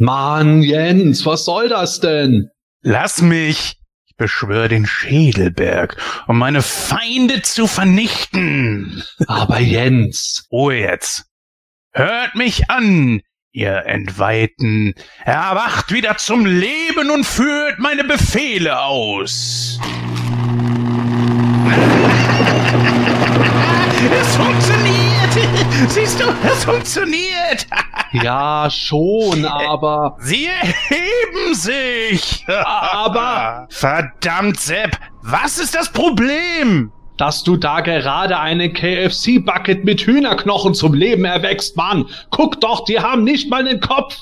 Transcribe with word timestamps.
Mann, 0.00 0.62
Jens, 0.62 1.26
was 1.26 1.44
soll 1.44 1.68
das 1.68 2.00
denn? 2.00 2.50
Lass 2.82 3.20
mich! 3.20 3.76
Ich 4.06 4.16
beschwöre 4.16 4.68
den 4.68 4.86
Schädelberg, 4.86 5.96
um 6.26 6.38
meine 6.38 6.62
Feinde 6.62 7.42
zu 7.42 7.66
vernichten. 7.66 9.02
Aber 9.26 9.58
Jens. 9.58 10.46
Ruhe 10.52 10.76
jetzt. 10.76 11.24
Hört 11.92 12.34
mich 12.36 12.70
an, 12.70 13.20
ihr 13.52 13.84
Entweihten. 13.86 14.94
Erwacht 15.24 15.92
wieder 15.92 16.16
zum 16.16 16.46
Leben 16.46 17.10
und 17.10 17.24
führt 17.24 17.78
meine 17.78 18.04
Befehle 18.04 18.80
aus. 18.80 19.78
Es 24.10 24.36
funktioniert! 24.36 24.67
Siehst 25.88 26.20
du, 26.20 26.24
es 26.44 26.64
funktioniert! 26.64 27.66
Ja, 28.10 28.70
schon, 28.70 29.44
aber. 29.44 30.16
Sie 30.18 30.46
erheben 30.46 31.54
sich! 31.54 32.42
Aber. 32.48 33.66
Verdammt, 33.70 34.58
Sepp! 34.58 34.96
Was 35.20 35.58
ist 35.58 35.74
das 35.74 35.92
Problem? 35.92 36.90
Dass 37.18 37.44
du 37.44 37.58
da 37.58 37.82
gerade 37.82 38.38
eine 38.38 38.72
KFC-Bucket 38.72 39.84
mit 39.84 40.00
Hühnerknochen 40.00 40.72
zum 40.72 40.94
Leben 40.94 41.26
erwächst, 41.26 41.76
Mann! 41.76 42.06
Guck 42.30 42.62
doch, 42.62 42.86
die 42.86 42.98
haben 42.98 43.24
nicht 43.24 43.50
mal 43.50 43.62
den 43.62 43.80
Kopf! 43.80 44.16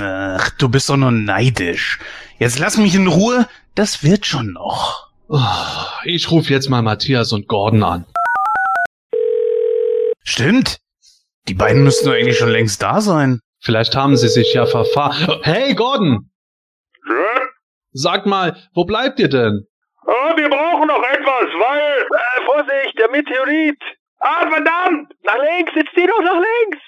Ach, 0.00 0.48
du 0.56 0.70
bist 0.70 0.88
doch 0.88 0.96
nur 0.96 1.12
neidisch. 1.12 1.98
Jetzt 2.38 2.58
lass 2.58 2.78
mich 2.78 2.94
in 2.94 3.08
Ruhe, 3.08 3.46
das 3.74 4.02
wird 4.02 4.24
schon 4.24 4.54
noch. 4.54 5.10
Oh, 5.28 5.38
ich 6.04 6.30
rufe 6.30 6.50
jetzt 6.50 6.70
mal 6.70 6.80
Matthias 6.80 7.32
und 7.32 7.46
Gordon 7.46 7.82
an. 7.82 8.06
Stimmt. 10.24 10.78
Die 11.48 11.54
beiden 11.54 11.82
müssten 11.82 12.06
doch 12.06 12.14
eigentlich 12.14 12.38
schon 12.38 12.50
längst 12.50 12.82
da 12.82 13.00
sein. 13.00 13.40
Vielleicht 13.60 13.94
haben 13.94 14.16
sie 14.16 14.28
sich 14.28 14.54
ja 14.54 14.66
verfahren. 14.66 15.40
Hey, 15.42 15.74
Gordon! 15.74 16.30
Ja? 17.08 17.40
Sag 17.92 18.26
mal, 18.26 18.56
wo 18.74 18.84
bleibt 18.84 19.18
ihr 19.20 19.28
denn? 19.28 19.66
Ah, 20.06 20.36
wir 20.36 20.48
brauchen 20.48 20.88
noch 20.88 21.02
etwas, 21.02 21.46
weil... 21.58 22.02
Äh, 22.02 22.44
Vorsicht, 22.44 22.98
der 22.98 23.10
Meteorit! 23.10 23.80
Ah, 24.18 24.48
verdammt! 24.48 25.12
Nach 25.24 25.36
links, 25.38 25.72
jetzt 25.74 25.90
zieh 25.94 26.06
doch 26.06 26.22
nach 26.22 26.40
links! 26.40 26.78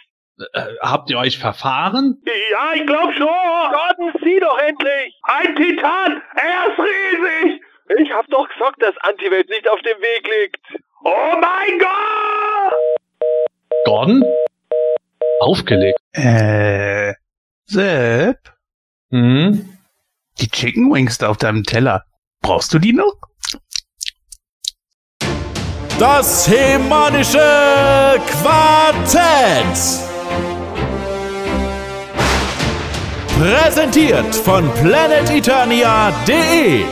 Äh, 0.53 0.75
habt 0.81 1.11
ihr 1.11 1.19
euch 1.19 1.39
verfahren? 1.39 2.21
Ja, 2.51 2.73
ich 2.75 2.87
glaub 2.87 3.13
schon! 3.15 3.27
Gordon, 3.27 4.13
zieh 4.23 4.41
doch 4.41 4.59
endlich! 4.59 5.15
Ein 5.25 5.55
Titan! 5.55 6.23
Er 6.37 6.71
ist 6.71 6.79
riesig! 6.79 7.61
Ich 7.99 8.13
hab 8.13 8.27
doch 8.29 8.49
gesagt, 8.49 8.83
dass 8.83 8.97
Antiwelt 8.99 9.49
nicht 9.49 9.69
auf 9.69 9.81
dem 9.83 9.99
Weg 10.01 10.29
liegt! 10.43 10.83
Oh 11.05 11.37
mein 11.41 11.79
Gott! 11.79 12.75
Gordon? 13.85 14.25
Aufgelegt. 15.41 15.99
Äh, 16.13 17.15
Sepp? 17.67 18.39
Hm? 19.11 19.69
Die 20.41 20.49
Chicken 20.49 20.93
Wings 20.93 21.19
da 21.19 21.29
auf 21.29 21.37
deinem 21.37 21.63
Teller. 21.65 22.05
Brauchst 22.41 22.73
du 22.75 22.79
die 22.79 22.93
noch? 22.93 23.15
Das 25.99 26.49
hemanische 26.49 27.39
Quartett. 28.27 29.77
Präsentiert 33.39 34.35
von 34.35 34.71
planeteternia.de. 34.75 36.85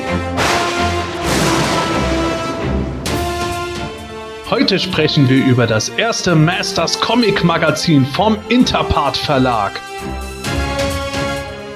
Heute 4.53 4.79
sprechen 4.79 5.31
wir 5.31 5.47
über 5.47 5.67
das 5.67 5.89
erste 5.89 6.35
Masters 6.35 7.01
Comic 7.01 7.43
Magazin 7.43 8.05
vom 8.05 8.37
Interpart 8.51 9.17
Verlag. 9.17 9.81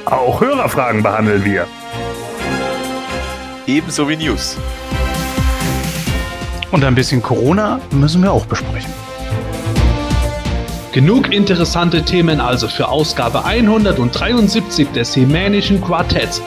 Auch 0.04 0.38
Hörerfragen 0.42 1.02
behandeln 1.02 1.42
wir. 1.42 1.66
Ebenso 3.66 4.06
wie 4.10 4.18
News. 4.18 4.58
Und 6.70 6.84
ein 6.84 6.94
bisschen 6.94 7.22
Corona 7.22 7.80
müssen 7.92 8.22
wir 8.22 8.30
auch 8.30 8.44
besprechen. 8.44 8.92
Genug 10.92 11.32
interessante 11.32 12.02
Themen 12.02 12.42
also 12.42 12.68
für 12.68 12.88
Ausgabe 12.88 13.46
173 13.46 14.88
des 14.88 15.16
Hemänischen 15.16 15.80
Quartetts. 15.80 16.42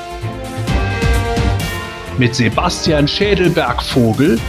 Mit 2.20 2.36
Sebastian 2.36 3.08
Schädelberg-Vogel, 3.08 4.40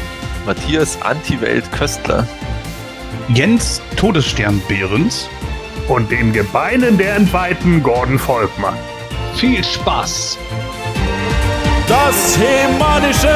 Matthias 0.50 1.00
Antiwelt 1.02 1.70
Köstler. 1.70 2.26
Jens 3.28 3.80
Todesstern 3.96 4.60
Behrens. 4.66 5.28
Und 5.86 6.10
den 6.10 6.32
Gebeinen 6.32 6.98
der 6.98 7.14
Entweihten 7.14 7.84
Gordon 7.84 8.18
Volkmann. 8.18 8.74
viel 9.36 9.62
Spaß! 9.62 10.36
Das 11.86 12.36
hemanische 12.36 13.28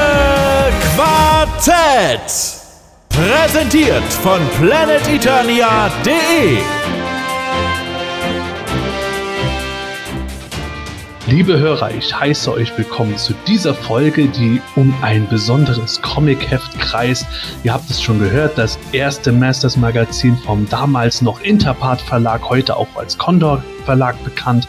Quartett. 0.96 2.32
Präsentiert 3.10 4.02
von 4.20 4.40
planeteternia.de. 4.58 6.58
Liebe 11.26 11.58
Hörer, 11.58 11.90
ich 11.94 12.14
heiße 12.14 12.52
euch 12.52 12.76
willkommen 12.76 13.16
zu 13.16 13.32
dieser 13.46 13.72
Folge, 13.72 14.28
die 14.28 14.60
um 14.76 14.94
ein 15.00 15.26
besonderes 15.26 16.02
Comic-Heft 16.02 16.78
kreist. 16.78 17.26
Ihr 17.62 17.72
habt 17.72 17.88
es 17.88 18.02
schon 18.02 18.18
gehört, 18.18 18.58
das 18.58 18.78
erste 18.92 19.32
Masters 19.32 19.78
Magazin 19.78 20.36
vom 20.36 20.68
damals 20.68 21.22
noch 21.22 21.40
Interpart 21.40 22.02
Verlag, 22.02 22.50
heute 22.50 22.76
auch 22.76 22.94
als 22.96 23.16
Condor 23.16 23.64
Verlag 23.86 24.22
bekannt. 24.22 24.68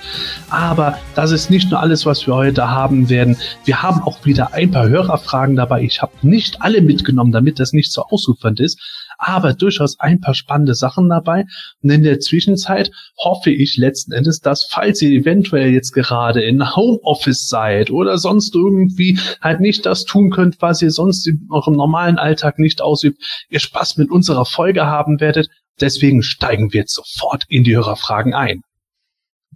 Aber 0.50 0.98
das 1.14 1.32
ist 1.32 1.50
nicht 1.50 1.72
nur 1.72 1.82
alles, 1.82 2.06
was 2.06 2.26
wir 2.26 2.34
heute 2.34 2.70
haben 2.70 3.10
werden. 3.10 3.36
Wir 3.66 3.82
haben 3.84 4.02
auch 4.04 4.24
wieder 4.24 4.54
ein 4.54 4.72
paar 4.72 4.88
Hörerfragen 4.88 5.58
dabei. 5.58 5.82
Ich 5.82 6.02
habe 6.02 6.14
nicht 6.22 6.62
alle 6.62 6.82
mitgenommen, 6.82 7.34
damit 7.34 7.60
das 7.60 7.74
nicht 7.74 7.92
so 7.92 8.04
ausufernd 8.04 8.62
ist, 8.62 8.80
aber 9.18 9.54
durchaus 9.54 10.00
ein 10.00 10.20
paar 10.20 10.34
spannende 10.34 10.76
Sachen 10.76 11.10
dabei. 11.10 11.46
Und 11.82 11.90
in 11.90 12.04
der 12.04 12.20
Zwischenzeit 12.20 12.92
hoffe 13.18 13.52
ich 13.52 13.78
letzten 13.78 14.12
Endes, 14.12 14.40
dass, 14.40 14.68
falls 14.70 15.02
ihr 15.02 15.12
eventuell 15.12 15.72
jetzt 15.72 15.92
gerade 15.92 16.42
in 16.42 16.76
Homeoffice 16.76 17.48
seid 17.48 17.92
oder 17.92 18.18
sonst 18.18 18.56
irgendwie 18.56 19.20
halt 19.42 19.60
nicht 19.60 19.86
das 19.86 20.06
tun 20.06 20.30
könnt, 20.32 20.62
was 20.62 20.82
ihr 20.82 20.92
sonst 20.92 21.28
in 21.28 21.48
eurem 21.52 21.76
normalen 21.76 22.18
Alltag 22.18 22.60
nicht 22.60 22.82
ausübt, 22.82 23.22
ihr 23.50 23.60
Spaß 23.60 23.98
mit 23.98 24.10
unserer 24.10 24.46
Folge 24.46 24.86
haben 24.86 25.20
werdet. 25.20 25.50
Deswegen 25.82 26.24
steigen 26.24 26.72
wir 26.72 26.82
jetzt 26.82 26.94
sofort 26.94 27.46
in 27.50 27.64
die 27.64 27.76
Hörerfragen 27.76 28.34
ein. 28.34 28.62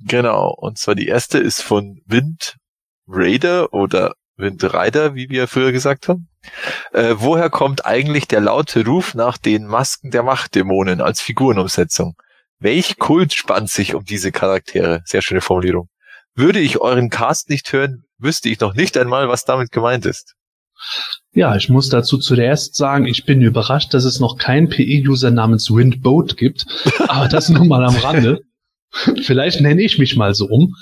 Genau. 0.05 0.53
Und 0.57 0.77
zwar 0.77 0.95
die 0.95 1.07
erste 1.07 1.39
ist 1.39 1.61
von 1.61 2.01
Wind 2.05 2.55
Raider 3.07 3.73
oder 3.73 4.13
Wind 4.39 4.63
Rider, 4.63 5.15
wie 5.15 5.29
wir 5.29 5.47
früher 5.47 5.71
gesagt 5.71 6.07
haben. 6.07 6.29
Äh, 6.93 7.15
woher 7.17 7.49
kommt 7.49 7.85
eigentlich 7.85 8.27
der 8.27 8.41
laute 8.41 8.85
Ruf 8.85 9.13
nach 9.13 9.37
den 9.37 9.65
Masken 9.65 10.11
der 10.11 10.23
Machtdämonen 10.23 11.01
als 11.01 11.21
Figurenumsetzung? 11.21 12.15
Welch 12.59 12.97
Kult 12.97 13.33
spannt 13.33 13.69
sich 13.69 13.95
um 13.95 14.03
diese 14.03 14.31
Charaktere? 14.31 15.01
Sehr 15.05 15.21
schöne 15.21 15.41
Formulierung. 15.41 15.89
Würde 16.35 16.59
ich 16.59 16.79
euren 16.79 17.09
Cast 17.09 17.49
nicht 17.49 17.71
hören, 17.71 18.03
wüsste 18.17 18.49
ich 18.49 18.59
noch 18.59 18.73
nicht 18.73 18.97
einmal, 18.97 19.29
was 19.29 19.45
damit 19.45 19.71
gemeint 19.71 20.05
ist. 20.05 20.35
Ja, 21.33 21.55
ich 21.55 21.69
muss 21.69 21.89
dazu 21.89 22.17
zuerst 22.17 22.75
sagen, 22.75 23.05
ich 23.05 23.25
bin 23.25 23.41
überrascht, 23.41 23.93
dass 23.93 24.05
es 24.05 24.19
noch 24.19 24.37
keinen 24.37 24.69
PE-User 24.69 25.31
namens 25.31 25.69
Windboat 25.69 26.37
gibt, 26.37 26.65
aber 27.07 27.27
das 27.27 27.49
nur 27.49 27.65
mal 27.65 27.83
am 27.83 27.95
Rande. 27.95 28.41
Vielleicht 29.23 29.61
nenne 29.61 29.81
ich 29.81 29.99
mich 29.99 30.15
mal 30.15 30.33
so 30.33 30.47
um. 30.47 30.75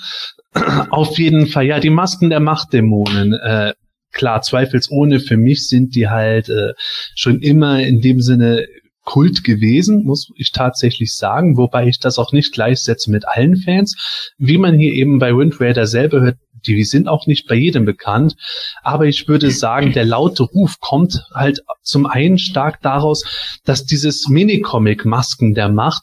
Auf 0.90 1.18
jeden 1.18 1.46
Fall, 1.46 1.66
ja, 1.66 1.80
die 1.80 1.90
Masken 1.90 2.30
der 2.30 2.40
Machtdämonen. 2.40 3.34
Äh, 3.34 3.74
klar, 4.12 4.42
zweifelsohne 4.42 5.20
für 5.20 5.36
mich 5.36 5.68
sind 5.68 5.94
die 5.94 6.08
halt 6.08 6.48
äh, 6.48 6.72
schon 7.14 7.40
immer 7.40 7.80
in 7.80 8.00
dem 8.00 8.20
Sinne 8.20 8.66
Kult 9.08 9.42
gewesen, 9.42 10.04
muss 10.04 10.30
ich 10.36 10.52
tatsächlich 10.52 11.14
sagen, 11.14 11.56
wobei 11.56 11.86
ich 11.86 11.98
das 11.98 12.18
auch 12.18 12.32
nicht 12.32 12.52
gleichsetze 12.52 13.10
mit 13.10 13.26
allen 13.26 13.56
Fans. 13.56 14.32
Wie 14.36 14.58
man 14.58 14.78
hier 14.78 14.92
eben 14.92 15.18
bei 15.18 15.34
Wind 15.34 15.58
Raider 15.62 15.86
selber 15.86 16.20
hört, 16.20 16.36
die 16.66 16.84
sind 16.84 17.08
auch 17.08 17.26
nicht 17.26 17.46
bei 17.48 17.54
jedem 17.54 17.84
bekannt, 17.84 18.36
aber 18.82 19.06
ich 19.06 19.28
würde 19.28 19.50
sagen, 19.50 19.92
der 19.92 20.04
laute 20.04 20.42
Ruf 20.42 20.80
kommt 20.80 21.24
halt 21.34 21.60
zum 21.82 22.06
einen 22.06 22.38
stark 22.38 22.80
daraus, 22.82 23.58
dass 23.64 23.84
dieses 23.84 24.28
Minicomic 24.28 25.04
Masken 25.04 25.54
der 25.54 25.68
Macht 25.68 26.02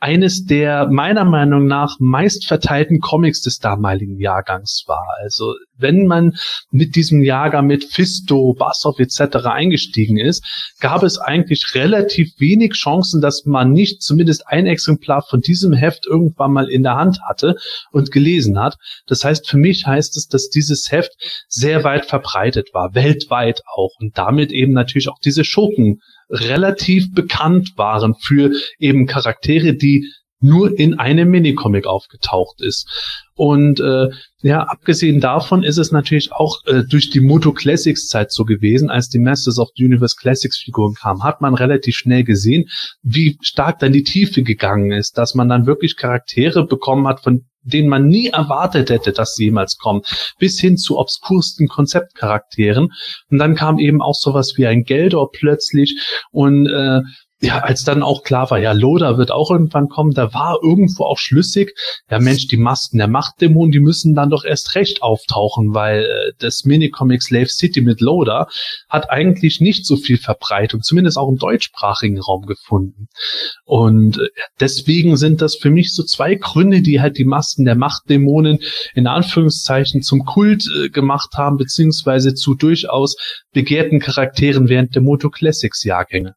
eines 0.00 0.44
der 0.44 0.88
meiner 0.88 1.24
Meinung 1.24 1.66
nach 1.66 1.96
meist 1.98 2.46
verteilten 2.46 3.00
Comics 3.00 3.42
des 3.42 3.58
damaligen 3.58 4.18
Jahrgangs 4.18 4.84
war. 4.86 5.06
Also 5.20 5.54
wenn 5.78 6.06
man 6.06 6.36
mit 6.70 6.96
diesem 6.96 7.22
Jahrgang 7.22 7.66
mit 7.66 7.84
Fisto, 7.84 8.54
Bassoff 8.54 8.98
etc. 8.98 9.46
eingestiegen 9.46 10.18
ist, 10.18 10.44
gab 10.80 11.02
es 11.02 11.18
eigentlich 11.18 11.74
relativ 11.74 12.32
wenig 12.38 12.72
Chancen, 12.72 13.20
dass 13.20 13.44
man 13.44 13.72
nicht 13.72 14.02
zumindest 14.02 14.48
ein 14.48 14.66
Exemplar 14.66 15.22
von 15.22 15.40
diesem 15.40 15.72
Heft 15.72 16.06
irgendwann 16.06 16.52
mal 16.52 16.68
in 16.68 16.82
der 16.82 16.96
Hand 16.96 17.20
hatte 17.22 17.56
und 17.92 18.10
gelesen 18.10 18.58
hat. 18.58 18.76
Das 19.06 19.24
heißt, 19.24 19.48
für 19.48 19.58
mich 19.58 19.86
heißt 19.86 20.16
es, 20.16 20.28
dass 20.28 20.48
dieses 20.48 20.90
Heft 20.90 21.12
sehr 21.48 21.84
weit 21.84 22.06
verbreitet 22.06 22.70
war, 22.72 22.94
weltweit 22.94 23.62
auch 23.74 23.92
und 24.00 24.16
damit 24.18 24.52
eben 24.52 24.72
natürlich 24.72 25.08
auch 25.08 25.18
diese 25.18 25.44
Schurken 25.44 26.00
relativ 26.28 27.12
bekannt 27.12 27.72
waren 27.76 28.14
für 28.14 28.50
eben 28.78 29.06
Charaktere, 29.06 29.74
die 29.74 30.10
nur 30.40 30.78
in 30.78 30.98
einem 30.98 31.30
Minicomic 31.30 31.86
aufgetaucht 31.86 32.60
ist. 32.60 32.88
Und 33.34 33.80
äh, 33.80 34.08
ja, 34.42 34.62
abgesehen 34.62 35.20
davon 35.20 35.62
ist 35.62 35.78
es 35.78 35.92
natürlich 35.92 36.32
auch 36.32 36.64
äh, 36.66 36.84
durch 36.88 37.10
die 37.10 37.20
Moto 37.20 37.52
Classics 37.52 38.08
Zeit 38.08 38.32
so 38.32 38.44
gewesen, 38.44 38.90
als 38.90 39.08
die 39.08 39.18
Masters 39.18 39.58
of 39.58 39.68
the 39.76 39.84
Universe 39.84 40.16
Classics 40.18 40.58
Figuren 40.58 40.94
kamen, 40.94 41.22
hat 41.22 41.40
man 41.40 41.54
relativ 41.54 41.96
schnell 41.96 42.24
gesehen, 42.24 42.68
wie 43.02 43.38
stark 43.42 43.78
dann 43.78 43.92
die 43.92 44.04
Tiefe 44.04 44.42
gegangen 44.42 44.92
ist, 44.92 45.18
dass 45.18 45.34
man 45.34 45.48
dann 45.48 45.66
wirklich 45.66 45.96
Charaktere 45.96 46.66
bekommen 46.66 47.06
hat, 47.06 47.20
von 47.20 47.46
denen 47.66 47.88
man 47.88 48.06
nie 48.06 48.28
erwartet 48.28 48.90
hätte, 48.90 49.12
dass 49.12 49.34
sie 49.34 49.46
jemals 49.46 49.76
kommen, 49.76 50.02
bis 50.38 50.58
hin 50.60 50.76
zu 50.76 50.98
obskursten 50.98 51.68
Konzeptcharakteren. 51.68 52.92
Und 53.30 53.38
dann 53.38 53.54
kam 53.54 53.78
eben 53.78 54.00
auch 54.00 54.14
sowas 54.14 54.54
wie 54.56 54.66
ein 54.66 54.84
Geldor 54.84 55.30
plötzlich 55.32 55.98
und 56.30 56.66
äh, 56.66 57.00
ja, 57.40 57.58
als 57.58 57.84
dann 57.84 58.02
auch 58.02 58.22
klar 58.22 58.50
war, 58.50 58.58
ja, 58.58 58.72
Loda 58.72 59.18
wird 59.18 59.30
auch 59.30 59.50
irgendwann 59.50 59.88
kommen, 59.88 60.12
da 60.12 60.32
war 60.32 60.58
irgendwo 60.62 61.04
auch 61.04 61.18
schlüssig, 61.18 61.74
ja 62.10 62.18
Mensch, 62.18 62.46
die 62.46 62.56
Masken 62.56 62.96
der 62.96 63.08
Machtdämonen, 63.08 63.72
die 63.72 63.80
müssen 63.80 64.14
dann 64.14 64.30
doch 64.30 64.44
erst 64.44 64.74
recht 64.74 65.02
auftauchen, 65.02 65.74
weil 65.74 66.04
äh, 66.04 66.32
das 66.38 66.64
Minicomic 66.64 67.22
Slave 67.22 67.48
City 67.48 67.82
mit 67.82 68.00
Loda 68.00 68.48
hat 68.88 69.10
eigentlich 69.10 69.60
nicht 69.60 69.84
so 69.84 69.96
viel 69.96 70.16
Verbreitung, 70.16 70.80
zumindest 70.80 71.18
auch 71.18 71.28
im 71.28 71.36
deutschsprachigen 71.36 72.18
Raum 72.18 72.46
gefunden. 72.46 73.08
Und 73.66 74.18
äh, 74.18 74.28
deswegen 74.58 75.18
sind 75.18 75.42
das 75.42 75.56
für 75.56 75.70
mich 75.70 75.94
so 75.94 76.04
zwei 76.04 76.36
Gründe, 76.36 76.80
die 76.80 77.02
halt 77.02 77.18
die 77.18 77.26
Masken 77.26 77.66
der 77.66 77.76
Machtdämonen 77.76 78.60
in 78.94 79.06
Anführungszeichen 79.06 80.00
zum 80.00 80.24
Kult 80.24 80.64
äh, 80.74 80.88
gemacht 80.88 81.34
haben, 81.34 81.58
beziehungsweise 81.58 82.32
zu 82.32 82.54
durchaus 82.54 83.16
begehrten 83.52 84.00
Charakteren 84.00 84.70
während 84.70 84.94
der 84.94 85.02
Moto 85.02 85.28
Classics 85.28 85.84
Jahrgänge. 85.84 86.34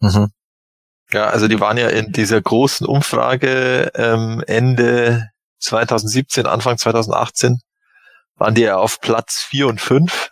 Mhm. 0.00 0.30
Ja, 1.12 1.26
also 1.26 1.48
die 1.48 1.60
waren 1.60 1.76
ja 1.76 1.88
in 1.88 2.12
dieser 2.12 2.40
großen 2.40 2.86
Umfrage 2.86 3.90
ähm, 3.94 4.44
Ende 4.46 5.28
2017, 5.58 6.46
Anfang 6.46 6.78
2018, 6.78 7.60
waren 8.36 8.54
die 8.54 8.62
ja 8.62 8.76
auf 8.76 9.00
Platz 9.00 9.44
4 9.48 9.66
und 9.68 9.80
5. 9.80 10.30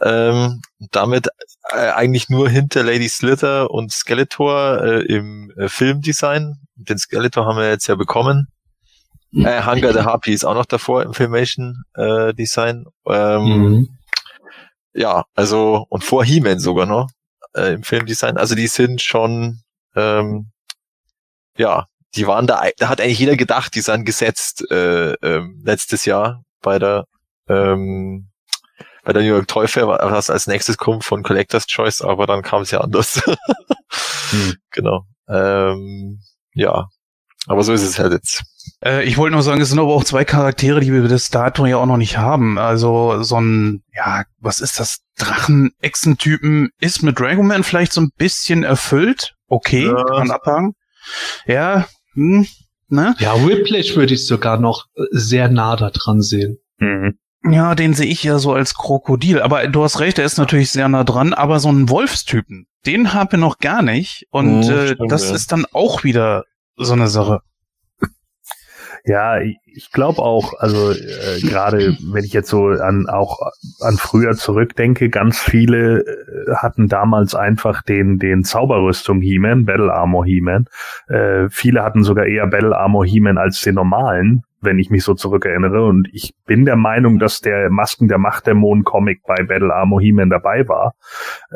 Ähm, 0.00 0.60
damit 0.90 1.28
äh, 1.70 1.90
eigentlich 1.90 2.28
nur 2.28 2.48
hinter 2.48 2.82
Lady 2.82 3.08
Slither 3.08 3.70
und 3.70 3.92
Skeletor 3.92 4.82
äh, 4.82 5.00
im 5.02 5.52
äh, 5.56 5.68
Filmdesign. 5.68 6.56
Den 6.74 6.98
Skeletor 6.98 7.46
haben 7.46 7.58
wir 7.58 7.68
jetzt 7.68 7.86
ja 7.86 7.94
bekommen. 7.94 8.48
Äh, 9.32 9.64
Hunger 9.64 9.92
the 9.92 10.00
Harpy 10.00 10.32
ist 10.32 10.44
auch 10.44 10.54
noch 10.54 10.66
davor 10.66 11.02
im 11.02 11.14
Filmation 11.14 11.84
äh, 11.94 12.34
Design. 12.34 12.86
Ähm, 13.06 13.44
mhm. 13.44 13.98
Ja, 14.92 15.24
also 15.34 15.86
und 15.88 16.04
vor 16.04 16.24
He-Man 16.24 16.58
sogar 16.58 16.86
noch 16.86 17.08
äh, 17.54 17.74
im 17.74 17.82
Filmdesign. 17.82 18.36
Also 18.36 18.54
die 18.54 18.66
sind 18.66 19.02
schon, 19.02 19.60
ähm, 19.96 20.50
ja, 21.56 21.86
die 22.14 22.26
waren 22.26 22.46
da, 22.46 22.68
da 22.78 22.88
hat 22.88 23.00
eigentlich 23.00 23.18
jeder 23.18 23.36
gedacht, 23.36 23.74
die 23.74 23.80
sind 23.80 24.04
gesetzt 24.04 24.64
äh, 24.70 25.12
äh, 25.12 25.42
letztes 25.64 26.04
Jahr 26.04 26.42
bei 26.62 26.78
der 26.78 27.06
ähm, 27.48 28.30
bei 29.04 29.12
der 29.12 29.22
New 29.22 29.28
York 29.28 29.48
Toy 29.48 29.68
Fair, 29.68 29.86
was 29.86 30.30
als 30.30 30.46
nächstes 30.46 30.78
kommt 30.78 31.04
von 31.04 31.22
Collector's 31.22 31.66
Choice, 31.66 32.00
aber 32.00 32.26
dann 32.26 32.42
kam 32.42 32.62
es 32.62 32.70
ja 32.70 32.80
anders. 32.80 33.20
hm. 34.30 34.54
Genau. 34.70 35.04
Ähm, 35.28 36.20
ja, 36.54 36.88
aber 37.46 37.62
so 37.62 37.72
ist 37.72 37.82
es 37.82 37.98
halt 37.98 38.12
jetzt. 38.12 38.42
Äh, 38.82 39.04
ich 39.04 39.16
wollte 39.16 39.34
nur 39.34 39.42
sagen, 39.42 39.60
es 39.60 39.68
sind 39.68 39.78
aber 39.78 39.92
auch 39.92 40.04
zwei 40.04 40.24
Charaktere, 40.24 40.80
die 40.80 40.92
wir 40.92 41.02
bis 41.02 41.30
dato 41.30 41.66
ja 41.66 41.76
auch 41.76 41.86
noch 41.86 41.96
nicht 41.96 42.16
haben. 42.16 42.58
Also 42.58 43.22
so 43.22 43.40
ein, 43.40 43.82
ja, 43.94 44.24
was 44.40 44.60
ist 44.60 44.80
das? 44.80 44.98
Drachen-Echsen-Typen 45.16 46.70
ist 46.80 47.02
mit 47.02 47.18
Dragon 47.20 47.62
vielleicht 47.62 47.92
so 47.92 48.00
ein 48.00 48.10
bisschen 48.16 48.64
erfüllt. 48.64 49.34
Okay, 49.46 49.86
ja. 49.86 50.04
kann 50.04 50.18
man 50.18 50.30
abhaken. 50.32 50.72
Ja, 51.46 51.86
hm, 52.14 52.46
ne? 52.88 53.14
Ja, 53.18 53.46
Whiplash 53.46 53.94
würde 53.94 54.14
ich 54.14 54.26
sogar 54.26 54.58
noch 54.58 54.86
sehr 55.10 55.48
nah 55.48 55.76
da 55.76 55.90
dran 55.90 56.20
sehen. 56.20 56.58
Mhm. 56.78 57.18
Ja, 57.46 57.74
den 57.74 57.92
sehe 57.92 58.06
ich 58.06 58.24
ja 58.24 58.38
so 58.38 58.54
als 58.54 58.74
Krokodil. 58.74 59.40
Aber 59.40 59.66
du 59.68 59.84
hast 59.84 60.00
recht, 60.00 60.18
er 60.18 60.24
ist 60.24 60.38
natürlich 60.38 60.70
sehr 60.70 60.88
nah 60.88 61.04
dran. 61.04 61.34
Aber 61.34 61.60
so 61.60 61.68
einen 61.68 61.90
Wolfstypen, 61.90 62.66
den 62.86 63.12
haben 63.12 63.32
wir 63.32 63.38
noch 63.38 63.58
gar 63.58 63.82
nicht. 63.82 64.26
Und 64.30 64.64
oh, 64.64 64.70
äh, 64.70 64.96
das 65.08 65.28
ja. 65.28 65.34
ist 65.34 65.52
dann 65.52 65.66
auch 65.72 66.04
wieder 66.04 66.44
so 66.76 66.92
eine 66.92 67.08
Sache. 67.08 67.40
Ja, 69.06 69.38
ich 69.40 69.92
glaube 69.92 70.22
auch, 70.22 70.54
also 70.60 70.92
äh, 70.92 71.40
gerade 71.42 71.94
wenn 72.10 72.24
ich 72.24 72.32
jetzt 72.32 72.48
so 72.48 72.68
an 72.68 73.06
auch 73.06 73.38
an 73.80 73.98
früher 73.98 74.34
zurückdenke, 74.34 75.10
ganz 75.10 75.38
viele 75.38 76.00
äh, 76.00 76.54
hatten 76.54 76.88
damals 76.88 77.34
einfach 77.34 77.82
den 77.82 78.18
den 78.18 78.44
Zauberrüstung 78.44 79.20
He-Man, 79.20 79.66
Battle 79.66 79.92
Armor 79.92 80.24
He-Man. 80.24 80.66
Äh, 81.08 81.50
viele 81.50 81.82
hatten 81.82 82.02
sogar 82.02 82.24
eher 82.24 82.46
Battle 82.46 82.74
Armor 82.74 83.04
He-Man 83.04 83.36
als 83.36 83.60
den 83.60 83.74
normalen, 83.74 84.44
wenn 84.64 84.78
ich 84.78 84.90
mich 84.90 85.04
so 85.04 85.14
zurückerinnere. 85.14 85.84
Und 85.84 86.08
ich 86.12 86.34
bin 86.46 86.64
der 86.64 86.76
Meinung, 86.76 87.18
dass 87.18 87.40
der 87.40 87.70
Masken 87.70 88.08
der 88.08 88.18
Machtdämonen-Comic 88.18 89.22
bei 89.26 89.42
Battle 89.42 89.74
Armor 89.74 90.00
He-Man 90.00 90.30
dabei 90.30 90.68
war. 90.68 90.94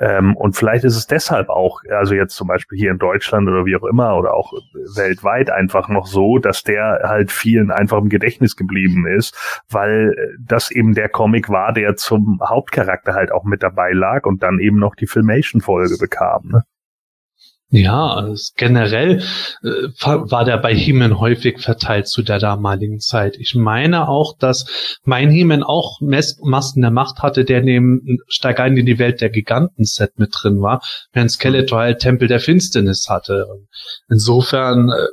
Ähm, 0.00 0.36
und 0.36 0.56
vielleicht 0.56 0.84
ist 0.84 0.96
es 0.96 1.06
deshalb 1.06 1.48
auch, 1.48 1.82
also 1.90 2.14
jetzt 2.14 2.34
zum 2.34 2.48
Beispiel 2.48 2.78
hier 2.78 2.90
in 2.90 2.98
Deutschland 2.98 3.48
oder 3.48 3.64
wie 3.64 3.76
auch 3.76 3.84
immer 3.84 4.16
oder 4.16 4.34
auch 4.34 4.52
weltweit 4.96 5.50
einfach 5.50 5.88
noch 5.88 6.06
so, 6.06 6.38
dass 6.38 6.62
der 6.62 7.00
halt 7.04 7.32
vielen 7.32 7.70
einfach 7.70 7.98
im 7.98 8.08
Gedächtnis 8.08 8.56
geblieben 8.56 9.06
ist, 9.06 9.62
weil 9.70 10.14
das 10.40 10.70
eben 10.70 10.94
der 10.94 11.08
Comic 11.08 11.48
war, 11.48 11.72
der 11.72 11.96
zum 11.96 12.40
Hauptcharakter 12.46 13.14
halt 13.14 13.32
auch 13.32 13.44
mit 13.44 13.62
dabei 13.62 13.92
lag 13.92 14.26
und 14.26 14.42
dann 14.42 14.58
eben 14.58 14.78
noch 14.78 14.94
die 14.94 15.06
Filmation-Folge 15.06 15.96
bekam. 15.98 16.48
Ne? 16.50 16.62
Ja, 17.70 18.14
also 18.14 18.52
generell 18.56 19.18
äh, 19.62 19.88
war 20.00 20.44
der 20.46 20.56
bei 20.56 20.74
He-Man 20.74 21.18
häufig 21.18 21.60
verteilt 21.60 22.08
zu 22.08 22.22
der 22.22 22.38
damaligen 22.38 22.98
Zeit. 22.98 23.36
Ich 23.36 23.54
meine 23.54 24.08
auch, 24.08 24.38
dass 24.38 24.98
mein 25.04 25.30
He-Man 25.30 25.62
auch 25.62 26.00
Mes 26.00 26.38
Masken 26.42 26.80
der 26.80 26.90
Macht 26.90 27.18
hatte, 27.18 27.44
der 27.44 27.60
neben 27.60 28.20
Steig 28.26 28.58
ein 28.60 28.78
in 28.78 28.86
die 28.86 28.98
Welt 28.98 29.20
der 29.20 29.28
Giganten-Set 29.28 30.18
mit 30.18 30.30
drin 30.32 30.62
war, 30.62 30.80
während 31.12 31.30
Skeletor 31.30 31.80
halt 31.80 31.98
Tempel 31.98 32.26
der 32.26 32.40
Finsternis 32.40 33.06
hatte. 33.10 33.46
insofern, 34.08 34.88
äh, 34.88 35.08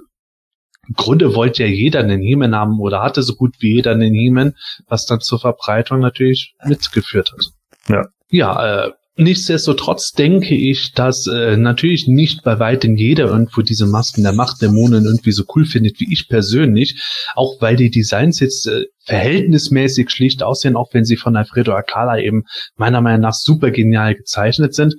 im 0.87 0.93
Grunde 0.95 1.35
wollte 1.35 1.63
ja 1.63 1.69
jeder 1.69 1.99
einen 1.99 2.21
He-Man 2.21 2.55
haben 2.55 2.79
oder 2.79 3.01
hatte 3.01 3.21
so 3.21 3.35
gut 3.35 3.55
wie 3.59 3.73
jeder 3.73 3.91
einen 3.91 4.13
He-Man, 4.13 4.55
was 4.87 5.05
dann 5.05 5.19
zur 5.19 5.39
Verbreitung 5.39 5.99
natürlich 5.99 6.55
mitgeführt 6.63 7.33
hat. 7.33 7.51
Ja. 7.89 8.05
Ja, 8.29 8.85
äh, 8.85 8.91
Nichtsdestotrotz 9.17 10.11
denke 10.11 10.55
ich, 10.55 10.91
dass 10.91 11.25
äh, 11.27 11.55
natürlich 11.55 12.05
nicht 12.05 12.43
bei 12.43 12.59
weitem 12.59 12.97
jeder 12.97 13.27
irgendwo 13.27 13.61
diese 13.61 13.85
Masken 13.85 14.23
der 14.23 14.33
Machtdämonen 14.33 15.05
irgendwie 15.05 15.31
so 15.31 15.45
cool 15.55 15.65
findet 15.65 16.01
wie 16.01 16.11
ich 16.11 16.27
persönlich, 16.27 17.01
auch 17.33 17.61
weil 17.61 17.77
die 17.77 17.89
Designs 17.89 18.41
jetzt 18.41 18.67
äh, 18.67 18.83
verhältnismäßig 19.05 20.09
schlicht 20.09 20.43
aussehen, 20.43 20.75
auch 20.75 20.93
wenn 20.93 21.05
sie 21.05 21.15
von 21.15 21.37
Alfredo 21.37 21.73
Acala 21.73 22.19
eben 22.19 22.43
meiner 22.75 22.99
Meinung 22.99 23.21
nach 23.21 23.35
super 23.35 23.71
genial 23.71 24.15
gezeichnet 24.15 24.75
sind. 24.75 24.95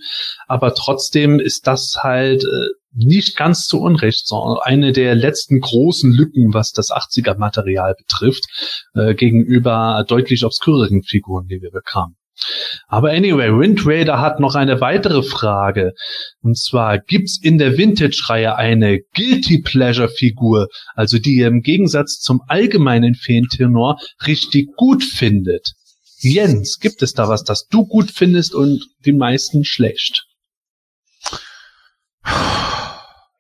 Aber 0.46 0.74
trotzdem 0.74 1.38
ist 1.38 1.66
das 1.66 1.98
halt 2.00 2.42
äh, 2.42 2.68
nicht 2.94 3.36
ganz 3.36 3.66
zu 3.66 3.82
Unrecht, 3.82 4.26
sondern 4.26 4.62
eine 4.62 4.92
der 4.92 5.14
letzten 5.14 5.60
großen 5.60 6.10
Lücken, 6.10 6.54
was 6.54 6.72
das 6.72 6.90
80er-Material 6.90 7.94
betrifft, 7.98 8.44
äh, 8.94 9.14
gegenüber 9.14 10.06
deutlich 10.08 10.42
obsküreren 10.42 11.02
Figuren, 11.02 11.48
die 11.48 11.60
wir 11.60 11.70
bekamen. 11.70 12.16
Aber 12.88 13.10
anyway, 13.10 13.50
Wind 13.50 13.86
Raider 13.86 14.20
hat 14.20 14.40
noch 14.40 14.54
eine 14.54 14.80
weitere 14.80 15.22
Frage. 15.22 15.92
Und 16.42 16.58
zwar, 16.58 16.98
gibt's 16.98 17.38
in 17.42 17.58
der 17.58 17.76
Vintage-Reihe 17.76 18.56
eine 18.56 19.00
Guilty 19.14 19.62
Pleasure-Figur, 19.62 20.68
also 20.94 21.18
die 21.18 21.36
ihr 21.36 21.48
im 21.48 21.62
Gegensatz 21.62 22.20
zum 22.20 22.42
allgemeinen 22.46 23.14
Feentenor 23.14 23.98
richtig 24.26 24.74
gut 24.76 25.02
findet? 25.02 25.72
Jens, 26.18 26.78
gibt 26.78 27.02
es 27.02 27.12
da 27.12 27.28
was, 27.28 27.44
das 27.44 27.66
du 27.66 27.86
gut 27.86 28.10
findest 28.10 28.54
und 28.54 28.82
die 29.04 29.12
meisten 29.12 29.64
schlecht? 29.64 30.24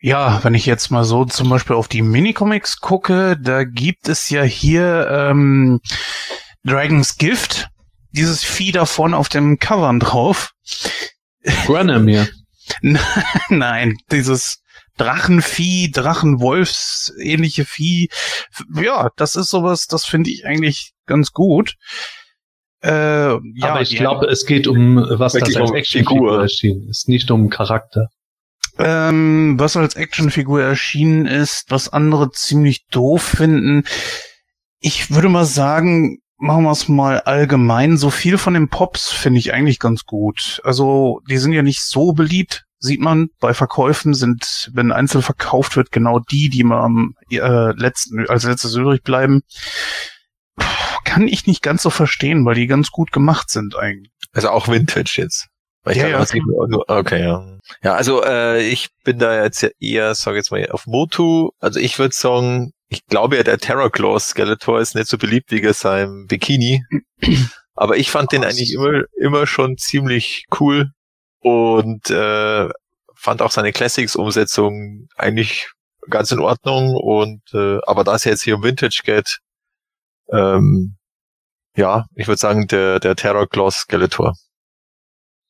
Ja, 0.00 0.44
wenn 0.44 0.54
ich 0.54 0.66
jetzt 0.66 0.90
mal 0.90 1.04
so 1.04 1.24
zum 1.24 1.48
Beispiel 1.48 1.74
auf 1.74 1.88
die 1.88 2.02
Minicomics 2.02 2.80
gucke, 2.80 3.36
da 3.40 3.64
gibt 3.64 4.08
es 4.08 4.28
ja 4.30 4.42
hier 4.42 5.08
ähm, 5.10 5.80
Dragon's 6.64 7.16
Gift, 7.16 7.68
dieses 8.16 8.42
Vieh 8.44 8.72
da 8.72 8.86
vorne 8.86 9.16
auf 9.16 9.28
dem 9.28 9.58
Covern 9.58 10.00
drauf. 10.00 10.52
Granomir. 11.66 12.28
Nein, 13.48 13.96
dieses 14.10 14.62
Drachenvieh, 14.96 15.90
Drachenwolfs 15.90 17.12
ähnliche 17.20 17.64
Vieh. 17.64 18.08
Ja, 18.74 19.10
das 19.16 19.36
ist 19.36 19.50
sowas, 19.50 19.86
das 19.86 20.04
finde 20.04 20.30
ich 20.30 20.46
eigentlich 20.46 20.92
ganz 21.06 21.32
gut. 21.32 21.74
Äh, 22.82 22.90
ja, 22.90 23.38
Aber 23.62 23.80
ich 23.80 23.96
glaube, 23.96 24.26
es 24.26 24.46
geht 24.46 24.66
um 24.66 24.96
was 24.96 25.32
das 25.32 25.56
als 25.56 25.72
Actionfigur 25.72 26.40
erschienen 26.40 26.88
ist, 26.88 27.08
nicht 27.08 27.30
um 27.30 27.50
Charakter. 27.50 28.08
Ähm, 28.78 29.54
was 29.58 29.76
als 29.76 29.96
Actionfigur 29.96 30.62
erschienen 30.62 31.26
ist, 31.26 31.64
was 31.70 31.88
andere 31.88 32.30
ziemlich 32.30 32.86
doof 32.90 33.22
finden. 33.22 33.84
Ich 34.80 35.10
würde 35.10 35.30
mal 35.30 35.46
sagen, 35.46 36.18
machen 36.38 36.64
wir 36.64 36.72
es 36.72 36.88
mal 36.88 37.20
allgemein. 37.20 37.96
So 37.96 38.10
viel 38.10 38.38
von 38.38 38.54
den 38.54 38.68
Pops 38.68 39.10
finde 39.10 39.38
ich 39.38 39.52
eigentlich 39.52 39.78
ganz 39.78 40.04
gut. 40.04 40.60
Also, 40.64 41.20
die 41.28 41.38
sind 41.38 41.52
ja 41.52 41.62
nicht 41.62 41.82
so 41.82 42.12
beliebt. 42.12 42.64
sieht 42.78 43.00
man 43.00 43.28
bei 43.40 43.54
Verkäufen 43.54 44.14
sind, 44.14 44.70
wenn 44.74 44.92
einzeln 44.92 45.22
verkauft 45.22 45.76
wird, 45.76 45.90
genau 45.92 46.20
die, 46.20 46.48
die 46.50 46.62
mal 46.62 46.82
am 46.82 47.14
äh, 47.30 47.72
letzten, 47.72 48.28
als 48.28 48.44
letztes 48.44 48.74
übrig 48.74 49.02
bleiben. 49.02 49.40
Puh, 50.56 50.64
kann 51.04 51.26
ich 51.26 51.46
nicht 51.46 51.62
ganz 51.62 51.82
so 51.82 51.90
verstehen, 51.90 52.44
weil 52.44 52.54
die 52.54 52.66
ganz 52.66 52.90
gut 52.90 53.12
gemacht 53.12 53.50
sind 53.50 53.76
eigentlich. 53.76 54.12
Also 54.32 54.50
auch 54.50 54.68
Vintage 54.68 55.14
jetzt. 55.16 55.48
Weil 55.82 55.96
ich 55.96 56.02
Ja, 56.02 56.24
kann 56.24 56.40
ja, 56.70 56.78
okay, 56.88 57.22
ja. 57.22 57.58
Ja, 57.82 57.94
also 57.94 58.22
äh, 58.24 58.60
ich 58.62 58.88
bin 59.04 59.18
da 59.18 59.42
jetzt 59.42 59.62
ja 59.62 59.70
eher, 59.80 60.14
sag 60.14 60.34
jetzt 60.34 60.50
mal, 60.50 60.68
auf 60.70 60.86
Motu. 60.86 61.50
Also 61.60 61.80
ich 61.80 61.98
würde 61.98 62.14
sagen, 62.14 62.72
ich 62.88 63.04
glaube 63.06 63.36
ja, 63.36 63.42
der 63.42 63.58
Terror 63.58 63.90
Claw 63.90 64.18
Skeletor 64.18 64.80
ist 64.80 64.94
nicht 64.94 65.08
so 65.08 65.18
beliebt 65.18 65.50
wie 65.50 65.72
sein 65.72 66.26
Bikini. 66.26 66.84
Aber 67.74 67.96
ich 67.96 68.10
fand 68.10 68.32
den 68.32 68.44
eigentlich 68.44 68.72
immer, 68.72 69.02
immer 69.20 69.46
schon 69.46 69.76
ziemlich 69.76 70.46
cool 70.60 70.90
und 71.40 72.10
äh, 72.10 72.68
fand 73.14 73.42
auch 73.42 73.50
seine 73.50 73.72
Classics-Umsetzung 73.72 75.08
eigentlich 75.16 75.70
ganz 76.08 76.30
in 76.32 76.40
Ordnung. 76.40 76.94
Und 76.94 77.42
äh, 77.52 77.78
aber 77.86 78.02
da 78.02 78.14
es 78.14 78.24
jetzt 78.24 78.42
hier 78.42 78.56
um 78.56 78.62
Vintage 78.62 79.02
geht, 79.04 79.40
ähm, 80.32 80.96
ja, 81.76 82.06
ich 82.14 82.28
würde 82.28 82.38
sagen, 82.38 82.66
der, 82.66 82.98
der 82.98 83.14
Terror 83.14 83.46
Claw 83.46 83.70
Skeletor. 83.70 84.34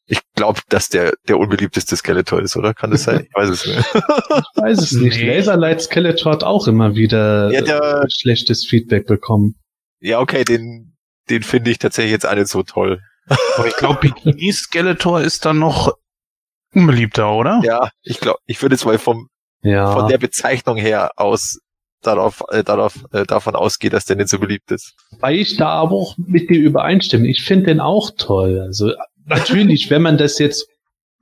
Ich 0.09 0.21
glaube, 0.37 0.61
dass 0.69 0.89
der 0.89 1.15
der 1.29 1.39
unbeliebteste 1.39 1.97
Skeletor 1.97 2.41
ist, 2.41 2.57
oder? 2.57 2.75
Kann 2.75 2.91
das 2.93 3.05
sein? 3.05 3.27
Ich 3.29 3.35
weiß 3.35 3.49
es 3.49 3.67
nicht. 3.67 3.79
Ich 3.95 4.63
weiß 4.63 4.79
es 4.79 4.93
nicht. 4.93 5.19
Nee. 5.19 5.37
Laserlight 5.37 5.81
Skeletor 5.83 6.33
hat 6.33 6.45
auch 6.45 6.69
immer 6.69 6.95
wieder 6.95 7.51
Ja, 7.53 7.61
der- 7.63 8.05
schlechtes 8.09 8.65
Feedback 8.67 9.07
bekommen. 9.07 9.57
ja, 10.01 10.21
okay, 10.21 10.45
den, 10.45 10.97
den 11.29 11.43
finde 11.43 11.71
ich 11.73 11.79
tatsächlich 11.79 12.13
jetzt 12.13 12.27
auch 12.27 12.35
nicht 12.37 12.49
so 12.49 12.63
toll. 12.63 13.01
Aber 13.57 13.67
ich 13.67 13.75
glaube, 13.77 13.99
Bikini 14.01 14.53
Skeletor 14.53 15.21
ist 15.23 15.45
dann 15.45 15.59
noch 15.59 15.93
unbeliebter, 16.75 17.33
oder? 17.33 17.61
Ja, 17.65 17.91
ich 18.03 18.21
glaube, 18.21 18.39
ich 18.47 18.61
würde 18.63 18.75
jetzt 18.75 18.85
mal 18.85 18.99
vom, 18.99 19.29
Ja. 19.63 19.93
von 19.93 20.09
der 20.09 20.19
Bezeichnung 20.19 20.77
her 20.77 21.11
aus 21.17 21.59
darauf, 22.03 22.45
äh, 22.51 22.63
darauf, 22.63 22.95
äh, 23.13 23.25
davon 23.25 23.57
ausgehen, 23.57 23.91
dass 23.91 24.05
der 24.05 24.15
nicht 24.17 24.29
so 24.29 24.39
beliebt 24.39 24.71
ist. 24.71 24.95
Weil 25.19 25.37
ich 25.37 25.57
da 25.57 25.69
aber 25.71 25.93
auch 25.97 26.15
mit 26.19 26.51
dir 26.51 26.61
übereinstimme. 26.61 27.27
Ich 27.27 27.43
finde 27.43 27.67
den 27.67 27.81
auch 27.81 28.13
toll. 28.17 28.61
Also 28.61 28.93
natürlich, 29.27 29.91
wenn 29.91 30.03
man 30.03 30.19
das 30.19 30.39
jetzt 30.39 30.67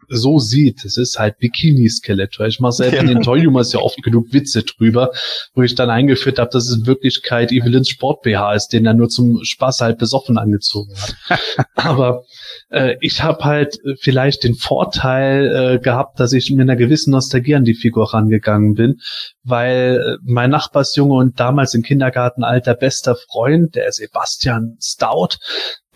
so 0.08 0.38
sieht, 0.38 0.84
es 0.84 0.96
ist 0.96 1.18
halt 1.18 1.38
Bikini-Skeletor. 1.38 2.46
Ich 2.46 2.60
mache 2.60 2.72
selber 2.72 2.98
in 2.98 3.06
den 3.06 3.22
Toy-Humors 3.22 3.72
ja 3.72 3.80
oft 3.80 4.02
genug 4.02 4.32
Witze 4.32 4.62
drüber, 4.62 5.10
wo 5.54 5.62
ich 5.62 5.74
dann 5.74 5.90
eingeführt 5.90 6.38
habe, 6.38 6.50
dass 6.50 6.68
es 6.68 6.76
in 6.76 6.86
Wirklichkeit 6.86 7.52
Evelyn's 7.52 7.88
Sport-BH 7.88 8.54
ist, 8.54 8.68
den 8.68 8.86
er 8.86 8.94
nur 8.94 9.08
zum 9.08 9.42
Spaß 9.42 9.80
halt 9.80 9.98
besoffen 9.98 10.38
angezogen 10.38 10.94
hat. 10.96 11.38
aber 11.74 12.24
äh, 12.70 12.96
ich 13.00 13.22
habe 13.22 13.44
halt 13.44 13.78
vielleicht 14.00 14.44
den 14.44 14.54
Vorteil 14.54 15.76
äh, 15.76 15.78
gehabt, 15.78 16.20
dass 16.20 16.32
ich 16.32 16.50
mit 16.50 16.60
einer 16.60 16.76
gewissen 16.76 17.10
Nostalgie 17.10 17.54
an 17.54 17.64
die 17.64 17.74
Figur 17.74 18.12
rangegangen 18.12 18.74
bin, 18.74 19.00
weil 19.42 20.02
äh, 20.04 20.16
mein 20.22 20.50
Nachbarsjunge 20.50 21.14
und 21.14 21.40
damals 21.40 21.74
im 21.74 21.82
Kindergartenalter 21.82 22.74
bester 22.74 23.16
Freund, 23.16 23.74
der 23.74 23.92
Sebastian 23.92 24.76
Stout, 24.80 25.36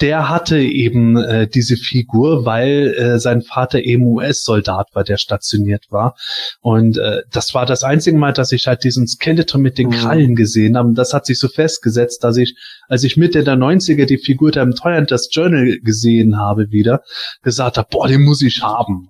der 0.00 0.28
hatte 0.28 0.58
eben 0.58 1.16
äh, 1.16 1.48
diese 1.48 1.76
Figur, 1.76 2.44
weil 2.44 2.94
äh, 2.96 3.18
sein 3.18 3.42
Vater 3.42 3.82
eben 3.82 4.04
US-Soldat 4.04 4.88
war, 4.92 5.04
der 5.04 5.16
stationiert 5.16 5.86
war. 5.90 6.16
Und 6.60 6.98
äh, 6.98 7.22
das 7.32 7.54
war 7.54 7.66
das 7.66 7.82
einzige 7.82 8.16
Mal, 8.16 8.32
dass 8.32 8.52
ich 8.52 8.66
halt 8.66 8.84
diesen 8.84 9.06
Skeleton 9.06 9.60
mit 9.60 9.78
den 9.78 9.88
Mhm. 9.88 9.92
Krallen 9.92 10.36
gesehen 10.36 10.76
habe. 10.76 10.88
Und 10.88 10.94
das 10.94 11.12
hat 11.14 11.26
sich 11.26 11.38
so 11.38 11.48
festgesetzt, 11.48 12.24
dass 12.24 12.36
ich, 12.36 12.54
als 12.88 13.04
ich 13.04 13.16
Mitte 13.16 13.44
der 13.44 13.56
90er 13.56 14.06
die 14.06 14.18
Figur 14.18 14.50
da 14.50 14.62
im 14.62 14.74
Toy 14.74 15.04
Journal 15.30 15.78
gesehen 15.82 16.38
habe 16.38 16.70
wieder, 16.70 17.02
gesagt 17.42 17.78
habe, 17.78 17.88
boah, 17.90 18.08
den 18.08 18.22
muss 18.22 18.42
ich 18.42 18.62
haben. 18.62 19.08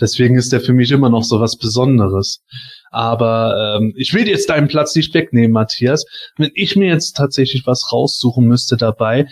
Deswegen 0.00 0.36
ist 0.36 0.52
der 0.52 0.60
für 0.60 0.72
mich 0.72 0.90
immer 0.90 1.10
noch 1.10 1.24
so 1.24 1.40
was 1.40 1.56
Besonderes. 1.56 2.42
Aber 2.90 3.76
ähm, 3.78 3.92
ich 3.96 4.14
will 4.14 4.26
jetzt 4.26 4.48
deinen 4.48 4.68
Platz 4.68 4.94
nicht 4.96 5.14
wegnehmen, 5.14 5.52
Matthias. 5.52 6.04
Wenn 6.36 6.50
ich 6.54 6.76
mir 6.76 6.88
jetzt 6.88 7.16
tatsächlich 7.16 7.66
was 7.66 7.92
raussuchen 7.92 8.46
müsste 8.46 8.76
dabei, 8.76 9.26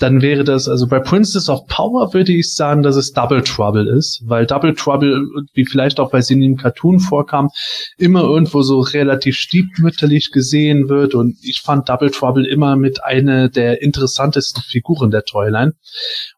dann 0.00 0.22
wäre 0.22 0.44
das, 0.44 0.66
also 0.66 0.86
bei 0.86 0.98
Princess 0.98 1.48
of 1.50 1.66
Power 1.66 2.12
würde 2.14 2.32
ich 2.32 2.54
sagen, 2.54 2.82
dass 2.82 2.96
es 2.96 3.12
Double 3.12 3.42
Trouble 3.42 3.86
ist, 3.86 4.22
weil 4.24 4.46
Double 4.46 4.74
Trouble, 4.74 5.26
wie 5.52 5.66
vielleicht 5.66 6.00
auch, 6.00 6.12
weil 6.12 6.22
sie 6.22 6.34
in 6.34 6.40
dem 6.40 6.56
Cartoon 6.56 7.00
vorkam, 7.00 7.50
immer 7.98 8.22
irgendwo 8.22 8.62
so 8.62 8.80
relativ 8.80 9.36
stiefmütterlich 9.36 10.30
gesehen 10.32 10.88
wird 10.88 11.14
und 11.14 11.36
ich 11.42 11.60
fand 11.60 11.88
Double 11.88 12.10
Trouble 12.10 12.46
immer 12.46 12.76
mit 12.76 13.04
einer 13.04 13.50
der 13.50 13.82
interessantesten 13.82 14.62
Figuren 14.62 15.10
der 15.10 15.24
Toyline. 15.24 15.74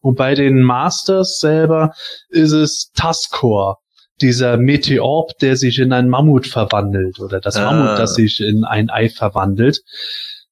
Und 0.01 0.17
bei 0.17 0.35
den 0.35 0.63
Masters 0.63 1.39
selber 1.39 1.93
ist 2.31 2.53
es 2.53 2.91
Tuskor, 2.95 3.79
dieser 4.21 4.57
Meteorb, 4.57 5.39
der 5.39 5.57
sich 5.57 5.79
in 5.79 5.93
ein 5.93 6.09
Mammut 6.09 6.49
verwandelt 6.49 7.21
oder 7.21 7.41
das 7.41 7.57
Ah. 7.57 7.71
Mammut, 7.71 7.99
das 7.99 8.15
sich 8.15 8.41
in 8.41 8.65
ein 8.65 8.91
Ei 8.91 9.09
verwandelt. 9.09 9.83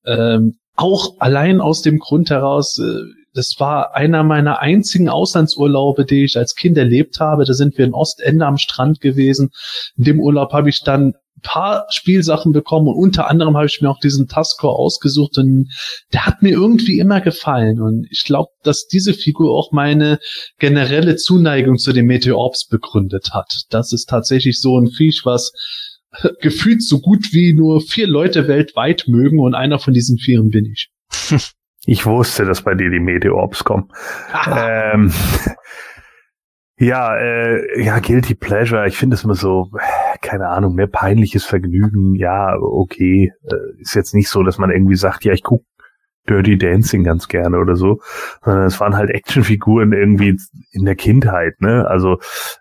Ähm, 0.06 0.59
auch 0.80 1.16
allein 1.18 1.60
aus 1.60 1.82
dem 1.82 1.98
Grund 1.98 2.30
heraus, 2.30 2.78
äh, 2.78 3.02
das 3.34 3.56
war 3.58 3.94
einer 3.94 4.24
meiner 4.24 4.60
einzigen 4.60 5.08
Auslandsurlaube, 5.08 6.04
die 6.04 6.24
ich 6.24 6.36
als 6.36 6.56
Kind 6.56 6.76
erlebt 6.76 7.20
habe. 7.20 7.44
Da 7.44 7.52
sind 7.52 7.78
wir 7.78 7.84
in 7.84 7.94
Ostende 7.94 8.46
am 8.46 8.56
Strand 8.56 9.00
gewesen. 9.00 9.50
In 9.96 10.04
dem 10.04 10.20
Urlaub 10.20 10.52
habe 10.52 10.68
ich 10.68 10.82
dann 10.82 11.14
ein 11.36 11.42
paar 11.42 11.86
Spielsachen 11.90 12.52
bekommen 12.52 12.88
und 12.88 12.94
unter 12.94 13.28
anderem 13.28 13.56
habe 13.56 13.66
ich 13.66 13.80
mir 13.80 13.90
auch 13.90 14.00
diesen 14.00 14.26
Taskor 14.26 14.78
ausgesucht 14.78 15.38
und 15.38 15.68
der 16.12 16.26
hat 16.26 16.42
mir 16.42 16.50
irgendwie 16.50 16.98
immer 16.98 17.20
gefallen 17.20 17.80
und 17.80 18.06
ich 18.10 18.24
glaube, 18.24 18.50
dass 18.62 18.88
diese 18.88 19.14
Figur 19.14 19.56
auch 19.56 19.72
meine 19.72 20.18
generelle 20.58 21.16
Zuneigung 21.16 21.78
zu 21.78 21.92
den 21.92 22.06
Meteorbs 22.06 22.66
begründet 22.66 23.30
hat. 23.32 23.62
Das 23.70 23.92
ist 23.92 24.08
tatsächlich 24.08 24.60
so 24.60 24.78
ein 24.78 24.90
Viech, 24.90 25.22
was 25.24 25.52
gefühlt 26.40 26.82
so 26.82 27.00
gut 27.00 27.32
wie 27.32 27.52
nur 27.52 27.80
vier 27.80 28.06
Leute 28.06 28.48
weltweit 28.48 29.04
mögen 29.06 29.40
und 29.40 29.54
einer 29.54 29.78
von 29.78 29.92
diesen 29.92 30.18
Vieren 30.18 30.50
bin 30.50 30.66
ich. 30.66 30.90
Ich 31.86 32.04
wusste, 32.04 32.44
dass 32.44 32.60
bei 32.60 32.74
dir 32.74 32.90
die 32.90 33.00
Meteorbs 33.00 33.64
kommen. 33.64 33.88
ähm, 34.54 35.10
ja, 36.78 37.16
äh, 37.16 37.82
ja, 37.82 37.98
Guilty 38.00 38.34
Pleasure. 38.34 38.86
Ich 38.86 38.98
finde 38.98 39.14
es 39.14 39.24
immer 39.24 39.34
so, 39.34 39.70
keine 40.20 40.48
Ahnung, 40.48 40.74
mehr 40.74 40.88
peinliches 40.88 41.46
Vergnügen. 41.46 42.14
Ja, 42.16 42.54
okay. 42.60 43.32
Äh, 43.44 43.80
ist 43.80 43.94
jetzt 43.94 44.14
nicht 44.14 44.28
so, 44.28 44.42
dass 44.42 44.58
man 44.58 44.70
irgendwie 44.70 44.94
sagt, 44.94 45.24
ja, 45.24 45.32
ich 45.32 45.42
guck 45.42 45.64
Dirty 46.28 46.58
Dancing 46.58 47.04
ganz 47.04 47.28
gerne 47.28 47.58
oder 47.58 47.76
so, 47.76 48.00
sondern 48.44 48.66
es 48.66 48.78
waren 48.80 48.96
halt 48.96 49.10
Actionfiguren 49.10 49.92
irgendwie 49.92 50.36
in 50.72 50.84
der 50.84 50.96
Kindheit, 50.96 51.60
ne? 51.60 51.86
Also 51.88 52.18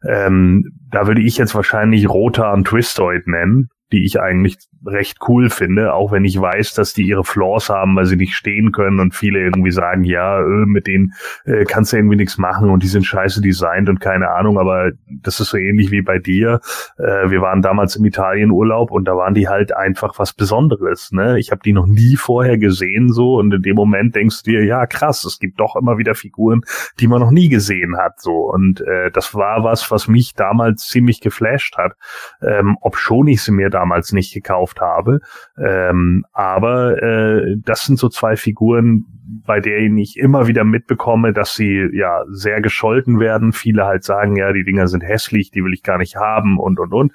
ähm, 0.07 0.71
da 0.89 1.07
würde 1.07 1.21
ich 1.21 1.37
jetzt 1.37 1.55
wahrscheinlich 1.55 2.09
Rota 2.09 2.53
und 2.53 2.67
Twistoid 2.67 3.27
nennen, 3.27 3.69
die 3.91 4.05
ich 4.05 4.19
eigentlich 4.19 4.57
recht 4.85 5.17
cool 5.27 5.49
finde, 5.49 5.93
auch 5.93 6.11
wenn 6.11 6.25
ich 6.25 6.39
weiß, 6.39 6.73
dass 6.73 6.93
die 6.93 7.03
ihre 7.03 7.23
Flaws 7.23 7.69
haben, 7.69 7.95
weil 7.95 8.05
sie 8.05 8.15
nicht 8.15 8.33
stehen 8.33 8.71
können 8.71 8.99
und 8.99 9.15
viele 9.15 9.39
irgendwie 9.39 9.71
sagen, 9.71 10.03
ja, 10.03 10.39
äh, 10.39 10.65
mit 10.65 10.87
denen 10.87 11.13
äh, 11.45 11.65
kannst 11.65 11.91
du 11.91 11.97
irgendwie 11.97 12.15
nichts 12.15 12.37
machen 12.37 12.69
und 12.69 12.83
die 12.83 12.87
sind 12.87 13.05
scheiße 13.05 13.41
designt 13.41 13.89
und 13.89 13.99
keine 13.99 14.29
Ahnung, 14.29 14.57
aber 14.57 14.91
das 15.07 15.39
ist 15.39 15.49
so 15.49 15.57
ähnlich 15.57 15.91
wie 15.91 16.01
bei 16.01 16.19
dir. 16.19 16.61
Äh, 16.97 17.29
wir 17.29 17.41
waren 17.41 17.61
damals 17.61 17.95
im 17.95 18.05
Italienurlaub 18.05 18.91
und 18.91 19.05
da 19.05 19.15
waren 19.15 19.33
die 19.33 19.47
halt 19.47 19.75
einfach 19.75 20.17
was 20.17 20.33
Besonderes. 20.33 21.11
Ne? 21.11 21.39
Ich 21.39 21.51
habe 21.51 21.61
die 21.63 21.73
noch 21.73 21.87
nie 21.87 22.15
vorher 22.15 22.57
gesehen 22.57 23.11
so 23.11 23.35
und 23.35 23.53
in 23.53 23.61
dem 23.61 23.75
Moment 23.75 24.15
denkst 24.15 24.43
du 24.43 24.51
dir, 24.51 24.63
ja 24.63 24.85
krass, 24.85 25.25
es 25.25 25.39
gibt 25.39 25.59
doch 25.59 25.75
immer 25.75 25.97
wieder 25.97 26.15
Figuren, 26.15 26.61
die 26.99 27.07
man 27.07 27.19
noch 27.19 27.31
nie 27.31 27.49
gesehen 27.49 27.97
hat 27.97 28.21
so 28.21 28.49
und 28.51 28.81
äh, 28.81 29.11
das 29.11 29.35
war 29.35 29.63
was, 29.63 29.91
was 29.91 30.07
mich 30.07 30.35
damals 30.35 30.87
ziemlich 30.87 31.21
geflasht 31.21 31.77
hat, 31.77 31.93
ähm, 32.41 32.77
ob 32.81 32.97
schon 32.97 33.27
ich 33.27 33.41
sie 33.41 33.51
mir 33.51 33.69
damals 33.79 34.11
nicht 34.11 34.33
gekauft 34.33 34.81
habe. 34.81 35.19
Ähm, 35.57 36.25
aber 36.33 37.01
äh, 37.01 37.55
das 37.63 37.85
sind 37.85 37.97
so 37.97 38.09
zwei 38.09 38.35
Figuren, 38.35 39.05
bei 39.45 39.59
denen 39.59 39.97
ich 39.97 40.17
immer 40.17 40.47
wieder 40.47 40.63
mitbekomme, 40.63 41.33
dass 41.33 41.53
sie 41.53 41.87
ja 41.93 42.23
sehr 42.29 42.61
gescholten 42.61 43.19
werden. 43.19 43.53
Viele 43.53 43.85
halt 43.85 44.03
sagen, 44.03 44.35
ja, 44.35 44.51
die 44.53 44.63
Dinger 44.63 44.87
sind 44.87 45.01
hässlich, 45.01 45.51
die 45.51 45.63
will 45.63 45.73
ich 45.73 45.83
gar 45.83 45.97
nicht 45.97 46.15
haben 46.15 46.59
und 46.59 46.79
und 46.79 46.93
und. 46.93 47.13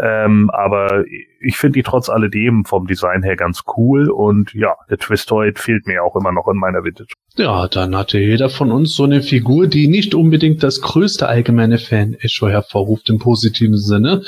Ähm, 0.00 0.50
aber 0.50 1.04
ich 1.40 1.56
finde 1.56 1.78
die 1.78 1.82
trotz 1.82 2.08
alledem 2.08 2.64
vom 2.64 2.86
Design 2.86 3.22
her 3.22 3.36
ganz 3.36 3.62
cool 3.76 4.10
und 4.10 4.54
ja, 4.54 4.74
der 4.90 4.98
Twistoid 4.98 5.58
fehlt 5.58 5.86
mir 5.86 6.02
auch 6.02 6.16
immer 6.16 6.32
noch 6.32 6.48
in 6.48 6.56
meiner 6.56 6.84
Vintage. 6.84 7.14
Ja, 7.38 7.68
dann 7.68 7.94
hatte 7.94 8.18
jeder 8.18 8.48
von 8.48 8.72
uns 8.72 8.94
so 8.94 9.04
eine 9.04 9.22
Figur, 9.22 9.66
die 9.66 9.88
nicht 9.88 10.14
unbedingt 10.14 10.62
das 10.62 10.80
größte 10.80 11.28
allgemeine 11.28 11.76
Fan-Echo 11.76 12.48
hervorruft 12.48 13.10
im 13.10 13.18
positiven 13.18 13.76
Sinne. 13.76 14.22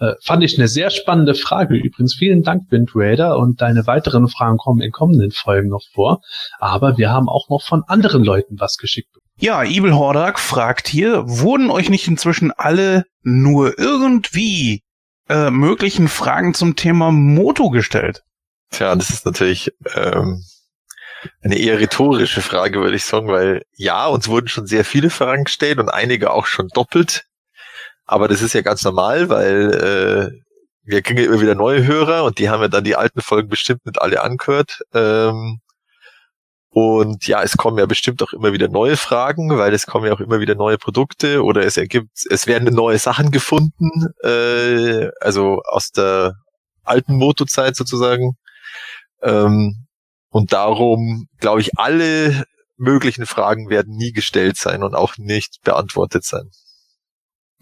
Äh, 0.00 0.12
fand 0.22 0.42
ich 0.42 0.58
eine 0.58 0.66
sehr 0.66 0.88
spannende 0.88 1.34
Frage. 1.34 1.76
Übrigens 1.76 2.14
vielen 2.14 2.42
Dank, 2.42 2.70
Wind 2.70 2.92
Raider, 2.94 3.36
und 3.36 3.60
deine 3.60 3.86
weiteren 3.86 4.28
Fragen 4.28 4.56
kommen 4.56 4.80
in 4.80 4.92
kommenden 4.92 5.30
Folgen 5.30 5.68
noch 5.68 5.84
vor. 5.92 6.22
Aber 6.58 6.83
wir 6.96 7.10
haben 7.10 7.28
auch 7.28 7.48
noch 7.48 7.62
von 7.62 7.82
anderen 7.86 8.24
Leuten 8.24 8.60
was 8.60 8.76
geschickt. 8.76 9.08
Ja, 9.38 9.64
Evil 9.64 9.94
Hordak 9.94 10.38
fragt 10.38 10.86
hier, 10.86 11.24
wurden 11.26 11.70
euch 11.70 11.90
nicht 11.90 12.06
inzwischen 12.06 12.52
alle 12.52 13.04
nur 13.22 13.78
irgendwie 13.78 14.82
äh, 15.28 15.50
möglichen 15.50 16.08
Fragen 16.08 16.54
zum 16.54 16.76
Thema 16.76 17.10
Moto 17.10 17.70
gestellt? 17.70 18.22
Tja, 18.70 18.94
das 18.94 19.10
ist 19.10 19.26
natürlich 19.26 19.72
ähm, 19.94 20.44
eine 21.42 21.56
eher 21.56 21.80
rhetorische 21.80 22.42
Frage, 22.42 22.80
würde 22.80 22.96
ich 22.96 23.04
sagen, 23.04 23.28
weil 23.28 23.62
ja, 23.76 24.06
uns 24.06 24.28
wurden 24.28 24.48
schon 24.48 24.66
sehr 24.66 24.84
viele 24.84 25.10
Fragen 25.10 25.44
gestellt 25.44 25.78
und 25.78 25.88
einige 25.88 26.30
auch 26.30 26.46
schon 26.46 26.68
doppelt. 26.68 27.24
Aber 28.06 28.28
das 28.28 28.42
ist 28.42 28.52
ja 28.52 28.60
ganz 28.60 28.84
normal, 28.84 29.28
weil 29.30 29.72
äh, 29.72 30.44
wir 30.84 31.02
kriegen 31.02 31.18
ja 31.18 31.26
immer 31.26 31.40
wieder 31.40 31.54
neue 31.54 31.86
Hörer 31.86 32.24
und 32.24 32.38
die 32.38 32.50
haben 32.50 32.60
ja 32.60 32.68
dann 32.68 32.84
die 32.84 32.96
alten 32.96 33.20
Folgen 33.20 33.48
bestimmt 33.48 33.86
nicht 33.86 34.00
alle 34.00 34.22
angehört. 34.22 34.82
Ähm, 34.92 35.60
und 36.74 37.28
ja, 37.28 37.40
es 37.40 37.56
kommen 37.56 37.78
ja 37.78 37.86
bestimmt 37.86 38.20
auch 38.20 38.32
immer 38.32 38.52
wieder 38.52 38.66
neue 38.66 38.96
Fragen, 38.96 39.56
weil 39.56 39.72
es 39.74 39.86
kommen 39.86 40.06
ja 40.06 40.12
auch 40.12 40.18
immer 40.18 40.40
wieder 40.40 40.56
neue 40.56 40.76
Produkte 40.76 41.44
oder 41.44 41.64
es 41.64 41.76
ergibt, 41.76 42.26
es 42.28 42.48
werden 42.48 42.74
neue 42.74 42.98
Sachen 42.98 43.30
gefunden, 43.30 44.08
äh, 44.24 45.08
also 45.20 45.62
aus 45.66 45.92
der 45.92 46.34
alten 46.82 47.14
Motozeit 47.14 47.76
sozusagen. 47.76 48.32
Ähm, 49.22 49.86
und 50.30 50.52
darum 50.52 51.28
glaube 51.38 51.60
ich, 51.60 51.78
alle 51.78 52.44
möglichen 52.76 53.24
Fragen 53.24 53.70
werden 53.70 53.94
nie 53.94 54.10
gestellt 54.10 54.56
sein 54.56 54.82
und 54.82 54.96
auch 54.96 55.16
nicht 55.16 55.62
beantwortet 55.62 56.24
sein. 56.24 56.50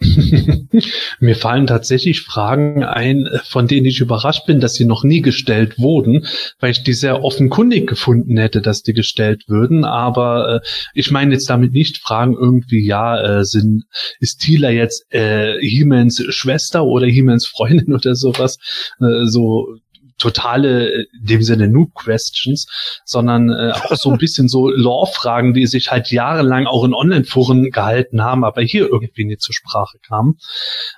Mir 1.19 1.35
fallen 1.35 1.67
tatsächlich 1.67 2.21
Fragen 2.21 2.83
ein, 2.83 3.27
von 3.45 3.67
denen 3.67 3.85
ich 3.85 3.99
überrascht 3.99 4.45
bin, 4.45 4.59
dass 4.59 4.73
sie 4.73 4.85
noch 4.85 5.03
nie 5.03 5.21
gestellt 5.21 5.79
wurden, 5.79 6.25
weil 6.59 6.71
ich 6.71 6.83
die 6.83 6.93
sehr 6.93 7.23
offenkundig 7.23 7.87
gefunden 7.87 8.37
hätte, 8.37 8.61
dass 8.61 8.83
die 8.83 8.93
gestellt 8.93 9.43
würden. 9.47 9.85
Aber 9.85 10.55
äh, 10.55 10.67
ich 10.93 11.11
meine 11.11 11.33
jetzt 11.33 11.49
damit 11.49 11.73
nicht 11.73 11.97
Fragen 11.99 12.35
irgendwie, 12.35 12.85
ja, 12.85 13.39
äh, 13.39 13.45
sind 13.45 13.83
ist 14.19 14.41
Tila 14.41 14.69
jetzt 14.69 15.05
äh, 15.13 15.59
Hiemens 15.59 16.23
Schwester 16.29 16.85
oder 16.85 17.07
Hiemens 17.07 17.47
Freundin 17.47 17.93
oder 17.93 18.15
sowas? 18.15 18.57
Äh, 18.99 19.25
so 19.25 19.77
totale, 20.17 20.91
äh, 20.91 21.05
in 21.19 21.25
dem 21.25 21.41
Sinne 21.43 21.67
Noob-Questions, 21.67 22.67
sondern 23.05 23.49
äh, 23.49 23.71
auch 23.71 23.95
so 23.95 24.11
ein 24.11 24.17
bisschen 24.17 24.47
so 24.47 24.69
Lore-Fragen, 24.69 25.53
die 25.53 25.65
sich 25.65 25.91
halt 25.91 26.11
jahrelang 26.11 26.67
auch 26.67 26.83
in 26.83 26.93
Online-Foren 26.93 27.71
gehalten 27.71 28.21
haben, 28.23 28.43
aber 28.43 28.61
hier 28.61 28.87
irgendwie 28.87 29.25
nicht 29.25 29.41
zur 29.41 29.53
Sprache 29.53 29.97
kamen. 30.07 30.37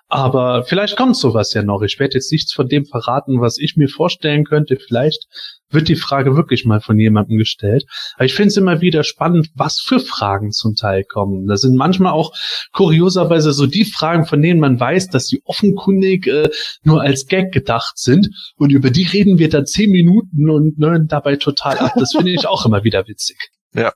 Aber 0.07 0.63
vielleicht 0.63 0.97
kommt 0.97 1.17
sowas 1.17 1.53
ja 1.53 1.63
noch. 1.63 1.81
Ich 1.81 1.99
werde 1.99 2.15
jetzt 2.15 2.31
nichts 2.31 2.53
von 2.53 2.67
dem 2.67 2.85
verraten, 2.85 3.41
was 3.41 3.57
ich 3.57 3.75
mir 3.75 3.87
vorstellen 3.87 4.45
könnte. 4.45 4.77
Vielleicht 4.77 5.27
wird 5.75 5.89
die 5.89 5.95
Frage 5.95 6.35
wirklich 6.35 6.65
mal 6.65 6.81
von 6.81 6.97
jemandem 6.97 7.37
gestellt. 7.37 7.85
Aber 8.15 8.25
ich 8.25 8.33
finde 8.33 8.47
es 8.47 8.57
immer 8.57 8.81
wieder 8.81 9.03
spannend, 9.03 9.51
was 9.53 9.79
für 9.79 9.99
Fragen 9.99 10.51
zum 10.51 10.73
Teil 10.75 11.03
kommen. 11.03 11.45
Da 11.47 11.57
sind 11.57 11.75
manchmal 11.75 12.13
auch 12.13 12.33
kurioserweise 12.71 13.53
so 13.53 13.67
die 13.67 13.85
Fragen, 13.85 14.25
von 14.25 14.41
denen 14.41 14.59
man 14.59 14.79
weiß, 14.79 15.09
dass 15.09 15.27
sie 15.27 15.43
offenkundig 15.45 16.25
äh, 16.27 16.49
nur 16.83 17.01
als 17.01 17.27
Gag 17.27 17.51
gedacht 17.51 17.97
sind. 17.97 18.29
Und 18.55 18.71
über 18.71 18.89
die 18.89 19.03
reden 19.03 19.37
wir 19.37 19.49
dann 19.49 19.67
zehn 19.67 19.91
Minuten 19.91 20.49
und 20.49 20.79
nörden 20.79 21.07
dabei 21.07 21.35
total 21.35 21.77
ab. 21.77 21.91
Das 21.95 22.13
finde 22.13 22.31
ich 22.31 22.47
auch 22.47 22.65
immer 22.65 22.83
wieder 22.83 23.07
witzig. 23.07 23.37
Ja, 23.77 23.91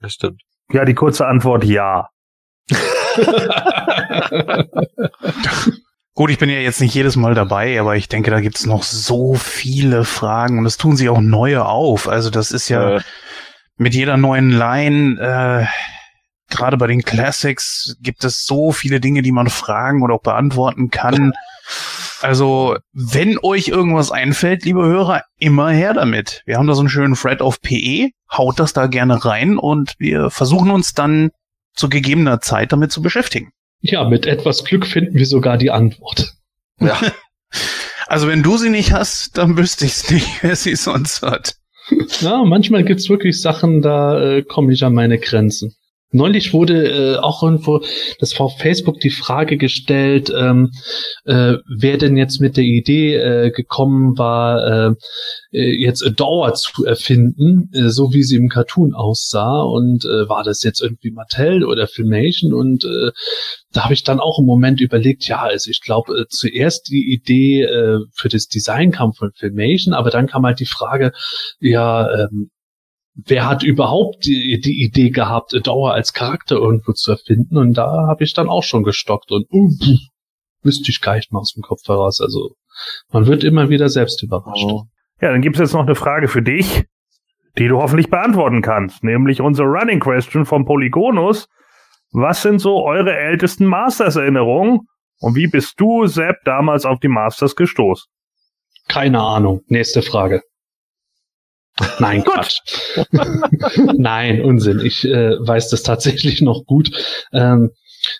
das 0.00 0.14
stimmt. 0.14 0.40
Ja, 0.72 0.86
die 0.86 0.94
kurze 0.94 1.26
Antwort 1.26 1.64
ja. 1.64 2.08
Gut, 6.14 6.30
ich 6.30 6.38
bin 6.38 6.50
ja 6.50 6.58
jetzt 6.58 6.80
nicht 6.80 6.94
jedes 6.94 7.16
Mal 7.16 7.34
dabei, 7.34 7.80
aber 7.80 7.96
ich 7.96 8.08
denke, 8.08 8.30
da 8.30 8.40
gibt's 8.40 8.66
noch 8.66 8.82
so 8.82 9.34
viele 9.34 10.04
Fragen 10.04 10.58
und 10.58 10.66
es 10.66 10.76
tun 10.76 10.96
sich 10.96 11.08
auch 11.08 11.20
neue 11.22 11.64
auf. 11.64 12.06
Also 12.08 12.28
das 12.28 12.50
ist 12.50 12.68
ja 12.68 12.96
Äh. 12.96 13.00
mit 13.76 13.94
jeder 13.94 14.18
neuen 14.18 14.50
Line, 14.50 15.18
äh, 15.18 15.66
gerade 16.50 16.76
bei 16.76 16.86
den 16.86 17.02
Classics 17.02 17.96
gibt 18.00 18.24
es 18.24 18.44
so 18.44 18.72
viele 18.72 19.00
Dinge, 19.00 19.22
die 19.22 19.32
man 19.32 19.48
fragen 19.48 20.02
oder 20.02 20.14
auch 20.14 20.22
beantworten 20.22 20.90
kann. 20.90 21.32
Also, 22.20 22.76
wenn 22.92 23.36
euch 23.42 23.66
irgendwas 23.66 24.12
einfällt, 24.12 24.64
liebe 24.64 24.84
Hörer, 24.84 25.24
immer 25.38 25.70
her 25.70 25.92
damit. 25.92 26.42
Wir 26.46 26.56
haben 26.56 26.68
da 26.68 26.74
so 26.74 26.80
einen 26.80 26.88
schönen 26.88 27.14
Thread 27.14 27.42
auf 27.42 27.60
PE, 27.60 28.10
haut 28.30 28.60
das 28.60 28.72
da 28.72 28.86
gerne 28.86 29.24
rein 29.24 29.58
und 29.58 29.94
wir 29.98 30.30
versuchen 30.30 30.70
uns 30.70 30.92
dann 30.92 31.30
zu 31.74 31.88
gegebener 31.88 32.40
Zeit 32.40 32.70
damit 32.72 32.92
zu 32.92 33.02
beschäftigen. 33.02 33.50
Ja, 33.82 34.08
mit 34.08 34.26
etwas 34.26 34.64
Glück 34.64 34.86
finden 34.86 35.14
wir 35.14 35.26
sogar 35.26 35.58
die 35.58 35.70
Antwort. 35.70 36.32
Ja, 36.80 36.98
Also 38.12 38.28
wenn 38.28 38.42
du 38.42 38.58
sie 38.58 38.68
nicht 38.68 38.92
hast, 38.92 39.38
dann 39.38 39.56
wüsste 39.56 39.86
ich 39.86 39.92
es 39.92 40.10
nicht, 40.10 40.28
wer 40.42 40.54
sie 40.54 40.76
sonst 40.76 41.22
hat. 41.22 41.54
Ja, 42.20 42.44
manchmal 42.44 42.84
gibt's 42.84 43.08
wirklich 43.08 43.40
Sachen, 43.40 43.80
da 43.80 44.20
äh, 44.20 44.42
komme 44.42 44.72
ich 44.74 44.84
an 44.84 44.92
meine 44.92 45.18
Grenzen. 45.18 45.74
Neulich 46.12 46.52
wurde 46.52 46.88
äh, 46.88 47.16
auch 47.16 47.42
irgendwo, 47.42 47.80
das 48.20 48.38
auf 48.38 48.58
Facebook 48.58 49.00
die 49.00 49.10
Frage 49.10 49.56
gestellt, 49.56 50.30
ähm, 50.36 50.70
äh, 51.24 51.54
wer 51.66 51.96
denn 51.96 52.16
jetzt 52.16 52.40
mit 52.40 52.56
der 52.56 52.64
Idee 52.64 53.16
äh, 53.16 53.50
gekommen 53.50 54.18
war, 54.18 54.90
äh, 54.90 54.94
äh, 55.52 55.82
jetzt 55.82 56.04
Adora 56.04 56.54
zu 56.54 56.84
erfinden, 56.84 57.70
äh, 57.72 57.88
so 57.88 58.12
wie 58.12 58.22
sie 58.22 58.36
im 58.36 58.48
Cartoon 58.48 58.94
aussah. 58.94 59.62
Und 59.62 60.04
äh, 60.04 60.28
war 60.28 60.42
das 60.42 60.62
jetzt 60.62 60.82
irgendwie 60.82 61.10
Mattel 61.10 61.64
oder 61.64 61.86
Filmation? 61.86 62.52
Und 62.52 62.84
äh, 62.84 63.12
da 63.72 63.84
habe 63.84 63.94
ich 63.94 64.04
dann 64.04 64.20
auch 64.20 64.38
im 64.38 64.46
Moment 64.46 64.80
überlegt, 64.80 65.26
ja, 65.26 65.42
also 65.42 65.70
ich 65.70 65.80
glaube, 65.80 66.12
äh, 66.12 66.24
zuerst 66.28 66.88
die 66.90 67.12
Idee 67.12 67.62
äh, 67.62 68.00
für 68.12 68.28
das 68.28 68.48
Design 68.48 68.90
kam 68.90 69.12
von 69.12 69.30
Filmation, 69.34 69.94
aber 69.94 70.10
dann 70.10 70.26
kam 70.26 70.44
halt 70.44 70.60
die 70.60 70.66
Frage, 70.66 71.12
ja, 71.58 72.24
ähm, 72.24 72.50
wer 73.14 73.46
hat 73.46 73.62
überhaupt 73.62 74.24
die, 74.26 74.60
die 74.60 74.82
Idee 74.84 75.10
gehabt, 75.10 75.54
Dauer 75.66 75.92
als 75.92 76.12
Charakter 76.12 76.56
irgendwo 76.56 76.92
zu 76.92 77.12
erfinden? 77.12 77.56
Und 77.56 77.74
da 77.74 78.06
habe 78.06 78.24
ich 78.24 78.34
dann 78.34 78.48
auch 78.48 78.62
schon 78.62 78.82
gestockt 78.82 79.30
und 79.30 79.46
uh, 79.52 79.70
wüsste 80.62 80.90
ich 80.90 81.00
gar 81.00 81.16
nicht 81.16 81.32
mal 81.32 81.40
aus 81.40 81.52
dem 81.52 81.62
Kopf 81.62 81.86
heraus. 81.86 82.20
Also 82.20 82.54
man 83.10 83.26
wird 83.26 83.44
immer 83.44 83.68
wieder 83.68 83.88
selbst 83.88 84.22
überrascht. 84.22 84.64
Oh. 84.64 84.84
Ja, 85.20 85.30
dann 85.30 85.42
gibt's 85.42 85.60
jetzt 85.60 85.74
noch 85.74 85.82
eine 85.82 85.94
Frage 85.94 86.28
für 86.28 86.42
dich, 86.42 86.84
die 87.58 87.68
du 87.68 87.78
hoffentlich 87.78 88.10
beantworten 88.10 88.62
kannst, 88.62 89.04
nämlich 89.04 89.40
unsere 89.40 89.68
Running 89.68 90.00
Question 90.00 90.46
vom 90.46 90.64
Polygonus. 90.64 91.48
Was 92.12 92.42
sind 92.42 92.58
so 92.58 92.84
eure 92.84 93.16
ältesten 93.16 93.66
Masters-Erinnerungen 93.66 94.80
und 95.20 95.34
wie 95.34 95.46
bist 95.46 95.78
du, 95.78 96.06
Sepp, 96.06 96.36
damals 96.44 96.84
auf 96.84 96.98
die 96.98 97.08
Masters 97.08 97.56
gestoßen? 97.56 98.06
Keine 98.88 99.20
Ahnung. 99.20 99.60
Nächste 99.68 100.02
Frage. 100.02 100.42
Nein, 101.98 102.24
Quatsch. 102.24 102.58
Nein, 103.96 104.42
Unsinn. 104.42 104.80
Ich 104.80 105.04
äh, 105.04 105.36
weiß 105.38 105.70
das 105.70 105.82
tatsächlich 105.82 106.42
noch 106.42 106.64
gut. 106.66 106.90
Ähm, 107.32 107.70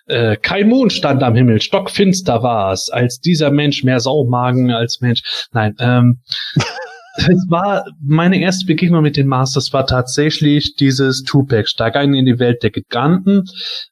äh, 0.06 0.36
kein 0.36 0.68
Mond 0.68 0.92
stand 0.92 1.22
am 1.22 1.34
Himmel, 1.34 1.60
stockfinster 1.60 2.42
war 2.42 2.72
es, 2.72 2.88
als 2.88 3.20
dieser 3.20 3.50
Mensch 3.50 3.84
mehr 3.84 4.00
Saumagen 4.00 4.70
als 4.70 5.00
Mensch. 5.00 5.22
Nein, 5.52 5.74
ähm, 5.80 6.20
es 7.16 7.46
war 7.48 7.84
meine 8.00 8.40
erste 8.40 8.66
Begegnung 8.66 9.02
mit 9.02 9.16
den 9.16 9.26
Masters 9.26 9.72
war 9.72 9.86
tatsächlich 9.86 10.76
dieses 10.76 11.22
Tupac, 11.24 11.68
Steig 11.68 11.96
ein 11.96 12.14
in 12.14 12.26
die 12.26 12.38
Welt 12.38 12.62
der 12.62 12.70
Giganten. 12.70 13.44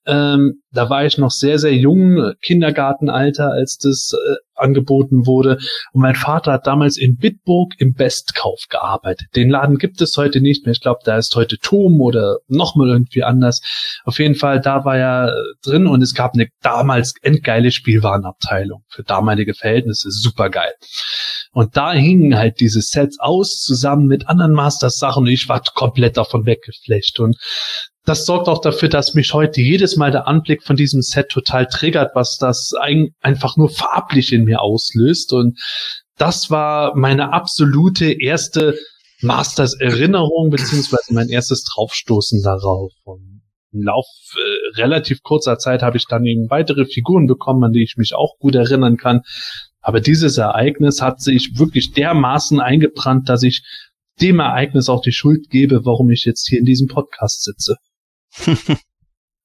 Ähm, 0.06 0.62
da 0.72 0.88
war 0.88 1.04
ich 1.04 1.18
noch 1.18 1.30
sehr, 1.30 1.58
sehr 1.58 1.74
jung, 1.74 2.32
Kindergartenalter, 2.42 3.50
als 3.50 3.78
das 3.78 4.12
äh, 4.14 4.36
angeboten 4.54 5.26
wurde. 5.26 5.58
Und 5.92 6.02
mein 6.02 6.14
Vater 6.14 6.52
hat 6.52 6.66
damals 6.66 6.96
in 6.96 7.16
Bitburg 7.16 7.74
im 7.78 7.94
Bestkauf 7.94 8.66
gearbeitet. 8.68 9.28
Den 9.34 9.50
Laden 9.50 9.78
gibt 9.78 10.00
es 10.00 10.16
heute 10.16 10.40
nicht 10.40 10.64
mehr. 10.64 10.72
Ich 10.72 10.80
glaube, 10.80 11.00
da 11.04 11.16
ist 11.16 11.34
heute 11.34 11.58
Tom 11.58 12.00
oder 12.00 12.38
nochmal 12.46 12.88
irgendwie 12.88 13.24
anders. 13.24 13.60
Auf 14.04 14.18
jeden 14.18 14.34
Fall, 14.34 14.60
da 14.60 14.84
war 14.84 14.96
er 14.96 15.28
äh, 15.28 15.32
drin 15.62 15.86
und 15.86 16.02
es 16.02 16.14
gab 16.14 16.34
eine 16.34 16.48
damals 16.62 17.14
endgeile 17.22 17.72
Spielwarenabteilung. 17.72 18.84
Für 18.88 19.02
damalige 19.02 19.54
Verhältnisse 19.54 20.10
super 20.10 20.50
geil. 20.50 20.72
Und 21.52 21.76
da 21.76 21.92
hingen 21.92 22.36
halt 22.36 22.60
diese 22.60 22.80
Sets 22.80 23.18
aus, 23.18 23.62
zusammen 23.62 24.06
mit 24.06 24.28
anderen 24.28 24.52
Masters-Sachen 24.52 25.26
ich 25.26 25.48
war 25.48 25.62
komplett 25.74 26.16
davon 26.16 26.46
weggeflecht. 26.46 27.18
Und 27.20 27.36
das 28.04 28.24
sorgt 28.24 28.48
auch 28.48 28.60
dafür, 28.60 28.88
dass 28.88 29.14
mich 29.14 29.34
heute 29.34 29.60
jedes 29.60 29.96
Mal 29.96 30.10
der 30.10 30.26
Anblick 30.26 30.62
von 30.62 30.76
diesem 30.76 31.02
Set 31.02 31.28
total 31.28 31.66
triggert, 31.66 32.12
was 32.14 32.38
das 32.38 32.72
ein, 32.78 33.10
einfach 33.20 33.56
nur 33.56 33.68
farblich 33.68 34.32
in 34.32 34.44
mir 34.44 34.62
auslöst. 34.62 35.32
Und 35.32 35.58
das 36.16 36.50
war 36.50 36.96
meine 36.96 37.32
absolute 37.32 38.10
erste 38.12 38.76
Masters-Erinnerung, 39.20 40.50
beziehungsweise 40.50 41.12
mein 41.12 41.28
erstes 41.28 41.64
Draufstoßen 41.64 42.42
darauf. 42.42 42.92
Und 43.04 43.42
im 43.72 43.82
Lauf 43.82 44.06
äh, 44.34 44.80
relativ 44.80 45.22
kurzer 45.22 45.58
Zeit 45.58 45.82
habe 45.82 45.98
ich 45.98 46.06
dann 46.06 46.24
eben 46.24 46.48
weitere 46.50 46.86
Figuren 46.86 47.26
bekommen, 47.26 47.64
an 47.64 47.72
die 47.72 47.82
ich 47.82 47.96
mich 47.96 48.14
auch 48.14 48.38
gut 48.38 48.54
erinnern 48.54 48.96
kann. 48.96 49.22
Aber 49.80 50.00
dieses 50.00 50.38
Ereignis 50.38 51.00
hat 51.00 51.20
sich 51.20 51.58
wirklich 51.58 51.92
dermaßen 51.92 52.60
eingebrannt, 52.60 53.28
dass 53.28 53.42
ich 53.42 53.62
dem 54.20 54.40
Ereignis 54.40 54.88
auch 54.88 55.02
die 55.02 55.12
Schuld 55.12 55.48
gebe, 55.50 55.84
warum 55.84 56.10
ich 56.10 56.24
jetzt 56.24 56.48
hier 56.48 56.58
in 56.58 56.64
diesem 56.64 56.88
Podcast 56.88 57.44
sitze. 57.44 57.76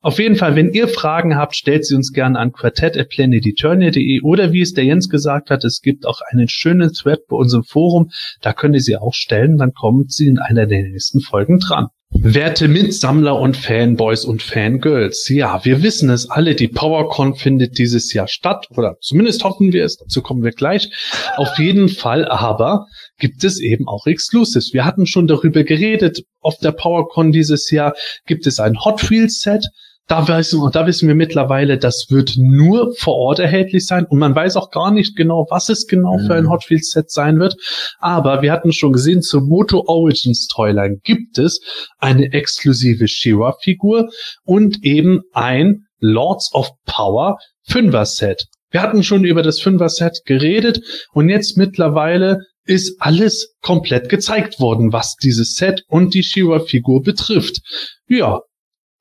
Auf 0.01 0.19
jeden 0.19 0.35
Fall, 0.35 0.55
wenn 0.55 0.71
ihr 0.71 0.87
Fragen 0.87 1.35
habt, 1.35 1.55
stellt 1.55 1.83
sie 1.83 1.95
uns 1.95 2.13
gerne 2.13 2.37
an 2.37 2.51
quartett.planeteturnia.de 2.51 4.21
oder 4.21 4.53
wie 4.53 4.61
es 4.61 4.73
der 4.73 4.83
Jens 4.83 5.09
gesagt 5.09 5.49
hat, 5.49 5.63
es 5.63 5.81
gibt 5.81 6.05
auch 6.05 6.21
einen 6.29 6.47
schönen 6.47 6.93
Thread 6.93 7.25
bei 7.27 7.35
unserem 7.35 7.63
Forum, 7.63 8.11
da 8.39 8.53
könnt 8.53 8.75
ihr 8.75 8.81
sie 8.81 8.97
auch 8.97 9.15
stellen, 9.15 9.57
dann 9.57 9.73
kommt 9.73 10.11
sie 10.11 10.27
in 10.27 10.37
einer 10.37 10.67
der 10.67 10.83
nächsten 10.83 11.21
Folgen 11.21 11.57
dran. 11.57 11.87
Werte 12.17 12.67
Mitsammler 12.67 13.39
und 13.39 13.57
Fanboys 13.57 14.25
und 14.25 14.41
Fangirls, 14.41 15.27
ja, 15.29 15.63
wir 15.63 15.83
wissen 15.83 16.09
es 16.09 16.29
alle, 16.29 16.55
die 16.55 16.67
PowerCon 16.67 17.35
findet 17.35 17.77
dieses 17.77 18.13
Jahr 18.13 18.27
statt, 18.27 18.67
oder 18.71 18.95
zumindest 19.01 19.43
hoffen 19.43 19.73
wir 19.73 19.83
es, 19.83 19.97
dazu 19.97 20.21
kommen 20.21 20.43
wir 20.43 20.51
gleich. 20.51 20.89
Auf 21.35 21.59
jeden 21.59 21.89
Fall 21.89 22.25
aber 22.25 22.87
gibt 23.19 23.43
es 23.43 23.59
eben 23.59 23.87
auch 23.87 24.07
Exclusives. 24.07 24.73
Wir 24.73 24.85
hatten 24.85 25.05
schon 25.05 25.27
darüber 25.27 25.63
geredet, 25.63 26.23
auf 26.39 26.57
der 26.59 26.71
PowerCon 26.71 27.31
dieses 27.31 27.69
Jahr 27.69 27.93
gibt 28.25 28.47
es 28.47 28.59
ein 28.59 28.79
Hot 28.83 29.09
Wheels 29.09 29.41
Set, 29.41 29.65
Da 30.07 30.27
wissen, 30.27 30.61
da 30.71 30.85
wissen 30.85 31.07
wir 31.07 31.15
mittlerweile, 31.15 31.79
das 31.79 32.07
wird 32.09 32.35
nur 32.37 32.93
vor 32.95 33.15
Ort 33.15 33.39
erhältlich 33.39 33.87
sein 33.87 34.05
und 34.05 34.19
man 34.19 34.35
weiß 34.35 34.55
auch 34.55 34.69
gar 34.69 34.91
nicht 34.91 35.15
genau, 35.15 35.47
was 35.49 35.69
es 35.69 35.87
genau 35.87 36.19
für 36.19 36.35
ein 36.35 36.43
Mhm. 36.43 36.49
Hot 36.51 36.69
Wheels 36.69 36.91
Set 36.91 37.09
sein 37.09 37.39
wird. 37.39 37.55
Aber 37.97 38.43
wir 38.43 38.51
hatten 38.51 38.71
schon 38.71 38.93
gesehen, 38.93 39.23
zur 39.23 39.41
Moto 39.41 39.83
Origins 39.87 40.47
Toyline 40.47 40.97
gibt 41.03 41.39
es 41.39 41.59
eine 41.97 42.31
exklusive 42.33 43.07
She-Ra-Figur 43.07 44.09
und 44.43 44.83
eben 44.83 45.21
ein 45.33 45.85
Lords 45.99 46.53
of 46.53 46.69
Power 46.85 47.37
Fünfer 47.63 48.05
Set. 48.05 48.45
Wir 48.69 48.83
hatten 48.83 49.03
schon 49.03 49.23
über 49.23 49.41
das 49.41 49.59
Fünfer 49.59 49.89
Set 49.89 50.21
geredet 50.25 50.81
und 51.13 51.29
jetzt 51.29 51.57
mittlerweile 51.57 52.41
ist 52.65 52.97
alles 52.99 53.55
komplett 53.61 54.09
gezeigt 54.09 54.59
worden, 54.59 54.93
was 54.93 55.15
dieses 55.15 55.55
Set 55.55 55.83
und 55.87 56.13
die 56.13 56.23
She-Ra-Figur 56.23 57.01
betrifft. 57.01 57.61
Ja, 58.07 58.41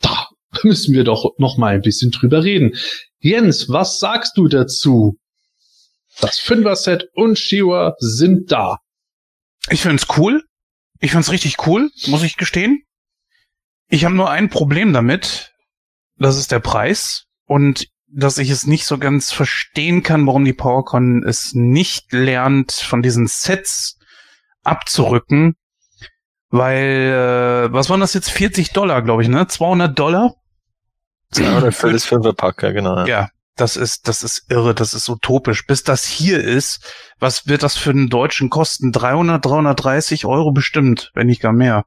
da 0.01 0.29
müssen 0.63 0.95
wir 0.95 1.05
doch 1.05 1.33
noch 1.39 1.57
mal 1.57 1.75
ein 1.75 1.83
bisschen 1.83 2.11
drüber 2.11 2.45
reden. 2.45 2.77
Jens, 3.19 3.69
was 3.69 3.99
sagst 3.99 4.37
du 4.37 4.49
dazu? 4.49 5.19
Das 6.21 6.39
Fünfer-Set 6.39 7.09
und 7.15 7.39
She-Ra 7.39 7.95
sind 7.99 8.53
da. 8.53 8.79
Ich 9.71 9.83
find's 9.83 10.07
cool. 10.17 10.45
Ich 11.01 11.11
find's 11.11 11.33
richtig 11.33 11.67
cool, 11.67 11.91
muss 12.07 12.23
ich 12.23 12.37
gestehen. 12.37 12.83
Ich 13.89 14.05
habe 14.05 14.15
nur 14.15 14.31
ein 14.31 14.49
Problem 14.49 14.93
damit. 14.93 15.53
Das 16.17 16.39
ist 16.39 16.53
der 16.53 16.61
Preis. 16.61 17.25
Und 17.47 17.89
dass 18.07 18.39
ich 18.39 18.51
es 18.51 18.67
nicht 18.67 18.87
so 18.87 18.99
ganz 18.99 19.33
verstehen 19.33 20.03
kann, 20.03 20.27
warum 20.27 20.45
die 20.45 20.53
PowerCon 20.53 21.25
es 21.27 21.53
nicht 21.53 22.13
lernt, 22.13 22.73
von 22.73 23.03
diesen 23.03 23.27
Sets 23.27 23.99
abzurücken. 24.63 25.57
Weil, 26.51 27.67
äh, 27.69 27.73
was 27.73 27.91
waren 27.91 28.01
das 28.01 28.15
jetzt? 28.15 28.31
40 28.31 28.71
Dollar, 28.71 29.03
glaube 29.03 29.23
ich, 29.23 29.29
ne? 29.29 29.49
200 29.49 29.99
Dollar? 29.99 30.37
Oder 31.41 31.71
das 31.71 32.05
Fünferpack, 32.05 32.63
ja, 32.63 32.73
genau. 32.73 32.97
Ja. 32.99 33.07
Ja, 33.07 33.29
das 33.57 33.77
ist, 33.77 34.09
das 34.09 34.23
ist 34.23 34.47
irre, 34.51 34.75
das 34.75 34.95
ist 34.95 35.09
utopisch. 35.09 35.67
Bis 35.67 35.83
das 35.85 36.05
hier 36.05 36.43
ist, 36.43 36.81
was 37.19 37.47
wird 37.47 37.63
das 37.63 37.77
für 37.77 37.91
einen 37.91 38.09
Deutschen 38.09 38.51
kosten? 38.51 38.93
300, 38.93 39.45
330 39.45 40.25
Euro 40.27 40.53
bestimmt, 40.53 41.11
wenn 41.15 41.27
nicht 41.29 41.41
gar 41.41 41.53
mehr. 41.53 41.85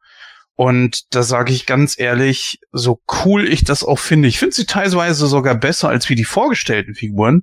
Und 0.55 1.13
da 1.13 1.21
sage 1.23 1.53
ich 1.53 1.65
ganz 1.67 1.99
ehrlich, 1.99 2.59
so 2.71 2.99
cool 3.25 3.47
ich 3.47 3.63
das 3.63 3.83
auch 3.83 3.99
finde, 3.99 4.27
ich 4.27 4.39
finde 4.39 4.55
sie 4.55 4.65
teilweise 4.65 5.27
sogar 5.27 5.53
besser 5.55 5.89
als 5.89 6.09
wie 6.09 6.15
die 6.15 6.23
vorgestellten 6.23 6.95
Figuren. 6.95 7.41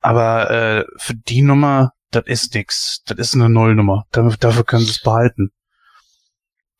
Aber 0.00 0.50
äh, 0.50 0.84
für 0.96 1.14
die 1.14 1.42
Nummer, 1.42 1.92
das 2.10 2.24
ist 2.26 2.54
nix. 2.54 3.02
Das 3.06 3.18
ist 3.18 3.34
eine 3.34 3.48
Nullnummer. 3.48 4.04
Dafür, 4.10 4.36
dafür 4.38 4.64
können 4.64 4.84
sie 4.84 4.90
es 4.90 5.00
behalten. 5.02 5.50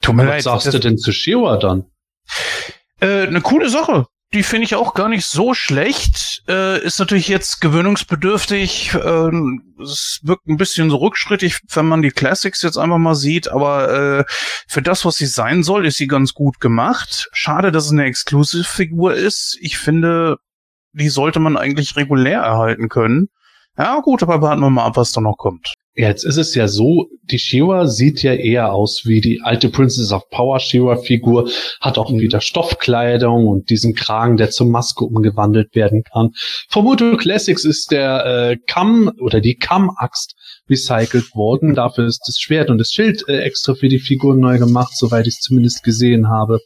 Tut 0.00 0.14
mir 0.14 0.22
Was 0.22 0.28
leid. 0.30 0.42
sagst 0.44 0.66
das- 0.66 0.72
du 0.74 0.80
denn 0.80 0.96
zu 0.98 1.12
She-Ra 1.12 1.56
dann? 1.58 1.84
äh, 3.00 3.26
eine 3.26 3.40
coole 3.40 3.68
Sache. 3.68 4.06
Die 4.34 4.42
finde 4.42 4.64
ich 4.64 4.74
auch 4.74 4.92
gar 4.92 5.08
nicht 5.08 5.24
so 5.24 5.54
schlecht. 5.54 6.42
Äh, 6.46 6.84
ist 6.84 6.98
natürlich 6.98 7.28
jetzt 7.28 7.62
gewöhnungsbedürftig. 7.62 8.94
Ähm, 9.02 9.74
es 9.80 10.20
wirkt 10.22 10.46
ein 10.46 10.58
bisschen 10.58 10.90
so 10.90 10.96
rückschrittig, 10.96 11.60
wenn 11.72 11.86
man 11.86 12.02
die 12.02 12.10
Classics 12.10 12.60
jetzt 12.60 12.76
einfach 12.76 12.98
mal 12.98 13.14
sieht. 13.14 13.48
Aber 13.48 13.90
äh, 14.18 14.24
für 14.66 14.82
das, 14.82 15.06
was 15.06 15.16
sie 15.16 15.26
sein 15.26 15.62
soll, 15.62 15.86
ist 15.86 15.96
sie 15.96 16.08
ganz 16.08 16.34
gut 16.34 16.60
gemacht. 16.60 17.30
Schade, 17.32 17.72
dass 17.72 17.86
es 17.86 17.92
eine 17.92 18.04
Exclusive-Figur 18.04 19.14
ist. 19.14 19.56
Ich 19.62 19.78
finde, 19.78 20.36
die 20.92 21.08
sollte 21.08 21.40
man 21.40 21.56
eigentlich 21.56 21.96
regulär 21.96 22.40
erhalten 22.40 22.90
können. 22.90 23.28
Ja, 23.78 24.00
gut, 24.00 24.22
aber 24.22 24.42
warten 24.42 24.60
wir 24.60 24.68
mal 24.68 24.84
ab, 24.84 24.96
was 24.96 25.12
da 25.12 25.22
noch 25.22 25.36
kommt. 25.38 25.72
Jetzt 25.98 26.24
ist 26.24 26.36
es 26.36 26.54
ja 26.54 26.68
so, 26.68 27.08
die 27.24 27.40
She-Ra 27.40 27.88
sieht 27.88 28.22
ja 28.22 28.32
eher 28.32 28.72
aus 28.72 29.02
wie 29.04 29.20
die 29.20 29.40
alte 29.42 29.68
Princess 29.68 30.12
of 30.12 30.30
Power 30.30 30.60
She-Ra-Figur, 30.60 31.50
hat 31.80 31.98
auch 31.98 32.12
wieder 32.12 32.40
Stoffkleidung 32.40 33.48
und 33.48 33.68
diesen 33.68 33.96
Kragen, 33.96 34.36
der 34.36 34.50
zur 34.50 34.68
Maske 34.68 35.04
umgewandelt 35.04 35.74
werden 35.74 36.04
kann. 36.04 36.30
Von 36.68 36.84
Moto 36.84 37.16
Classics 37.16 37.64
ist 37.64 37.90
der 37.90 38.24
äh, 38.26 38.56
Kamm 38.68 39.10
oder 39.20 39.40
die 39.40 39.56
Kammaxt 39.56 40.36
recycelt 40.70 41.34
worden. 41.34 41.74
Dafür 41.74 42.06
ist 42.06 42.22
das 42.28 42.38
Schwert 42.38 42.70
und 42.70 42.78
das 42.78 42.92
Schild 42.92 43.24
äh, 43.26 43.40
extra 43.40 43.74
für 43.74 43.88
die 43.88 43.98
Figur 43.98 44.36
neu 44.36 44.58
gemacht, 44.58 44.96
soweit 44.96 45.26
ich 45.26 45.34
es 45.34 45.40
zumindest 45.40 45.82
gesehen 45.82 46.28
habe. 46.28 46.60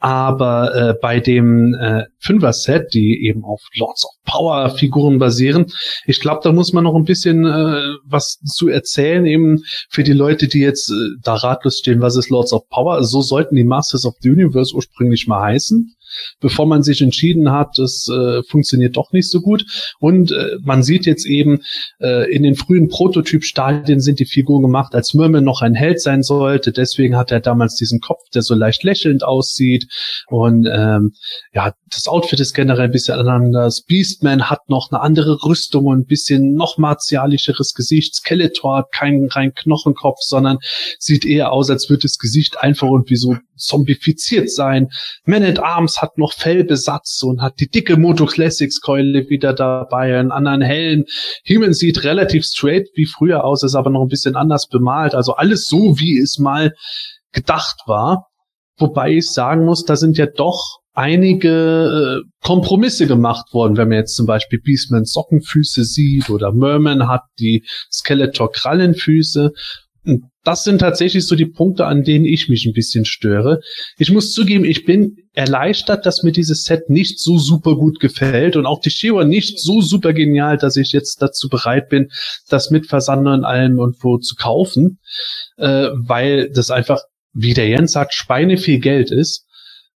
Aber 0.00 0.74
äh, 0.74 0.94
bei 1.00 1.18
dem 1.18 1.74
äh, 1.74 2.04
Fünfer-Set, 2.20 2.94
die 2.94 3.26
eben 3.26 3.44
auf 3.44 3.60
Lords 3.74 4.04
of 4.04 4.12
Power 4.24 4.70
Figuren 4.70 5.18
basieren, 5.18 5.66
ich 6.06 6.20
glaube, 6.20 6.40
da 6.44 6.52
muss 6.52 6.72
man 6.72 6.84
noch 6.84 6.94
ein 6.94 7.04
bisschen 7.04 7.44
äh, 7.44 7.94
was 8.04 8.38
zu 8.44 8.68
erzählen, 8.68 9.26
eben 9.26 9.62
für 9.90 10.04
die 10.04 10.12
Leute, 10.12 10.46
die 10.46 10.60
jetzt 10.60 10.90
äh, 10.90 10.94
da 11.22 11.34
ratlos 11.34 11.78
stehen, 11.78 12.00
was 12.00 12.16
ist 12.16 12.30
Lords 12.30 12.52
of 12.52 12.68
Power. 12.68 13.02
So 13.02 13.22
sollten 13.22 13.56
die 13.56 13.64
Masters 13.64 14.04
of 14.04 14.14
the 14.20 14.30
Universe 14.30 14.74
ursprünglich 14.74 15.26
mal 15.26 15.42
heißen. 15.42 15.94
Bevor 16.40 16.66
man 16.66 16.82
sich 16.82 17.02
entschieden 17.02 17.50
hat, 17.50 17.78
das 17.78 18.08
äh, 18.08 18.42
funktioniert 18.44 18.96
doch 18.96 19.12
nicht 19.12 19.30
so 19.30 19.40
gut. 19.40 19.64
Und 19.98 20.32
äh, 20.32 20.56
man 20.62 20.82
sieht 20.82 21.06
jetzt 21.06 21.26
eben, 21.26 21.60
äh, 22.00 22.32
in 22.32 22.42
den 22.42 22.54
frühen 22.54 22.88
Prototyp-Stadien 22.88 24.00
sind 24.00 24.18
die 24.18 24.26
Figuren 24.26 24.62
gemacht, 24.62 24.94
als 24.94 25.14
Merman 25.14 25.44
noch 25.44 25.62
ein 25.62 25.74
Held 25.74 26.00
sein 26.00 26.22
sollte. 26.22 26.72
Deswegen 26.72 27.16
hat 27.16 27.30
er 27.30 27.40
damals 27.40 27.76
diesen 27.76 28.00
Kopf, 28.00 28.22
der 28.34 28.42
so 28.42 28.54
leicht 28.54 28.84
lächelnd 28.84 29.24
aussieht. 29.24 29.86
Und 30.28 30.66
ähm, 30.66 31.12
ja, 31.52 31.72
das 31.90 32.06
Outfit 32.06 32.40
ist 32.40 32.54
generell 32.54 32.86
ein 32.86 32.92
bisschen 32.92 33.18
anders. 33.28 33.82
Beastman 33.82 34.50
hat 34.50 34.68
noch 34.68 34.90
eine 34.90 35.00
andere 35.00 35.44
Rüstung 35.44 35.86
und 35.86 36.00
ein 36.00 36.06
bisschen 36.06 36.54
noch 36.54 36.78
martialischeres 36.78 37.74
Gesicht. 37.74 38.14
Skeletor 38.14 38.78
hat 38.78 38.92
keinen 38.92 39.28
rein 39.28 39.54
Knochenkopf, 39.54 40.18
sondern 40.20 40.58
sieht 40.98 41.24
eher 41.24 41.52
aus, 41.52 41.70
als 41.70 41.88
würde 41.88 42.02
das 42.02 42.18
Gesicht 42.18 42.58
einfach 42.60 42.88
irgendwie 42.88 43.16
so 43.16 43.36
zombifiziert 43.56 44.50
sein. 44.50 44.88
Man 45.24 45.42
at 45.42 45.58
Arms 45.58 46.00
hat 46.00 46.18
noch 46.18 46.32
Fellbesatz 46.32 47.22
und 47.22 47.42
hat 47.42 47.60
die 47.60 47.68
dicke 47.68 47.96
Moto 47.96 48.26
Classics 48.26 48.80
Keule 48.80 49.28
wieder 49.28 49.52
dabei, 49.52 50.18
einen 50.18 50.32
anderen 50.32 50.62
Helm. 50.62 51.04
Human 51.48 51.74
sieht 51.74 52.04
relativ 52.04 52.44
straight 52.44 52.88
wie 52.94 53.06
früher 53.06 53.44
aus, 53.44 53.62
ist 53.62 53.74
aber 53.74 53.90
noch 53.90 54.02
ein 54.02 54.08
bisschen 54.08 54.36
anders 54.36 54.68
bemalt. 54.68 55.14
Also 55.14 55.34
alles 55.34 55.66
so, 55.66 55.98
wie 55.98 56.18
es 56.18 56.38
mal 56.38 56.72
gedacht 57.32 57.80
war. 57.86 58.27
Wobei 58.78 59.12
ich 59.12 59.30
sagen 59.30 59.64
muss, 59.64 59.84
da 59.84 59.96
sind 59.96 60.18
ja 60.18 60.26
doch 60.26 60.78
einige 60.98 62.22
äh, 62.24 62.28
Kompromisse 62.44 63.06
gemacht 63.06 63.52
worden, 63.52 63.76
wenn 63.76 63.88
man 63.88 63.98
jetzt 63.98 64.16
zum 64.16 64.26
Beispiel 64.26 64.60
Beastman 64.60 65.04
Sockenfüße 65.04 65.84
sieht 65.84 66.28
oder 66.28 66.52
Merman 66.52 67.06
hat 67.06 67.22
die 67.38 67.64
Skeletor 67.90 68.50
Krallenfüße. 68.50 69.52
Und 70.04 70.24
das 70.42 70.64
sind 70.64 70.78
tatsächlich 70.78 71.26
so 71.26 71.36
die 71.36 71.46
Punkte, 71.46 71.86
an 71.86 72.02
denen 72.02 72.24
ich 72.24 72.48
mich 72.48 72.64
ein 72.66 72.72
bisschen 72.72 73.04
störe. 73.04 73.60
Ich 73.98 74.10
muss 74.10 74.32
zugeben, 74.32 74.64
ich 74.64 74.86
bin 74.86 75.18
erleichtert, 75.34 76.04
dass 76.06 76.22
mir 76.24 76.32
dieses 76.32 76.64
Set 76.64 76.88
nicht 76.88 77.20
so 77.20 77.38
super 77.38 77.76
gut 77.76 78.00
gefällt 78.00 78.56
und 78.56 78.66
auch 78.66 78.80
die 78.80 78.90
Shewa 78.90 79.24
nicht 79.24 79.60
so 79.60 79.80
super 79.82 80.12
genial, 80.12 80.56
dass 80.56 80.76
ich 80.76 80.92
jetzt 80.92 81.22
dazu 81.22 81.48
bereit 81.48 81.90
bin, 81.90 82.08
das 82.48 82.70
mit 82.70 82.86
Versand 82.86 83.28
und 83.28 83.44
allem 83.44 83.78
irgendwo 83.78 84.18
zu 84.18 84.34
kaufen, 84.34 84.98
äh, 85.58 85.90
weil 85.92 86.50
das 86.50 86.70
einfach, 86.70 87.02
wie 87.32 87.54
der 87.54 87.68
Jens 87.68 87.92
sagt, 87.92 88.14
Schweine 88.14 88.56
viel 88.56 88.80
Geld 88.80 89.10
ist. 89.10 89.46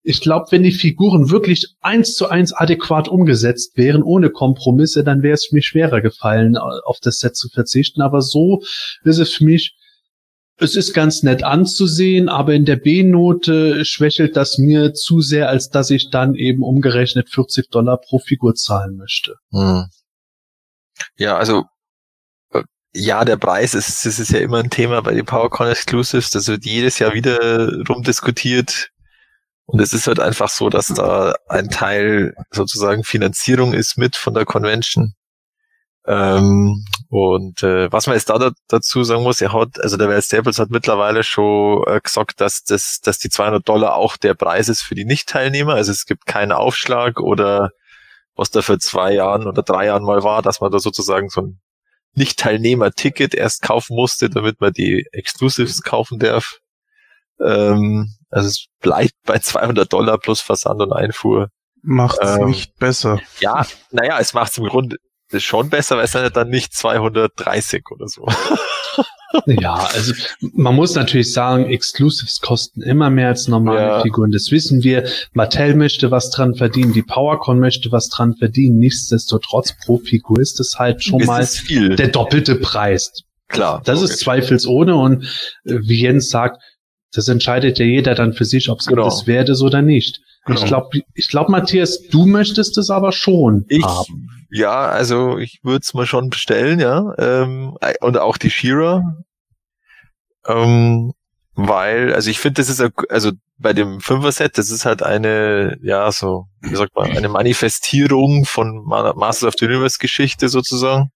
Ich 0.05 0.21
glaube, 0.21 0.47
wenn 0.51 0.64
die 0.64 0.73
Figuren 0.73 1.31
wirklich 1.31 1.77
eins 1.81 2.14
zu 2.14 2.29
eins 2.29 2.53
adäquat 2.53 3.09
umgesetzt 3.09 3.77
wären, 3.77 4.03
ohne 4.03 4.31
Kompromisse, 4.31 5.05
dann 5.05 5.23
wäre 5.23 5.35
es 5.35 5.53
mir 5.53 5.62
schwerer 5.62 6.01
gefallen, 6.01 6.57
auf 6.57 6.99
das 7.01 7.21
Set 7.21 7.37
zu 7.37 7.49
verzichten. 7.49 8.03
Aber 8.03 8.21
so 8.21 8.62
ist 9.05 9.18
es 9.18 9.33
für 9.33 9.45
mich 9.45 9.77
es 10.62 10.77
ist 10.77 10.92
ganz 10.92 11.23
nett 11.23 11.42
anzusehen, 11.42 12.29
aber 12.29 12.55
in 12.55 12.64
der 12.64 12.77
B-Note 12.77 13.85
schwächelt 13.85 14.37
das 14.37 14.59
mir 14.59 14.95
zu 14.95 15.21
sehr, 15.21 15.49
als 15.49 15.71
dass 15.71 15.90
ich 15.90 16.11
dann 16.11 16.35
eben 16.35 16.62
umgerechnet 16.62 17.31
40 17.31 17.71
Dollar 17.71 17.99
pro 17.99 18.18
Figur 18.18 18.55
zahlen 18.55 18.97
möchte. 18.97 19.35
Hm. 19.51 19.87
Ja, 21.16 21.37
also 21.37 21.64
ja, 22.95 23.25
der 23.25 23.37
Preis 23.37 23.75
ist, 23.75 24.05
das 24.05 24.19
ist 24.19 24.31
ja 24.31 24.41
immer 24.41 24.59
ein 24.59 24.71
Thema 24.71 25.01
bei 25.03 25.15
den 25.15 25.25
PowerCon 25.25 25.69
Exclusives. 25.69 26.31
Das 26.31 26.49
wird 26.49 26.65
jedes 26.65 26.99
Jahr 26.99 27.15
wieder 27.15 27.71
rumdiskutiert. 27.89 28.91
Und 29.65 29.81
es 29.81 29.93
ist 29.95 30.07
halt 30.07 30.21
einfach 30.21 30.49
so, 30.51 30.69
dass 30.69 30.89
da 30.89 31.35
ein 31.49 31.71
Teil 31.71 32.35
sozusagen 32.51 33.05
Finanzierung 33.05 33.73
ist 33.73 33.97
mit 33.97 34.17
von 34.17 34.35
der 34.35 34.45
Convention. 34.45 35.15
Ähm, 36.07 36.85
und 37.09 37.63
äh, 37.63 37.91
was 37.93 38.07
man 38.07 38.17
jetzt 38.17 38.29
da, 38.29 38.39
da 38.39 38.51
dazu 38.69 39.05
sagen 39.05 39.23
muss, 39.23 39.41
er 39.41 39.53
hat, 39.53 39.81
also 39.81 39.97
der 39.97 40.09
Val 40.09 40.21
Staples 40.21 40.59
hat 40.59 40.71
mittlerweile 40.71 41.23
schon 41.23 41.85
äh, 41.87 42.01
gesagt, 42.01 42.41
dass 42.41 42.65
das, 42.65 43.01
dass 43.01 43.19
die 43.19 43.31
200 43.31 43.67
Dollar 43.67 43.95
auch 43.95 44.17
der 44.17 44.35
Preis 44.35 44.69
ist 44.69 44.83
für 44.83 44.97
die 44.97 45.05
Nicht-Teilnehmer. 45.05 45.75
Also 45.75 45.93
es 45.93 46.07
gibt 46.07 46.27
keinen 46.27 46.53
Aufschlag 46.53 47.21
oder 47.21 47.71
was 48.35 48.51
da 48.51 48.63
für 48.63 48.79
zwei 48.79 49.13
Jahren 49.15 49.47
oder 49.47 49.63
drei 49.63 49.87
Jahren 49.87 50.05
mal 50.05 50.23
war, 50.25 50.43
dass 50.43 50.61
man 50.61 50.73
da 50.73 50.79
sozusagen 50.81 51.29
so 51.29 51.43
ein 51.43 51.62
Nicht-Teilnehmer-Ticket 52.14 53.35
erst 53.35 53.62
kaufen 53.62 53.96
musste, 53.96 54.29
damit 54.29 54.61
man 54.61 54.72
die 54.72 55.07
Exclusives 55.12 55.83
kaufen 55.83 56.18
darf. 56.18 56.59
Ähm, 57.40 58.14
also 58.31 58.48
es 58.48 58.66
bleibt 58.81 59.14
bei 59.25 59.38
200 59.38 59.92
Dollar 59.92 60.18
plus 60.18 60.40
Versand 60.40 60.81
und 60.81 60.92
Einfuhr. 60.92 61.48
Macht's 61.83 62.18
Ähm, 62.38 62.46
nicht 62.46 62.77
besser. 62.79 63.20
Ja, 63.40 63.66
naja, 63.90 64.18
es 64.20 64.35
macht 64.35 64.53
es 64.53 64.59
im 64.59 64.66
Grunde 64.66 64.96
schon 65.38 65.70
besser, 65.70 65.96
weil 65.96 66.05
es 66.05 66.12
sind 66.12 66.22
ja 66.22 66.31
dann 66.31 66.51
nicht 66.51 66.75
230 66.75 67.83
oder 67.90 68.07
so. 68.07 68.27
Ja, 69.47 69.89
also 69.95 70.13
man 70.41 70.75
muss 70.75 70.95
natürlich 70.95 71.33
sagen, 71.33 71.65
Exclusives 71.67 72.41
kosten 72.41 72.83
immer 72.83 73.09
mehr 73.09 73.29
als 73.29 73.49
normale 73.49 73.81
Ja. 73.81 74.03
Figuren. 74.03 74.31
Das 74.31 74.51
wissen 74.51 74.83
wir. 74.83 75.09
Mattel 75.33 75.75
möchte 75.75 76.11
was 76.11 76.31
dran 76.31 76.55
verdienen, 76.55 76.93
die 76.93 77.03
PowerCon 77.03 77.59
möchte 77.59 77.91
was 77.93 78.09
dran 78.09 78.37
verdienen. 78.37 78.79
Nichtsdestotrotz 78.79 79.75
pro 79.85 79.99
Figur 79.99 80.39
ist 80.39 80.61
es 80.61 80.79
halt 80.79 81.03
schon 81.03 81.21
es 81.23 81.27
mal 81.27 81.43
ist 81.43 81.65
der 81.71 82.09
doppelte 82.09 82.57
Preis. 82.57 83.23
Klar. 83.49 83.83
Das 83.85 84.01
ist 84.01 84.11
logisch. 84.11 84.19
zweifelsohne 84.21 84.97
und 84.97 85.25
äh, 85.65 85.79
wie 85.83 86.03
Jens 86.03 86.31
sagt, 86.31 86.63
das 87.12 87.29
entscheidet 87.29 87.79
ja 87.79 87.85
jeder 87.85 88.14
dann 88.14 88.33
für 88.33 88.44
sich, 88.44 88.68
ob 88.68 88.81
es 88.81 88.87
Genau. 88.87 89.05
das 89.05 89.27
wert 89.27 89.48
ist 89.48 89.62
oder 89.62 89.83
nicht. 89.83 90.20
Genau. 90.46 90.59
Ich 90.61 90.66
glaube, 90.66 91.01
ich 91.14 91.29
glaub, 91.29 91.48
Matthias, 91.48 92.03
du 92.09 92.27
möchtest 92.27 92.77
es 92.79 92.90
aber 92.90 93.12
schon 93.12 93.64
Ich, 93.68 93.85
haben. 93.85 94.29
ja, 94.51 94.87
also 94.88 95.38
ich 95.38 95.61
würde 95.62 95.83
es 95.83 95.94
mal 95.94 96.07
schon 96.07 96.31
bestellen, 96.31 96.81
ja. 96.81 97.14
Ähm, 97.18 97.77
und 98.01 98.18
auch 98.18 98.37
die 98.38 98.51
Shira. 98.51 99.03
Ähm, 100.46 101.12
weil, 101.55 102.12
also 102.14 102.31
ich 102.31 102.38
finde, 102.38 102.61
das 102.62 102.68
ist, 102.70 102.83
also 103.11 103.31
bei 103.59 103.72
dem 103.72 104.01
Fünfer-Set, 104.01 104.57
das 104.59 104.70
ist 104.70 104.85
halt 104.87 105.03
eine, 105.03 105.77
ja, 105.83 106.11
so, 106.11 106.46
wie 106.62 106.75
sagt 106.75 106.94
man, 106.96 107.11
eine 107.16 107.29
Manifestierung 107.29 108.44
von 108.44 108.83
Ma- 108.85 109.12
Masters 109.14 109.48
of 109.48 109.55
the 109.59 109.66
Universe-Geschichte 109.66 110.48
sozusagen. 110.48 111.11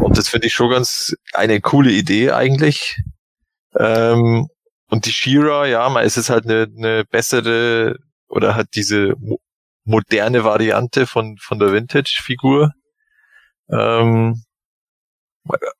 Und 0.00 0.18
das 0.18 0.28
finde 0.28 0.48
ich 0.48 0.52
schon 0.54 0.70
ganz 0.70 1.14
eine 1.32 1.60
coole 1.60 1.92
Idee 1.92 2.32
eigentlich. 2.32 2.98
Ähm, 3.78 4.48
und 4.90 5.06
die 5.06 5.12
Shira, 5.12 5.66
ja, 5.66 5.88
mal, 5.88 6.04
es 6.04 6.16
ist 6.16 6.30
halt 6.30 6.44
eine, 6.44 6.66
eine 6.76 7.04
bessere 7.04 7.96
oder 8.28 8.56
hat 8.56 8.68
diese 8.74 9.14
mo 9.18 9.38
moderne 9.84 10.44
Variante 10.44 11.06
von, 11.06 11.36
von 11.40 11.58
der 11.58 11.72
Vintage-Figur. 11.72 12.72
Ähm, 13.70 14.44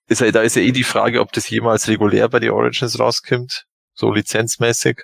ist 0.09 0.21
ja, 0.21 0.31
da 0.33 0.43
ist 0.43 0.57
ja 0.57 0.63
eh 0.63 0.73
die 0.73 0.85
Frage, 0.85 1.21
ob 1.21 1.33
das 1.33 1.49
jemals 1.51 1.87
regulär 1.87 2.29
bei 2.29 2.41
die 2.41 2.51
Origins 2.51 2.99
rauskommt, 2.99 3.67
so 3.95 4.11
lizenzmäßig. 4.11 5.03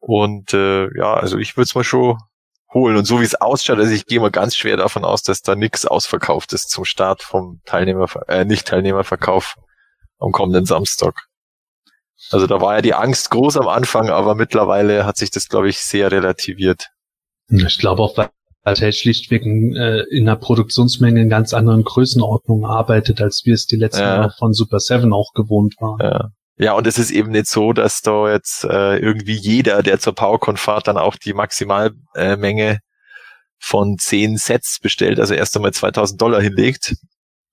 Und 0.00 0.52
äh, 0.54 0.88
ja, 0.98 1.14
also 1.14 1.38
ich 1.38 1.56
würde 1.56 1.64
es 1.64 1.74
mal 1.74 1.84
schon 1.84 2.18
holen. 2.74 2.96
Und 2.96 3.04
so 3.04 3.20
wie 3.20 3.24
es 3.24 3.34
ausschaut, 3.34 3.78
also 3.78 3.92
ich 3.92 4.06
gehe 4.06 4.20
mal 4.20 4.30
ganz 4.30 4.56
schwer 4.56 4.76
davon 4.76 5.04
aus, 5.04 5.22
dass 5.22 5.42
da 5.42 5.54
nichts 5.54 5.86
ausverkauft 5.86 6.52
ist 6.52 6.70
zum 6.70 6.84
Start 6.84 7.22
vom 7.22 7.60
Teilnehmer, 7.64 8.08
äh, 8.28 8.44
Nicht-Teilnehmerverkauf 8.44 9.56
am 10.18 10.32
kommenden 10.32 10.66
Samstag. 10.66 11.29
Also 12.30 12.46
da 12.46 12.60
war 12.60 12.76
ja 12.76 12.82
die 12.82 12.94
Angst 12.94 13.30
groß 13.30 13.56
am 13.56 13.68
Anfang, 13.68 14.10
aber 14.10 14.34
mittlerweile 14.34 15.04
hat 15.06 15.16
sich 15.16 15.30
das, 15.30 15.48
glaube 15.48 15.68
ich, 15.68 15.78
sehr 15.78 16.12
relativiert. 16.12 16.88
Ich 17.48 17.78
glaube 17.78 18.02
auch, 18.02 18.16
weil 18.16 18.30
Mattel 18.64 18.92
schlichtweg 18.92 19.44
äh, 19.44 20.02
in 20.10 20.28
einer 20.28 20.36
Produktionsmenge 20.36 21.22
in 21.22 21.30
ganz 21.30 21.54
anderen 21.54 21.82
Größenordnungen 21.82 22.66
arbeitet, 22.66 23.20
als 23.20 23.42
wir 23.44 23.54
es 23.54 23.66
die 23.66 23.76
letzten 23.76 24.02
Ja. 24.02 24.16
Jahre 24.16 24.34
von 24.38 24.52
Super 24.52 24.80
Seven 24.80 25.12
auch 25.12 25.32
gewohnt 25.34 25.74
waren. 25.80 25.98
Ja. 26.00 26.30
Ja, 26.58 26.74
und 26.74 26.86
es 26.86 26.98
ist 26.98 27.10
eben 27.10 27.30
nicht 27.30 27.46
so, 27.46 27.72
dass 27.72 28.02
da 28.02 28.30
jetzt 28.30 28.64
äh, 28.64 28.98
irgendwie 28.98 29.32
jeder, 29.34 29.82
der 29.82 29.98
zur 29.98 30.14
PowerCon 30.14 30.58
fährt, 30.58 30.88
dann 30.88 30.98
auch 30.98 31.16
die 31.16 31.32
Maximalmenge 31.32 32.70
äh, 32.72 32.78
von 33.58 33.96
zehn 33.98 34.36
Sets 34.36 34.78
bestellt, 34.78 35.18
also 35.20 35.32
erst 35.32 35.56
einmal 35.56 35.72
2000 35.72 36.20
Dollar 36.20 36.42
hinlegt, 36.42 36.96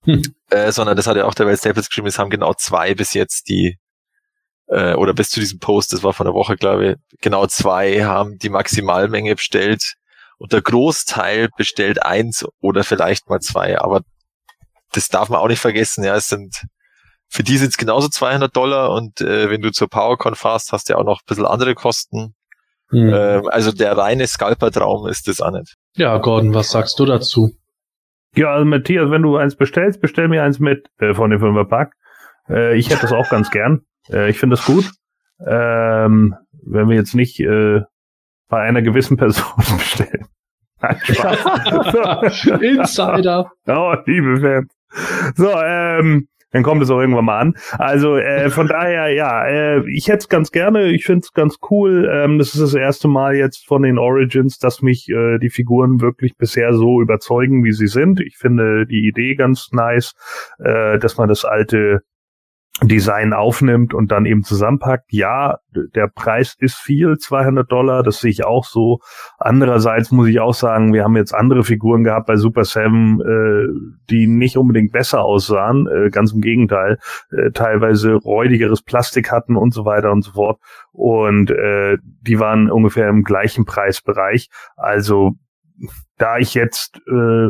Hm. 0.04 0.22
äh, 0.50 0.72
sondern 0.72 0.96
das 0.96 1.06
hat 1.06 1.16
ja 1.16 1.24
auch 1.24 1.34
der 1.34 1.46
Welt 1.46 1.58
Staples 1.58 1.88
geschrieben, 1.88 2.06
es 2.06 2.18
haben 2.18 2.28
genau 2.30 2.52
zwei 2.52 2.94
bis 2.94 3.14
jetzt 3.14 3.48
die, 3.48 3.78
äh, 4.68 4.94
oder 4.94 5.14
bis 5.14 5.30
zu 5.30 5.40
diesem 5.40 5.58
Post, 5.58 5.92
das 5.92 6.02
war 6.02 6.12
von 6.12 6.26
der 6.26 6.34
Woche, 6.34 6.56
glaube 6.56 6.86
ich, 6.86 7.20
genau 7.20 7.46
zwei 7.46 8.04
haben 8.04 8.38
die 8.38 8.50
Maximalmenge 8.50 9.34
bestellt 9.34 9.94
und 10.38 10.52
der 10.52 10.62
Großteil 10.62 11.48
bestellt 11.56 12.02
eins 12.02 12.44
oder 12.60 12.84
vielleicht 12.84 13.28
mal 13.28 13.40
zwei, 13.40 13.78
aber 13.80 14.02
das 14.92 15.08
darf 15.08 15.28
man 15.28 15.40
auch 15.40 15.48
nicht 15.48 15.60
vergessen, 15.60 16.04
ja, 16.04 16.16
es 16.16 16.28
sind 16.28 16.64
für 17.30 17.42
die 17.42 17.58
sind 17.58 17.68
es 17.68 17.76
genauso 17.76 18.08
200 18.08 18.54
Dollar 18.56 18.90
und 18.90 19.20
äh, 19.20 19.50
wenn 19.50 19.60
du 19.60 19.70
zur 19.70 19.88
PowerCon 19.88 20.34
fährst, 20.34 20.72
hast 20.72 20.88
du 20.88 20.94
ja 20.94 20.98
auch 20.98 21.04
noch 21.04 21.20
ein 21.20 21.26
bisschen 21.26 21.44
andere 21.44 21.74
Kosten. 21.74 22.34
Hm. 22.90 23.12
Ähm, 23.12 23.48
also 23.48 23.70
der 23.70 23.96
reine 23.96 24.26
Scalper-Traum 24.26 25.06
ist 25.08 25.28
das 25.28 25.42
auch 25.42 25.50
nicht. 25.50 25.74
Ja, 25.96 26.16
Gordon, 26.18 26.54
was 26.54 26.70
sagst 26.70 26.98
du 26.98 27.04
dazu? 27.04 27.52
Ja, 28.34 28.52
also 28.52 28.64
Matthias, 28.64 29.10
wenn 29.10 29.22
du 29.22 29.36
eins 29.36 29.56
bestellst, 29.56 30.00
bestell 30.00 30.28
mir 30.28 30.42
eins 30.42 30.58
mit 30.58 30.88
äh, 30.98 31.12
von 31.12 31.30
dem 31.30 31.40
Fünferpack. 31.40 31.92
Äh, 32.48 32.78
ich 32.78 32.88
hätte 32.88 33.02
das 33.02 33.12
auch 33.12 33.28
ganz 33.28 33.50
gern. 33.50 33.82
Äh, 34.10 34.30
ich 34.30 34.38
finde 34.38 34.56
das 34.56 34.64
gut. 34.64 34.90
Ähm, 35.46 36.34
wenn 36.64 36.88
wir 36.88 36.96
jetzt 36.96 37.14
nicht 37.14 37.40
äh, 37.40 37.80
bei 38.48 38.62
einer 38.62 38.82
gewissen 38.82 39.16
Person 39.16 39.44
bestellen. 39.56 40.26
Nein, 40.80 40.96
Spaß. 41.02 42.46
Insider. 42.62 43.50
Oh, 43.66 43.94
liebe 44.06 44.40
Fans. 44.40 44.72
So, 45.34 45.50
ähm, 45.62 46.28
dann 46.50 46.62
kommt 46.62 46.82
es 46.82 46.90
auch 46.90 47.00
irgendwann 47.00 47.26
mal 47.26 47.40
an. 47.40 47.54
Also 47.72 48.16
äh, 48.16 48.48
von 48.48 48.68
daher, 48.68 49.12
ja, 49.12 49.46
äh, 49.46 49.82
ich 49.90 50.08
hätte 50.08 50.18
es 50.18 50.28
ganz 50.28 50.50
gerne. 50.50 50.86
Ich 50.86 51.04
finde 51.04 51.20
es 51.24 51.32
ganz 51.32 51.56
cool. 51.70 52.08
Ähm, 52.10 52.38
das 52.38 52.54
ist 52.54 52.62
das 52.62 52.74
erste 52.74 53.06
Mal 53.06 53.34
jetzt 53.36 53.66
von 53.66 53.82
den 53.82 53.98
Origins, 53.98 54.58
dass 54.58 54.80
mich 54.80 55.08
äh, 55.10 55.38
die 55.38 55.50
Figuren 55.50 56.00
wirklich 56.00 56.36
bisher 56.38 56.72
so 56.72 57.02
überzeugen, 57.02 57.64
wie 57.64 57.72
sie 57.72 57.86
sind. 57.86 58.20
Ich 58.20 58.38
finde 58.38 58.86
die 58.86 59.06
Idee 59.06 59.34
ganz 59.34 59.68
nice, 59.72 60.14
äh, 60.58 60.98
dass 60.98 61.18
man 61.18 61.28
das 61.28 61.44
alte 61.44 62.00
Design 62.82 63.32
aufnimmt 63.32 63.92
und 63.92 64.12
dann 64.12 64.24
eben 64.24 64.44
zusammenpackt. 64.44 65.12
Ja, 65.12 65.58
der 65.72 66.06
Preis 66.06 66.54
ist 66.58 66.76
viel, 66.76 67.16
200 67.18 67.70
Dollar, 67.70 68.02
das 68.02 68.20
sehe 68.20 68.30
ich 68.30 68.44
auch 68.44 68.64
so. 68.64 69.00
Andererseits 69.38 70.12
muss 70.12 70.28
ich 70.28 70.38
auch 70.38 70.54
sagen, 70.54 70.92
wir 70.92 71.02
haben 71.02 71.16
jetzt 71.16 71.34
andere 71.34 71.64
Figuren 71.64 72.04
gehabt 72.04 72.26
bei 72.26 72.36
Super 72.36 72.64
Seven, 72.64 73.20
äh, 73.20 73.98
die 74.10 74.28
nicht 74.28 74.56
unbedingt 74.56 74.92
besser 74.92 75.22
aussahen, 75.22 75.88
äh, 75.88 76.10
ganz 76.10 76.32
im 76.32 76.40
Gegenteil, 76.40 76.98
äh, 77.32 77.50
teilweise 77.50 78.14
räudigeres 78.14 78.82
Plastik 78.82 79.32
hatten 79.32 79.56
und 79.56 79.74
so 79.74 79.84
weiter 79.84 80.12
und 80.12 80.22
so 80.22 80.32
fort. 80.32 80.60
Und 80.92 81.50
äh, 81.50 81.98
die 82.22 82.38
waren 82.38 82.70
ungefähr 82.70 83.08
im 83.08 83.24
gleichen 83.24 83.64
Preisbereich. 83.64 84.50
Also 84.76 85.32
da 86.16 86.38
ich 86.38 86.54
jetzt 86.54 87.00
äh, 87.08 87.48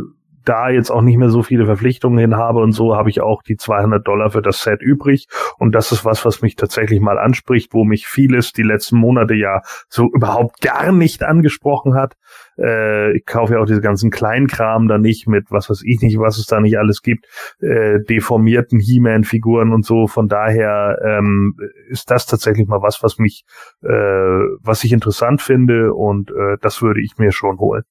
da 0.49 0.71
jetzt 0.71 0.91
auch 0.91 1.03
nicht 1.03 1.19
mehr 1.19 1.29
so 1.29 1.43
viele 1.43 1.67
Verpflichtungen 1.67 2.19
hin 2.19 2.37
habe 2.37 2.61
und 2.61 2.73
so, 2.73 2.97
habe 2.97 3.11
ich 3.11 3.21
auch 3.21 3.43
die 3.43 3.57
200 3.57 4.07
Dollar 4.07 4.31
für 4.31 4.43
das 4.43 4.63
Set 4.63 4.81
übrig. 4.81 5.27
Und 5.59 5.75
das 5.75 5.93
ist 5.93 6.05
was, 6.05 6.25
was 6.25 6.43
mich 6.43 6.57
tatsächlich 6.57 7.01
mal 7.01 7.19
anspricht, 7.19 7.75
wo 7.75 7.85
mich 7.85 8.07
vieles 8.07 8.53
die 8.53 8.63
letzten 8.63 8.97
Monate 8.97 9.35
ja 9.35 9.61
so 9.89 10.09
überhaupt 10.13 10.61
gar 10.61 10.93
nicht 10.93 11.23
angesprochen 11.23 11.95
hat. 11.95 12.17
Äh, 12.59 13.17
ich 13.17 13.27
kaufe 13.27 13.55
ja 13.55 13.61
auch 13.61 13.67
diese 13.67 13.81
ganzen 13.81 14.11
Kleinkram 14.11 14.89
da 14.89 14.99
nicht 14.99 15.29
mit, 15.29 15.51
was 15.51 15.69
weiß 15.69 15.83
ich 15.85 16.01
nicht, 16.01 16.19
was 16.19 16.39
es 16.39 16.47
da 16.47 16.61
nicht 16.61 16.79
alles 16.79 17.03
gibt, 17.03 17.27
äh, 17.61 18.01
deformierten 18.09 18.81
He-Man-Figuren 18.81 19.73
und 19.73 19.85
so. 19.85 20.07
Von 20.07 20.29
daher 20.29 20.99
ähm, 21.05 21.57
ist 21.89 22.11
das 22.11 22.27
tatsächlich 22.27 22.67
mal 22.67 22.83
was, 22.83 23.03
was 23.03 23.19
mich, 23.19 23.45
äh, 23.83 23.89
was 23.89 24.85
ich 24.85 24.93
interessant 24.93 25.43
finde 25.43 25.95
und 25.95 26.31
äh, 26.31 26.57
das 26.61 26.83
würde 26.83 27.03
ich 27.03 27.19
mir 27.19 27.33
schon 27.33 27.59
holen. 27.59 27.83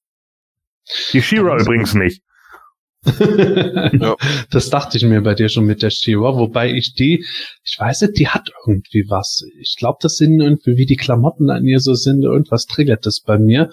Die 1.14 1.22
Shira 1.22 1.58
übrigens 1.58 1.94
nicht. 1.94 2.24
Das 4.52 4.70
dachte 4.70 4.98
ich 4.98 5.04
mir 5.04 5.22
bei 5.22 5.34
dir 5.34 5.50
schon 5.50 5.66
mit 5.66 5.82
der 5.82 5.90
Shira, 5.90 6.36
wobei 6.38 6.72
ich 6.72 6.94
die, 6.94 7.26
ich 7.64 7.78
weiß 7.80 8.02
nicht, 8.02 8.20
die 8.20 8.28
hat 8.28 8.50
irgendwie 8.66 9.06
was. 9.10 9.44
Ich 9.60 9.76
glaube, 9.78 10.00
das 10.02 10.18
sind 10.18 10.40
irgendwie, 10.40 10.78
wie 10.78 10.86
die 10.86 10.96
Klamotten 10.96 11.50
an 11.50 11.66
ihr 11.66 11.80
so 11.80 11.94
sind, 11.94 12.24
irgendwas 12.24 12.66
triggert 12.66 13.06
das 13.06 13.22
bei 13.22 13.38
mir. 13.38 13.70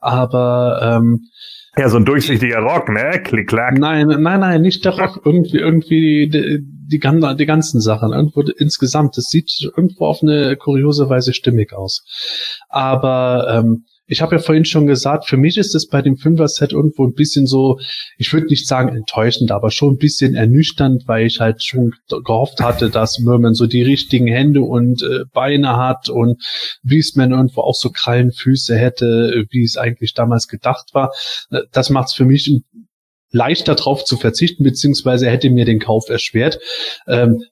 Aber 0.00 0.80
ähm, 0.82 1.28
Ja, 1.76 1.88
so 1.88 1.96
ein 1.96 2.04
durchsichtiger 2.04 2.60
Rock, 2.60 2.88
ne? 2.88 3.20
Klick, 3.24 3.48
klack. 3.48 3.78
nein, 3.78 4.06
nein, 4.08 4.40
nein, 4.40 4.62
nicht 4.62 4.84
der 4.84 4.98
Rock, 4.98 5.22
irgendwie, 5.24 5.58
irgendwie 5.58 6.28
die, 6.28 6.64
die, 6.88 6.98
die 7.36 7.46
ganzen 7.46 7.80
Sachen. 7.80 8.12
Irgendwo 8.12 8.42
insgesamt, 8.42 9.16
das 9.16 9.24
sieht 9.26 9.50
irgendwo 9.76 10.06
auf 10.06 10.22
eine 10.22 10.56
kuriose 10.56 11.08
Weise 11.08 11.34
stimmig 11.34 11.72
aus. 11.72 12.04
Aber 12.68 13.48
ähm, 13.58 13.84
ich 14.06 14.22
habe 14.22 14.36
ja 14.36 14.42
vorhin 14.42 14.64
schon 14.64 14.86
gesagt, 14.86 15.26
für 15.26 15.36
mich 15.36 15.56
ist 15.56 15.74
es 15.74 15.88
bei 15.88 16.00
dem 16.00 16.16
Fünfer-Set 16.16 16.72
irgendwo 16.72 17.06
ein 17.06 17.14
bisschen 17.14 17.46
so, 17.46 17.78
ich 18.18 18.32
würde 18.32 18.46
nicht 18.46 18.66
sagen 18.66 18.94
enttäuschend, 18.94 19.50
aber 19.50 19.70
schon 19.70 19.94
ein 19.94 19.98
bisschen 19.98 20.34
ernüchternd, 20.34 21.04
weil 21.06 21.26
ich 21.26 21.40
halt 21.40 21.64
schon 21.64 21.94
gehofft 22.08 22.60
hatte, 22.60 22.90
dass 22.90 23.18
Merman 23.18 23.54
so 23.54 23.66
die 23.66 23.82
richtigen 23.82 24.28
Hände 24.28 24.62
und 24.62 25.02
äh, 25.02 25.24
Beine 25.32 25.76
hat 25.76 26.08
und 26.08 26.42
Beastman 26.82 27.32
irgendwo 27.32 27.62
auch 27.62 27.74
so 27.74 27.90
Krallenfüße 27.90 28.76
hätte, 28.76 29.44
wie 29.50 29.64
es 29.64 29.76
eigentlich 29.76 30.14
damals 30.14 30.46
gedacht 30.46 30.90
war. 30.92 31.12
Äh, 31.50 31.62
Das 31.72 31.90
macht 31.90 32.08
es 32.08 32.14
für 32.14 32.24
mich 32.24 32.62
leichter 33.32 33.74
drauf 33.74 34.04
zu 34.04 34.16
verzichten, 34.16 34.62
beziehungsweise 34.62 35.28
hätte 35.28 35.50
mir 35.50 35.64
den 35.64 35.80
Kauf 35.80 36.08
erschwert. 36.08 36.58
Ähm, 37.08 37.42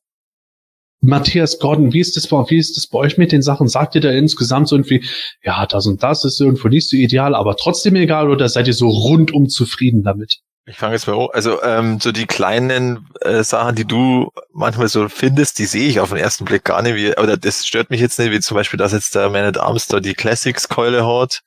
Matthias 1.05 1.59
Gordon, 1.59 1.93
wie 1.93 2.01
ist 2.01 2.17
das 2.17 2.27
bei, 2.27 2.43
wie 2.49 2.57
ist 2.57 2.79
das 2.79 2.87
bei 2.87 2.99
euch 2.99 3.19
mit 3.19 3.31
den 3.31 3.43
Sachen? 3.43 3.69
Sagt 3.69 3.95
ihr 3.95 4.01
da 4.01 4.11
insgesamt 4.11 4.69
so 4.69 4.77
irgendwie, 4.77 5.05
ja, 5.43 5.67
das 5.67 5.87
und 5.87 6.03
das 6.03 6.25
ist 6.25 6.41
irgendwo 6.41 6.69
nicht 6.69 6.89
so 6.89 6.97
ideal, 6.97 7.35
aber 7.35 7.57
trotzdem 7.57 7.95
egal 7.97 8.31
oder 8.31 8.49
seid 8.49 8.67
ihr 8.67 8.75
so 8.75 8.89
rundum 8.89 9.49
zufrieden 9.49 10.03
damit? 10.03 10.39
Ich 10.67 10.79
fange 10.79 10.95
jetzt 10.95 11.07
mal 11.07 11.15
an. 11.15 11.29
Also 11.35 11.63
ähm, 11.63 12.01
so 12.01 12.11
die 12.11 12.25
kleinen 12.25 13.07
äh, 13.21 13.45
Sachen, 13.45 13.75
die 13.75 13.85
du 13.85 14.31
manchmal 14.55 14.89
so 14.89 15.11
findest, 15.11 15.59
die 15.59 15.67
sehe 15.67 15.89
ich 15.89 16.01
auf 16.01 16.09
den 16.09 16.17
ersten 16.17 16.47
Blick 16.47 16.65
gar 16.65 16.81
nicht. 16.81 16.97
Wie, 16.97 17.15
oder 17.19 17.37
das 17.37 17.67
stört 17.67 17.91
mich 17.91 18.01
jetzt 18.01 18.19
nicht, 18.19 18.33
wie 18.33 18.41
zum 18.41 18.55
Beispiel, 18.55 18.79
dass 18.79 18.93
jetzt 18.93 19.15
der 19.15 19.29
Man 19.29 19.45
at 19.45 19.59
Arms 19.59 19.89
da 19.89 20.01
die 20.01 20.15
Classics-Keule 20.15 21.07
hat. 21.07 21.41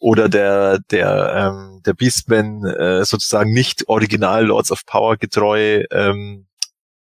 Oder 0.00 0.28
der, 0.28 0.80
der, 0.90 1.52
ähm, 1.52 1.82
der 1.86 1.92
Beastman 1.92 2.64
äh, 2.64 3.04
sozusagen 3.04 3.52
nicht 3.52 3.88
original 3.88 4.46
Lords 4.46 4.72
of 4.72 4.84
Power 4.84 5.16
getreu 5.16 5.84
ähm, 5.92 6.46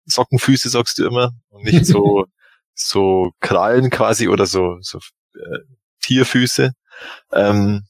Sockenfüße 0.06 0.68
sagst 0.68 0.98
du 0.98 1.06
immer 1.06 1.32
und 1.48 1.64
nicht 1.64 1.86
so 1.86 2.24
so 2.74 3.32
Krallen 3.40 3.90
quasi 3.90 4.28
oder 4.28 4.46
so 4.46 4.78
so 4.80 4.98
äh, 5.34 5.58
Tierfüße. 6.00 6.72
Ähm, 7.32 7.86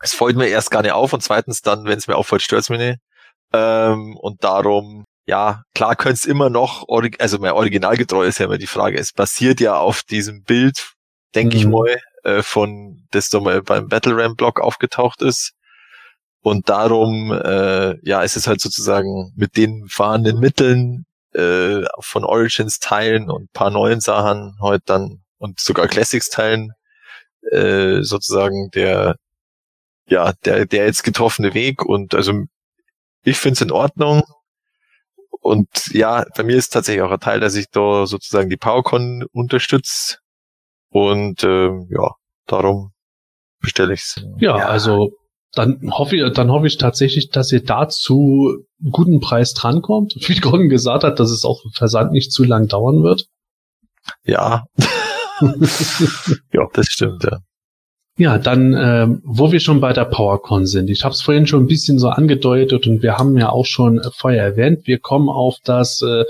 es 0.00 0.14
fällt 0.14 0.36
mir 0.36 0.48
erst 0.48 0.70
gar 0.70 0.82
nicht 0.82 0.92
auf 0.92 1.12
und 1.12 1.22
zweitens 1.22 1.60
dann, 1.60 1.84
wenn 1.84 1.98
es 1.98 2.06
mir 2.06 2.16
auffällt, 2.16 2.42
stört 2.42 2.62
es 2.62 2.70
mich 2.70 2.78
nicht. 2.78 2.98
Ähm, 3.52 4.16
und 4.16 4.44
darum, 4.44 5.04
ja, 5.26 5.62
klar 5.74 5.96
könnte 5.96 6.14
es 6.14 6.24
immer 6.24 6.50
noch, 6.50 6.86
also 7.18 7.38
mein 7.38 7.52
originalgetreu 7.52 8.24
ist 8.24 8.38
ja 8.38 8.46
immer 8.46 8.58
die 8.58 8.66
Frage, 8.66 8.98
es 8.98 9.12
basiert 9.12 9.60
ja 9.60 9.76
auf 9.76 10.02
diesem 10.02 10.42
Bild, 10.42 10.92
denke 11.34 11.56
mhm. 11.56 11.60
ich 11.60 11.66
mal, 11.66 12.00
äh, 12.24 12.42
von, 12.42 13.06
das 13.10 13.28
da 13.28 13.40
mal 13.40 13.62
beim 13.62 13.88
Battle 13.88 14.16
Ram 14.16 14.36
Blog 14.36 14.60
aufgetaucht 14.60 15.22
ist. 15.22 15.52
Und 16.42 16.70
darum, 16.70 17.32
äh, 17.32 17.98
ja, 18.02 18.22
ist 18.22 18.36
es 18.36 18.46
halt 18.46 18.62
sozusagen 18.62 19.32
mit 19.36 19.58
den 19.58 19.86
fahrenden 19.88 20.40
Mitteln 20.40 21.04
äh, 21.34 21.82
von 22.00 22.24
Origins 22.24 22.78
teilen 22.78 23.30
und 23.30 23.52
paar 23.52 23.70
neuen 23.70 24.00
Sachen 24.00 24.56
heute 24.60 24.84
dann 24.86 25.22
und 25.38 25.60
sogar 25.60 25.88
Classics 25.88 26.28
teilen, 26.30 26.72
äh, 27.50 28.02
sozusagen 28.02 28.70
der 28.70 29.16
ja, 30.06 30.32
der, 30.44 30.66
der 30.66 30.86
jetzt 30.86 31.04
getroffene 31.04 31.54
Weg 31.54 31.84
und 31.84 32.14
also 32.14 32.32
ich 33.22 33.38
finde 33.38 33.54
es 33.54 33.60
in 33.60 33.70
Ordnung. 33.70 34.22
Und 35.40 35.68
ja, 35.92 36.24
bei 36.36 36.42
mir 36.42 36.56
ist 36.56 36.70
tatsächlich 36.70 37.02
auch 37.02 37.12
ein 37.12 37.20
Teil, 37.20 37.40
dass 37.40 37.54
ich 37.54 37.70
da 37.70 38.06
sozusagen 38.06 38.50
die 38.50 38.56
PowerCon 38.56 39.24
unterstütze. 39.32 40.18
Und 40.90 41.44
ähm, 41.44 41.88
ja, 41.90 42.14
darum 42.46 42.92
bestelle 43.60 43.94
ich's. 43.94 44.22
Ja, 44.38 44.58
ja, 44.58 44.66
also 44.66 45.12
dann 45.52 45.90
hoffe 45.90 46.16
ich, 46.16 46.32
dann 46.32 46.50
hoffe 46.50 46.66
ich 46.66 46.78
tatsächlich, 46.78 47.30
dass 47.30 47.52
ihr 47.52 47.64
dazu 47.64 48.64
einen 48.80 48.92
guten 48.92 49.20
Preis 49.20 49.54
drankommt. 49.54 50.14
Wie 50.28 50.40
Gordon 50.40 50.68
gesagt 50.68 51.04
hat, 51.04 51.20
dass 51.20 51.30
es 51.30 51.44
auch 51.44 51.64
im 51.64 51.72
Versand 51.72 52.12
nicht 52.12 52.32
zu 52.32 52.44
lang 52.44 52.68
dauern 52.68 53.02
wird. 53.02 53.26
Ja. 54.24 54.64
ja, 55.40 56.68
das 56.72 56.86
stimmt, 56.86 57.24
ja. 57.24 57.40
Ja, 58.18 58.36
dann, 58.36 58.74
äh, 58.74 59.06
wo 59.22 59.50
wir 59.50 59.60
schon 59.60 59.80
bei 59.80 59.94
der 59.94 60.04
PowerCon 60.04 60.66
sind. 60.66 60.90
Ich 60.90 61.04
habe 61.04 61.14
es 61.14 61.22
vorhin 61.22 61.46
schon 61.46 61.62
ein 61.62 61.68
bisschen 61.68 61.98
so 61.98 62.10
angedeutet 62.10 62.86
und 62.86 63.02
wir 63.02 63.16
haben 63.16 63.38
ja 63.38 63.48
auch 63.48 63.64
schon 63.64 63.98
äh, 63.98 64.10
vorher 64.14 64.44
erwähnt, 64.44 64.86
wir 64.86 64.98
kommen 64.98 65.30
auf 65.30 65.56
das 65.64 66.02
äh, 66.02 66.24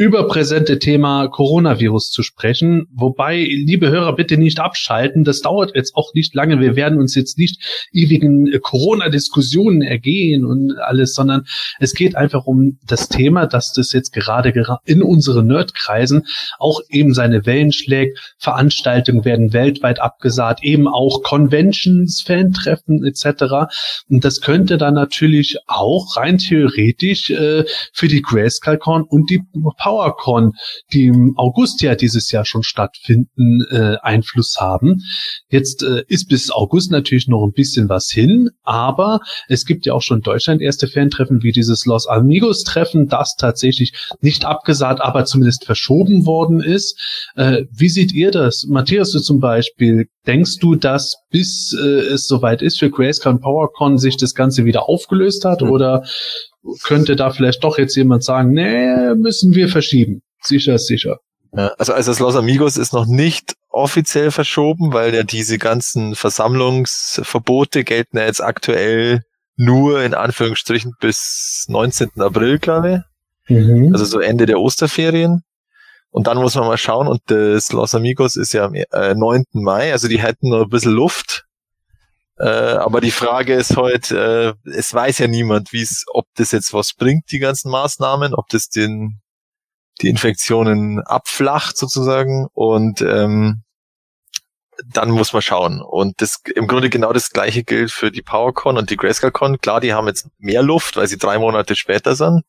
überpräsente 0.00 0.78
Thema 0.78 1.28
Coronavirus 1.28 2.10
zu 2.10 2.22
sprechen. 2.22 2.86
Wobei, 2.90 3.36
liebe 3.36 3.90
Hörer, 3.90 4.16
bitte 4.16 4.38
nicht 4.38 4.58
abschalten. 4.58 5.24
Das 5.24 5.42
dauert 5.42 5.76
jetzt 5.76 5.94
auch 5.94 6.14
nicht 6.14 6.34
lange. 6.34 6.58
Wir 6.58 6.74
werden 6.74 6.98
uns 6.98 7.14
jetzt 7.14 7.36
nicht 7.36 7.62
ewigen 7.92 8.50
äh, 8.50 8.60
Corona-Diskussionen 8.60 9.82
ergehen 9.82 10.46
und 10.46 10.72
alles, 10.78 11.12
sondern 11.12 11.44
es 11.80 11.92
geht 11.92 12.16
einfach 12.16 12.46
um 12.46 12.78
das 12.86 13.10
Thema, 13.10 13.46
dass 13.46 13.74
das 13.74 13.92
jetzt 13.92 14.14
gerade 14.14 14.54
in 14.86 15.02
unseren 15.02 15.48
Nerdkreisen 15.48 16.26
auch 16.58 16.80
eben 16.88 17.12
seine 17.12 17.44
Wellen 17.44 17.70
schlägt. 17.70 18.34
Veranstaltungen 18.38 19.26
werden 19.26 19.52
weltweit 19.52 20.00
abgesagt, 20.00 20.64
eben 20.64 20.88
auch 20.88 21.22
Conventions, 21.22 22.22
Fantreffen 22.22 23.04
etc. 23.04 23.68
Und 24.08 24.24
das 24.24 24.40
könnte 24.40 24.78
dann 24.78 24.94
natürlich 24.94 25.58
auch 25.66 26.16
rein 26.16 26.38
theoretisch 26.38 27.28
äh, 27.28 27.66
für 27.92 28.08
die 28.08 28.22
Grayscale-Con 28.22 29.02
und 29.02 29.28
die 29.28 29.42
PowerCon, 29.90 30.52
die 30.92 31.06
im 31.06 31.34
August 31.36 31.82
ja 31.82 31.94
dieses 31.94 32.30
Jahr 32.30 32.44
schon 32.44 32.62
stattfinden, 32.62 33.62
äh, 33.70 33.96
Einfluss 34.02 34.56
haben. 34.60 35.02
Jetzt 35.48 35.82
äh, 35.82 36.04
ist 36.06 36.28
bis 36.28 36.50
August 36.50 36.90
natürlich 36.90 37.26
noch 37.26 37.44
ein 37.44 37.52
bisschen 37.52 37.88
was 37.88 38.08
hin, 38.08 38.50
aber 38.62 39.20
es 39.48 39.64
gibt 39.64 39.86
ja 39.86 39.94
auch 39.94 40.02
schon 40.02 40.18
in 40.18 40.22
Deutschland 40.22 40.62
erste 40.62 40.86
Fan-Treffen 40.86 41.42
wie 41.42 41.52
dieses 41.52 41.86
Los 41.86 42.06
Amigos-Treffen, 42.06 43.08
das 43.08 43.34
tatsächlich 43.36 43.92
nicht 44.20 44.44
abgesagt, 44.44 45.00
aber 45.00 45.24
zumindest 45.24 45.64
verschoben 45.64 46.26
worden 46.26 46.60
ist. 46.60 46.98
Äh, 47.34 47.64
wie 47.72 47.88
seht 47.88 48.12
ihr 48.12 48.30
das? 48.30 48.66
Matthias, 48.68 49.10
du 49.10 49.20
zum 49.20 49.40
Beispiel, 49.40 50.06
denkst 50.26 50.58
du, 50.60 50.74
dass 50.76 51.16
bis 51.30 51.76
äh, 51.76 51.86
es 51.86 52.26
soweit 52.26 52.62
ist 52.62 52.78
für 52.78 52.90
Grayscale 52.90 53.38
PowerCon 53.38 53.98
sich 53.98 54.16
das 54.16 54.34
Ganze 54.34 54.64
wieder 54.64 54.88
aufgelöst 54.88 55.44
hat 55.44 55.62
mhm. 55.62 55.70
oder 55.70 56.04
könnte 56.82 57.16
da 57.16 57.30
vielleicht 57.30 57.64
doch 57.64 57.78
jetzt 57.78 57.96
jemand 57.96 58.24
sagen, 58.24 58.52
nee, 58.52 59.14
müssen 59.14 59.54
wir 59.54 59.68
verschieben. 59.68 60.22
Sicher 60.42 60.78
sicher. 60.78 61.18
Ja, 61.52 61.72
also, 61.78 61.92
also 61.92 62.10
das 62.10 62.20
Los 62.20 62.36
Amigos 62.36 62.76
ist 62.76 62.92
noch 62.92 63.06
nicht 63.06 63.54
offiziell 63.70 64.30
verschoben, 64.30 64.92
weil 64.92 65.14
ja 65.14 65.22
diese 65.22 65.58
ganzen 65.58 66.14
Versammlungsverbote 66.14 67.84
gelten 67.84 68.18
ja 68.18 68.24
jetzt 68.24 68.42
aktuell 68.42 69.22
nur 69.56 70.02
in 70.02 70.14
Anführungsstrichen 70.14 70.94
bis 71.00 71.66
19. 71.68 72.10
April, 72.18 72.58
glaube 72.58 73.04
ich. 73.48 73.56
Mhm. 73.56 73.92
Also 73.92 74.04
so 74.04 74.20
Ende 74.20 74.46
der 74.46 74.60
Osterferien. 74.60 75.42
Und 76.10 76.26
dann 76.26 76.38
muss 76.38 76.54
man 76.56 76.66
mal 76.66 76.78
schauen, 76.78 77.06
und 77.06 77.20
das 77.26 77.70
Los 77.72 77.94
Amigos 77.94 78.36
ist 78.36 78.52
ja 78.52 78.64
am 78.64 78.74
äh, 78.74 79.14
9. 79.14 79.44
Mai, 79.52 79.92
also 79.92 80.08
die 80.08 80.20
hätten 80.20 80.50
noch 80.50 80.62
ein 80.62 80.68
bisschen 80.68 80.92
Luft. 80.92 81.44
Äh, 82.40 82.48
aber 82.48 83.02
die 83.02 83.10
Frage 83.10 83.52
ist 83.54 83.76
heute, 83.76 84.56
äh, 84.64 84.70
es 84.70 84.94
weiß 84.94 85.18
ja 85.18 85.26
niemand, 85.26 85.74
wie 85.74 85.82
es, 85.82 86.04
ob 86.10 86.24
das 86.36 86.52
jetzt 86.52 86.72
was 86.72 86.94
bringt, 86.94 87.30
die 87.32 87.38
ganzen 87.38 87.70
Maßnahmen, 87.70 88.34
ob 88.34 88.48
das 88.48 88.70
den, 88.70 89.20
die 90.00 90.08
Infektionen 90.08 91.02
abflacht 91.02 91.76
sozusagen 91.76 92.46
und 92.54 93.02
ähm, 93.02 93.62
dann 94.86 95.10
muss 95.10 95.34
man 95.34 95.42
schauen. 95.42 95.82
Und 95.82 96.22
das 96.22 96.40
im 96.54 96.66
Grunde 96.66 96.88
genau 96.88 97.12
das 97.12 97.28
gleiche 97.28 97.62
gilt 97.62 97.90
für 97.90 98.10
die 98.10 98.22
PowerCon 98.22 98.78
und 98.78 98.88
die 98.88 98.96
GrayscaleCon. 98.96 99.58
Klar, 99.58 99.80
die 99.80 99.92
haben 99.92 100.06
jetzt 100.06 100.28
mehr 100.38 100.62
Luft, 100.62 100.96
weil 100.96 101.08
sie 101.08 101.18
drei 101.18 101.38
Monate 101.38 101.76
später 101.76 102.16
sind. 102.16 102.42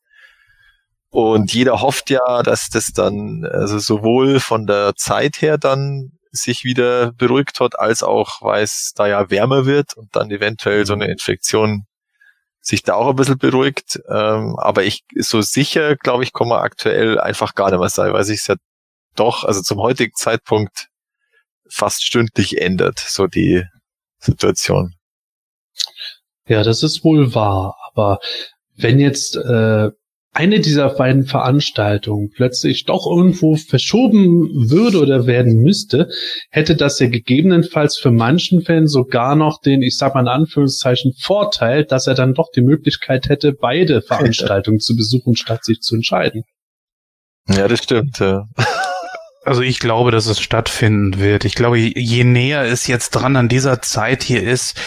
Und 1.10 1.52
jeder 1.52 1.82
hofft 1.82 2.08
ja, 2.08 2.42
dass 2.42 2.70
das 2.70 2.92
dann, 2.94 3.44
also 3.44 3.78
sowohl 3.78 4.40
von 4.40 4.66
der 4.66 4.94
Zeit 4.96 5.42
her 5.42 5.58
dann 5.58 6.12
sich 6.32 6.64
wieder 6.64 7.12
beruhigt 7.12 7.60
hat, 7.60 7.78
als 7.78 8.02
auch, 8.02 8.40
weil 8.40 8.64
es 8.64 8.92
da 8.94 9.06
ja 9.06 9.30
wärmer 9.30 9.66
wird 9.66 9.94
und 9.94 10.14
dann 10.16 10.30
eventuell 10.30 10.86
so 10.86 10.94
eine 10.94 11.04
mhm. 11.04 11.12
Infektion 11.12 11.84
sich 12.60 12.82
da 12.82 12.94
auch 12.94 13.08
ein 13.08 13.16
bisschen 13.16 13.38
beruhigt. 13.38 14.00
Ähm, 14.08 14.56
aber 14.58 14.84
ich 14.84 15.04
so 15.18 15.42
sicher, 15.42 15.96
glaube 15.96 16.22
ich, 16.22 16.32
kann 16.32 16.48
man 16.48 16.62
aktuell 16.62 17.20
einfach 17.20 17.54
gar 17.54 17.70
nicht 17.70 17.80
mehr 17.80 17.88
sein, 17.88 18.12
weil 18.12 18.24
sich 18.24 18.40
es 18.40 18.46
ja 18.46 18.54
doch, 19.14 19.44
also 19.44 19.60
zum 19.62 19.78
heutigen 19.78 20.14
Zeitpunkt 20.14 20.88
fast 21.68 22.04
stündlich 22.04 22.60
ändert, 22.60 22.98
so 22.98 23.26
die 23.26 23.64
Situation. 24.18 24.94
Ja, 26.46 26.62
das 26.62 26.82
ist 26.82 27.04
wohl 27.04 27.34
wahr. 27.34 27.76
Aber 27.90 28.20
wenn 28.76 29.00
jetzt 29.00 29.36
äh, 29.36 29.90
eine 30.32 30.60
dieser 30.60 30.88
beiden 30.88 31.24
Veranstaltungen 31.26 32.30
plötzlich 32.30 32.84
doch 32.84 33.06
irgendwo 33.06 33.56
verschoben 33.56 34.70
würde 34.70 35.00
oder 35.00 35.26
werden 35.26 35.56
müsste, 35.56 36.08
hätte 36.50 36.74
das 36.74 36.98
ja 37.00 37.08
gegebenenfalls 37.08 37.98
für 37.98 38.10
manchen 38.10 38.62
Fans 38.62 38.92
sogar 38.92 39.36
noch 39.36 39.60
den, 39.60 39.82
ich 39.82 39.96
sag 39.96 40.14
mal 40.14 40.22
in 40.22 40.28
Anführungszeichen, 40.28 41.12
Vorteil, 41.20 41.84
dass 41.84 42.06
er 42.06 42.14
dann 42.14 42.32
doch 42.32 42.48
die 42.54 42.62
Möglichkeit 42.62 43.28
hätte, 43.28 43.52
beide 43.52 44.00
Veranstaltungen 44.00 44.80
zu 44.80 44.96
besuchen, 44.96 45.36
statt 45.36 45.64
sich 45.64 45.80
zu 45.80 45.96
entscheiden. 45.96 46.44
Ja, 47.48 47.68
das 47.68 47.82
stimmt. 47.82 48.18
Ja. 48.18 48.46
Also 49.44 49.62
ich 49.62 49.80
glaube, 49.80 50.12
dass 50.12 50.26
es 50.26 50.40
stattfinden 50.40 51.18
wird. 51.18 51.44
Ich 51.44 51.56
glaube, 51.56 51.76
je 51.76 52.22
näher 52.22 52.62
es 52.62 52.86
jetzt 52.86 53.10
dran 53.10 53.34
an 53.34 53.48
dieser 53.48 53.82
Zeit 53.82 54.22
hier 54.22 54.40
ist, 54.40 54.78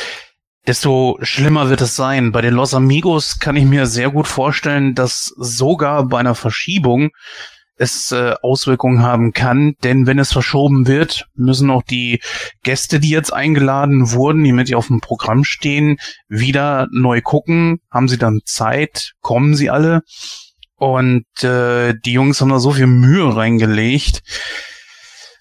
desto 0.67 1.17
schlimmer 1.21 1.69
wird 1.69 1.81
es 1.81 1.95
sein. 1.95 2.31
Bei 2.31 2.41
den 2.41 2.53
Los 2.53 2.73
Amigos 2.73 3.39
kann 3.39 3.55
ich 3.55 3.65
mir 3.65 3.85
sehr 3.85 4.09
gut 4.09 4.27
vorstellen, 4.27 4.95
dass 4.95 5.33
sogar 5.37 6.07
bei 6.07 6.19
einer 6.19 6.35
Verschiebung 6.35 7.09
es 7.77 8.11
äh, 8.11 8.35
Auswirkungen 8.41 9.01
haben 9.01 9.33
kann, 9.33 9.73
denn 9.83 10.07
wenn 10.07 10.17
es 10.17 10.31
verschoben 10.31 10.87
wird, 10.87 11.27
müssen 11.35 11.69
auch 11.69 11.83
die 11.83 12.21
Gäste, 12.63 12.99
die 12.99 13.09
jetzt 13.09 13.33
eingeladen 13.33 14.11
wurden, 14.11 14.43
die 14.43 14.53
mit 14.53 14.73
auf 14.73 14.87
dem 14.87 15.01
Programm 15.01 15.43
stehen, 15.43 15.97
wieder 16.29 16.87
neu 16.91 17.21
gucken. 17.21 17.81
Haben 17.91 18.07
sie 18.07 18.17
dann 18.17 18.39
Zeit? 18.45 19.11
Kommen 19.19 19.55
sie 19.55 19.69
alle? 19.69 20.01
Und 20.77 21.25
äh, 21.43 21.93
die 22.05 22.13
Jungs 22.13 22.39
haben 22.39 22.49
da 22.49 22.59
so 22.59 22.71
viel 22.71 22.87
Mühe 22.87 23.35
reingelegt 23.35 24.21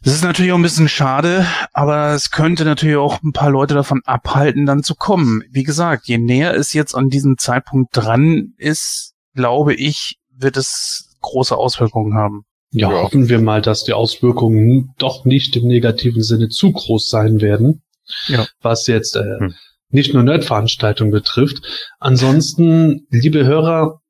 das 0.05 0.15
ist 0.15 0.25
natürlich 0.25 0.53
auch 0.53 0.57
ein 0.57 0.63
bisschen 0.63 0.89
schade, 0.89 1.47
aber 1.73 2.13
es 2.13 2.31
könnte 2.31 2.65
natürlich 2.65 2.97
auch 2.97 3.23
ein 3.23 3.33
paar 3.33 3.51
Leute 3.51 3.75
davon 3.75 4.03
abhalten, 4.05 4.67
dann 4.67 4.83
zu 4.83 4.95
kommen. 4.95 5.43
Wie 5.51 5.63
gesagt, 5.63 6.07
je 6.07 6.19
näher 6.19 6.55
es 6.55 6.75
jetzt 6.75 6.95
an 6.95 7.09
diesem 7.09 7.39
Zeitpunkt 7.39 7.97
dran 7.97 8.53
ist, 8.59 9.15
glaube 9.35 9.75
ich, 9.75 10.19
wird 10.31 10.57
es 10.59 11.17
große 11.23 11.57
Auswirkungen 11.57 12.15
haben. 12.15 12.43
Ja, 12.71 12.91
ja, 12.91 13.03
hoffen 13.03 13.29
wir 13.29 13.41
mal, 13.41 13.63
dass 13.63 13.85
die 13.85 13.93
Auswirkungen 13.93 14.91
doch 14.99 15.25
nicht 15.25 15.57
im 15.57 15.69
negativen 15.69 16.23
Sinne 16.23 16.49
zu 16.49 16.73
groß 16.73 17.09
sein 17.09 17.41
werden. 17.41 17.83
Ja. 18.27 18.47
Was 18.61 18.87
jetzt 18.87 19.17
äh, 19.17 19.39
hm. 19.39 19.55
nicht 19.89 20.13
nur 20.13 20.23
Nerdveranstaltungen 20.23 21.13
betrifft. 21.13 21.63
Ansonsten, 21.99 23.07
liebe 23.11 23.47
Hörer, 23.47 24.01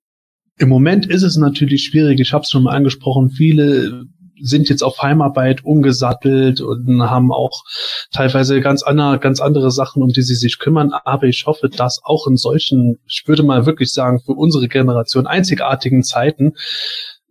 im 0.57 0.69
Moment 0.69 1.07
ist 1.07 1.23
es 1.23 1.37
natürlich 1.37 1.85
schwierig. 1.85 2.21
Ich 2.21 2.33
habe 2.33 2.43
es 2.43 2.51
schon 2.51 2.65
mal 2.65 2.75
angesprochen. 2.75 3.31
Viele 3.31 4.07
sind 4.45 4.69
jetzt 4.69 4.83
auf 4.83 5.03
Heimarbeit 5.03 5.65
umgesattelt 5.65 6.61
und 6.61 7.03
haben 7.03 7.33
auch 7.33 7.63
teilweise 8.13 8.61
ganz 8.61 8.83
andere, 8.83 9.19
ganz 9.19 9.41
andere 9.41 9.71
Sachen, 9.71 10.03
um 10.03 10.11
die 10.11 10.23
sie 10.23 10.35
sich 10.35 10.59
kümmern. 10.59 10.93
Aber 11.05 11.25
ich 11.25 11.47
hoffe, 11.47 11.69
dass 11.69 12.01
auch 12.05 12.27
in 12.27 12.37
solchen, 12.37 12.99
ich 13.07 13.25
würde 13.27 13.43
mal 13.43 13.67
wirklich 13.67 13.93
sagen, 13.93 14.21
für 14.21 14.33
unsere 14.33 14.69
Generation 14.69 15.27
einzigartigen 15.27 16.03
Zeiten 16.03 16.55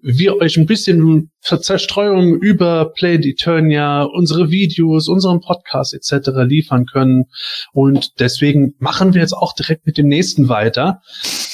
wir 0.03 0.35
euch 0.35 0.57
ein 0.57 0.65
bisschen 0.65 1.31
Zerstreuung 1.39 2.35
über 2.35 2.91
Play 2.93 3.15
Eternia, 3.15 4.03
unsere 4.03 4.51
Videos, 4.51 5.07
unseren 5.07 5.39
Podcast 5.39 5.93
etc. 5.93 6.29
liefern 6.45 6.85
können. 6.85 7.25
Und 7.71 8.19
deswegen 8.19 8.75
machen 8.79 9.13
wir 9.13 9.21
jetzt 9.21 9.33
auch 9.33 9.53
direkt 9.53 9.85
mit 9.85 9.97
dem 9.97 10.07
nächsten 10.07 10.49
weiter. 10.49 11.01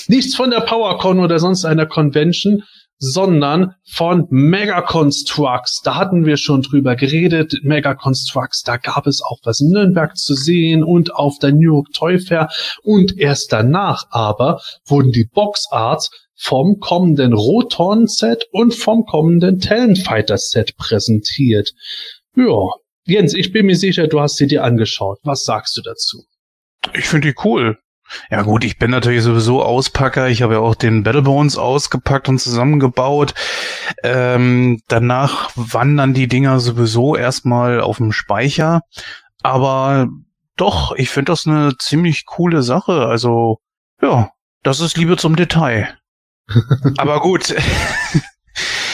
Nichts 0.07 0.35
von 0.35 0.49
der 0.49 0.61
PowerCon 0.61 1.19
oder 1.19 1.37
sonst 1.37 1.63
einer 1.63 1.85
Convention, 1.85 2.63
sondern 2.99 3.75
von 3.85 4.27
Mega 4.29 4.81
Constructs. 4.81 5.81
Da 5.83 5.95
hatten 5.95 6.25
wir 6.25 6.37
schon 6.37 6.61
drüber 6.61 6.95
geredet. 6.95 7.55
Mega 7.63 7.95
Constructs, 7.95 8.63
da 8.63 8.77
gab 8.77 9.07
es 9.07 9.21
auch 9.21 9.39
was 9.43 9.61
in 9.61 9.69
Nürnberg 9.69 10.15
zu 10.17 10.35
sehen 10.35 10.83
und 10.83 11.15
auf 11.15 11.39
der 11.39 11.53
New 11.53 11.73
York 11.73 11.87
Toy 11.93 12.19
Fair. 12.19 12.49
Und 12.83 13.17
erst 13.17 13.51
danach 13.51 14.05
aber 14.11 14.61
wurden 14.85 15.11
die 15.11 15.25
Boxarts 15.25 16.11
vom 16.35 16.79
kommenden 16.79 17.33
Roton-Set 17.33 18.47
und 18.51 18.73
vom 18.73 19.05
kommenden 19.05 19.59
Talonfighter-Set 19.59 20.77
präsentiert. 20.77 21.73
Ja, 22.35 22.69
Jens, 23.05 23.33
ich 23.33 23.51
bin 23.51 23.65
mir 23.65 23.75
sicher, 23.75 24.07
du 24.07 24.19
hast 24.19 24.37
sie 24.37 24.47
dir 24.47 24.63
angeschaut. 24.63 25.19
Was 25.23 25.43
sagst 25.43 25.75
du 25.75 25.81
dazu? 25.81 26.25
Ich 26.93 27.05
finde 27.05 27.29
die 27.29 27.35
cool. 27.43 27.77
Ja 28.29 28.41
gut, 28.41 28.63
ich 28.63 28.77
bin 28.77 28.91
natürlich 28.91 29.23
sowieso 29.23 29.63
Auspacker. 29.63 30.29
Ich 30.29 30.41
habe 30.41 30.55
ja 30.55 30.59
auch 30.59 30.75
den 30.75 31.03
Battlebones 31.03 31.57
ausgepackt 31.57 32.29
und 32.29 32.39
zusammengebaut. 32.39 33.33
Ähm, 34.03 34.81
danach 34.87 35.51
wandern 35.55 36.13
die 36.13 36.27
Dinger 36.27 36.59
sowieso 36.59 37.15
erstmal 37.15 37.81
auf 37.81 37.97
dem 37.97 38.11
Speicher. 38.11 38.81
Aber 39.43 40.07
doch, 40.55 40.93
ich 40.95 41.09
finde 41.09 41.31
das 41.31 41.47
eine 41.47 41.77
ziemlich 41.77 42.25
coole 42.25 42.63
Sache. 42.63 43.05
Also 43.07 43.59
ja, 44.01 44.31
das 44.63 44.79
ist 44.79 44.97
Liebe 44.97 45.17
zum 45.17 45.35
Detail. 45.35 45.97
Aber 46.97 47.21
gut, 47.21 47.55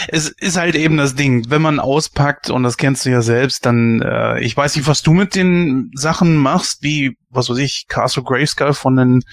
es 0.08 0.30
ist 0.30 0.58
halt 0.58 0.76
eben 0.76 0.98
das 0.98 1.16
Ding, 1.16 1.50
wenn 1.50 1.62
man 1.62 1.80
auspackt, 1.80 2.50
und 2.50 2.64
das 2.64 2.78
kennst 2.78 3.06
du 3.06 3.10
ja 3.10 3.22
selbst, 3.22 3.66
dann, 3.66 4.02
äh, 4.02 4.40
ich 4.42 4.56
weiß 4.56 4.76
nicht, 4.76 4.88
was 4.88 5.02
du 5.02 5.14
mit 5.14 5.36
den 5.36 5.92
Sachen 5.94 6.38
machst, 6.38 6.84
wie, 6.84 7.18
was 7.30 7.50
weiß 7.50 7.58
ich, 7.58 7.86
Castle 7.88 8.24
Grayskull 8.24 8.74
von 8.74 8.96
den 8.96 9.24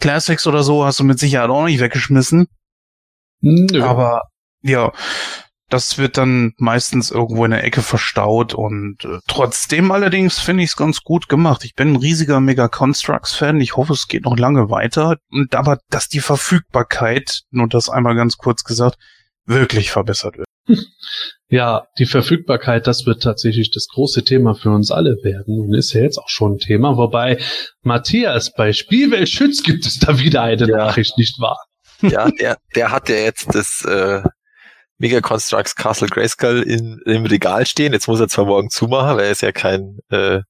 Classics 0.00 0.46
oder 0.46 0.62
so, 0.62 0.84
hast 0.84 1.00
du 1.00 1.04
mit 1.04 1.18
Sicherheit 1.18 1.50
auch 1.50 1.64
nicht 1.64 1.80
weggeschmissen. 1.80 2.46
Nö. 3.40 3.82
Aber 3.82 4.22
ja, 4.62 4.92
das 5.68 5.98
wird 5.98 6.16
dann 6.16 6.52
meistens 6.58 7.10
irgendwo 7.10 7.44
in 7.44 7.50
der 7.50 7.64
Ecke 7.64 7.82
verstaut 7.82 8.54
und 8.54 9.04
äh, 9.04 9.18
trotzdem 9.26 9.90
allerdings 9.90 10.38
finde 10.38 10.62
ich 10.62 10.70
es 10.70 10.76
ganz 10.76 11.00
gut 11.02 11.28
gemacht. 11.28 11.64
Ich 11.64 11.74
bin 11.74 11.92
ein 11.92 11.96
riesiger 11.96 12.40
Mega 12.40 12.68
Constructs 12.68 13.34
Fan. 13.34 13.60
Ich 13.60 13.76
hoffe, 13.76 13.92
es 13.92 14.06
geht 14.06 14.24
noch 14.24 14.36
lange 14.36 14.70
weiter. 14.70 15.16
Und 15.30 15.54
aber, 15.56 15.78
dass 15.90 16.08
die 16.08 16.20
Verfügbarkeit, 16.20 17.42
nur 17.50 17.68
das 17.68 17.88
einmal 17.88 18.14
ganz 18.14 18.36
kurz 18.36 18.62
gesagt, 18.62 18.96
wirklich 19.46 19.90
verbessert 19.90 20.38
wird. 20.38 20.46
Ja, 21.48 21.86
die 22.00 22.06
Verfügbarkeit, 22.06 22.88
das 22.88 23.06
wird 23.06 23.22
tatsächlich 23.22 23.70
das 23.70 23.86
große 23.86 24.24
Thema 24.24 24.54
für 24.56 24.70
uns 24.70 24.90
alle 24.90 25.16
werden 25.22 25.60
und 25.60 25.74
ist 25.74 25.92
ja 25.92 26.00
jetzt 26.00 26.18
auch 26.18 26.28
schon 26.28 26.54
ein 26.54 26.58
Thema. 26.58 26.96
Wobei, 26.96 27.38
Matthias, 27.82 28.52
bei 28.52 28.72
Spielwelt 28.72 29.28
Schütz 29.28 29.62
gibt 29.62 29.86
es 29.86 30.00
da 30.00 30.18
wieder 30.18 30.42
eine 30.42 30.66
Ja. 30.68 30.76
Nachricht, 30.76 31.16
nicht 31.18 31.38
wahr? 31.40 31.58
Ja, 32.02 32.28
der, 32.30 32.58
der 32.74 32.90
hat 32.90 33.08
ja 33.08 33.14
jetzt 33.14 33.54
das 33.54 33.82
äh, 33.84 34.22
Mega 34.98 35.20
Constructs 35.20 35.76
Castle 35.76 36.08
Grayskull 36.08 36.62
in, 36.62 37.00
im 37.06 37.24
Regal 37.24 37.64
stehen. 37.64 37.92
Jetzt 37.92 38.08
muss 38.08 38.20
er 38.20 38.28
zwar 38.28 38.46
morgen 38.46 38.68
zumachen, 38.68 39.16
weil 39.16 39.26
er 39.26 39.30
ist 39.30 39.42
ja 39.42 39.52
kein, 39.52 39.98
äh, 40.10 40.40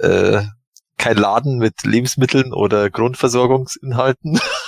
äh, 0.00 0.42
kein 0.98 1.16
Laden 1.16 1.58
mit 1.58 1.84
Lebensmitteln 1.84 2.52
oder 2.52 2.90
Grundversorgungsinhalten. 2.90 4.40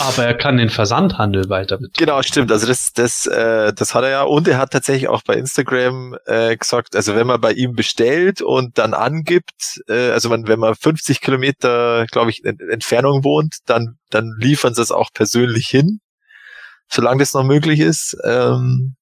Aber 0.00 0.24
er 0.24 0.34
kann 0.34 0.56
den 0.56 0.70
Versandhandel 0.70 1.48
weiter 1.48 1.76
betreiben. 1.76 1.94
Genau, 1.96 2.22
stimmt. 2.22 2.50
Also 2.50 2.66
das, 2.66 2.92
das, 2.92 3.26
äh, 3.26 3.72
das 3.72 3.94
hat 3.94 4.04
er 4.04 4.10
ja. 4.10 4.22
Und 4.22 4.48
er 4.48 4.58
hat 4.58 4.72
tatsächlich 4.72 5.08
auch 5.08 5.22
bei 5.22 5.34
Instagram 5.34 6.16
äh, 6.26 6.56
gesagt, 6.56 6.96
also 6.96 7.14
wenn 7.14 7.26
man 7.26 7.40
bei 7.40 7.52
ihm 7.52 7.74
bestellt 7.74 8.42
und 8.42 8.78
dann 8.78 8.94
angibt, 8.94 9.80
äh, 9.88 10.10
also 10.10 10.28
man, 10.28 10.46
wenn 10.48 10.58
man 10.58 10.74
50 10.74 11.20
Kilometer, 11.20 12.06
glaube 12.10 12.30
ich, 12.30 12.44
in 12.44 12.58
Entfernung 12.70 13.24
wohnt, 13.24 13.56
dann, 13.66 13.98
dann 14.10 14.34
liefern 14.38 14.74
sie 14.74 14.82
es 14.82 14.90
auch 14.92 15.10
persönlich 15.12 15.68
hin, 15.68 16.00
solange 16.88 17.20
das 17.20 17.34
noch 17.34 17.44
möglich 17.44 17.80
ist. 17.80 18.16
Ähm, 18.24 18.96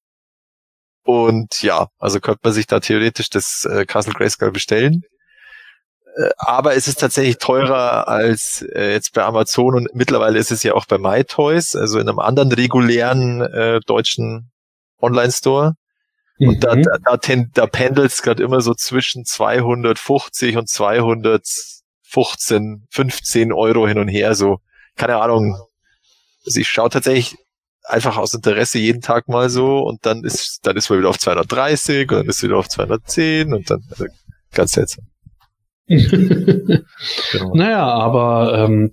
und 1.04 1.62
ja, 1.62 1.88
also 1.98 2.20
könnte 2.20 2.40
man 2.44 2.52
sich 2.52 2.66
da 2.66 2.80
theoretisch 2.80 3.30
das 3.30 3.64
äh, 3.64 3.84
Castle 3.86 4.12
Grayskull 4.14 4.52
bestellen. 4.52 5.02
Äh, 6.16 6.30
Aber 6.38 6.74
es 6.76 6.88
ist 6.88 7.00
tatsächlich 7.00 7.38
teurer 7.38 8.08
als 8.08 8.62
äh, 8.74 8.92
jetzt 8.92 9.12
bei 9.14 9.22
Amazon 9.24 9.74
und 9.74 9.88
mittlerweile 9.94 10.38
ist 10.38 10.50
es 10.52 10.62
ja 10.62 10.74
auch 10.74 10.86
bei 10.86 10.98
MyToys, 10.98 11.74
also 11.76 11.98
in 11.98 12.08
einem 12.08 12.18
anderen 12.18 12.52
regulären 12.52 13.40
äh, 13.42 13.80
deutschen 13.86 14.50
Online-Store. 15.00 15.74
Und 16.38 16.64
da, 16.64 16.74
Mhm. 16.74 16.82
da, 16.82 16.96
da, 17.04 17.16
ten- 17.18 17.50
da 17.54 17.66
pendelt 17.66 18.10
es 18.10 18.22
gerade 18.22 18.42
immer 18.42 18.60
so 18.60 18.74
zwischen 18.74 19.24
250 19.24 20.56
und 20.56 20.68
215, 20.68 22.86
15 22.90 23.52
Euro 23.52 23.86
hin 23.86 23.98
und 23.98 24.08
her. 24.08 24.34
So, 24.34 24.58
keine 24.96 25.16
Ahnung. 25.20 25.56
Also 26.44 26.60
ich 26.60 26.68
schaue 26.68 26.90
tatsächlich 26.90 27.36
einfach 27.84 28.16
aus 28.16 28.34
Interesse 28.34 28.78
jeden 28.78 29.02
Tag 29.02 29.28
mal 29.28 29.48
so 29.50 29.78
und 29.80 30.04
dann 30.06 30.24
ist, 30.24 30.60
dann 30.62 30.76
ist 30.76 30.88
man 30.90 30.98
wieder 31.00 31.08
auf 31.10 31.18
230 31.18 32.10
und 32.10 32.16
dann 32.18 32.26
ist 32.28 32.42
wieder 32.42 32.56
auf 32.56 32.68
210 32.68 33.52
und 33.54 33.70
dann, 33.70 33.80
also 33.90 34.06
ganz 34.52 34.72
seltsam. 34.72 35.04
Genau. 37.32 37.54
Naja, 37.54 37.84
aber 37.86 38.58
ähm, 38.64 38.92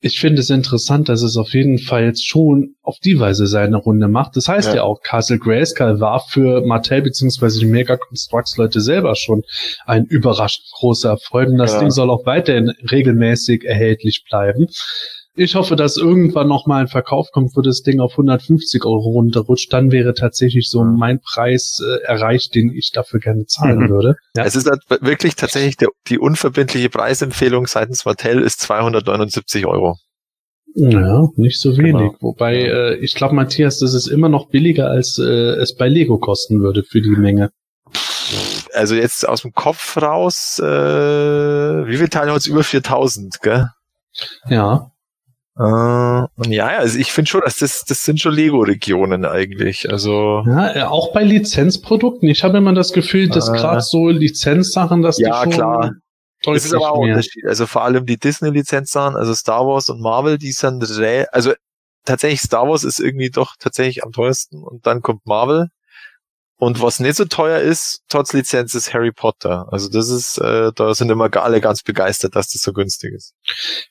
ich 0.00 0.20
finde 0.20 0.40
es 0.40 0.50
interessant, 0.50 1.08
dass 1.08 1.22
es 1.22 1.36
auf 1.38 1.54
jeden 1.54 1.78
Fall 1.78 2.04
jetzt 2.04 2.26
schon 2.28 2.74
auf 2.82 2.98
die 2.98 3.18
Weise 3.18 3.46
seine 3.46 3.76
Runde 3.78 4.08
macht. 4.08 4.36
Das 4.36 4.48
heißt 4.48 4.68
ja, 4.68 4.76
Ja. 4.76 4.82
auch, 4.82 5.00
Castle 5.02 5.38
Grayskull 5.38 5.98
war 6.00 6.20
für 6.28 6.60
Mattel 6.66 7.00
beziehungsweise 7.00 7.58
die 7.60 7.66
Mega 7.66 7.96
Constructs 7.96 8.56
Leute 8.58 8.80
selber 8.82 9.14
schon 9.14 9.42
ein 9.86 10.04
überraschend 10.04 10.66
großer 10.72 11.10
Erfolg. 11.10 11.48
Und 11.48 11.56
das 11.58 11.72
Ja. 11.72 11.78
Ding 11.80 11.90
soll 11.90 12.10
auch 12.10 12.26
weiterhin 12.26 12.70
regelmäßig 12.90 13.64
erhältlich 13.64 14.24
bleiben. 14.28 14.66
Ich 15.36 15.56
hoffe, 15.56 15.74
dass 15.74 15.96
irgendwann 15.96 16.46
noch 16.46 16.66
mal 16.66 16.82
ein 16.82 16.86
Verkauf 16.88 17.32
kommt, 17.32 17.56
wo 17.56 17.60
das 17.60 17.82
Ding 17.82 17.98
auf 17.98 18.12
150 18.12 18.84
Euro 18.84 19.10
runterrutscht. 19.10 19.72
Dann 19.72 19.90
wäre 19.90 20.14
tatsächlich 20.14 20.68
so 20.70 20.84
mein 20.84 21.20
Preis 21.20 21.80
äh, 21.84 22.02
erreicht, 22.04 22.54
den 22.54 22.72
ich 22.72 22.92
dafür 22.92 23.18
gerne 23.18 23.44
zahlen 23.46 23.80
Mhm. 23.80 23.88
würde. 23.88 24.16
Ja. 24.36 24.44
Es 24.44 24.54
ist 24.54 24.70
halt 24.70 24.82
wirklich 25.02 25.34
tatsächlich 25.34 25.76
der, 25.76 25.88
die 26.06 26.20
unverbindliche 26.20 26.88
Preisempfehlung 26.88 27.66
seitens 27.66 28.04
Mattel 28.04 28.42
ist 28.42 28.60
279 28.60 29.66
Euro. 29.66 29.96
Ja, 30.76 31.28
nicht 31.36 31.60
so 31.60 31.76
wenig. 31.76 31.92
Genau. 31.92 32.16
Wobei, 32.20 32.56
äh, 32.62 32.94
ich 32.96 33.14
glaube, 33.14 33.34
Matthias, 33.34 33.78
das 33.78 33.92
ist 33.94 34.06
immer 34.06 34.28
noch 34.28 34.48
billiger, 34.50 34.88
als 34.90 35.18
äh, 35.18 35.24
es 35.24 35.74
bei 35.74 35.88
Lego 35.88 36.18
kosten 36.18 36.60
würde 36.62 36.84
für 36.84 37.00
die 37.00 37.10
Menge. 37.10 37.50
Also 38.72 38.94
jetzt 38.94 39.28
aus 39.28 39.42
dem 39.42 39.52
Kopf 39.52 39.96
raus, 40.00 40.60
äh, 40.60 40.64
wie 40.66 41.96
viele 41.96 42.10
Teile 42.10 42.30
hat 42.32 42.38
es? 42.38 42.46
Über 42.46 42.62
4000, 42.64 43.40
gell? 43.42 43.68
Ja. 44.48 44.90
Äh, 45.56 45.62
und 45.62 46.48
ja, 46.48 46.66
also 46.66 46.98
ich 46.98 47.12
finde 47.12 47.30
schon, 47.30 47.42
dass 47.44 47.58
das, 47.58 47.84
das 47.84 48.04
sind 48.04 48.20
schon 48.20 48.34
Lego-Regionen 48.34 49.24
eigentlich. 49.24 49.88
Also 49.90 50.42
Ja, 50.46 50.74
äh, 50.74 50.82
auch 50.82 51.12
bei 51.12 51.22
Lizenzprodukten. 51.22 52.28
Ich 52.28 52.42
habe 52.42 52.58
immer 52.58 52.72
das 52.72 52.92
Gefühl, 52.92 53.28
dass 53.28 53.48
Äh. 53.48 53.52
gerade 53.52 53.80
so 53.80 54.08
Lizenzsachen, 54.08 55.02
dass 55.02 55.18
Ja, 55.18 55.44
die 55.44 55.52
schon 55.52 55.52
klar. 55.52 55.92
das 56.44 56.64
ist 56.64 56.74
aber 56.74 56.90
auch 56.92 57.02
ein. 57.02 57.10
Unterschied. 57.10 57.44
Also 57.46 57.66
vor 57.66 57.82
allem 57.84 58.04
die 58.04 58.18
Disney-Lizenzsachen, 58.18 59.16
also 59.16 59.32
Star 59.34 59.64
Wars 59.66 59.88
und 59.90 60.00
Marvel, 60.00 60.38
die 60.38 60.52
sind 60.52 60.82
also 61.32 61.52
tatsächlich 62.04 62.40
Star 62.40 62.68
Wars 62.68 62.82
ist 62.84 62.98
irgendwie 62.98 63.30
doch 63.30 63.54
tatsächlich 63.58 64.02
am 64.02 64.12
teuersten 64.12 64.62
und 64.62 64.86
dann 64.86 65.02
kommt 65.02 65.24
Marvel. 65.26 65.68
Und 66.56 66.80
was 66.80 67.00
nicht 67.00 67.16
so 67.16 67.24
teuer 67.24 67.60
ist, 67.60 68.02
trotz 68.08 68.32
Lizenz, 68.32 68.74
ist 68.74 68.94
Harry 68.94 69.12
Potter. 69.12 69.66
Also 69.70 69.88
das 69.88 70.08
ist, 70.08 70.38
äh, 70.38 70.70
da 70.74 70.94
sind 70.94 71.10
immer 71.10 71.34
alle 71.36 71.60
ganz 71.60 71.82
begeistert, 71.82 72.36
dass 72.36 72.48
das 72.48 72.62
so 72.62 72.72
günstig 72.72 73.12
ist. 73.12 73.34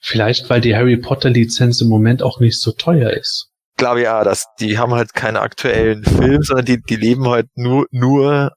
Vielleicht, 0.00 0.48
weil 0.48 0.60
die 0.60 0.74
Harry 0.74 0.96
Potter 0.96 1.30
Lizenz 1.30 1.80
im 1.80 1.88
Moment 1.88 2.22
auch 2.22 2.40
nicht 2.40 2.60
so 2.60 2.72
teuer 2.72 3.10
ist. 3.10 3.50
Glaube 3.76 4.02
ja, 4.02 4.24
dass 4.24 4.46
die 4.60 4.78
haben 4.78 4.94
halt 4.94 5.14
keine 5.14 5.40
aktuellen 5.40 6.04
Filme, 6.04 6.42
sondern 6.42 6.64
die, 6.64 6.80
die 6.80 6.96
leben 6.96 7.28
halt 7.28 7.48
nur, 7.54 7.86
nur 7.90 8.52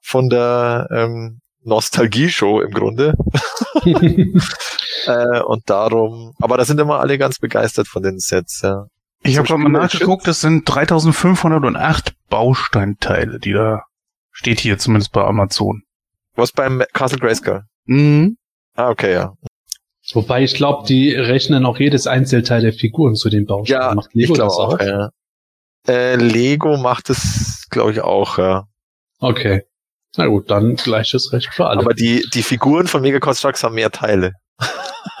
von 0.00 0.28
der 0.28 0.86
ähm, 0.92 1.40
Nostalgie-Show 1.62 2.60
im 2.60 2.70
Grunde. 2.70 3.14
Äh, 5.06 5.40
und 5.40 5.68
darum, 5.70 6.34
aber 6.40 6.56
da 6.56 6.64
sind 6.64 6.80
immer 6.80 7.00
alle 7.00 7.18
ganz 7.18 7.38
begeistert 7.38 7.88
von 7.88 8.02
den 8.02 8.18
Sets, 8.18 8.60
ja. 8.62 8.86
Ich 9.22 9.36
habe 9.36 9.46
gerade 9.46 9.60
mal 9.60 9.68
nachgeguckt, 9.68 10.26
das 10.26 10.40
sind 10.40 10.64
3508 10.64 12.14
Bausteinteile, 12.28 13.38
die 13.38 13.52
da 13.52 13.84
steht 14.32 14.60
hier 14.60 14.78
zumindest 14.78 15.12
bei 15.12 15.22
Amazon. 15.22 15.82
Was 16.34 16.52
beim 16.52 16.82
Castle 16.92 17.18
Grayskull? 17.18 17.64
Mhm. 17.84 18.38
Ah, 18.74 18.88
okay, 18.88 19.12
ja. 19.12 19.34
Wobei 20.12 20.42
ich 20.42 20.54
glaube, 20.54 20.86
die 20.86 21.12
rechnen 21.12 21.66
auch 21.66 21.78
jedes 21.78 22.06
Einzelteil 22.06 22.62
der 22.62 22.72
Figuren 22.72 23.14
zu 23.14 23.28
den 23.28 23.46
Bausteinen. 23.46 23.82
Ja, 23.82 23.94
Macht 23.94 24.10
ich 24.14 24.22
Lego 24.22 24.34
glaube 24.34 24.48
das 24.48 24.58
auch, 24.58 24.80
ja. 24.80 25.10
Äh, 25.86 26.16
Lego 26.16 26.76
macht 26.78 27.10
es, 27.10 27.66
glaube 27.70 27.92
ich, 27.92 28.00
auch, 28.00 28.38
ja. 28.38 28.64
Okay. 29.18 29.62
Na 30.16 30.26
gut, 30.26 30.50
dann 30.50 30.76
gleiches 30.76 31.32
Recht 31.32 31.52
für 31.52 31.66
alle. 31.66 31.80
Aber 31.80 31.94
die, 31.94 32.26
die 32.34 32.42
Figuren 32.42 32.86
von 32.86 33.02
Mega 33.02 33.20
Constructs 33.20 33.62
haben 33.62 33.74
mehr 33.74 33.90
Teile. 33.90 34.32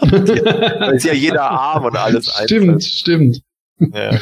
Weil 0.00 0.98
sie 0.98 1.08
ja 1.08 1.14
jeder 1.14 1.50
Arm 1.50 1.84
und 1.84 1.96
alles 1.96 2.32
Stimmt, 2.44 2.82
stimmt. 2.82 3.42
Ja. 3.92 4.18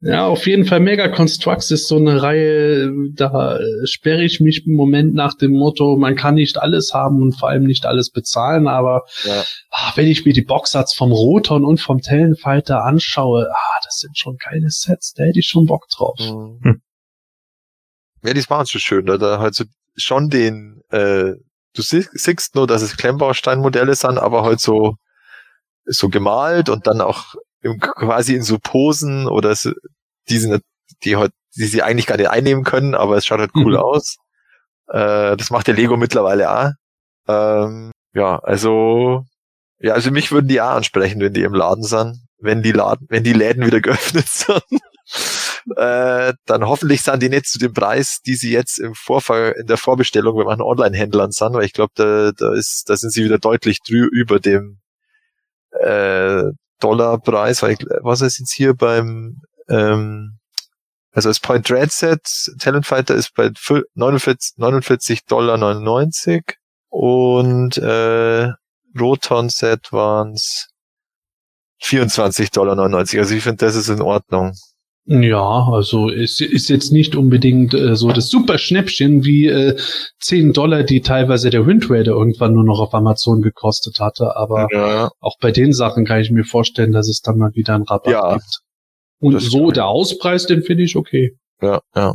Ja, 0.00 0.26
auf 0.28 0.46
jeden 0.46 0.64
Fall 0.64 0.78
Mega 0.78 1.08
Constructs 1.08 1.72
ist 1.72 1.88
so 1.88 1.96
eine 1.96 2.22
Reihe, 2.22 2.88
da 3.14 3.58
äh, 3.58 3.84
sperre 3.86 4.22
ich 4.22 4.38
mich 4.38 4.64
im 4.64 4.74
Moment 4.74 5.12
nach 5.12 5.34
dem 5.34 5.50
Motto, 5.50 5.96
man 5.96 6.14
kann 6.14 6.36
nicht 6.36 6.56
alles 6.56 6.94
haben 6.94 7.20
und 7.20 7.32
vor 7.32 7.48
allem 7.48 7.64
nicht 7.64 7.84
alles 7.84 8.10
bezahlen, 8.10 8.68
aber 8.68 9.02
Ja. 9.24 9.42
ah, 9.70 9.92
wenn 9.96 10.06
ich 10.06 10.24
mir 10.24 10.32
die 10.32 10.42
Boxsatz 10.42 10.94
vom 10.94 11.10
Roton 11.10 11.64
und 11.64 11.80
vom 11.80 12.00
Tellenfighter 12.00 12.84
anschaue, 12.84 13.48
ah, 13.50 13.80
das 13.84 13.98
sind 13.98 14.16
schon 14.16 14.36
geile 14.36 14.70
Sets, 14.70 15.14
da 15.14 15.24
hätte 15.24 15.40
ich 15.40 15.48
schon 15.48 15.66
Bock 15.66 15.88
drauf. 15.88 16.16
Mhm. 16.20 16.60
Hm. 16.62 16.82
Ja, 18.22 18.34
die 18.34 18.48
waren 18.50 18.66
schon 18.66 18.80
schön, 18.80 19.10
oder? 19.10 19.40
Halt 19.40 19.56
so 19.56 19.64
schon 19.96 20.28
den, 20.30 20.80
äh, 20.90 21.32
du 21.74 21.82
sie- 21.82 22.06
siehst 22.12 22.54
nur, 22.54 22.68
dass 22.68 22.82
es 22.82 22.96
Klemmbausteinmodelle 22.96 23.96
sind, 23.96 24.16
aber 24.18 24.44
halt 24.44 24.60
so, 24.60 24.94
so 25.86 26.08
gemalt 26.08 26.68
und 26.68 26.86
dann 26.86 27.00
auch 27.00 27.34
im, 27.62 27.78
quasi 27.80 28.34
in 28.34 28.42
so 28.42 28.58
Posen 28.58 29.26
oder 29.26 29.54
so, 29.54 29.72
die 30.28 30.38
sind, 30.38 30.62
die 31.04 31.16
halt, 31.16 31.32
die 31.56 31.64
sie 31.64 31.82
eigentlich 31.82 32.06
gar 32.06 32.16
nicht 32.16 32.30
einnehmen 32.30 32.64
können, 32.64 32.94
aber 32.94 33.16
es 33.16 33.26
schaut 33.26 33.40
halt 33.40 33.52
cool 33.54 33.72
Mhm. 33.72 33.78
aus. 33.78 34.16
Äh, 34.88 35.36
das 35.36 35.50
macht 35.50 35.66
der 35.66 35.74
Lego 35.74 35.96
mittlerweile 35.96 36.50
auch. 36.50 36.70
Ähm, 37.28 37.92
ja, 38.14 38.38
also, 38.38 39.24
ja, 39.80 39.94
also 39.94 40.10
mich 40.10 40.32
würden 40.32 40.48
die 40.48 40.60
auch 40.60 40.70
ansprechen, 40.70 41.20
wenn 41.20 41.34
die 41.34 41.42
im 41.42 41.54
Laden 41.54 41.84
sind, 41.84 42.18
wenn 42.38 42.62
die 42.62 42.72
Laden, 42.72 43.06
wenn 43.10 43.24
die 43.24 43.32
Läden 43.32 43.66
wieder 43.66 43.80
geöffnet 43.82 44.28
sind. 44.28 44.62
äh, 45.76 46.34
dann 46.46 46.66
hoffentlich 46.66 47.02
sind 47.02 47.22
die 47.22 47.28
nicht 47.28 47.46
zu 47.46 47.58
dem 47.58 47.72
Preis, 47.74 48.20
die 48.24 48.34
sie 48.34 48.52
jetzt 48.52 48.78
im 48.78 48.94
Vorfall 48.94 49.54
in 49.58 49.66
der 49.66 49.76
Vorbestellung 49.76 50.36
bei 50.36 50.44
manchen 50.44 50.62
Online-Händlern 50.62 51.30
sind, 51.32 51.54
weil 51.54 51.64
ich 51.64 51.72
glaube, 51.72 51.92
da, 51.94 52.32
da 52.36 52.52
ist, 52.54 52.84
da 52.88 52.96
sind 52.96 53.10
sie 53.10 53.24
wieder 53.24 53.38
deutlich 53.38 53.80
drü 53.82 54.06
über 54.06 54.38
dem 54.40 54.80
äh, 55.72 56.42
Dollarpreis, 56.80 57.62
weil 57.62 57.72
ich, 57.72 57.78
was 58.02 58.20
ist 58.20 58.38
jetzt 58.38 58.52
hier 58.52 58.74
beim 58.74 59.40
ähm, 59.68 60.38
also 61.12 61.28
das 61.30 61.40
Point 61.40 61.68
Dread 61.68 61.90
Set 61.90 62.20
Talent 62.60 62.86
Fighter 62.86 63.14
ist 63.14 63.34
bei 63.34 63.46
fü- 63.48 63.84
49, 63.94 64.54
49 64.58 65.24
Dollar 65.24 65.56
99 65.56 66.44
und 66.90 67.76
äh, 67.78 68.52
Roton 68.98 69.48
Set 69.48 69.92
waren's 69.92 70.68
24 71.80 72.50
Dollar 72.50 72.74
99. 72.74 73.18
Also 73.18 73.34
ich 73.34 73.42
finde, 73.42 73.64
das 73.66 73.76
ist 73.76 73.88
in 73.88 74.02
Ordnung. 74.02 74.52
Ja, 75.10 75.66
also 75.72 76.10
es 76.10 76.38
ist 76.38 76.68
jetzt 76.68 76.92
nicht 76.92 77.16
unbedingt 77.16 77.72
äh, 77.72 77.96
so 77.96 78.12
das 78.12 78.28
super 78.28 78.58
Schnäppchen 78.58 79.24
wie 79.24 79.46
äh, 79.46 79.74
10 80.20 80.52
Dollar, 80.52 80.82
die 80.82 81.00
teilweise 81.00 81.48
der 81.48 81.66
Wind 81.66 81.88
Raider 81.88 82.12
irgendwann 82.12 82.52
nur 82.52 82.64
noch 82.64 82.78
auf 82.78 82.92
Amazon 82.92 83.40
gekostet 83.40 84.00
hatte, 84.00 84.36
aber 84.36 84.68
Ja, 84.70 85.10
auch 85.20 85.38
bei 85.40 85.50
den 85.50 85.72
Sachen 85.72 86.04
kann 86.04 86.20
ich 86.20 86.30
mir 86.30 86.44
vorstellen, 86.44 86.92
dass 86.92 87.08
es 87.08 87.22
dann 87.22 87.38
mal 87.38 87.54
wieder 87.54 87.74
einen 87.74 87.84
Rabatt 87.84 88.12
Ja, 88.12 88.34
gibt. 88.34 88.60
Und 89.18 89.40
so 89.40 89.70
der 89.70 89.86
Auspreis, 89.86 90.44
den 90.44 90.62
finde 90.62 90.82
ich 90.82 90.94
okay. 90.94 91.36
ja, 91.62 91.80
ja, 91.96 92.14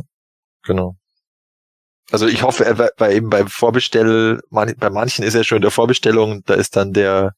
genau. 0.64 0.94
Also 2.12 2.28
ich 2.28 2.44
hoffe, 2.44 2.64
er 2.64 2.78
wird 2.78 2.92
bei 2.96 3.12
eben 3.12 3.28
beim 3.28 3.48
Vorbestell, 3.48 4.40
man, 4.50 4.72
bei 4.78 4.90
manchen 4.90 5.24
ist 5.24 5.34
er 5.34 5.42
schon 5.42 5.56
in 5.56 5.62
der 5.62 5.72
Vorbestellung, 5.72 6.42
da 6.46 6.54
ist 6.54 6.76
dann 6.76 6.92
der 6.92 7.32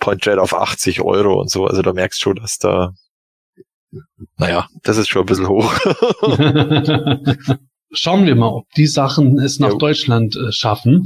Point 0.00 0.24
Dread 0.24 0.38
auf 0.38 0.54
80 0.54 1.02
Euro 1.02 1.38
und 1.38 1.50
so. 1.50 1.66
Also 1.66 1.82
da 1.82 1.92
merkst 1.92 2.20
du 2.20 2.22
schon, 2.30 2.36
dass 2.36 2.56
da, 2.56 2.92
naja, 4.36 4.68
das 4.82 4.96
ist 4.96 5.08
schon 5.08 5.22
ein 5.22 5.26
bisschen 5.26 5.48
hoch. 5.48 5.72
Schauen 7.92 8.26
wir 8.26 8.34
mal, 8.34 8.48
ob 8.48 8.70
die 8.76 8.86
Sachen 8.86 9.38
es 9.38 9.58
nach 9.58 9.70
Jo. 9.72 9.78
Deutschland 9.78 10.36
äh, 10.36 10.52
schaffen. 10.52 11.04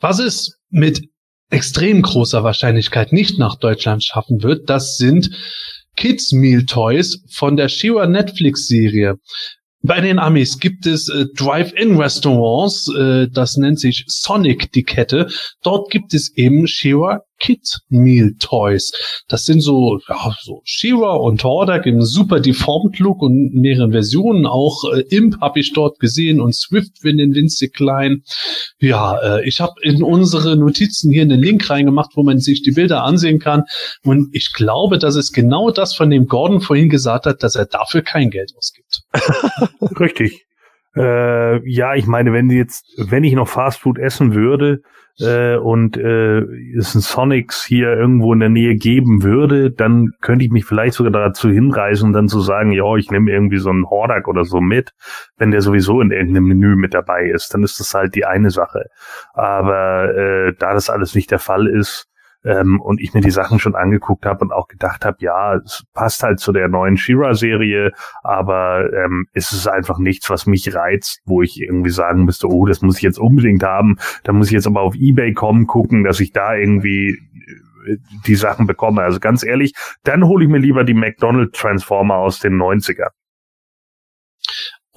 Was 0.00 0.18
es 0.18 0.58
mit 0.70 1.08
extrem 1.50 2.02
großer 2.02 2.42
Wahrscheinlichkeit 2.42 3.12
nicht 3.12 3.38
nach 3.38 3.56
Deutschland 3.56 4.02
schaffen 4.02 4.42
wird, 4.42 4.68
das 4.70 4.96
sind 4.96 5.30
Kids 5.96 6.32
Meal 6.32 6.64
Toys 6.64 7.22
von 7.30 7.56
der 7.56 7.68
Shiva 7.68 8.06
Netflix 8.06 8.66
Serie. 8.66 9.16
Bei 9.82 10.00
den 10.00 10.18
Amis 10.18 10.58
gibt 10.58 10.86
es 10.86 11.08
äh, 11.08 11.26
Drive-In-Restaurants, 11.36 12.92
äh, 12.94 13.28
das 13.30 13.56
nennt 13.56 13.78
sich 13.78 14.04
Sonic, 14.08 14.72
die 14.72 14.82
Kette. 14.82 15.28
Dort 15.62 15.90
gibt 15.90 16.12
es 16.14 16.34
eben 16.34 16.66
Shiva 16.66 17.20
Kid 17.38 17.80
Meal 17.88 18.32
Toys. 18.38 18.92
Das 19.28 19.44
sind 19.44 19.60
so, 19.60 19.98
ja, 20.08 20.34
so 20.40 20.62
Shiva 20.64 21.14
und 21.14 21.42
Hordak 21.44 21.86
im 21.86 22.02
super 22.02 22.40
deformed 22.40 22.98
Look 22.98 23.22
und 23.22 23.54
mehreren 23.54 23.92
Versionen. 23.92 24.46
Auch 24.46 24.84
äh, 24.92 25.02
Imp 25.14 25.40
habe 25.40 25.60
ich 25.60 25.72
dort 25.72 25.98
gesehen 25.98 26.40
und 26.40 26.54
Swiftwind 26.54 27.20
in 27.20 27.34
winzig 27.34 27.74
klein. 27.74 28.22
Ja, 28.78 29.18
äh, 29.38 29.46
ich 29.46 29.60
habe 29.60 29.74
in 29.82 30.02
unsere 30.02 30.56
Notizen 30.56 31.10
hier 31.10 31.22
einen 31.22 31.40
Link 31.40 31.68
reingemacht, 31.68 32.10
wo 32.14 32.22
man 32.22 32.38
sich 32.38 32.62
die 32.62 32.72
Bilder 32.72 33.04
ansehen 33.04 33.38
kann. 33.38 33.64
Und 34.02 34.28
ich 34.32 34.52
glaube, 34.52 34.98
das 34.98 35.16
ist 35.16 35.32
genau 35.32 35.70
das, 35.70 35.94
von 35.94 36.10
dem 36.10 36.26
Gordon 36.26 36.60
vorhin 36.60 36.88
gesagt 36.88 37.26
hat, 37.26 37.42
dass 37.42 37.54
er 37.54 37.66
dafür 37.66 38.02
kein 38.02 38.30
Geld 38.30 38.52
ausgibt. 38.56 39.02
Richtig. 40.00 40.46
Äh, 40.96 41.68
ja, 41.68 41.94
ich 41.94 42.06
meine, 42.06 42.32
wenn 42.32 42.50
jetzt, 42.50 42.84
wenn 42.96 43.24
ich 43.24 43.34
noch 43.34 43.48
Fastfood 43.48 43.98
essen 43.98 44.34
würde 44.34 44.80
äh, 45.18 45.56
und 45.56 45.96
äh, 45.96 46.40
es 46.76 46.94
ein 46.94 47.00
Sonics 47.00 47.64
hier 47.64 47.92
irgendwo 47.92 48.32
in 48.32 48.40
der 48.40 48.48
Nähe 48.48 48.74
geben 48.76 49.22
würde, 49.22 49.70
dann 49.70 50.10
könnte 50.20 50.44
ich 50.44 50.50
mich 50.50 50.64
vielleicht 50.64 50.94
sogar 50.94 51.12
dazu 51.12 51.48
hinreißen, 51.48 52.12
dann 52.12 52.28
zu 52.28 52.40
sagen, 52.40 52.72
ja, 52.72 52.96
ich 52.96 53.10
nehme 53.10 53.30
irgendwie 53.30 53.58
so 53.58 53.70
einen 53.70 53.88
Hordak 53.88 54.28
oder 54.28 54.44
so 54.44 54.60
mit, 54.60 54.92
wenn 55.36 55.50
der 55.50 55.62
sowieso 55.62 56.00
in 56.00 56.10
irgendeinem 56.10 56.44
Menü 56.44 56.76
mit 56.76 56.94
dabei 56.94 57.24
ist, 57.24 57.52
dann 57.54 57.62
ist 57.62 57.80
das 57.80 57.94
halt 57.94 58.14
die 58.14 58.26
eine 58.26 58.50
Sache. 58.50 58.86
Aber 59.32 60.14
äh, 60.14 60.52
da 60.58 60.74
das 60.74 60.90
alles 60.90 61.14
nicht 61.14 61.30
der 61.30 61.38
Fall 61.38 61.66
ist, 61.66 62.08
ähm, 62.46 62.80
und 62.80 63.00
ich 63.00 63.12
mir 63.12 63.20
die 63.20 63.30
Sachen 63.30 63.58
schon 63.58 63.74
angeguckt 63.74 64.24
habe 64.24 64.44
und 64.44 64.52
auch 64.52 64.68
gedacht 64.68 65.04
habe, 65.04 65.16
ja, 65.20 65.56
es 65.56 65.84
passt 65.92 66.22
halt 66.22 66.38
zu 66.38 66.52
der 66.52 66.68
neuen 66.68 66.96
Shira-Serie, 66.96 67.92
aber 68.22 68.92
ähm, 68.92 69.26
es 69.32 69.52
ist 69.52 69.66
einfach 69.66 69.98
nichts, 69.98 70.30
was 70.30 70.46
mich 70.46 70.74
reizt, 70.74 71.20
wo 71.24 71.42
ich 71.42 71.60
irgendwie 71.60 71.90
sagen 71.90 72.24
müsste, 72.24 72.48
oh, 72.48 72.66
das 72.66 72.82
muss 72.82 72.96
ich 72.96 73.02
jetzt 73.02 73.18
unbedingt 73.18 73.64
haben. 73.64 73.98
Da 74.22 74.32
muss 74.32 74.46
ich 74.46 74.52
jetzt 74.52 74.66
aber 74.66 74.82
auf 74.82 74.94
Ebay 74.94 75.32
kommen, 75.32 75.66
gucken, 75.66 76.04
dass 76.04 76.20
ich 76.20 76.32
da 76.32 76.54
irgendwie 76.54 77.18
äh, 77.88 77.96
die 78.26 78.36
Sachen 78.36 78.66
bekomme. 78.66 79.02
Also 79.02 79.18
ganz 79.18 79.42
ehrlich, 79.44 79.74
dann 80.04 80.24
hole 80.24 80.44
ich 80.44 80.50
mir 80.50 80.58
lieber 80.58 80.84
die 80.84 80.94
McDonald 80.94 81.52
Transformer 81.52 82.16
aus 82.16 82.38
den 82.38 82.54
90er. 82.54 83.08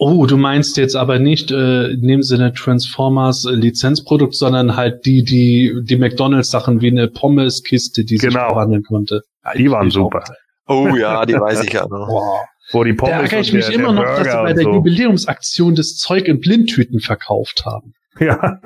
Oh, 0.02 0.26
du 0.26 0.38
meinst 0.38 0.78
jetzt 0.78 0.96
aber 0.96 1.20
nicht 1.20 1.52
äh, 1.52 1.90
in 1.90 2.08
dem 2.08 2.24
Sinne 2.24 2.54
Transformers 2.54 3.44
äh, 3.46 3.52
Lizenzprodukt, 3.52 4.34
sondern 4.34 4.78
halt 4.78 5.06
die, 5.06 5.24
die, 5.24 5.74
die 5.84 5.98
McDonalds-Sachen 5.98 6.80
wie 6.82 6.88
eine 6.90 7.10
Pommes-Kiste, 7.10 8.06
die 8.06 8.18
sich 8.18 8.30
Genau. 8.30 8.48
verwandeln 8.48 8.84
konnte. 8.84 9.22
Die 9.58 9.70
waren 9.70 9.88
Ich 9.88 9.94
super. 9.94 10.24
Oh 10.68 10.88
ja, 10.96 11.26
die 11.26 11.34
weiß 11.34 11.64
ich 11.66 11.74
ja 11.74 11.82
noch. 11.88 12.08
Wow. 12.08 12.46
Wo 12.72 12.84
die 12.84 12.96
Da 12.96 13.04
Pommes 13.04 13.22
ärgere 13.24 13.40
ich 13.42 13.50
und 13.50 13.56
mich 13.58 13.66
der, 13.66 13.76
immer 13.76 13.94
der 13.94 13.94
noch, 13.94 14.06
dass 14.24 14.32
sie 14.32 14.38
bei 14.38 14.54
der 14.54 14.64
so. 14.64 14.74
Jubiläumsaktion 14.74 15.76
das 15.76 15.96
Zeug 15.96 16.28
in 16.28 16.40
Blindtüten 16.40 17.00
verkauft 17.02 17.64
haben. 17.66 17.94
Ja, 18.20 18.60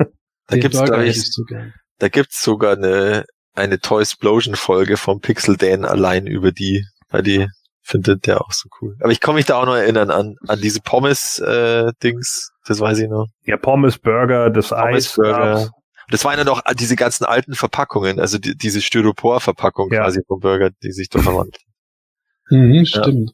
Da 0.48 0.58
gibt's, 0.58 0.78
Burger 0.78 0.98
hätte 0.98 1.10
ich, 1.10 1.18
ich 1.18 1.32
so 1.32 1.44
da 2.00 2.10
gibt's 2.10 2.44
sogar 2.44 2.76
eine, 2.76 3.26
eine 3.56 3.80
Toysplosion-Folge 3.80 4.98
vom 4.98 5.20
Pixel 5.22 5.58
Dan 5.58 5.86
allein 5.86 6.28
über 6.28 6.52
die, 6.52 6.86
weil 7.10 7.24
die 7.24 7.48
findet 7.84 8.26
der 8.28 8.42
auch 8.42 8.52
so 8.52 8.70
cool. 8.82 8.96
Aber 9.02 9.12
ich 9.12 9.20
kann 9.20 9.36
mich 9.36 9.46
da 9.46 9.58
auch 9.62 9.66
noch 9.66 9.76
erinnern 9.76 10.10
an, 10.10 10.36
an 10.48 10.60
diese 10.62 10.80
Pommes-Dings, 10.82 12.52
das 12.66 12.80
weiß 12.80 13.00
ich 13.00 13.10
noch. 13.10 13.28
ja, 13.44 13.58
Pommes, 13.58 14.00
Burger, 14.00 14.50
das 14.50 14.72
Eis. 14.74 15.14
Pommes-Burger. 15.16 15.54
gab's. 15.56 15.72
Das 16.10 16.26
waren 16.26 16.38
ja 16.38 16.44
noch 16.44 16.62
diese 16.76 16.96
ganzen 16.96 17.24
alten 17.26 17.56
Verpackungen, 17.56 18.20
also 18.20 18.38
die, 18.38 18.56
diese 18.58 18.82
Styropor-Verpackung 18.82 19.92
Ja. 19.92 20.02
quasi 20.04 20.22
vom 20.28 20.40
Burger, 20.40 20.70
die 20.84 20.92
sich 20.92 21.10
da 21.10 21.20
verwandelt. 21.20 21.60
Mhm, 22.50 22.86
stimmt. 22.86 23.32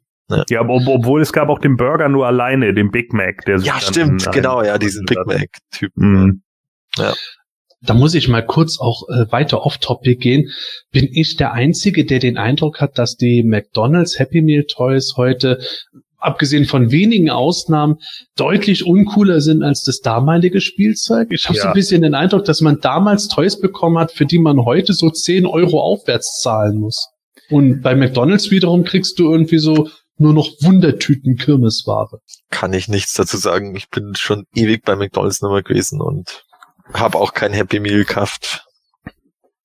Ja, 0.50 0.60
aber 0.60 0.76
ob, 0.76 0.88
obwohl 0.88 1.22
es 1.22 1.34
gab 1.34 1.50
auch 1.50 1.58
den 1.58 1.76
Burger 1.76 2.08
nur 2.10 2.28
alleine, 2.28 2.74
den 2.76 2.91
Big 2.91 3.12
Mac. 3.14 3.43
Der 3.45 3.58
Ja, 3.58 3.80
stimmt, 3.80 4.32
genau, 4.32 4.62
ja, 4.62 4.78
diesen 4.78 5.06
Big 5.06 5.18
Mac-Typen. 5.26 6.12
Mhm. 6.12 6.43
Da 7.82 7.94
muss 7.94 8.14
ich 8.14 8.28
mal 8.28 8.46
kurz 8.46 8.80
auch 8.80 9.08
äh, 9.10 9.32
weiter 9.32 9.66
off-topic 9.66 10.18
gehen. 10.18 10.52
Bin 10.92 11.08
ich 11.12 11.38
der 11.38 11.54
Einzige, 11.54 12.06
der 12.06 12.20
den 12.20 12.38
Eindruck 12.38 12.82
hat, 12.82 12.98
dass 12.98 13.16
die 13.16 13.44
McDonald's 13.44 14.20
Happy 14.20 14.42
Meal 14.42 14.66
Toys 14.70 15.14
heute, 15.16 15.60
abgesehen 16.18 16.66
von 16.66 16.92
wenigen 16.92 17.30
Ausnahmen, 17.30 17.98
deutlich 18.36 18.86
uncooler 18.86 19.40
sind 19.40 19.64
als 19.64 19.84
das 19.84 20.00
damalige 20.02 20.60
Spielzeug? 20.60 21.30
Ich 21.32 21.46
habe 21.48 21.58
so 21.58 21.64
Ja. 21.64 21.70
ein 21.70 21.74
bisschen 21.74 22.02
den 22.02 22.16
Eindruck, 22.16 22.44
dass 22.44 22.60
man 22.60 22.80
damals 22.82 23.30
Toys 23.30 23.60
bekommen 23.60 23.98
hat, 23.98 24.12
für 24.12 24.26
die 24.26 24.40
man 24.40 24.66
heute 24.66 24.92
so 24.94 25.10
10 25.10 25.46
Euro 25.46 25.80
aufwärts 25.82 26.42
zahlen 26.42 26.78
muss. 26.80 27.08
Und 27.50 27.82
bei 27.82 27.96
McDonald's 27.96 28.52
wiederum 28.52 28.84
kriegst 28.84 29.18
du 29.20 29.32
irgendwie 29.32 29.60
so 29.60 29.90
nur 30.18 30.34
noch 30.34 30.50
Wundertüten 30.62 31.38
Kirmesware. 31.38 32.20
Kann 32.50 32.74
ich 32.74 32.90
nichts 32.90 33.14
dazu 33.14 33.38
sagen. 33.38 33.74
Ich 33.78 33.90
bin 33.90 34.16
schon 34.16 34.44
ewig 34.54 34.84
bei 34.84 34.98
McDonalds 34.98 35.42
Nummer 35.42 35.64
gewesen 35.64 36.02
und 36.02 36.44
habe 36.94 37.18
auch 37.18 37.34
kein 37.34 37.54
Happy 37.54 37.80
Meal 37.80 38.00
gekauft. 38.00 38.66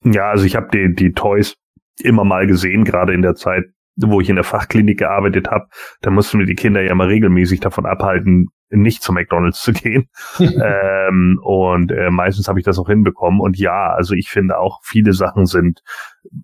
Ja, 0.05 0.31
also 0.31 0.45
ich 0.45 0.57
habe 0.57 0.69
die, 0.73 0.95
die 0.95 1.13
Toys 1.13 1.55
immer 2.01 2.25
mal 2.25 2.47
gesehen, 2.47 2.85
gerade 2.85 3.15
in 3.15 3.23
der 3.23 3.35
Zeit, 3.35 3.65
wo 3.97 4.21
ich 4.21 4.29
in 4.29 4.37
der 4.37 4.45
Fachklinik 4.45 4.99
gearbeitet 4.99 5.49
habe. 5.49 5.67
Da 6.01 6.11
mussten 6.11 6.39
wir 6.39 6.47
die 6.47 6.55
Kinder 6.55 6.83
ja 6.83 6.95
mal 6.95 7.07
regelmäßig 7.07 7.61
davon 7.61 7.87
abhalten, 7.87 8.49
nicht 8.71 9.03
zu 9.03 9.13
McDonalds 9.13 9.61
zu 9.61 9.73
gehen. 9.73 10.09
ähm, 10.39 11.39
und 11.43 11.93
äh, 11.93 12.11
meistens 12.11 12.49
habe 12.49 12.59
ich 12.59 12.65
das 12.65 12.79
auch 12.79 12.89
hinbekommen. 12.89 13.41
Und 13.41 13.59
ja, 13.59 13.93
also 13.93 14.15
ich 14.15 14.29
finde 14.29 14.59
auch, 14.59 14.81
viele 14.83 15.13
Sachen 15.13 15.47
sind, 15.47 15.83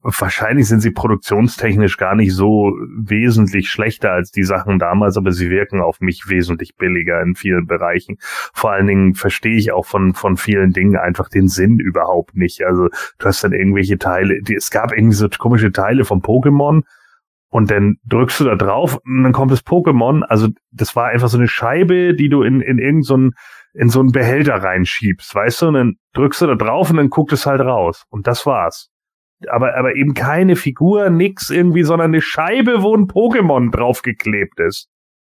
wahrscheinlich 0.03 0.68
sind 0.68 0.81
sie 0.81 0.91
produktionstechnisch 0.91 1.97
gar 1.97 2.14
nicht 2.14 2.35
so 2.35 2.73
wesentlich 2.97 3.68
schlechter 3.71 4.12
als 4.12 4.31
die 4.31 4.45
Sachen 4.45 4.79
damals, 4.79 5.16
aber 5.16 5.33
sie 5.33 5.51
wirken 5.51 5.81
auf 5.81 6.01
mich 6.01 6.29
wesentlich 6.29 6.77
billiger 6.77 7.21
in 7.23 7.35
vielen 7.35 7.66
Bereichen. 7.66 8.18
Vor 8.53 8.73
allen 8.73 8.87
Dingen 8.87 9.14
verstehe 9.14 9.57
ich 9.57 9.73
auch 9.73 9.87
von, 9.87 10.14
von 10.14 10.37
vielen 10.37 10.73
Dingen 10.73 10.97
einfach 10.97 11.29
den 11.29 11.49
Sinn 11.49 11.79
überhaupt 11.79 12.37
nicht. 12.37 12.62
Also 12.64 12.89
du 13.18 13.27
hast 13.27 13.43
dann 13.43 13.53
irgendwelche 13.53 13.99
Teile, 13.99 14.43
die, 14.43 14.55
es 14.55 14.71
gab 14.71 14.93
irgendwie 14.93 15.16
so 15.16 15.29
komische 15.39 15.73
Teile 15.73 16.05
von 16.05 16.23
Pokémon, 16.23 16.83
und 17.51 17.70
dann 17.70 17.96
drückst 18.09 18.40
du 18.40 18.44
da 18.44 18.55
drauf 18.55 18.98
und 19.05 19.24
dann 19.24 19.32
kommt 19.32 19.53
das 19.53 19.64
Pokémon. 19.66 20.22
Also 20.22 20.48
das 20.70 20.96
war 20.96 21.09
einfach 21.09 21.28
so 21.28 21.36
eine 21.36 21.48
Scheibe, 21.48 22.14
die 22.14 22.28
du 22.28 22.42
in, 22.42 22.61
in 22.61 22.78
irgendeinen 22.78 23.03
so 23.03 23.30
in 23.74 23.88
so 23.88 24.01
einen 24.01 24.12
Behälter 24.12 24.55
reinschiebst, 24.55 25.34
weißt 25.34 25.62
du? 25.62 25.68
Und 25.68 25.74
dann 25.74 25.94
drückst 26.14 26.42
du 26.42 26.46
da 26.46 26.55
drauf 26.55 26.90
und 26.90 26.96
dann 26.96 27.11
guckt 27.11 27.32
es 27.32 27.46
halt 27.46 27.61
raus. 27.61 28.05
Und 28.11 28.26
das 28.26 28.46
war's. 28.46 28.90
Aber, 29.48 29.76
aber 29.76 29.96
eben 29.96 30.14
keine 30.14 30.57
Figur, 30.57 31.09
nix 31.09 31.51
irgendwie, 31.51 31.82
sondern 31.82 32.11
eine 32.11 32.20
Scheibe, 32.20 32.82
wo 32.82 32.94
ein 32.94 33.07
Pokémon 33.07 33.70
draufgeklebt 33.70 34.59
ist. 34.61 34.88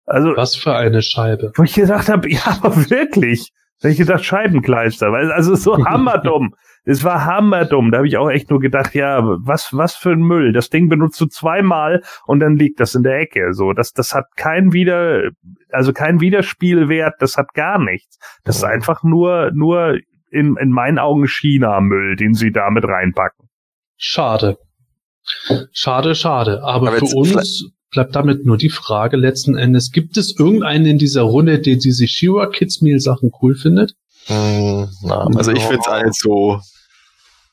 Also. 0.05 0.35
Was 0.35 0.55
für 0.55 0.75
eine 0.75 1.01
Scheibe. 1.01 1.51
Wo 1.55 1.63
ich 1.63 1.73
gesagt 1.73 2.09
habe, 2.09 2.29
ja, 2.31 2.57
aber 2.61 2.75
wirklich. 2.89 3.51
Hab 3.83 3.91
ich 3.91 3.97
gedacht, 3.97 4.23
Scheibenkleister, 4.23 5.11
weil 5.11 5.31
also 5.31 5.55
so 5.55 5.77
hammerdumm. 5.85 6.55
Es 6.83 7.03
war 7.03 7.25
hammerdumm. 7.25 7.91
Da 7.91 7.97
habe 7.99 8.07
ich 8.07 8.17
auch 8.17 8.29
echt 8.29 8.49
nur 8.49 8.59
gedacht, 8.59 8.95
ja, 8.95 9.21
was, 9.23 9.69
was 9.71 9.95
für 9.95 10.11
ein 10.11 10.21
Müll. 10.21 10.51
Das 10.51 10.69
Ding 10.69 10.89
benutzt 10.89 11.21
du 11.21 11.27
zweimal 11.27 12.01
und 12.25 12.39
dann 12.39 12.55
liegt 12.55 12.79
das 12.79 12.95
in 12.95 13.03
der 13.03 13.19
Ecke. 13.19 13.53
So, 13.53 13.73
das, 13.73 13.93
das 13.93 14.15
hat 14.15 14.25
kein 14.35 14.73
Wieder, 14.73 15.29
also 15.69 15.93
kein 15.93 16.21
Widerspielwert. 16.21 17.15
Das 17.19 17.37
hat 17.37 17.53
gar 17.53 17.77
nichts. 17.77 18.17
Das 18.43 18.57
ist 18.57 18.63
einfach 18.63 19.03
nur, 19.03 19.51
nur 19.53 19.99
in, 20.31 20.55
in 20.59 20.69
meinen 20.69 20.97
Augen 20.97 21.27
China-Müll, 21.27 22.15
den 22.15 22.33
sie 22.33 22.51
da 22.51 22.71
mit 22.71 22.85
reinpacken. 22.85 23.47
Schade. 23.97 24.57
Schade, 25.71 26.15
schade. 26.15 26.63
Aber, 26.63 26.87
Aber 26.87 26.97
für 26.97 27.15
uns 27.15 27.71
bleibt 27.91 28.15
damit 28.15 28.45
nur 28.45 28.57
die 28.57 28.69
Frage 28.69 29.17
letzten 29.17 29.55
Endes, 29.55 29.91
gibt 29.91 30.17
es 30.17 30.37
irgendeinen 30.39 30.85
in 30.85 30.97
dieser 30.97 31.23
Runde, 31.23 31.59
der 31.59 31.75
diese 31.75 32.07
Shira 32.07 32.47
Kids 32.47 32.81
Meal 32.81 32.99
Sachen 32.99 33.31
cool 33.41 33.53
findet? 33.53 33.93
Mm, 34.27 34.85
na, 35.03 35.27
also 35.35 35.51
ich 35.51 35.63
finde 35.63 35.79
es 35.81 35.87
alles 35.87 36.17
so 36.19 36.61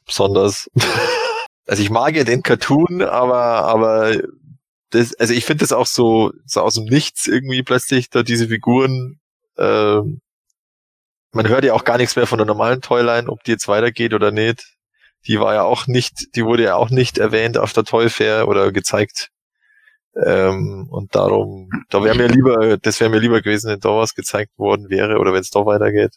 besonders. 0.06 0.68
also 1.66 1.82
ich 1.82 1.90
mag 1.90 2.14
ja 2.16 2.24
den 2.24 2.42
Cartoon, 2.42 3.02
aber, 3.02 3.64
aber 3.64 4.16
das, 4.90 5.14
also 5.14 5.34
ich 5.34 5.44
finde 5.44 5.62
das 5.62 5.72
auch 5.72 5.86
so, 5.86 6.32
so 6.46 6.62
aus 6.62 6.74
dem 6.74 6.84
Nichts 6.84 7.26
irgendwie 7.26 7.62
plötzlich 7.62 8.10
da 8.10 8.22
diese 8.22 8.48
Figuren, 8.48 9.20
äh, 9.56 10.00
man 11.32 11.48
hört 11.48 11.64
ja 11.64 11.74
auch 11.74 11.84
gar 11.84 11.98
nichts 11.98 12.16
mehr 12.16 12.26
von 12.26 12.38
der 12.38 12.46
normalen 12.46 12.80
Toyline, 12.80 13.28
ob 13.28 13.44
die 13.44 13.52
jetzt 13.52 13.68
weitergeht 13.68 14.14
oder 14.14 14.30
nicht. 14.30 14.64
Die 15.26 15.40
war 15.40 15.54
ja 15.54 15.62
auch 15.62 15.86
nicht, 15.86 16.34
die 16.36 16.44
wurde 16.44 16.62
ja 16.62 16.76
auch 16.76 16.90
nicht 16.90 17.18
erwähnt 17.18 17.58
auf 17.58 17.72
der 17.72 17.84
Toy 17.84 18.08
Fair 18.08 18.48
oder 18.48 18.72
gezeigt. 18.72 19.30
Ähm, 20.16 20.88
und 20.90 21.14
darum, 21.14 21.68
da 21.90 22.02
wäre 22.02 22.16
mir 22.16 22.28
lieber, 22.28 22.78
das 22.78 22.98
wäre 23.00 23.10
mir 23.10 23.20
lieber 23.20 23.42
gewesen, 23.42 23.70
wenn 23.70 23.80
da 23.80 23.90
was 23.90 24.14
gezeigt 24.14 24.58
worden 24.58 24.88
wäre 24.88 25.18
oder 25.18 25.32
wenn 25.32 25.40
es 25.40 25.50
doch 25.50 25.66
weitergeht. 25.66 26.16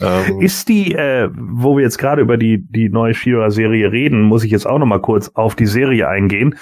Ähm, 0.00 0.40
ist 0.40 0.68
die, 0.68 0.92
äh, 0.94 1.30
wo 1.32 1.76
wir 1.76 1.84
jetzt 1.84 1.98
gerade 1.98 2.22
über 2.22 2.36
die, 2.36 2.66
die 2.68 2.88
neue 2.88 3.14
Shira-Serie 3.14 3.92
reden, 3.92 4.22
muss 4.22 4.44
ich 4.44 4.50
jetzt 4.50 4.66
auch 4.66 4.78
noch 4.78 4.86
mal 4.86 5.00
kurz 5.00 5.30
auf 5.34 5.54
die 5.54 5.66
Serie 5.66 6.08
eingehen. 6.08 6.56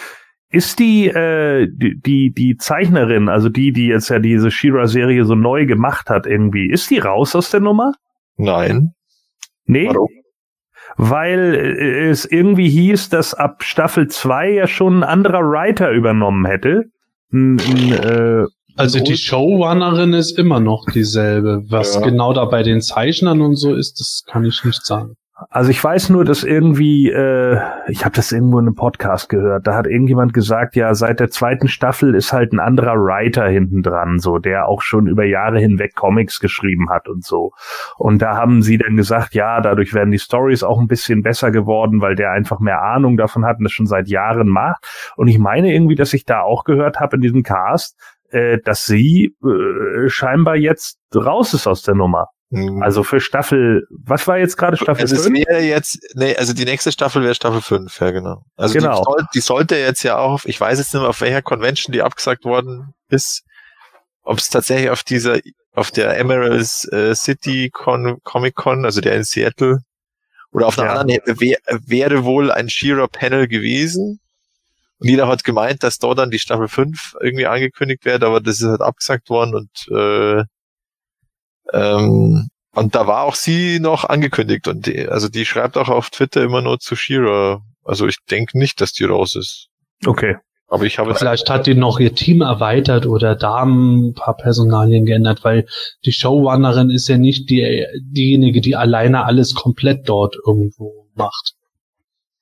Ist 0.50 0.80
die, 0.80 1.08
äh, 1.08 1.66
die, 1.72 1.98
die, 1.98 2.30
die 2.32 2.56
Zeichnerin, 2.58 3.30
also 3.30 3.48
die, 3.48 3.72
die 3.72 3.86
jetzt 3.86 4.10
ja 4.10 4.18
diese 4.18 4.50
Shira-Serie 4.50 5.24
so 5.24 5.34
neu 5.34 5.64
gemacht 5.64 6.10
hat 6.10 6.26
irgendwie, 6.26 6.68
ist 6.68 6.90
die 6.90 6.98
raus 6.98 7.34
aus 7.34 7.50
der 7.50 7.60
Nummer? 7.60 7.92
Nein. 8.36 8.92
Nee? 9.64 9.88
Warum? 9.88 10.08
Weil 10.96 11.54
äh, 11.54 12.08
es 12.10 12.26
irgendwie 12.26 12.68
hieß, 12.68 13.08
dass 13.08 13.32
ab 13.32 13.62
Staffel 13.62 14.08
2 14.08 14.50
ja 14.50 14.66
schon 14.66 15.00
ein 15.00 15.04
anderer 15.04 15.40
Writer 15.40 15.90
übernommen 15.90 16.44
hätte. 16.44 16.90
Ein, 17.32 17.58
ein, 17.58 17.92
äh, 17.92 18.44
also 18.76 19.00
die 19.00 19.16
Showrunnerin 19.16 20.12
ist 20.12 20.38
immer 20.38 20.60
noch 20.60 20.86
dieselbe. 20.86 21.64
Was 21.68 21.94
ja. 21.96 22.00
genau 22.00 22.32
da 22.32 22.44
bei 22.44 22.62
den 22.62 22.80
Zeichnern 22.80 23.40
und 23.40 23.56
so 23.56 23.74
ist, 23.74 24.00
das 24.00 24.22
kann 24.26 24.44
ich 24.44 24.64
nicht 24.64 24.84
sagen. 24.84 25.16
Also 25.50 25.70
ich 25.70 25.82
weiß 25.82 26.10
nur, 26.10 26.24
dass 26.24 26.44
irgendwie, 26.44 27.10
äh, 27.10 27.58
ich 27.88 28.04
habe 28.04 28.14
das 28.14 28.32
irgendwo 28.32 28.58
in 28.58 28.66
einem 28.66 28.74
Podcast 28.74 29.28
gehört, 29.28 29.66
da 29.66 29.74
hat 29.74 29.86
irgendjemand 29.86 30.34
gesagt, 30.34 30.76
ja, 30.76 30.94
seit 30.94 31.20
der 31.20 31.30
zweiten 31.30 31.68
Staffel 31.68 32.14
ist 32.14 32.32
halt 32.32 32.52
ein 32.52 32.60
anderer 32.60 32.94
Writer 32.94 33.48
hinten 33.48 33.82
dran, 33.82 34.18
so, 34.18 34.38
der 34.38 34.68
auch 34.68 34.82
schon 34.82 35.06
über 35.06 35.24
Jahre 35.24 35.58
hinweg 35.58 35.94
Comics 35.94 36.38
geschrieben 36.38 36.90
hat 36.90 37.08
und 37.08 37.24
so. 37.24 37.52
Und 37.96 38.22
da 38.22 38.36
haben 38.36 38.62
sie 38.62 38.78
dann 38.78 38.96
gesagt, 38.96 39.34
ja, 39.34 39.60
dadurch 39.60 39.94
werden 39.94 40.10
die 40.10 40.18
Stories 40.18 40.62
auch 40.62 40.78
ein 40.78 40.88
bisschen 40.88 41.22
besser 41.22 41.50
geworden, 41.50 42.00
weil 42.00 42.14
der 42.14 42.30
einfach 42.30 42.60
mehr 42.60 42.82
Ahnung 42.82 43.16
davon 43.16 43.44
hat 43.44 43.58
und 43.58 43.64
das 43.64 43.72
schon 43.72 43.86
seit 43.86 44.08
Jahren 44.08 44.48
macht. 44.48 44.86
Und 45.16 45.28
ich 45.28 45.38
meine 45.38 45.74
irgendwie, 45.74 45.96
dass 45.96 46.12
ich 46.12 46.24
da 46.24 46.42
auch 46.42 46.64
gehört 46.64 47.00
habe 47.00 47.16
in 47.16 47.22
diesem 47.22 47.42
Cast, 47.42 47.98
äh, 48.32 48.58
dass 48.64 48.84
sie 48.84 49.34
äh, 49.44 50.08
scheinbar 50.08 50.56
jetzt 50.56 50.98
raus 51.14 51.54
ist 51.54 51.66
aus 51.66 51.82
der 51.82 51.94
Nummer. 51.94 52.28
Mhm. 52.50 52.82
Also 52.82 53.02
für 53.02 53.20
Staffel, 53.20 53.86
was 53.90 54.26
war 54.26 54.38
jetzt 54.38 54.56
gerade 54.56 54.76
Staffel 54.76 55.02
also 55.02 55.16
5? 55.16 55.26
Es 55.26 55.46
wäre 55.46 55.62
jetzt, 55.62 55.98
nee, 56.14 56.36
also 56.36 56.52
die 56.52 56.64
nächste 56.64 56.92
Staffel 56.92 57.22
wäre 57.22 57.34
Staffel 57.34 57.62
5, 57.62 58.00
ja 58.00 58.10
genau. 58.10 58.42
Also 58.56 58.74
genau. 58.74 58.98
Die, 58.98 59.04
soll, 59.04 59.26
die 59.34 59.40
sollte 59.40 59.76
jetzt 59.76 60.02
ja 60.02 60.18
auch, 60.18 60.44
ich 60.44 60.60
weiß 60.60 60.78
jetzt 60.78 60.92
nicht 60.92 61.00
mehr, 61.00 61.08
auf 61.08 61.20
welcher 61.20 61.40
Convention 61.40 61.92
die 61.92 62.02
abgesagt 62.02 62.44
worden 62.44 62.94
ist, 63.08 63.42
ob 64.22 64.38
es 64.38 64.50
tatsächlich 64.50 64.90
auf 64.90 65.02
dieser, 65.02 65.38
auf 65.74 65.90
der 65.90 66.18
Emerald 66.18 66.68
äh, 66.92 67.14
City 67.14 67.70
Con, 67.72 68.18
Comic 68.22 68.54
Con, 68.54 68.84
also 68.84 69.00
der 69.00 69.14
in 69.14 69.24
Seattle, 69.24 69.78
oder 70.52 70.66
auf 70.66 70.78
einer 70.78 70.92
ja. 70.92 71.00
anderen, 71.00 71.40
wär, 71.40 71.56
wäre 71.86 72.24
wohl 72.24 72.50
ein 72.50 72.68
Shira 72.68 73.06
Panel 73.06 73.48
gewesen. 73.48 74.20
Und 75.02 75.08
jeder 75.08 75.26
hat 75.26 75.42
gemeint, 75.42 75.82
dass 75.82 75.98
dort 75.98 76.18
dann 76.18 76.30
die 76.30 76.38
Staffel 76.38 76.68
5 76.68 77.16
irgendwie 77.20 77.46
angekündigt 77.46 78.04
wird, 78.04 78.22
aber 78.22 78.40
das 78.40 78.60
ist 78.60 78.68
halt 78.68 78.82
abgesagt 78.82 79.30
worden 79.30 79.54
und 79.54 79.70
äh, 79.90 80.44
ähm, 81.72 82.48
und 82.74 82.94
da 82.94 83.06
war 83.06 83.24
auch 83.24 83.34
sie 83.34 83.80
noch 83.80 84.04
angekündigt 84.04 84.68
und 84.68 84.86
die, 84.86 85.08
also 85.08 85.28
die 85.28 85.44
schreibt 85.44 85.76
auch 85.76 85.88
auf 85.88 86.10
Twitter 86.10 86.42
immer 86.42 86.62
nur 86.62 86.78
zu 86.78 86.96
Shira. 86.96 87.60
Also 87.84 88.06
ich 88.06 88.16
denke 88.30 88.58
nicht, 88.58 88.80
dass 88.80 88.92
die 88.92 89.04
raus 89.04 89.34
ist. 89.34 89.68
Okay. 90.06 90.36
Aber 90.68 90.84
ich 90.84 90.98
habe 90.98 91.14
vielleicht 91.14 91.50
hat 91.50 91.66
die 91.66 91.74
noch 91.74 92.00
ihr 92.00 92.14
Team 92.14 92.40
erweitert 92.40 93.04
oder 93.04 93.34
da 93.34 93.62
ein 93.62 94.14
paar 94.14 94.36
Personalien 94.36 95.04
geändert, 95.04 95.44
weil 95.44 95.66
die 96.06 96.12
Showrunnerin 96.12 96.88
ist 96.88 97.08
ja 97.08 97.18
nicht 97.18 97.50
die 97.50 97.84
diejenige, 98.00 98.62
die 98.62 98.74
alleine 98.74 99.24
alles 99.24 99.54
komplett 99.54 100.08
dort 100.08 100.36
irgendwo 100.46 101.08
macht. 101.14 101.56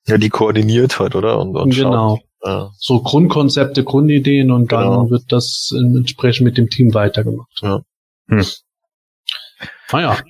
Ja, 0.07 0.17
die 0.17 0.29
koordiniert 0.29 0.97
halt, 0.99 1.15
oder? 1.15 1.39
Und, 1.39 1.57
und 1.57 1.75
genau. 1.75 2.19
Ja. 2.43 2.71
So 2.77 3.01
Grundkonzepte, 3.01 3.83
Grundideen 3.83 4.51
und 4.51 4.69
genau. 4.69 5.01
dann 5.01 5.09
wird 5.09 5.31
das 5.31 5.73
entsprechend 5.75 6.45
mit 6.45 6.57
dem 6.57 6.69
Team 6.69 6.93
weitergemacht. 6.93 7.59
Ja. 7.61 7.81
Hm. 8.27 8.45
Naja. 9.91 10.11
Ah 10.11 10.23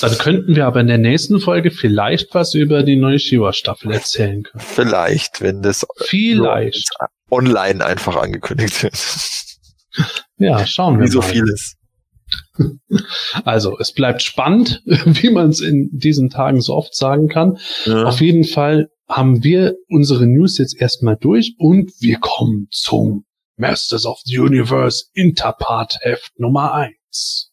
dann 0.00 0.18
könnten 0.18 0.56
wir 0.56 0.66
aber 0.66 0.80
in 0.80 0.86
der 0.88 0.98
nächsten 0.98 1.40
Folge 1.40 1.70
vielleicht 1.70 2.34
was 2.34 2.54
über 2.54 2.82
die 2.82 2.96
neue 2.96 3.18
Shiva-Staffel 3.18 3.92
erzählen 3.92 4.42
können. 4.42 4.64
Vielleicht, 4.64 5.40
wenn 5.40 5.62
das 5.62 5.86
vielleicht 5.98 6.90
online 7.30 7.84
einfach 7.84 8.16
angekündigt 8.16 8.82
wird. 8.82 8.94
Ja, 10.38 10.66
schauen 10.66 10.98
wir 10.98 10.98
Wie 10.98 11.00
mal. 11.00 11.06
Wie 11.06 11.12
so 11.12 11.22
vieles. 11.22 11.76
Also, 13.44 13.78
es 13.78 13.92
bleibt 13.92 14.22
spannend, 14.22 14.82
wie 14.86 15.30
man 15.30 15.50
es 15.50 15.60
in 15.60 15.90
diesen 15.92 16.30
Tagen 16.30 16.60
so 16.60 16.74
oft 16.74 16.94
sagen 16.94 17.28
kann. 17.28 17.58
Ja. 17.84 18.04
Auf 18.04 18.20
jeden 18.20 18.44
Fall 18.44 18.88
haben 19.08 19.44
wir 19.44 19.76
unsere 19.88 20.26
News 20.26 20.58
jetzt 20.58 20.80
erstmal 20.80 21.16
durch 21.16 21.54
und 21.58 21.92
wir 22.00 22.18
kommen 22.18 22.68
zum 22.70 23.24
Masters 23.56 24.04
of 24.04 24.20
the 24.24 24.38
Universe 24.38 25.06
Interpart 25.14 25.96
Heft 26.00 26.38
Nummer 26.38 26.74
eins. 26.74 27.52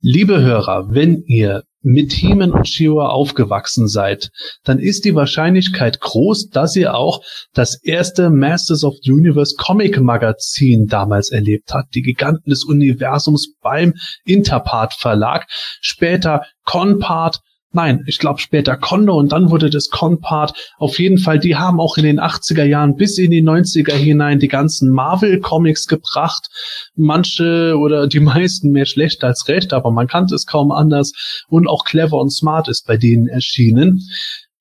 Liebe 0.00 0.40
Hörer, 0.40 0.94
wenn 0.94 1.22
ihr 1.26 1.64
mit 1.82 2.12
Heeman 2.12 2.52
und 2.52 2.68
Shira 2.68 3.08
aufgewachsen 3.08 3.88
seid, 3.88 4.30
dann 4.64 4.78
ist 4.78 5.04
die 5.04 5.14
Wahrscheinlichkeit 5.14 6.00
groß, 6.00 6.48
dass 6.50 6.76
ihr 6.76 6.94
auch 6.94 7.22
das 7.54 7.82
erste 7.82 8.30
Masters 8.30 8.84
of 8.84 8.96
the 9.02 9.12
Universe 9.12 9.54
Comic 9.56 10.00
Magazin 10.00 10.86
damals 10.86 11.30
erlebt 11.30 11.72
habt, 11.72 11.94
die 11.94 12.02
Giganten 12.02 12.50
des 12.50 12.64
Universums 12.64 13.54
beim 13.60 13.94
Interpart 14.24 14.94
Verlag, 14.94 15.46
später 15.80 16.44
Conpart 16.64 17.40
Nein, 17.72 18.02
ich 18.06 18.18
glaube 18.18 18.40
später 18.40 18.76
Kondo 18.76 19.16
und 19.16 19.30
dann 19.30 19.50
wurde 19.50 19.70
das 19.70 19.90
Conpart. 19.90 20.54
Auf 20.78 20.98
jeden 20.98 21.18
Fall, 21.18 21.38
die 21.38 21.54
haben 21.54 21.78
auch 21.78 21.96
in 21.96 22.02
den 22.02 22.18
80er 22.18 22.64
Jahren 22.64 22.96
bis 22.96 23.16
in 23.16 23.30
die 23.30 23.44
90er 23.44 23.92
hinein 23.92 24.40
die 24.40 24.48
ganzen 24.48 24.90
Marvel-Comics 24.90 25.86
gebracht. 25.86 26.48
Manche 26.96 27.76
oder 27.78 28.08
die 28.08 28.20
meisten 28.20 28.72
mehr 28.72 28.86
schlecht 28.86 29.22
als 29.22 29.46
recht, 29.46 29.72
aber 29.72 29.92
man 29.92 30.08
kannte 30.08 30.34
es 30.34 30.46
kaum 30.46 30.72
anders. 30.72 31.44
Und 31.48 31.68
auch 31.68 31.84
Clever 31.84 32.16
und 32.16 32.30
Smart 32.30 32.66
ist 32.66 32.88
bei 32.88 32.96
denen 32.96 33.28
erschienen. 33.28 34.02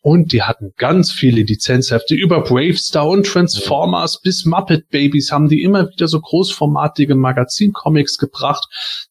Und 0.01 0.31
die 0.31 0.43
hatten 0.43 0.71
ganz 0.77 1.11
viele 1.11 1.41
Lizenzhefte 1.41 2.15
über 2.15 2.41
Bravestar 2.41 3.07
und 3.07 3.25
Transformers 3.25 4.21
bis 4.21 4.45
Muppet 4.45 4.89
Babies 4.89 5.31
haben 5.31 5.49
die 5.49 5.61
immer 5.61 5.89
wieder 5.89 6.07
so 6.07 6.21
großformatige 6.21 7.15
Magazincomics 7.15 8.17
gebracht, 8.17 8.65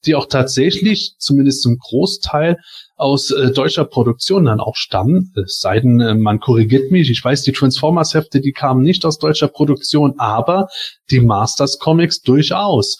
die 0.06 0.14
auch 0.14 0.26
tatsächlich, 0.26 1.14
zumindest 1.18 1.62
zum 1.62 1.76
Großteil, 1.76 2.56
aus 2.96 3.30
äh, 3.30 3.52
deutscher 3.52 3.84
Produktion 3.84 4.46
dann 4.46 4.60
auch 4.60 4.76
stammen. 4.76 5.32
Es 5.44 5.60
sei 5.60 5.80
denn, 5.80 6.00
äh, 6.00 6.14
man 6.14 6.40
korrigiert 6.40 6.90
mich. 6.90 7.10
Ich 7.10 7.22
weiß, 7.22 7.42
die 7.42 7.52
Transformers-Hefte, 7.52 8.40
die 8.40 8.52
kamen 8.52 8.82
nicht 8.82 9.04
aus 9.04 9.18
deutscher 9.18 9.48
Produktion, 9.48 10.14
aber 10.18 10.68
die 11.10 11.20
Masters 11.20 11.78
Comics 11.78 12.22
durchaus. 12.22 12.98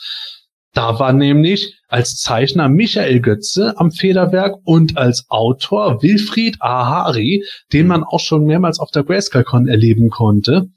Da 0.75 0.99
war 0.99 1.13
nämlich 1.13 1.75
als 1.89 2.17
Zeichner 2.17 2.69
Michael 2.69 3.21
Götze 3.21 3.75
am 3.79 3.91
Federwerk 3.91 4.57
und 4.65 4.99
als 4.99 5.25
Autor 5.29 6.03
Wilfried 6.03 6.59
Ahari, 6.61 7.43
den 7.73 7.87
man 7.87 8.05
auch 8.05 8.21
schon 8.21 8.45
mehrmals 8.45 8.79
auf 8.79 8.91
der 8.91 9.05
GrayscaleCon 9.05 9.67
erleben 9.67 10.11
konnte. 10.11 10.69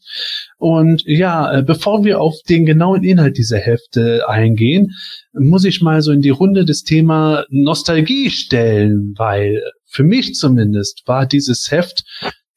Und 0.58 1.04
ja, 1.06 1.60
äh, 1.60 1.64
bevor 1.64 2.06
wir 2.06 2.22
auf 2.22 2.36
den 2.48 2.66
genauen 2.66 3.04
Inhalt 3.04 3.38
dieser 3.38 3.58
Hefte 3.58 4.28
eingehen, 4.30 4.96
muss 5.34 5.66
ich 5.66 5.82
mal 5.82 6.02
so 6.02 6.12
in 6.12 6.22
die 6.22 6.30
Runde 6.30 6.64
des 6.64 6.84
Thema 6.84 7.46
Nostalgie 7.50 8.30
stellen, 8.30 9.14
weil 9.18 9.62
für 9.86 10.04
mich 10.04 10.36
zumindest 10.36 11.04
war 11.06 11.26
dieses 11.26 11.70
Heft 11.70 12.04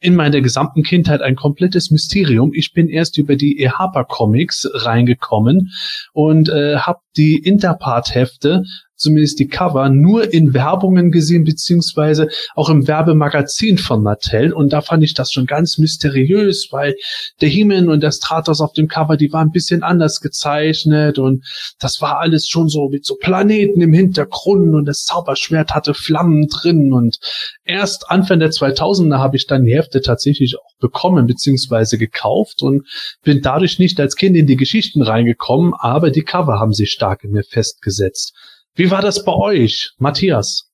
in 0.04 0.14
meiner 0.14 0.42
gesamten 0.42 0.82
Kindheit 0.82 1.22
ein 1.22 1.34
komplettes 1.34 1.90
Mysterium. 1.90 2.52
Ich 2.54 2.72
bin 2.74 2.88
erst 2.88 3.16
über 3.16 3.36
die 3.36 3.58
E. 3.58 3.70
Harper 3.70 4.04
Comics 4.04 4.68
reingekommen 4.72 5.72
und 6.12 6.50
äh, 6.50 6.76
habe 6.76 7.00
die 7.16 7.38
Interpart-Hefte 7.38 8.64
zumindest 8.96 9.38
die 9.38 9.48
Cover, 9.48 9.88
nur 9.88 10.32
in 10.32 10.54
Werbungen 10.54 11.10
gesehen, 11.10 11.44
beziehungsweise 11.44 12.28
auch 12.54 12.68
im 12.68 12.86
Werbemagazin 12.86 13.78
von 13.78 14.02
Mattel. 14.02 14.52
Und 14.52 14.72
da 14.72 14.80
fand 14.80 15.02
ich 15.02 15.14
das 15.14 15.32
schon 15.32 15.46
ganz 15.46 15.78
mysteriös, 15.78 16.68
weil 16.70 16.94
der 17.40 17.48
Himmel 17.48 17.88
und 17.90 18.02
der 18.02 18.12
Stratos 18.12 18.60
auf 18.60 18.72
dem 18.72 18.88
Cover, 18.88 19.16
die 19.16 19.32
waren 19.32 19.48
ein 19.48 19.52
bisschen 19.52 19.82
anders 19.82 20.20
gezeichnet 20.20 21.18
und 21.18 21.44
das 21.78 22.00
war 22.00 22.18
alles 22.18 22.48
schon 22.48 22.68
so 22.68 22.88
mit 22.88 23.04
so 23.04 23.16
Planeten 23.16 23.80
im 23.80 23.92
Hintergrund 23.92 24.74
und 24.74 24.86
das 24.86 25.04
Zauberschwert 25.04 25.74
hatte 25.74 25.94
Flammen 25.94 26.48
drin 26.48 26.92
und 26.92 27.18
erst 27.64 28.10
Anfang 28.10 28.38
der 28.38 28.50
2000er 28.50 29.18
habe 29.18 29.36
ich 29.36 29.46
dann 29.46 29.64
die 29.64 29.74
Hefte 29.74 30.00
tatsächlich 30.00 30.56
auch 30.56 30.74
bekommen, 30.80 31.26
beziehungsweise 31.26 31.98
gekauft 31.98 32.62
und 32.62 32.86
bin 33.22 33.42
dadurch 33.42 33.78
nicht 33.78 33.98
als 34.00 34.16
Kind 34.16 34.36
in 34.36 34.46
die 34.46 34.56
Geschichten 34.56 35.02
reingekommen, 35.02 35.74
aber 35.76 36.10
die 36.10 36.22
Cover 36.22 36.58
haben 36.58 36.72
sich 36.72 36.96
stark 37.04 37.24
in 37.24 37.32
mir 37.32 37.44
festgesetzt. 37.44 38.34
Wie 38.74 38.90
war 38.90 39.02
das 39.02 39.24
bei 39.24 39.32
euch, 39.32 39.92
Matthias? 39.98 40.70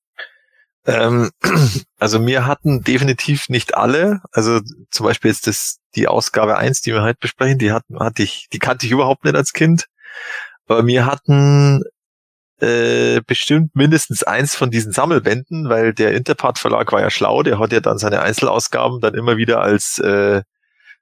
Ähm, 0.86 1.30
also 1.98 2.18
mir 2.20 2.46
hatten 2.46 2.82
definitiv 2.82 3.48
nicht 3.48 3.74
alle, 3.74 4.20
also 4.32 4.60
zum 4.90 5.06
Beispiel 5.06 5.30
jetzt 5.30 5.46
das, 5.46 5.78
die 5.94 6.08
Ausgabe 6.08 6.56
eins, 6.56 6.80
die 6.80 6.92
wir 6.92 7.02
heute 7.02 7.18
besprechen, 7.20 7.58
die 7.58 7.72
hatten, 7.72 7.98
hatte 7.98 8.22
ich, 8.22 8.46
die 8.52 8.58
kannte 8.58 8.86
ich 8.86 8.92
überhaupt 8.92 9.24
nicht 9.24 9.36
als 9.36 9.52
Kind. 9.52 9.86
Aber 10.66 10.82
mir 10.82 11.04
hatten 11.04 11.82
äh, 12.60 13.20
bestimmt 13.26 13.74
mindestens 13.74 14.22
eins 14.22 14.54
von 14.54 14.70
diesen 14.70 14.92
Sammelbänden, 14.92 15.68
weil 15.68 15.92
der 15.92 16.12
Interpart 16.12 16.58
Verlag 16.58 16.92
war 16.92 17.00
ja 17.00 17.10
schlau, 17.10 17.42
der 17.42 17.58
hat 17.58 17.72
ja 17.72 17.80
dann 17.80 17.98
seine 17.98 18.22
Einzelausgaben 18.22 19.00
dann 19.00 19.14
immer 19.14 19.36
wieder 19.36 19.60
als 19.60 19.98
äh, 19.98 20.42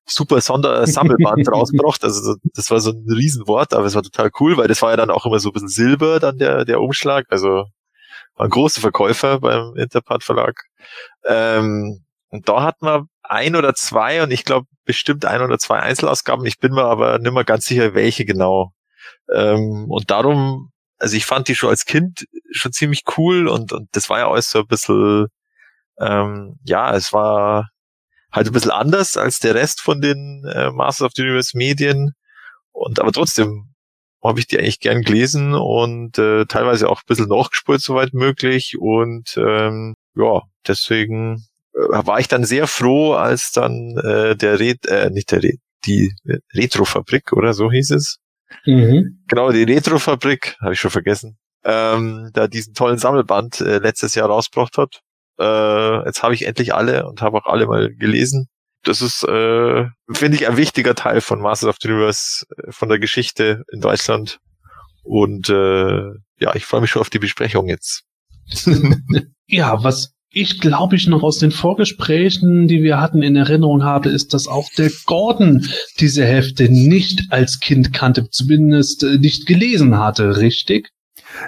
super 0.09 0.41
Sondersammelband 0.41 1.49
rausgebracht. 1.53 2.05
Also 2.05 2.37
das 2.55 2.71
war 2.71 2.81
so 2.81 2.91
ein 2.91 3.05
Riesenwort, 3.09 3.75
aber 3.75 3.87
es 3.87 3.95
war 3.95 4.03
total 4.03 4.31
cool, 4.41 4.57
weil 4.57 4.69
das 4.69 4.83
war 4.83 4.91
ja 4.91 4.97
dann 4.97 5.11
auch 5.11 5.27
immer 5.27 5.39
so 5.39 5.51
ein 5.51 5.53
bisschen 5.53 5.69
Silber, 5.69 6.21
dann 6.21 6.39
der, 6.39 6.65
der 6.65 6.81
Umschlag. 6.81 7.27
Also 7.31 7.67
war 8.39 8.47
ein 8.47 8.51
großer 8.51 8.81
Verkäufer 8.81 9.41
beim 9.41 9.75
Interpart 9.77 10.25
Verlag. 10.25 10.63
Ähm, 11.25 12.05
und 12.31 12.49
da 12.49 12.63
hat 12.63 12.83
man 12.83 13.07
ein 13.23 13.57
oder 13.57 13.75
zwei 13.75 14.23
und 14.23 14.31
ich 14.31 14.45
glaube 14.45 14.67
bestimmt 14.85 15.25
ein 15.25 15.43
oder 15.43 15.59
zwei 15.59 15.81
Einzelausgaben. 15.81 16.47
Ich 16.47 16.59
bin 16.59 16.73
mir 16.73 16.85
aber 16.85 17.19
nicht 17.19 17.33
mehr 17.33 17.45
ganz 17.45 17.67
sicher, 17.67 17.95
welche 17.95 18.25
genau. 18.25 18.73
Ähm, 19.33 19.87
und 19.89 20.11
darum, 20.11 20.71
also 20.99 21.17
ich 21.17 21.27
fand 21.27 21.49
die 21.49 21.55
schon 21.55 21.71
als 21.71 21.85
Kind 21.85 22.27
schon 22.51 22.73
ziemlich 22.73 23.03
cool 23.17 23.49
und, 23.49 23.73
und 23.73 23.89
das 23.93 24.09
war 24.09 24.19
ja 24.21 24.31
alles 24.31 24.51
so 24.51 24.61
ein 24.61 24.67
bisschen, 24.67 25.27
ähm, 26.01 26.59
ja, 26.65 26.95
es 26.95 27.13
war 27.13 27.69
halt 28.33 28.47
ein 28.47 28.53
bisschen 28.53 28.71
anders 28.71 29.17
als 29.17 29.39
der 29.39 29.55
Rest 29.55 29.81
von 29.81 30.01
den 30.01 30.45
äh, 30.45 30.71
Masters 30.71 31.07
of 31.07 31.13
the 31.15 31.23
Universe 31.23 31.57
Medien. 31.57 32.13
Und 32.73 33.01
aber 33.01 33.13
trotzdem 33.13 33.75
habe 34.23 34.41
ich 34.41 34.47
die 34.47 34.59
eigentlich 34.59 34.81
gern 34.81 35.03
gelesen 35.03 35.55
und 35.55 36.19
äh, 36.19 36.45
teilweise 36.47 36.89
auch 36.89 37.01
ein 37.01 37.07
bisschen 37.07 37.29
nachgespult, 37.29 37.81
soweit 37.81 38.13
möglich. 38.13 38.77
Und 38.79 39.37
ähm, 39.37 39.95
ja, 40.17 40.43
deswegen 40.67 41.47
äh, 41.75 42.07
war 42.07 42.21
ich 42.21 42.29
dann 42.29 42.45
sehr 42.45 42.67
froh, 42.67 43.13
als 43.15 43.51
dann 43.53 43.97
äh, 43.99 44.37
der 44.37 44.59
Red, 44.59 44.87
äh, 44.87 45.11
nicht 45.11 45.31
der 45.31 45.43
Red, 45.43 45.61
die 45.87 46.13
Retrofabrik 46.55 47.33
oder 47.33 47.55
so 47.55 47.71
hieß 47.71 47.93
es. 47.93 48.19
Mhm. 48.67 49.23
Genau, 49.29 49.53
die 49.53 49.63
Retrofabrik, 49.63 50.57
habe 50.61 50.73
ich 50.73 50.81
schon 50.81 50.91
vergessen, 50.91 51.39
ähm, 51.65 52.31
da 52.33 52.49
diesen 52.49 52.75
tollen 52.75 52.99
Sammelband 52.99 53.61
äh, 53.61 53.79
letztes 53.79 54.15
Jahr 54.15 54.29
rausgebracht 54.29 54.79
hat. 54.79 55.01
Äh, 55.39 56.05
jetzt 56.07 56.23
habe 56.23 56.35
ich 56.35 56.47
endlich 56.47 56.75
alle 56.75 57.07
und 57.07 57.23
habe 57.23 57.39
auch 57.39 57.47
alle 57.47 57.67
mal 57.67 57.95
gelesen. 57.95 58.49
Das 58.85 59.03
ist, 59.03 59.25
äh, 59.25 59.87
finde 60.11 60.37
ich, 60.37 60.49
ein 60.49 60.57
wichtiger 60.57 60.95
Teil 60.95 61.21
von 61.21 61.41
Masters 61.41 61.71
of 61.71 61.77
the 61.81 61.89
Universe, 61.89 62.45
äh, 62.57 62.73
von 62.73 62.89
der 62.89 62.99
Geschichte 62.99 63.63
in 63.73 63.81
Deutschland. 63.81 64.39
Und 65.03 65.49
äh, 65.49 66.03
ja, 66.41 66.55
ich 66.55 66.65
freue 66.65 66.81
mich 66.81 66.91
schon 66.91 67.01
auf 67.01 67.11
die 67.11 67.19
Besprechung 67.19 67.69
jetzt. 67.69 68.05
ja, 69.47 69.83
was 69.83 70.15
ich 70.31 70.61
glaube 70.61 70.97
ich 70.97 71.07
noch 71.07 71.23
aus 71.23 71.39
den 71.39 71.51
Vorgesprächen, 71.51 72.69
die 72.69 72.83
wir 72.83 73.01
hatten, 73.01 73.23
in 73.23 73.35
Erinnerung 73.35 73.83
habe, 73.83 74.11
ist, 74.11 74.35
dass 74.35 74.47
auch 74.47 74.69
der 74.77 74.91
Gordon 75.07 75.67
diese 76.01 76.25
Hefte 76.25 76.69
nicht 76.69 77.33
als 77.33 77.61
Kind 77.61 77.95
kannte, 77.95 78.29
zumindest 78.31 79.03
äh, 79.05 79.19
nicht 79.19 79.47
gelesen 79.47 79.99
hatte, 79.99 80.37
richtig? 80.37 80.91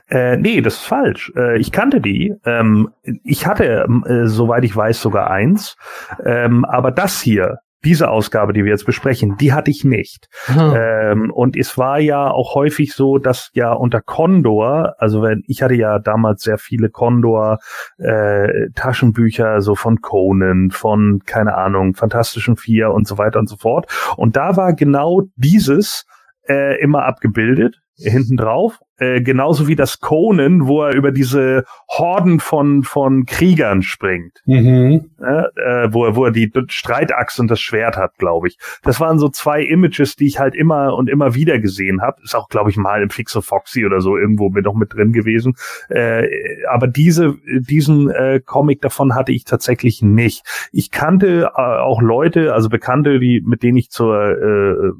Äh, 0.08 0.36
nee, 0.36 0.60
das 0.60 0.74
ist 0.74 0.84
falsch. 0.84 1.32
Äh, 1.36 1.58
ich 1.58 1.72
kannte 1.72 2.00
die. 2.00 2.34
Ähm, 2.44 2.90
ich 3.24 3.46
hatte, 3.46 3.86
äh, 4.06 4.26
soweit 4.26 4.64
ich 4.64 4.74
weiß, 4.74 5.00
sogar 5.00 5.30
eins. 5.30 5.76
Ähm, 6.24 6.64
aber 6.64 6.90
das 6.90 7.20
hier, 7.20 7.58
diese 7.84 8.10
Ausgabe, 8.10 8.52
die 8.52 8.64
wir 8.64 8.70
jetzt 8.70 8.84
besprechen, 8.84 9.36
die 9.38 9.52
hatte 9.52 9.70
ich 9.70 9.84
nicht. 9.84 10.28
Hm. 10.46 10.74
Ähm, 10.76 11.30
und 11.30 11.56
es 11.56 11.78
war 11.78 11.98
ja 11.98 12.30
auch 12.30 12.54
häufig 12.54 12.92
so, 12.92 13.18
dass 13.18 13.50
ja 13.54 13.72
unter 13.72 14.00
Condor, 14.02 14.94
also 14.98 15.22
wenn 15.22 15.42
ich 15.46 15.62
hatte 15.62 15.74
ja 15.74 15.98
damals 15.98 16.42
sehr 16.42 16.58
viele 16.58 16.90
Condor 16.90 17.58
äh, 17.98 18.68
Taschenbücher, 18.74 19.62
so 19.62 19.74
von 19.74 20.00
Conan, 20.02 20.70
von 20.70 21.20
keine 21.24 21.56
Ahnung, 21.56 21.94
Fantastischen 21.94 22.56
Vier 22.56 22.90
und 22.90 23.06
so 23.06 23.16
weiter 23.16 23.38
und 23.38 23.48
so 23.48 23.56
fort. 23.56 23.86
Und 24.16 24.36
da 24.36 24.56
war 24.56 24.74
genau 24.74 25.22
dieses 25.36 26.04
äh, 26.48 26.78
immer 26.80 27.04
abgebildet 27.04 27.80
hinten 28.02 28.36
drauf 28.36 28.80
äh, 29.00 29.22
genauso 29.22 29.66
wie 29.66 29.76
das 29.76 30.00
Conan, 30.00 30.66
wo 30.66 30.82
er 30.82 30.94
über 30.94 31.10
diese 31.10 31.64
Horden 31.88 32.38
von 32.38 32.82
von 32.82 33.24
Kriegern 33.24 33.82
springt, 33.82 34.42
mhm. 34.44 35.10
äh, 35.18 35.88
wo 35.90 36.04
er 36.04 36.16
wo 36.16 36.26
er 36.26 36.30
die 36.30 36.52
Streitachse 36.68 37.40
und 37.40 37.50
das 37.50 37.60
Schwert 37.60 37.96
hat, 37.96 38.18
glaube 38.18 38.48
ich. 38.48 38.58
Das 38.82 39.00
waren 39.00 39.18
so 39.18 39.30
zwei 39.30 39.62
Images, 39.62 40.16
die 40.16 40.26
ich 40.26 40.38
halt 40.38 40.54
immer 40.54 40.94
und 40.94 41.08
immer 41.08 41.34
wieder 41.34 41.58
gesehen 41.58 42.02
habe. 42.02 42.20
Ist 42.22 42.34
auch, 42.34 42.48
glaube 42.48 42.68
ich, 42.68 42.76
mal 42.76 43.02
im 43.02 43.08
Fixo 43.08 43.40
Foxy 43.40 43.86
oder 43.86 44.02
so 44.02 44.18
irgendwo 44.18 44.50
mit 44.50 44.66
noch 44.66 44.74
mit 44.74 44.92
drin 44.92 45.12
gewesen. 45.12 45.54
Äh, 45.88 46.28
aber 46.70 46.86
diese 46.86 47.36
diesen 47.58 48.10
äh, 48.10 48.40
Comic 48.44 48.82
davon 48.82 49.14
hatte 49.14 49.32
ich 49.32 49.44
tatsächlich 49.44 50.02
nicht. 50.02 50.42
Ich 50.72 50.90
kannte 50.90 51.52
äh, 51.56 51.60
auch 51.60 52.02
Leute, 52.02 52.52
also 52.52 52.68
Bekannte, 52.68 53.18
die 53.18 53.42
mit 53.46 53.62
denen 53.62 53.78
ich 53.78 53.88
zur 53.88 54.30
äh, 54.30 54.90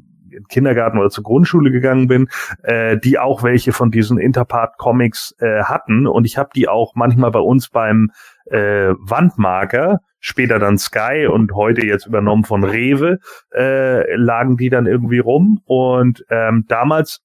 Kindergarten 0.49 0.97
oder 0.97 1.09
zur 1.09 1.23
Grundschule 1.23 1.71
gegangen 1.71 2.07
bin, 2.07 2.27
äh, 2.63 2.97
die 2.97 3.19
auch 3.19 3.43
welche 3.43 3.71
von 3.71 3.91
diesen 3.91 4.17
Interpart-Comics 4.17 5.35
äh, 5.39 5.63
hatten. 5.63 6.07
Und 6.07 6.25
ich 6.25 6.37
habe 6.37 6.49
die 6.55 6.67
auch 6.67 6.93
manchmal 6.95 7.31
bei 7.31 7.39
uns 7.39 7.69
beim 7.69 8.11
äh, 8.45 8.93
Wandmarker, 8.99 9.99
später 10.19 10.59
dann 10.59 10.77
Sky 10.77 11.27
und 11.27 11.53
heute 11.53 11.85
jetzt 11.85 12.05
übernommen 12.05 12.43
von 12.43 12.63
Rewe, 12.63 13.19
äh, 13.53 14.15
lagen 14.15 14.57
die 14.57 14.69
dann 14.69 14.85
irgendwie 14.85 15.19
rum. 15.19 15.61
Und 15.65 16.25
ähm, 16.29 16.65
damals 16.67 17.21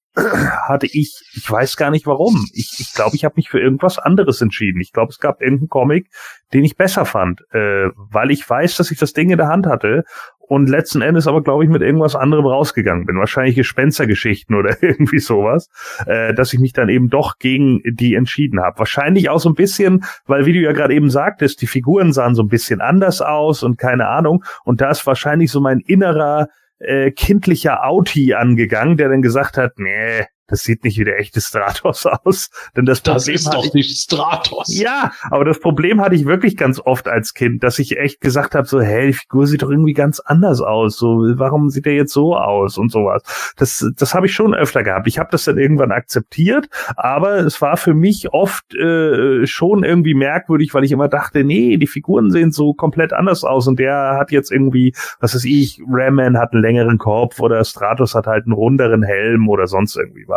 hatte 0.67 0.87
ich, 0.87 1.21
ich 1.33 1.49
weiß 1.49 1.77
gar 1.77 1.91
nicht 1.91 2.05
warum. 2.07 2.47
Ich 2.53 2.69
glaube, 2.69 2.79
ich, 2.79 2.93
glaub, 2.93 3.13
ich 3.13 3.25
habe 3.25 3.33
mich 3.37 3.49
für 3.49 3.59
irgendwas 3.59 3.99
anderes 3.99 4.41
entschieden. 4.41 4.81
Ich 4.81 4.91
glaube, 4.91 5.11
es 5.11 5.19
gab 5.19 5.41
irgendeinen 5.41 5.69
Comic, 5.69 6.09
den 6.53 6.63
ich 6.63 6.75
besser 6.75 7.05
fand, 7.05 7.41
äh, 7.51 7.89
weil 7.95 8.31
ich 8.31 8.47
weiß, 8.49 8.77
dass 8.77 8.91
ich 8.91 8.97
das 8.97 9.13
Ding 9.13 9.29
in 9.29 9.37
der 9.37 9.47
Hand 9.47 9.67
hatte 9.67 10.03
und 10.39 10.69
letzten 10.69 11.01
Endes 11.01 11.27
aber, 11.27 11.43
glaube 11.43 11.65
ich, 11.65 11.69
mit 11.69 11.81
irgendwas 11.81 12.15
anderem 12.15 12.45
rausgegangen 12.45 13.05
bin. 13.05 13.17
Wahrscheinlich 13.17 13.55
Gespenstergeschichten 13.55 14.55
oder 14.55 14.77
irgendwie 14.81 15.19
sowas, 15.19 15.69
äh, 16.05 16.33
dass 16.33 16.53
ich 16.53 16.59
mich 16.59 16.73
dann 16.73 16.89
eben 16.89 17.09
doch 17.09 17.37
gegen 17.37 17.81
die 17.85 18.15
entschieden 18.15 18.61
habe. 18.61 18.79
Wahrscheinlich 18.79 19.29
auch 19.29 19.39
so 19.39 19.49
ein 19.49 19.55
bisschen, 19.55 20.05
weil, 20.25 20.45
wie 20.45 20.53
du 20.53 20.59
ja 20.59 20.71
gerade 20.71 20.93
eben 20.93 21.09
sagtest, 21.09 21.61
die 21.61 21.67
Figuren 21.67 22.13
sahen 22.13 22.35
so 22.35 22.43
ein 22.43 22.47
bisschen 22.47 22.81
anders 22.81 23.21
aus 23.21 23.63
und 23.63 23.77
keine 23.77 24.07
Ahnung. 24.07 24.43
Und 24.63 24.81
da 24.81 24.89
ist 24.89 25.05
wahrscheinlich 25.05 25.51
so 25.51 25.59
mein 25.59 25.79
innerer 25.79 26.47
äh, 26.79 27.11
kindlicher 27.11 27.85
Auti 27.85 28.33
angegangen, 28.33 28.97
der 28.97 29.09
dann 29.09 29.21
gesagt 29.21 29.57
hat, 29.57 29.79
nee, 29.79 30.25
das 30.47 30.61
sieht 30.63 30.83
nicht 30.83 30.97
wie 30.97 31.03
der 31.03 31.19
echte 31.19 31.41
Stratos 31.41 32.05
aus. 32.23 32.49
Denn 32.75 32.85
das, 32.85 33.03
Das 33.03 33.25
Problem 33.25 33.35
ist 33.35 33.53
doch 33.53 33.65
ich, 33.65 33.73
nicht 33.73 33.97
Stratos. 33.97 34.73
ja, 34.73 35.11
aber 35.29 35.45
das 35.45 35.59
Problem 35.59 36.01
hatte 36.01 36.15
ich 36.15 36.25
wirklich 36.25 36.57
ganz 36.57 36.79
oft 36.79 37.07
als 37.07 37.33
Kind, 37.33 37.63
dass 37.63 37.79
ich 37.79 37.97
echt 37.97 38.21
gesagt 38.21 38.55
habe, 38.55 38.67
so, 38.67 38.81
hey, 38.81 39.07
die 39.07 39.13
Figur 39.13 39.47
sieht 39.47 39.61
doch 39.61 39.69
irgendwie 39.69 39.93
ganz 39.93 40.19
anders 40.19 40.61
aus. 40.61 40.97
So, 40.97 41.23
warum 41.35 41.69
sieht 41.69 41.87
er 41.87 41.93
jetzt 41.93 42.13
so 42.13 42.35
aus 42.35 42.77
und 42.77 42.91
sowas? 42.91 43.23
Das, 43.57 43.85
das 43.95 44.13
habe 44.13 44.25
ich 44.25 44.33
schon 44.33 44.53
öfter 44.53 44.83
gehabt. 44.83 45.07
Ich 45.07 45.19
habe 45.19 45.29
das 45.31 45.45
dann 45.45 45.57
irgendwann 45.57 45.91
akzeptiert, 45.91 46.69
aber 46.95 47.37
es 47.39 47.61
war 47.61 47.77
für 47.77 47.93
mich 47.93 48.33
oft 48.33 48.73
äh, 48.75 49.45
schon 49.45 49.83
irgendwie 49.83 50.13
merkwürdig, 50.13 50.73
weil 50.73 50.83
ich 50.83 50.91
immer 50.91 51.07
dachte, 51.07 51.43
nee, 51.43 51.77
die 51.77 51.87
Figuren 51.87 52.31
sehen 52.31 52.51
so 52.51 52.73
komplett 52.73 53.13
anders 53.13 53.43
aus 53.43 53.67
und 53.67 53.79
der 53.79 54.15
hat 54.17 54.31
jetzt 54.31 54.51
irgendwie, 54.51 54.93
was 55.19 55.35
weiß 55.35 55.45
ich, 55.45 55.81
Ramman 55.87 56.37
hat 56.37 56.53
einen 56.53 56.61
längeren 56.61 56.97
Kopf 56.97 57.39
oder 57.39 57.63
Stratos 57.63 58.15
hat 58.15 58.27
halt 58.27 58.45
einen 58.45 58.53
runderen 58.53 59.03
Helm 59.03 59.49
oder 59.49 59.67
sonst 59.67 59.95
irgendwie 59.95 60.25
was. 60.27 60.36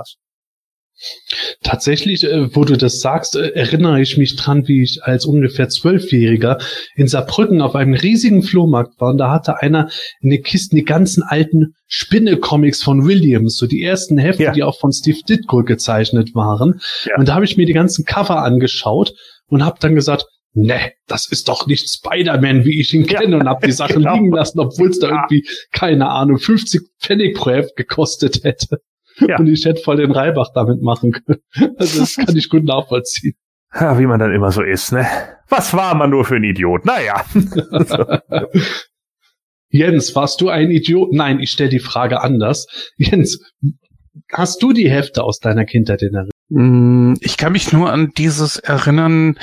Tatsächlich, 1.63 2.25
äh, 2.25 2.55
wo 2.55 2.65
du 2.65 2.77
das 2.77 3.01
sagst, 3.01 3.35
äh, 3.35 3.53
erinnere 3.53 4.03
ich 4.03 4.19
mich 4.19 4.37
dran, 4.37 4.69
wie 4.69 4.83
ich 4.83 5.01
als 5.03 5.25
ungefähr 5.25 5.71
Zwölfjähriger 5.71 6.59
in 6.95 7.09
Saarbrücken 7.09 7.63
auf 7.63 7.75
einem 7.75 7.95
riesigen 7.95 8.43
Flohmarkt 8.43 9.01
war 9.01 9.11
und 9.11 9.17
da 9.19 9.31
hatte 9.31 9.63
einer 9.63 9.89
in 10.21 10.29
den 10.29 10.43
Kisten 10.43 10.77
die 10.77 10.85
ganzen 10.85 11.23
alten 11.23 11.75
Spinne-Comics 11.87 12.83
von 12.83 13.07
Williams, 13.07 13.57
so 13.57 13.67
die 13.67 13.83
ersten 13.83 14.19
Hefte, 14.19 14.43
Ja. 14.43 14.53
die 14.53 14.63
auch 14.63 14.79
von 14.79 14.93
Steve 14.93 15.19
Ditko 15.27 15.65
gezeichnet 15.65 16.35
waren. 16.35 16.81
Ja. 17.07 17.17
Und 17.17 17.29
da 17.29 17.35
habe 17.35 17.47
ich 17.47 17.57
mir 17.57 17.65
die 17.67 17.73
ganzen 17.73 18.05
Cover 18.05 18.43
angeschaut 18.43 19.15
und 19.47 19.65
habe 19.65 19.79
dann 19.81 19.95
gesagt, 19.95 20.27
ne, 20.53 20.93
das 21.07 21.27
ist 21.31 21.49
doch 21.49 21.67
nicht 21.67 21.89
Spider-Man, 21.89 22.67
wie 22.67 22.79
ich 22.79 22.93
ihn 22.93 23.05
Ja, 23.07 23.21
kenne 23.21 23.39
und 23.39 23.49
habe 23.49 23.67
die 23.67 23.73
Sachen 23.73 24.03
genau. 24.03 24.15
liegen 24.17 24.33
lassen, 24.33 24.61
obwohl 24.61 24.91
es 24.91 24.99
da 24.99 25.09
Ja. 25.09 25.15
irgendwie, 25.31 25.49
keine 25.73 26.11
Ahnung, 26.11 26.39
50 26.39 26.83
Pfennig 27.01 27.37
pro 27.37 27.51
Heft 27.53 27.75
gekostet 27.77 28.45
hätte. 28.45 28.79
Ja. 29.21 29.39
Und 29.39 29.47
ich 29.49 29.65
hätte 29.65 29.83
voll 29.83 29.97
den 29.97 30.13
Reibach 30.13 30.49
damit 30.55 30.83
machen 30.83 31.13
können. 31.13 31.41
Also 31.79 32.01
das 32.01 32.17
kann 32.17 32.37
ich 32.37 32.49
gut 32.49 32.65
nachvollziehen. 32.65 33.35
Ja, 33.75 33.99
wie 33.99 34.07
man 34.07 34.19
dann 34.19 34.33
immer 34.35 34.51
so 34.51 34.63
ist, 34.63 34.93
ne? 34.93 35.07
Was 35.49 35.75
war 35.75 35.95
man 35.95 36.11
nur 36.11 36.25
für 36.25 36.37
ein 36.37 36.45
Idiot? 36.45 36.85
Naja. 36.85 37.25
Jens, 39.71 40.15
warst 40.17 40.41
du 40.41 40.49
ein 40.49 40.71
Idiot? 40.71 41.13
Nein, 41.13 41.39
ich 41.41 41.51
stelle 41.53 41.71
die 41.71 41.79
Frage 41.79 42.21
anders. 42.21 42.67
Jens, 42.97 43.41
hast 44.33 44.63
du 44.63 44.73
die 44.73 44.91
Hefte 44.91 45.23
aus 45.23 45.39
deiner 45.39 45.65
Kindheit 45.65 46.03
in 46.03 46.15
Erinnerung? 46.15 46.31
Mm, 46.49 47.15
Ich 47.21 47.37
kann 47.37 47.53
mich 47.53 47.73
nur 47.73 47.93
an 47.93 48.11
dieses 48.19 48.57
erinnern, 48.57 49.39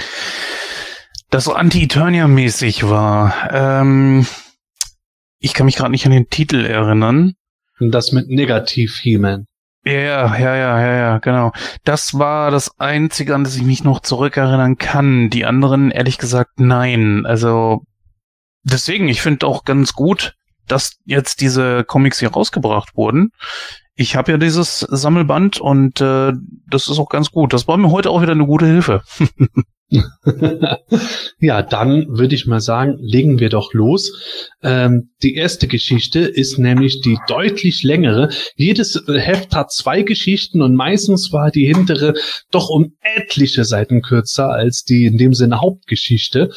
das 1.30 1.46
so 1.46 1.54
Anti-Eternia-mäßig 1.54 2.90
war. 2.90 3.34
Ähm, 3.54 4.26
ich 5.40 5.54
kann 5.54 5.66
mich 5.66 5.78
gerade 5.78 5.92
nicht 5.92 6.06
an 6.06 6.12
den 6.12 6.30
Titel 6.30 6.66
erinnern. 6.66 7.34
Und 7.80 7.92
das 7.92 8.12
mit 8.12 8.28
Negativ 8.28 8.98
He-Man. 9.02 9.46
Ja, 9.88 10.38
ja, 10.38 10.56
ja, 10.56 10.82
ja, 10.82 10.96
ja, 10.96 11.18
genau. 11.20 11.54
Das 11.86 12.20
war 12.20 12.52
das 12.52 12.78
Einzige, 12.78 13.34
an 13.34 13.46
das 13.46 13.56
ich 13.56 13.64
mich 13.64 13.86
noch 13.86 14.02
zurückerinnern 14.02 14.78
kann. 14.78 15.30
Die 15.30 15.46
anderen, 15.46 15.92
ehrlich 15.92 16.18
gesagt, 16.18 16.60
nein. 16.60 17.26
Also 17.26 17.84
deswegen, 18.64 19.08
ich 19.08 19.22
finde 19.22 19.48
auch 19.48 19.64
ganz 19.64 19.94
gut, 19.94 20.36
dass 20.68 20.98
jetzt 21.06 21.40
diese 21.40 21.86
Comics 21.86 22.20
hier 22.20 22.32
rausgebracht 22.32 22.98
wurden. 22.98 23.32
Ich 23.96 24.18
habe 24.18 24.34
ja 24.34 24.38
dieses 24.38 24.80
Sammelband 24.80 25.62
und 25.62 26.02
äh, 26.02 26.34
das 26.70 26.90
ist 26.90 27.00
auch 27.00 27.10
ganz 27.10 27.32
gut. 27.32 27.54
Das 27.54 27.68
war 27.70 27.78
mir 27.78 27.90
heute 27.90 28.10
auch 28.10 28.22
wieder 28.22 28.34
eine 28.34 28.46
gute 28.46 28.66
Hilfe. 28.66 29.04
ja, 31.40 31.62
dann 31.62 32.08
würde 32.10 32.36
ich 32.36 32.46
mal 32.46 32.60
sagen, 32.60 32.98
legen 33.00 33.40
wir 33.40 33.50
doch 33.50 33.74
los. 33.74 34.12
Ähm, 34.62 35.12
die 35.24 35.36
erste 35.36 35.68
Geschichte 35.68 36.20
ist 36.20 36.58
nämlich 36.58 37.02
die 37.02 37.18
deutlich 37.28 37.84
längere. 37.84 38.30
Jedes 38.56 38.96
äh, 39.08 39.20
Heft 39.20 39.56
hat 39.56 39.72
zwei 39.72 40.02
Geschichten 40.02 40.62
und 40.62 40.76
meistens 40.76 41.32
war 41.32 41.52
die 41.52 41.66
hintere 41.66 42.16
doch 42.52 42.70
um 42.70 42.98
etliche 43.02 43.64
Seiten 43.64 44.02
kürzer 44.02 44.50
als 44.50 44.84
die 44.84 45.06
in 45.06 45.18
dem 45.18 45.34
Sinne 45.34 45.62
Hauptgeschichte. 45.62 46.50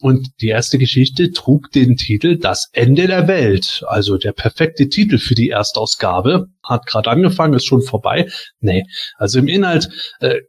Und 0.00 0.28
die 0.40 0.48
erste 0.48 0.78
Geschichte 0.78 1.30
trug 1.30 1.70
den 1.72 1.96
Titel 1.96 2.38
Das 2.38 2.70
Ende 2.72 3.06
der 3.06 3.28
Welt. 3.28 3.84
Also 3.86 4.16
der 4.16 4.32
perfekte 4.32 4.88
Titel 4.88 5.18
für 5.18 5.34
die 5.34 5.50
Erstausgabe. 5.50 6.46
Hat 6.64 6.86
gerade 6.86 7.10
angefangen, 7.10 7.52
ist 7.52 7.66
schon 7.66 7.82
vorbei. 7.82 8.26
Nee, 8.60 8.84
also 9.18 9.38
im 9.38 9.48
Inhalt 9.48 9.90
äh, 10.20 10.40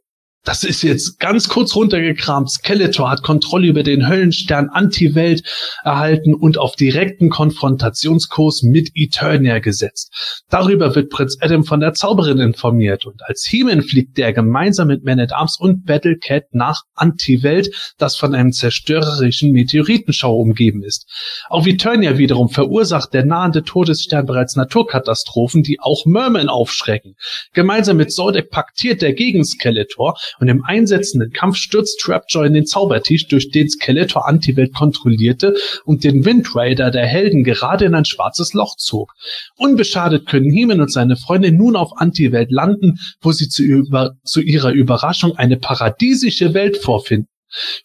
das 0.44 0.64
ist 0.64 0.82
jetzt 0.82 1.20
ganz 1.20 1.48
kurz 1.48 1.76
runtergekramt. 1.76 2.50
Skeletor 2.50 3.10
hat 3.10 3.22
Kontrolle 3.22 3.68
über 3.68 3.84
den 3.84 4.08
Höllenstern 4.08 4.70
Anti-Welt 4.70 5.44
erhalten 5.84 6.34
und 6.34 6.58
auf 6.58 6.74
direkten 6.74 7.30
Konfrontationskurs 7.30 8.64
mit 8.64 8.90
Eternia 8.94 9.60
gesetzt. 9.60 10.42
Darüber 10.50 10.96
wird 10.96 11.10
Prinz 11.10 11.36
Adam 11.40 11.62
von 11.64 11.78
der 11.78 11.94
Zauberin 11.94 12.38
informiert 12.38 13.06
und 13.06 13.22
als 13.22 13.46
He-Man 13.48 13.82
fliegt 13.82 14.18
der 14.18 14.32
gemeinsam 14.32 14.88
mit 14.88 15.04
Man-at-Arms 15.04 15.60
und 15.60 15.86
Battle 15.86 16.16
Cat 16.18 16.46
nach 16.50 16.82
Anti-Welt, 16.94 17.94
das 17.98 18.16
von 18.16 18.34
einem 18.34 18.52
zerstörerischen 18.52 19.52
Meteoritenschau 19.52 20.36
umgeben 20.36 20.82
ist. 20.82 21.06
Auf 21.50 21.68
Eternia 21.68 22.18
wiederum 22.18 22.48
verursacht 22.48 23.14
der 23.14 23.24
nahende 23.24 23.62
Todesstern 23.62 24.26
bereits 24.26 24.56
Naturkatastrophen, 24.56 25.62
die 25.62 25.78
auch 25.78 26.04
Merman 26.04 26.48
aufschrecken. 26.48 27.14
Gemeinsam 27.52 27.98
mit 27.98 28.12
Zordek 28.12 28.50
paktiert 28.50 29.04
er 29.04 29.12
gegen 29.12 29.44
Skeletor 29.44 30.16
und 30.40 30.48
im 30.48 30.64
einsetzenden 30.64 31.32
Kampf 31.32 31.56
stürzt 31.56 32.00
Trapjaw 32.00 32.46
in 32.46 32.54
den 32.54 32.66
Zaubertisch, 32.66 33.28
durch 33.28 33.50
den 33.50 33.68
Skeletor 33.68 34.28
Antiwelt 34.28 34.74
kontrollierte 34.74 35.54
und 35.84 36.04
den 36.04 36.24
Wind 36.24 36.54
Raider 36.54 36.90
der 36.90 37.06
Helden 37.06 37.44
gerade 37.44 37.84
in 37.84 37.94
ein 37.94 38.04
schwarzes 38.04 38.52
Loch 38.54 38.76
zog. 38.76 39.12
Unbeschadet 39.56 40.26
können 40.26 40.50
Heeman 40.50 40.80
und 40.80 40.92
seine 40.92 41.16
Freunde 41.16 41.52
nun 41.52 41.76
auf 41.76 41.96
Antiwelt 41.96 42.50
landen, 42.50 42.98
wo 43.20 43.32
sie 43.32 43.48
zu, 43.48 43.62
über, 43.62 44.12
zu 44.24 44.40
ihrer 44.40 44.72
Überraschung 44.72 45.36
eine 45.36 45.56
paradiesische 45.56 46.54
Welt 46.54 46.76
vorfinden. 46.78 47.31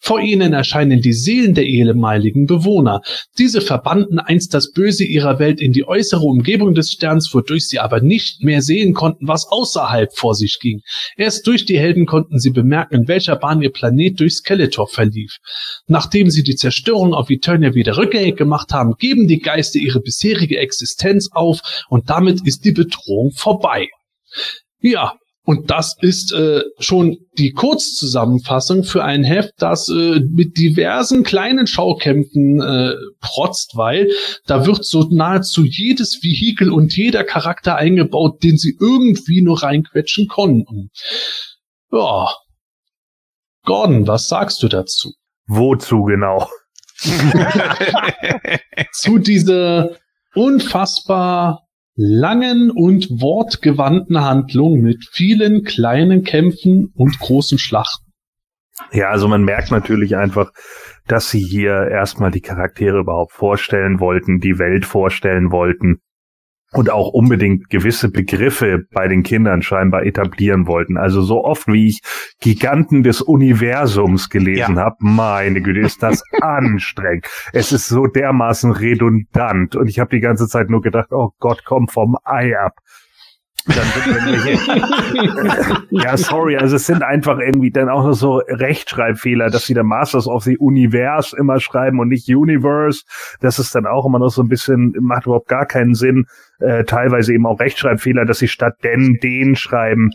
Vor 0.00 0.20
ihnen 0.20 0.52
erscheinen 0.52 1.02
die 1.02 1.12
Seelen 1.12 1.54
der 1.54 1.66
ehemaligen 1.66 2.46
Bewohner. 2.46 3.00
Diese 3.38 3.60
verbannten 3.60 4.18
einst 4.18 4.54
das 4.54 4.72
Böse 4.72 5.04
ihrer 5.04 5.38
Welt 5.38 5.60
in 5.60 5.72
die 5.72 5.86
äußere 5.86 6.24
Umgebung 6.24 6.74
des 6.74 6.90
Sterns, 6.90 7.32
wodurch 7.34 7.68
sie 7.68 7.78
aber 7.78 8.00
nicht 8.00 8.42
mehr 8.42 8.62
sehen 8.62 8.94
konnten, 8.94 9.28
was 9.28 9.46
außerhalb 9.46 10.16
vor 10.16 10.34
sich 10.34 10.58
ging. 10.60 10.80
Erst 11.16 11.46
durch 11.46 11.64
die 11.64 11.78
Helden 11.78 12.06
konnten 12.06 12.38
sie 12.38 12.50
bemerken, 12.50 12.94
in 12.94 13.08
welcher 13.08 13.36
Bahn 13.36 13.62
ihr 13.62 13.72
Planet 13.72 14.18
durch 14.20 14.34
Skeletor 14.34 14.88
verlief. 14.88 15.36
Nachdem 15.86 16.30
sie 16.30 16.42
die 16.42 16.56
Zerstörung 16.56 17.14
auf 17.14 17.30
Eternia 17.30 17.74
wieder 17.74 17.96
rückgängig 17.96 18.36
gemacht 18.36 18.72
haben, 18.72 18.94
geben 18.98 19.28
die 19.28 19.40
Geister 19.40 19.78
ihre 19.78 20.00
bisherige 20.00 20.58
Existenz 20.58 21.30
auf 21.32 21.60
und 21.88 22.10
damit 22.10 22.46
ist 22.46 22.64
die 22.64 22.72
Bedrohung 22.72 23.32
vorbei. 23.32 23.88
Ja, 24.80 25.14
und 25.48 25.70
das 25.70 25.96
ist 26.02 26.30
äh, 26.34 26.62
schon 26.78 27.16
die 27.38 27.52
Kurzzusammenfassung 27.52 28.84
für 28.84 29.02
ein 29.02 29.24
Heft, 29.24 29.54
das 29.56 29.88
äh, 29.88 30.20
mit 30.20 30.58
diversen 30.58 31.22
kleinen 31.22 31.66
Schaukämpfen 31.66 32.60
äh, 32.60 32.92
protzt, 33.20 33.72
weil 33.74 34.10
da 34.44 34.66
wird 34.66 34.84
so 34.84 35.08
nahezu 35.10 35.64
jedes 35.64 36.22
Vehikel 36.22 36.70
und 36.70 36.94
jeder 36.94 37.24
Charakter 37.24 37.76
eingebaut, 37.76 38.42
den 38.42 38.58
sie 38.58 38.76
irgendwie 38.78 39.40
nur 39.40 39.62
reinquetschen 39.62 40.28
konnten. 40.28 40.90
Ja. 41.90 42.28
Gordon, 43.64 44.06
was 44.06 44.28
sagst 44.28 44.62
du 44.62 44.68
dazu? 44.68 45.14
Wozu 45.46 46.02
genau? 46.02 46.46
Zu 48.92 49.16
dieser 49.16 49.96
unfassbar 50.34 51.67
langen 52.00 52.70
und 52.70 53.08
wortgewandten 53.10 54.20
Handlung 54.20 54.80
mit 54.80 55.04
vielen 55.10 55.64
kleinen 55.64 56.22
Kämpfen 56.22 56.92
und 56.94 57.18
großen 57.18 57.58
Schlachten. 57.58 58.12
Ja, 58.92 59.08
also 59.10 59.26
man 59.26 59.42
merkt 59.42 59.72
natürlich 59.72 60.16
einfach, 60.16 60.52
dass 61.08 61.30
sie 61.30 61.42
hier 61.42 61.88
erstmal 61.90 62.30
die 62.30 62.40
Charaktere 62.40 63.00
überhaupt 63.00 63.32
vorstellen 63.32 63.98
wollten, 63.98 64.38
die 64.38 64.60
Welt 64.60 64.86
vorstellen 64.86 65.50
wollten 65.50 66.00
und 66.72 66.90
auch 66.90 67.08
unbedingt 67.08 67.70
gewisse 67.70 68.10
Begriffe 68.10 68.80
bei 68.92 69.08
den 69.08 69.22
Kindern 69.22 69.62
scheinbar 69.62 70.04
etablieren 70.04 70.66
wollten. 70.66 70.98
Also 70.98 71.22
so 71.22 71.44
oft 71.44 71.66
wie 71.68 71.88
ich 71.88 72.00
Giganten 72.40 73.02
des 73.02 73.22
Universums 73.22 74.28
gelesen 74.28 74.76
Ja. 74.76 74.82
habe, 74.84 74.96
meine 75.00 75.62
Güte, 75.62 75.80
ist 75.80 76.02
das 76.02 76.22
anstrengend. 76.42 77.26
Es 77.52 77.72
ist 77.72 77.88
so 77.88 78.06
dermaßen 78.06 78.70
redundant 78.72 79.76
und 79.76 79.88
ich 79.88 79.98
habe 79.98 80.10
die 80.10 80.20
ganze 80.20 80.46
Zeit 80.46 80.68
nur 80.68 80.82
gedacht, 80.82 81.08
oh 81.12 81.30
Gott, 81.38 81.62
komm 81.64 81.88
vom 81.88 82.16
Ei 82.24 82.56
ab. 82.58 82.74
Ja, 85.90 86.16
sorry, 86.16 86.56
also 86.56 86.76
es 86.76 86.86
sind 86.86 87.02
einfach 87.02 87.38
irgendwie 87.38 87.70
dann 87.70 87.88
auch 87.88 88.04
noch 88.04 88.14
so 88.14 88.42
Rechtschreibfehler, 88.46 89.50
dass 89.50 89.66
sie 89.66 89.74
da 89.74 89.82
Masters 89.82 90.26
of 90.26 90.44
the 90.44 90.56
Universe 90.58 91.36
immer 91.36 91.60
schreiben 91.60 92.00
und 92.00 92.08
nicht 92.08 92.28
Universe. 92.28 93.02
Das 93.40 93.58
ist 93.58 93.74
dann 93.74 93.86
auch 93.86 94.06
immer 94.06 94.18
noch 94.18 94.30
so 94.30 94.42
ein 94.42 94.48
bisschen, 94.48 94.94
macht 95.00 95.26
überhaupt 95.26 95.48
gar 95.48 95.66
keinen 95.66 95.94
Sinn. 95.94 96.26
Äh, 96.60 96.84
teilweise 96.84 97.34
eben 97.34 97.46
auch 97.46 97.60
Rechtschreibfehler, 97.60 98.24
dass 98.24 98.38
sie 98.38 98.48
statt 98.48 98.76
denn, 98.82 99.18
den 99.22 99.56
schreiben. 99.56 100.10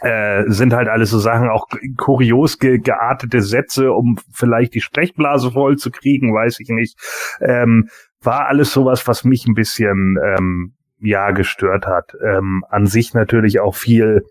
Äh, 0.00 0.44
sind 0.48 0.74
halt 0.74 0.88
alles 0.88 1.10
so 1.10 1.18
Sachen, 1.18 1.48
auch 1.48 1.66
kurios 1.96 2.58
ge 2.58 2.78
geartete 2.78 3.40
Sätze, 3.40 3.92
um 3.92 4.18
vielleicht 4.32 4.74
die 4.74 4.80
Sprechblase 4.80 5.52
voll 5.52 5.76
zu 5.76 5.90
kriegen, 5.90 6.34
weiß 6.34 6.60
ich 6.60 6.68
nicht. 6.68 6.98
Ähm, 7.40 7.88
war 8.20 8.48
alles 8.48 8.72
sowas, 8.72 9.06
was 9.06 9.24
mich 9.24 9.46
ein 9.46 9.54
bisschen 9.54 10.18
ähm, 10.22 10.74
ja 11.04 11.30
gestört 11.30 11.86
hat. 11.86 12.12
Ähm, 12.24 12.64
an 12.68 12.86
sich 12.86 13.14
natürlich 13.14 13.60
auch 13.60 13.74
viel 13.74 14.22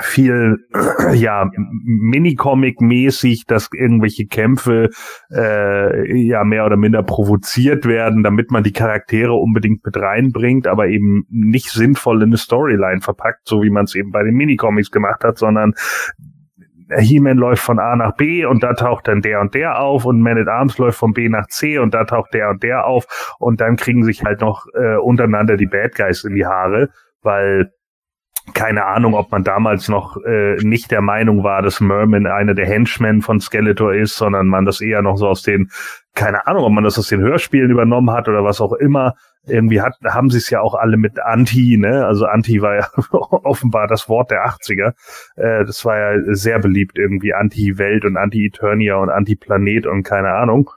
viel 0.00 0.58
ja 1.14 1.48
Minicomic-mäßig, 1.84 3.44
dass 3.46 3.68
irgendwelche 3.72 4.26
Kämpfe 4.26 4.90
äh, 5.30 6.26
ja 6.26 6.44
mehr 6.44 6.66
oder 6.66 6.76
minder 6.76 7.02
provoziert 7.02 7.86
werden, 7.86 8.22
damit 8.22 8.50
man 8.50 8.62
die 8.62 8.72
Charaktere 8.72 9.32
unbedingt 9.32 9.84
mit 9.84 9.96
reinbringt, 9.96 10.66
aber 10.66 10.88
eben 10.88 11.24
nicht 11.30 11.70
sinnvoll 11.70 12.22
in 12.22 12.30
eine 12.30 12.36
Storyline 12.36 13.00
verpackt, 13.00 13.46
so 13.46 13.62
wie 13.62 13.70
man 13.70 13.84
es 13.84 13.94
eben 13.94 14.10
bei 14.10 14.22
den 14.22 14.34
Minicomics 14.34 14.90
gemacht 14.90 15.24
hat, 15.24 15.38
sondern 15.38 15.74
He-Man 16.88 17.36
läuft 17.36 17.62
von 17.62 17.78
A 17.78 17.96
nach 17.96 18.16
B 18.16 18.44
und 18.44 18.62
da 18.62 18.74
taucht 18.74 19.08
dann 19.08 19.22
der 19.22 19.40
und 19.40 19.54
der 19.54 19.80
auf 19.80 20.04
und 20.04 20.20
Man 20.20 20.38
at 20.38 20.48
Arms 20.48 20.78
läuft 20.78 20.98
von 20.98 21.12
B 21.12 21.28
nach 21.28 21.46
C 21.48 21.78
und 21.78 21.94
da 21.94 22.04
taucht 22.04 22.34
der 22.34 22.50
und 22.50 22.62
der 22.62 22.86
auf 22.86 23.36
und 23.38 23.60
dann 23.60 23.76
kriegen 23.76 24.04
sich 24.04 24.24
halt 24.24 24.40
noch 24.40 24.66
äh, 24.74 24.96
untereinander 24.96 25.56
die 25.56 25.66
Bad 25.66 25.94
Guys 25.96 26.24
in 26.24 26.34
die 26.34 26.46
Haare, 26.46 26.90
weil 27.22 27.72
keine 28.54 28.84
Ahnung, 28.86 29.14
ob 29.14 29.32
man 29.32 29.42
damals 29.42 29.88
noch 29.88 30.16
äh, 30.24 30.56
nicht 30.62 30.90
der 30.90 31.00
Meinung 31.00 31.42
war, 31.42 31.62
dass 31.62 31.80
Merman 31.80 32.26
einer 32.26 32.54
der 32.54 32.66
Henchmen 32.66 33.22
von 33.22 33.40
Skeletor 33.40 33.92
ist, 33.92 34.16
sondern 34.16 34.46
man 34.46 34.64
das 34.64 34.80
eher 34.80 35.02
noch 35.02 35.16
so 35.16 35.28
aus 35.28 35.42
den, 35.42 35.70
keine 36.14 36.46
Ahnung, 36.46 36.64
ob 36.64 36.72
man 36.72 36.84
das 36.84 36.98
aus 36.98 37.08
den 37.08 37.20
Hörspielen 37.20 37.70
übernommen 37.70 38.12
hat 38.12 38.28
oder 38.28 38.44
was 38.44 38.60
auch 38.60 38.72
immer. 38.74 39.14
Irgendwie 39.46 39.80
hat, 39.80 39.94
haben 40.04 40.30
sie 40.30 40.38
es 40.38 40.50
ja 40.50 40.60
auch 40.60 40.74
alle 40.74 40.96
mit 40.96 41.18
Anti, 41.20 41.76
ne? 41.76 42.04
Also 42.04 42.26
Anti 42.26 42.60
war 42.62 42.74
ja 42.74 42.88
offenbar 43.10 43.86
das 43.86 44.08
Wort 44.08 44.30
der 44.30 44.46
80er. 44.46 44.94
Äh, 45.36 45.64
das 45.64 45.84
war 45.84 45.98
ja 45.98 46.34
sehr 46.34 46.58
beliebt, 46.58 46.98
irgendwie 46.98 47.34
Anti-Welt 47.34 48.04
und 48.04 48.16
Anti-Eternia 48.16 48.96
und 48.96 49.10
Anti-Planet 49.10 49.86
und 49.86 50.02
keine 50.02 50.30
Ahnung. 50.30 50.70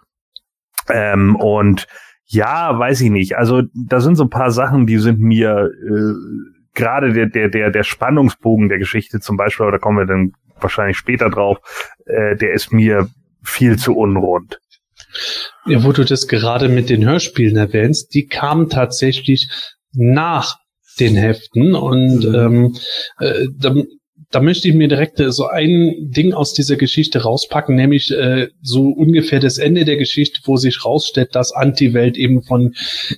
Ähm, 0.90 1.36
und 1.36 1.88
ja, 2.26 2.78
weiß 2.78 3.02
ich 3.02 3.10
nicht. 3.10 3.38
Also 3.38 3.64
da 3.74 4.00
sind 4.02 4.16
so 4.16 4.24
ein 4.26 4.30
paar 4.30 4.52
Sachen, 4.52 4.86
die 4.86 4.98
sind 4.98 5.20
mir 5.20 5.72
äh, 5.72 6.14
gerade 6.76 7.12
der, 7.14 7.26
der, 7.26 7.50
der, 7.50 7.72
der 7.72 7.84
Spannungsbogen 7.84 8.70
der 8.70 8.78
Geschichte 8.78 9.20
zum 9.20 9.36
Beispiel, 9.36 9.64
aber 9.64 9.74
da 9.74 9.80
kommen 9.80 9.98
wir 9.98 10.06
dann 10.06 10.34
wahrscheinlich 10.60 10.98
später 10.98 11.30
drauf, 11.30 11.58
äh, 12.06 12.36
der 12.36 12.54
ist 12.54 12.72
mir 12.72 13.08
viel 13.44 13.78
zu 13.78 13.96
unrund. 13.96 14.60
Ja, 15.66 15.84
wo 15.84 15.92
du 15.92 16.04
das 16.04 16.28
gerade 16.28 16.70
mit 16.70 16.90
den 16.90 17.06
Hörspielen 17.06 17.58
erwähnst, 17.58 18.14
die 18.14 18.26
kamen 18.28 18.70
tatsächlich 18.70 19.50
nach 19.94 20.58
den 21.00 21.16
Heften 21.16 21.76
und 21.76 22.26
mhm. 22.26 22.36
ähm, 22.36 22.76
äh, 23.20 23.48
da, 23.58 23.74
da 24.32 24.42
möchte 24.42 24.68
ich 24.68 24.76
mir 24.76 24.88
direkt 24.88 25.20
äh, 25.20 25.32
so 25.32 25.48
ein 25.48 25.96
Ding 26.00 26.34
aus 26.34 26.54
dieser 26.54 26.76
Geschichte 26.76 27.24
rauspacken, 27.24 27.76
nämlich 27.76 28.12
äh, 28.12 28.50
so 28.62 28.90
ungefähr 28.90 29.40
das 29.40 29.58
Ende 29.58 29.86
der 29.86 29.98
Geschichte, 29.98 30.42
wo 30.46 30.58
sich 30.58 30.86
rausstellt, 30.86 31.36
dass 31.36 31.54
Anti-Welt 31.54 32.18
eben 32.18 32.44
von 32.44 32.74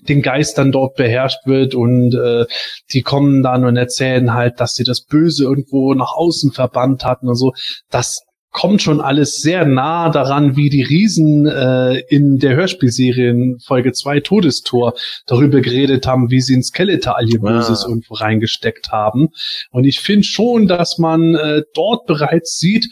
den 0.08 0.22
Geistern 0.22 0.72
dort 0.72 0.96
beherrscht 0.96 1.46
wird 1.46 1.76
und 1.76 2.14
äh, 2.14 2.46
die 2.94 3.02
kommen 3.02 3.44
dann 3.44 3.66
und 3.66 3.76
erzählen 3.76 4.34
halt, 4.34 4.60
dass 4.60 4.76
sie 4.76 4.84
das 4.84 5.04
Böse 5.04 5.44
irgendwo 5.44 5.94
nach 5.94 6.14
außen 6.14 6.52
verbannt 6.52 7.04
hatten 7.04 7.28
und 7.28 7.36
so. 7.36 7.54
Das 7.90 8.22
kommt 8.52 8.82
schon 8.82 9.02
alles 9.02 9.42
sehr 9.42 9.66
nah 9.66 10.10
daran, 10.10 10.56
wie 10.56 10.70
die 10.70 10.84
Riesen 10.84 11.48
äh, 11.48 12.00
in 12.10 12.38
der 12.38 12.56
Hörspielserie 12.56 13.30
in 13.30 13.60
Folge 13.60 13.94
2 13.94 14.20
Todestor 14.20 14.94
darüber 15.26 15.62
geredet 15.62 16.06
haben, 16.06 16.30
wie 16.30 16.42
sie 16.42 16.58
ein 16.58 16.64
Skeletor 16.64 17.16
Böses 17.40 17.86
ah. 17.86 17.90
irgendwo 17.90 18.16
reingesteckt 18.16 18.92
haben. 18.92 19.30
Und 19.72 19.86
ich 19.86 20.02
finde 20.02 20.26
schon, 20.26 20.68
dass 20.68 20.98
man 20.98 21.36
äh, 21.36 21.64
dort 21.74 22.06
bereits 22.06 22.60
sieht, 22.60 22.90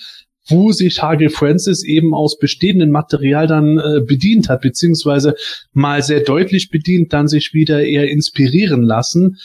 wo 0.49 0.71
sich 0.71 1.01
Hagel 1.01 1.29
Francis 1.29 1.83
eben 1.83 2.13
aus 2.13 2.37
bestehendem 2.37 2.91
Material 2.91 3.47
dann 3.47 3.77
äh, 3.77 4.01
bedient 4.01 4.49
hat, 4.49 4.61
beziehungsweise 4.61 5.35
mal 5.73 6.03
sehr 6.03 6.21
deutlich 6.21 6.69
bedient, 6.69 7.13
dann 7.13 7.27
sich 7.27 7.53
wieder 7.53 7.83
eher 7.83 8.09
inspirieren 8.09 8.83
lassen. 8.83 9.37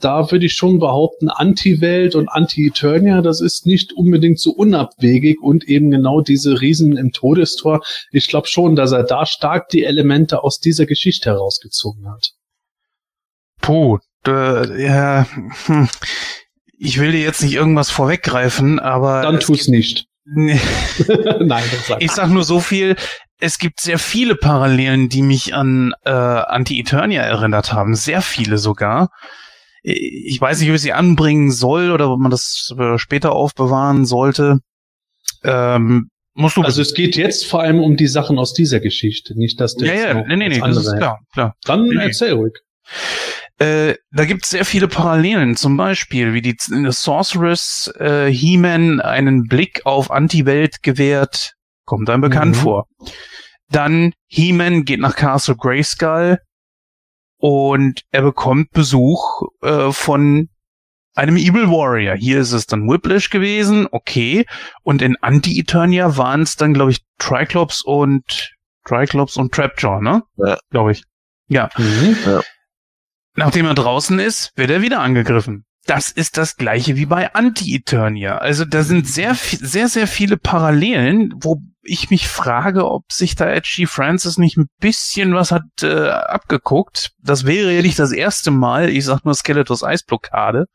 Da 0.00 0.30
würde 0.30 0.46
ich 0.46 0.54
schon 0.54 0.78
behaupten, 0.78 1.28
Anti-Welt 1.28 2.14
und 2.14 2.28
Anti-Eternia, 2.28 3.20
das 3.20 3.40
ist 3.40 3.66
nicht 3.66 3.92
unbedingt 3.92 4.40
so 4.40 4.52
unabwegig 4.52 5.42
und 5.42 5.64
eben 5.64 5.90
genau 5.90 6.20
diese 6.22 6.60
Riesen 6.60 6.96
im 6.96 7.12
Todestor. 7.12 7.82
Ich 8.10 8.28
glaube 8.28 8.48
schon, 8.48 8.76
dass 8.76 8.92
er 8.92 9.02
da 9.02 9.26
stark 9.26 9.68
die 9.68 9.84
Elemente 9.84 10.42
aus 10.42 10.58
dieser 10.60 10.86
Geschichte 10.86 11.30
herausgezogen 11.30 12.08
hat. 12.08 12.32
Puh, 13.60 13.98
äh, 14.26 14.82
ja, 14.82 15.26
hm. 15.66 15.88
ich 16.78 16.98
will 16.98 17.12
dir 17.12 17.20
jetzt 17.20 17.42
nicht 17.42 17.54
irgendwas 17.54 17.90
vorweggreifen, 17.90 18.78
aber. 18.78 19.22
Dann 19.22 19.40
tu's 19.40 19.68
nicht. 19.68 20.06
Nee. 20.24 20.60
Nein, 21.40 21.64
sag 21.86 22.02
ich 22.02 22.10
sag 22.10 22.28
nur 22.30 22.44
so 22.44 22.60
viel. 22.60 22.96
Es 23.40 23.58
gibt 23.58 23.80
sehr 23.80 23.98
viele 23.98 24.36
Parallelen, 24.36 25.08
die 25.08 25.22
mich 25.22 25.54
an 25.54 25.92
äh, 26.04 26.10
Anti-Eternia 26.10 27.22
erinnert 27.22 27.72
haben. 27.72 27.94
Sehr 27.94 28.22
viele 28.22 28.58
sogar. 28.58 29.10
Ich 29.82 30.40
weiß 30.40 30.60
nicht, 30.60 30.70
ob 30.70 30.76
ich 30.76 30.82
sie 30.82 30.94
anbringen 30.94 31.50
soll 31.50 31.90
oder 31.90 32.10
ob 32.10 32.18
man 32.18 32.30
das 32.30 32.74
äh, 32.78 32.96
später 32.96 33.32
aufbewahren 33.32 34.06
sollte. 34.06 34.60
Ähm, 35.42 36.08
musst 36.32 36.56
du 36.56 36.62
also 36.62 36.80
es 36.80 36.94
geht 36.94 37.16
jetzt 37.16 37.46
vor 37.46 37.60
allem 37.60 37.80
um 37.80 37.96
die 37.96 38.06
Sachen 38.06 38.38
aus 38.38 38.54
dieser 38.54 38.80
Geschichte, 38.80 39.38
nicht 39.38 39.60
dass 39.60 39.74
du 39.74 39.84
ja, 39.84 39.94
ja, 39.94 40.14
nee, 40.14 40.36
nee, 40.36 40.48
nee, 40.48 40.58
das 40.58 40.78
ist 40.78 40.96
klar, 40.96 41.20
klar. 41.32 41.54
Dann 41.64 41.88
nee, 41.88 41.96
erzähl 42.02 42.32
ruhig. 42.32 42.54
Äh, 43.58 43.94
da 44.10 44.24
gibt 44.24 44.44
es 44.44 44.50
sehr 44.50 44.64
viele 44.64 44.88
Parallelen, 44.88 45.56
zum 45.56 45.76
Beispiel 45.76 46.32
wie 46.32 46.42
die 46.42 46.56
Sorceress 46.58 47.92
äh, 47.98 48.30
He-Man 48.30 49.00
einen 49.00 49.44
Blick 49.44 49.86
auf 49.86 50.10
Anti-Welt 50.10 50.82
gewährt, 50.82 51.54
kommt 51.84 52.10
einem 52.10 52.22
bekannt 52.22 52.56
mhm. 52.56 52.60
vor. 52.60 52.86
Dann 53.70 54.12
He-Man 54.26 54.84
geht 54.84 55.00
nach 55.00 55.14
Castle 55.14 55.56
Grayskull 55.56 56.38
und 57.38 58.02
er 58.10 58.22
bekommt 58.22 58.70
Besuch 58.72 59.42
äh, 59.62 59.92
von 59.92 60.48
einem 61.14 61.36
Evil 61.36 61.68
Warrior. 61.68 62.16
Hier 62.16 62.40
ist 62.40 62.52
es 62.52 62.66
dann 62.66 62.88
Whiplash 62.88 63.30
gewesen, 63.30 63.86
okay. 63.90 64.46
Und 64.82 65.00
in 65.00 65.16
Anti-Eternia 65.20 66.16
waren 66.16 66.42
es 66.42 66.56
dann, 66.56 66.74
glaube 66.74 66.90
ich, 66.90 67.04
Triclops 67.18 67.82
und 67.82 68.52
Triclops 68.84 69.36
und 69.36 69.52
Trapjaw, 69.52 70.00
ne? 70.00 70.24
Ja. 70.36 70.58
Glaube 70.70 70.92
ich. 70.92 71.04
Ja. 71.46 71.70
Mhm. 71.76 72.16
ja. 72.26 72.40
Nachdem 73.36 73.66
er 73.66 73.74
draußen 73.74 74.18
ist, 74.18 74.52
wird 74.56 74.70
er 74.70 74.82
wieder 74.82 75.00
angegriffen. 75.00 75.64
Das 75.86 76.10
ist 76.10 76.38
das 76.38 76.56
gleiche 76.56 76.96
wie 76.96 77.06
bei 77.06 77.34
Anti-Eternia. 77.34 78.38
Also 78.38 78.64
da 78.64 78.82
sind 78.82 79.06
sehr, 79.06 79.34
sehr, 79.34 79.88
sehr 79.88 80.06
viele 80.06 80.36
Parallelen, 80.38 81.34
wo 81.36 81.60
ich 81.84 82.10
mich 82.10 82.28
frage, 82.28 82.90
ob 82.90 83.12
sich 83.12 83.34
da 83.34 83.50
Edgy 83.50 83.86
Francis 83.86 84.38
nicht 84.38 84.56
ein 84.56 84.66
bisschen 84.80 85.34
was 85.34 85.52
hat 85.52 85.62
äh, 85.82 86.08
abgeguckt. 86.08 87.10
Das 87.22 87.44
wäre 87.44 87.72
ja 87.72 87.82
nicht 87.82 87.98
das 87.98 88.12
erste 88.12 88.50
Mal, 88.50 88.88
ich 88.88 89.04
sag 89.04 89.24
nur 89.24 89.34
Skeletors 89.34 89.82
Eisblockade. 89.82 90.66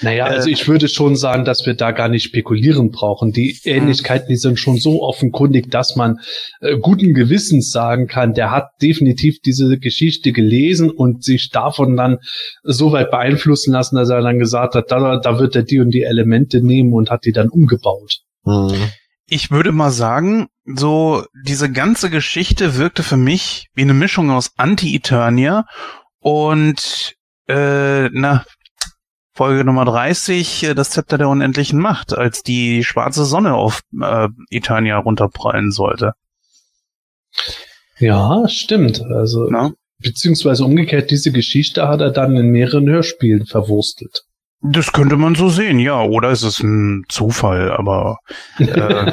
Naja, 0.00 0.26
äh, 0.26 0.30
also 0.30 0.48
ich 0.48 0.66
würde 0.68 0.88
schon 0.88 1.16
sagen, 1.16 1.44
dass 1.44 1.66
wir 1.66 1.74
da 1.74 1.92
gar 1.92 2.08
nicht 2.08 2.24
spekulieren 2.24 2.90
brauchen. 2.90 3.32
Die 3.32 3.58
Ähnlichkeiten, 3.64 4.28
die 4.28 4.36
sind 4.36 4.58
schon 4.58 4.78
so 4.78 5.02
offenkundig, 5.02 5.70
dass 5.70 5.96
man 5.96 6.18
äh, 6.60 6.76
guten 6.78 7.14
Gewissens 7.14 7.70
sagen 7.70 8.06
kann, 8.06 8.34
der 8.34 8.50
hat 8.50 8.68
definitiv 8.82 9.40
diese 9.40 9.78
Geschichte 9.78 10.32
gelesen 10.32 10.90
und 10.90 11.24
sich 11.24 11.50
davon 11.50 11.96
dann 11.96 12.18
so 12.62 12.92
weit 12.92 13.10
beeinflussen 13.10 13.72
lassen, 13.72 13.96
dass 13.96 14.10
er 14.10 14.20
dann 14.20 14.38
gesagt 14.38 14.74
hat, 14.74 14.90
da, 14.90 15.18
da 15.18 15.38
wird 15.38 15.56
er 15.56 15.62
die 15.62 15.80
und 15.80 15.90
die 15.90 16.02
Elemente 16.02 16.60
nehmen 16.60 16.92
und 16.92 17.10
hat 17.10 17.24
die 17.24 17.32
dann 17.32 17.48
umgebaut. 17.48 18.20
Mhm 18.44 18.90
ich 19.28 19.50
würde 19.50 19.72
mal 19.72 19.90
sagen, 19.90 20.48
so 20.66 21.24
diese 21.44 21.70
ganze 21.70 22.10
Geschichte 22.10 22.76
wirkte 22.76 23.02
für 23.02 23.16
mich 23.16 23.68
wie 23.74 23.82
eine 23.82 23.94
Mischung 23.94 24.30
aus 24.30 24.52
Anti-Eternia 24.56 25.66
und 26.20 27.14
äh, 27.48 28.08
na 28.10 28.44
Folge 29.32 29.64
Nummer 29.64 29.84
30, 29.84 30.62
äh, 30.62 30.74
das 30.74 30.90
Zepter 30.90 31.18
der 31.18 31.28
unendlichen 31.28 31.78
Macht, 31.78 32.16
als 32.16 32.42
die 32.42 32.82
schwarze 32.82 33.24
Sonne 33.24 33.54
auf 33.54 33.82
äh, 34.00 34.28
Eternia 34.50 34.96
runterprallen 34.98 35.70
sollte. 35.70 36.12
Ja, 37.98 38.48
stimmt. 38.48 39.02
Also 39.02 39.48
na? 39.50 39.72
beziehungsweise 39.98 40.64
umgekehrt, 40.64 41.10
diese 41.10 41.32
Geschichte 41.32 41.88
hat 41.88 42.00
er 42.00 42.10
dann 42.10 42.36
in 42.36 42.50
mehreren 42.50 42.88
Hörspielen 42.88 43.46
verwurstelt. 43.46 44.25
Das 44.62 44.92
könnte 44.92 45.16
man 45.16 45.34
so 45.34 45.48
sehen, 45.48 45.78
ja. 45.78 46.02
Oder 46.02 46.30
ist 46.30 46.42
es 46.42 46.60
ein 46.60 47.04
Zufall, 47.08 47.70
aber 47.70 48.18
äh, 48.58 49.12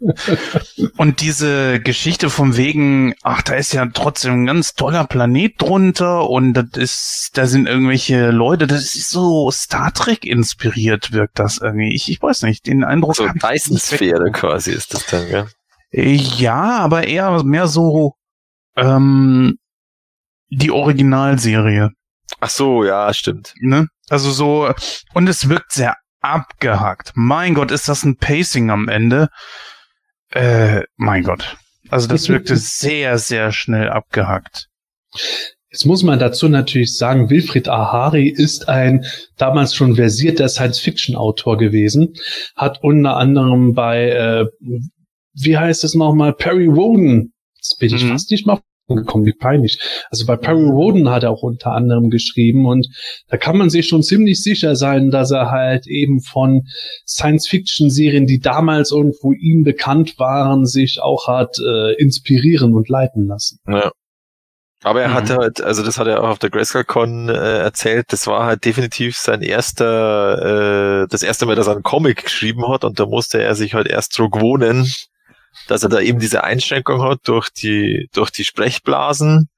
und 0.96 1.22
diese 1.22 1.80
Geschichte 1.80 2.28
vom 2.28 2.56
wegen, 2.56 3.14
ach, 3.22 3.42
da 3.42 3.54
ist 3.54 3.72
ja 3.72 3.86
trotzdem 3.86 4.42
ein 4.42 4.46
ganz 4.46 4.74
toller 4.74 5.04
Planet 5.04 5.54
drunter 5.58 6.28
und 6.28 6.52
das 6.52 6.66
ist, 6.76 7.30
da 7.34 7.46
sind 7.46 7.66
irgendwelche 7.66 8.30
Leute, 8.30 8.66
das 8.66 8.94
ist 8.94 9.10
so 9.10 9.50
Star 9.50 9.92
Trek 9.92 10.24
inspiriert, 10.24 11.12
wirkt 11.12 11.38
das 11.38 11.58
irgendwie. 11.58 11.94
Ich, 11.94 12.10
ich 12.10 12.22
weiß 12.22 12.42
nicht, 12.42 12.66
den 12.66 12.84
Eindruck. 12.84 13.16
So 13.16 13.28
Dyson-Sphäre 13.28 14.30
quasi 14.30 14.72
ist 14.72 14.92
das 14.94 15.06
dann, 15.06 15.28
ja. 15.30 15.46
Ja, 15.92 16.78
aber 16.78 17.08
eher 17.08 17.42
mehr 17.42 17.66
so 17.66 18.14
ähm, 18.76 19.58
die 20.50 20.70
Originalserie. 20.70 21.90
Ach 22.40 22.50
so, 22.50 22.84
ja, 22.84 23.12
stimmt. 23.12 23.54
Ne? 23.60 23.88
Also 24.10 24.30
so, 24.32 24.72
und 25.14 25.28
es 25.28 25.48
wirkt 25.48 25.72
sehr 25.72 25.96
abgehackt. 26.20 27.12
Mein 27.14 27.54
Gott, 27.54 27.70
ist 27.70 27.88
das 27.88 28.04
ein 28.04 28.16
Pacing 28.16 28.70
am 28.70 28.88
Ende? 28.88 29.28
Äh, 30.30 30.82
mein 30.96 31.22
Gott. 31.22 31.56
Also 31.88 32.08
das 32.08 32.28
wirkte 32.28 32.56
sehr, 32.56 33.18
sehr 33.18 33.52
schnell 33.52 33.88
abgehackt. 33.88 34.66
Jetzt 35.70 35.86
muss 35.86 36.02
man 36.02 36.18
dazu 36.18 36.48
natürlich 36.48 36.96
sagen, 36.96 37.30
Wilfried 37.30 37.68
Ahari 37.68 38.28
ist 38.28 38.68
ein 38.68 39.04
damals 39.36 39.74
schon 39.74 39.94
versierter 39.94 40.48
Science-Fiction-Autor 40.48 41.58
gewesen, 41.58 42.14
hat 42.56 42.82
unter 42.82 43.16
anderem 43.16 43.74
bei, 43.74 44.10
äh, 44.10 44.46
wie 45.34 45.56
heißt 45.56 45.84
es 45.84 45.94
nochmal, 45.94 46.32
Perry 46.32 46.66
Roden, 46.66 47.32
jetzt 47.54 47.78
bin 47.78 47.94
ich 47.94 48.04
mhm. 48.04 48.08
fast 48.08 48.32
nicht 48.32 48.46
mal 48.46 48.60
gekommen, 48.96 49.24
wie 49.26 49.32
peinlich. 49.32 49.80
Also 50.10 50.26
bei 50.26 50.36
Perry 50.36 50.68
Roden 50.68 51.08
hat 51.10 51.22
er 51.22 51.30
auch 51.30 51.42
unter 51.42 51.72
anderem 51.72 52.10
geschrieben 52.10 52.66
und 52.66 52.88
da 53.28 53.36
kann 53.36 53.56
man 53.56 53.70
sich 53.70 53.88
schon 53.88 54.02
ziemlich 54.02 54.42
sicher 54.42 54.76
sein, 54.76 55.10
dass 55.10 55.30
er 55.30 55.50
halt 55.50 55.86
eben 55.86 56.20
von 56.20 56.66
Science-Fiction-Serien, 57.06 58.26
die 58.26 58.40
damals 58.40 58.92
irgendwo 58.92 59.32
ihm 59.32 59.64
bekannt 59.64 60.18
waren, 60.18 60.66
sich 60.66 61.00
auch 61.00 61.28
hat 61.28 61.56
äh, 61.58 61.94
inspirieren 61.94 62.74
und 62.74 62.88
leiten 62.88 63.26
lassen. 63.26 63.58
Ja. 63.66 63.90
Aber 64.82 65.02
er 65.02 65.08
mhm. 65.08 65.14
hatte 65.14 65.36
halt, 65.36 65.60
also 65.60 65.82
das 65.82 65.98
hat 65.98 66.06
er 66.06 66.22
auch 66.22 66.28
auf 66.30 66.38
der 66.38 66.48
GrayscaleCon 66.48 67.28
äh, 67.28 67.58
erzählt, 67.58 68.06
das 68.12 68.26
war 68.26 68.46
halt 68.46 68.64
definitiv 68.64 69.18
sein 69.18 69.42
erster, 69.42 71.02
äh, 71.02 71.06
das 71.08 71.22
erste 71.22 71.44
Mal, 71.44 71.54
dass 71.54 71.66
er 71.66 71.74
einen 71.74 71.82
Comic 71.82 72.24
geschrieben 72.24 72.66
hat 72.68 72.84
und 72.84 72.98
da 72.98 73.04
musste 73.04 73.42
er 73.42 73.54
sich 73.54 73.74
halt 73.74 73.88
erst 73.88 74.14
so 74.14 74.30
gewohnen, 74.30 74.90
dass 75.68 75.82
er 75.82 75.88
da 75.88 76.00
eben 76.00 76.18
diese 76.18 76.44
Einschränkung 76.44 77.02
hat 77.02 77.20
durch 77.24 77.50
die, 77.50 78.08
durch 78.12 78.30
die 78.30 78.44
Sprechblasen 78.44 79.48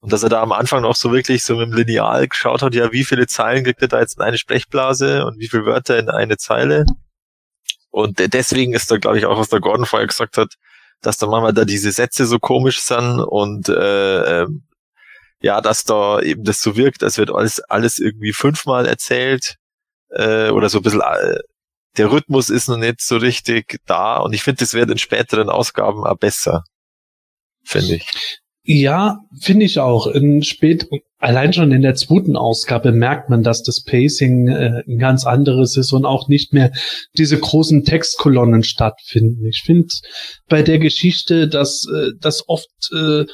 und 0.00 0.12
dass 0.12 0.22
er 0.22 0.28
da 0.28 0.42
am 0.42 0.52
Anfang 0.52 0.82
noch 0.82 0.96
so 0.96 1.12
wirklich 1.12 1.44
so 1.44 1.56
mit 1.56 1.68
dem 1.68 1.74
Lineal 1.74 2.26
geschaut 2.26 2.62
hat, 2.62 2.74
ja, 2.74 2.92
wie 2.92 3.04
viele 3.04 3.26
Zeilen 3.26 3.64
kriegt 3.64 3.82
er 3.82 3.88
da 3.88 4.00
jetzt 4.00 4.16
in 4.16 4.22
eine 4.22 4.38
Sprechblase 4.38 5.26
und 5.26 5.38
wie 5.38 5.48
viele 5.48 5.66
Wörter 5.66 5.98
in 5.98 6.08
eine 6.08 6.38
Zeile. 6.38 6.86
Und 7.90 8.18
deswegen 8.32 8.72
ist 8.72 8.90
da, 8.90 8.96
glaube 8.96 9.18
ich, 9.18 9.26
auch, 9.26 9.38
was 9.38 9.48
der 9.48 9.60
Gordon 9.60 9.84
vorher 9.84 10.06
gesagt 10.06 10.36
hat, 10.36 10.54
dass 11.02 11.18
da 11.18 11.26
manchmal 11.26 11.52
da 11.52 11.64
diese 11.64 11.92
Sätze 11.92 12.26
so 12.26 12.38
komisch 12.38 12.80
sind 12.80 13.20
und 13.20 13.68
äh, 13.68 14.42
äh, 14.42 14.46
ja, 15.42 15.60
dass 15.60 15.84
da 15.84 16.20
eben 16.20 16.44
das 16.44 16.60
so 16.60 16.76
wirkt, 16.76 17.02
als 17.02 17.18
wird 17.18 17.30
alles, 17.30 17.60
alles 17.60 17.98
irgendwie 17.98 18.32
fünfmal 18.32 18.86
erzählt 18.86 19.56
äh, 20.10 20.50
oder 20.50 20.68
so 20.68 20.78
ein 20.78 20.82
bisschen 20.82 21.00
äh, 21.00 21.38
der 21.96 22.10
Rhythmus 22.10 22.50
ist 22.50 22.68
noch 22.68 22.76
nicht 22.76 23.00
so 23.00 23.16
richtig 23.16 23.80
da 23.86 24.18
und 24.18 24.32
ich 24.32 24.42
finde, 24.42 24.58
das 24.58 24.74
wird 24.74 24.90
in 24.90 24.98
späteren 24.98 25.48
Ausgaben 25.48 26.04
auch 26.04 26.16
besser. 26.16 26.64
Finde 27.64 27.96
ich. 27.96 28.06
Ja, 28.62 29.20
finde 29.40 29.64
ich 29.64 29.78
auch. 29.78 30.06
In 30.06 30.42
spät, 30.42 30.86
allein 31.18 31.52
schon 31.52 31.72
in 31.72 31.82
der 31.82 31.94
zweiten 31.94 32.36
Ausgabe 32.36 32.92
merkt 32.92 33.30
man, 33.30 33.42
dass 33.42 33.62
das 33.62 33.82
Pacing 33.82 34.48
äh, 34.48 34.82
ein 34.86 34.98
ganz 34.98 35.24
anderes 35.24 35.76
ist 35.76 35.92
und 35.92 36.04
auch 36.04 36.28
nicht 36.28 36.52
mehr 36.52 36.70
diese 37.16 37.38
großen 37.38 37.84
Textkolonnen 37.84 38.62
stattfinden. 38.62 39.46
Ich 39.46 39.62
finde 39.64 39.88
bei 40.48 40.62
der 40.62 40.78
Geschichte, 40.78 41.48
dass 41.48 41.84
äh, 41.92 42.10
das 42.20 42.48
oft 42.48 42.68
äh, 42.94 43.24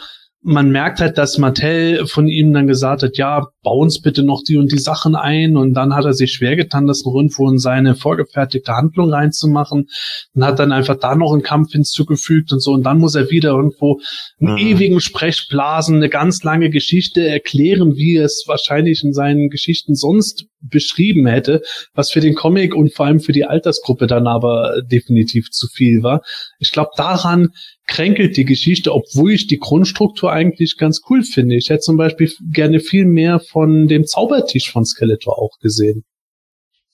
man 0.46 0.70
merkt 0.70 1.00
halt, 1.00 1.18
dass 1.18 1.38
Mattel 1.38 2.06
von 2.06 2.28
ihm 2.28 2.52
dann 2.52 2.68
gesagt 2.68 3.02
hat, 3.02 3.18
ja, 3.18 3.48
bau 3.64 3.80
uns 3.80 4.00
bitte 4.00 4.22
noch 4.22 4.44
die 4.46 4.56
und 4.56 4.70
die 4.70 4.78
Sachen 4.78 5.16
ein. 5.16 5.56
Und 5.56 5.74
dann 5.74 5.92
hat 5.92 6.04
er 6.04 6.12
sich 6.12 6.32
schwer 6.32 6.54
getan, 6.54 6.86
das 6.86 7.02
irgendwo 7.04 7.50
in 7.50 7.58
seine 7.58 7.96
vorgefertigte 7.96 8.72
Handlung 8.72 9.12
reinzumachen. 9.12 9.88
Und 10.34 10.44
hat 10.44 10.60
dann 10.60 10.70
einfach 10.70 10.98
da 11.00 11.16
noch 11.16 11.32
einen 11.32 11.42
Kampf 11.42 11.72
hinzugefügt 11.72 12.52
und 12.52 12.60
so. 12.60 12.70
Und 12.70 12.84
dann 12.84 12.98
muss 12.98 13.16
er 13.16 13.28
wieder 13.28 13.50
irgendwo 13.50 13.98
einen 14.40 14.52
mhm. 14.52 14.58
ewigen 14.58 15.00
Sprechblasen, 15.00 15.96
eine 15.96 16.08
ganz 16.08 16.44
lange 16.44 16.70
Geschichte 16.70 17.26
erklären, 17.26 17.96
wie 17.96 18.16
es 18.16 18.44
wahrscheinlich 18.46 19.02
in 19.02 19.12
seinen 19.12 19.50
Geschichten 19.50 19.96
sonst 19.96 20.46
beschrieben 20.60 21.26
hätte, 21.26 21.62
was 21.94 22.12
für 22.12 22.20
den 22.20 22.36
Comic 22.36 22.74
und 22.74 22.94
vor 22.94 23.06
allem 23.06 23.20
für 23.20 23.32
die 23.32 23.44
Altersgruppe 23.44 24.06
dann 24.06 24.28
aber 24.28 24.80
definitiv 24.82 25.50
zu 25.50 25.66
viel 25.66 26.04
war. 26.04 26.22
Ich 26.60 26.70
glaube, 26.70 26.90
daran 26.96 27.50
kränkelt 27.86 28.36
die 28.36 28.44
Geschichte, 28.44 28.92
obwohl 28.92 29.32
ich 29.32 29.46
die 29.46 29.58
Grundstruktur 29.58 30.32
eigentlich 30.32 30.76
ganz 30.76 31.00
cool 31.08 31.22
finde. 31.22 31.56
Ich 31.56 31.70
hätte 31.70 31.80
zum 31.80 31.96
Beispiel 31.96 32.30
gerne 32.52 32.80
viel 32.80 33.06
mehr 33.06 33.40
von 33.40 33.86
dem 33.86 34.06
Zaubertisch 34.06 34.70
von 34.70 34.84
Skeletor 34.84 35.38
auch 35.38 35.58
gesehen. 35.60 36.04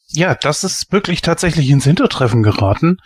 Ja, 0.09 0.35
das 0.35 0.63
ist 0.65 0.93
wirklich 0.93 1.23
tatsächlich 1.23 1.71
ins 1.71 1.85
Hintertreffen 1.85 2.43
geraten. 2.43 2.99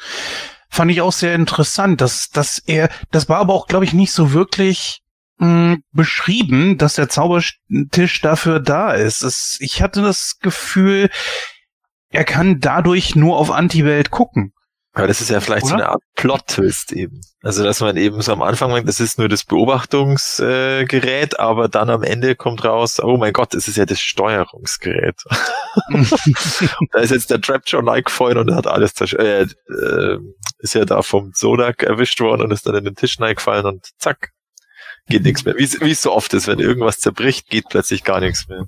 Fand 0.68 0.90
ich 0.90 1.00
auch 1.00 1.12
sehr 1.12 1.34
interessant, 1.34 2.00
dass, 2.00 2.30
dass 2.30 2.58
er, 2.58 2.88
das 3.12 3.28
war 3.28 3.38
aber 3.38 3.54
auch, 3.54 3.68
glaube 3.68 3.84
ich, 3.84 3.92
nicht 3.92 4.10
so 4.10 4.32
wirklich 4.32 5.02
hm, 5.38 5.82
beschrieben, 5.92 6.78
dass 6.78 6.94
der 6.94 7.08
Zaubertisch 7.08 8.20
dafür 8.20 8.58
da 8.58 8.92
ist. 8.92 9.22
Es, 9.22 9.58
ich 9.60 9.82
hatte 9.82 10.02
das 10.02 10.38
Gefühl, 10.40 11.08
er 12.10 12.24
kann 12.24 12.58
dadurch 12.58 13.14
nur 13.14 13.38
auf 13.38 13.52
Anti-Welt 13.52 14.10
gucken. 14.10 14.52
Aber 14.96 15.08
das 15.08 15.20
ist 15.20 15.28
ja 15.28 15.40
vielleicht 15.40 15.64
Oder? 15.64 15.68
so 15.68 15.74
eine 15.74 15.88
Art 15.90 16.02
Plot-Twist 16.14 16.92
eben. 16.92 17.20
Also, 17.42 17.62
dass 17.62 17.80
man 17.80 17.98
eben 17.98 18.22
so 18.22 18.32
am 18.32 18.40
Anfang 18.40 18.72
denkt, 18.72 18.88
das 18.88 18.98
ist 18.98 19.18
nur 19.18 19.28
das 19.28 19.44
Beobachtungsgerät, 19.44 21.34
äh, 21.34 21.36
aber 21.36 21.68
dann 21.68 21.90
am 21.90 22.02
Ende 22.02 22.34
kommt 22.34 22.64
raus, 22.64 22.98
oh 22.98 23.18
mein 23.18 23.34
Gott, 23.34 23.52
es 23.52 23.68
ist 23.68 23.76
ja 23.76 23.84
das 23.84 24.00
Steuerungsgerät. 24.00 25.22
da 26.92 27.00
ist 27.00 27.10
jetzt 27.10 27.30
der 27.30 27.42
Trapjaw 27.42 28.00
gefallen 28.00 28.38
und 28.38 28.54
hat 28.54 28.66
alles 28.66 28.98
äh, 29.02 29.42
äh, 29.42 30.18
ist 30.60 30.74
ja 30.74 30.86
da 30.86 31.02
vom 31.02 31.34
Zodak 31.34 31.82
erwischt 31.82 32.22
worden 32.22 32.40
und 32.40 32.50
ist 32.50 32.66
dann 32.66 32.76
in 32.76 32.84
den 32.84 32.94
Tisch 32.94 33.18
gefallen 33.18 33.66
und 33.66 33.90
zack, 33.98 34.30
geht 35.08 35.24
nichts 35.24 35.44
mehr. 35.44 35.56
Wie 35.58 35.90
es 35.90 36.00
so 36.00 36.10
oft 36.10 36.32
ist, 36.32 36.46
wenn 36.46 36.58
irgendwas 36.58 37.00
zerbricht, 37.00 37.50
geht 37.50 37.68
plötzlich 37.68 38.02
gar 38.02 38.20
nichts 38.20 38.48
mehr. 38.48 38.64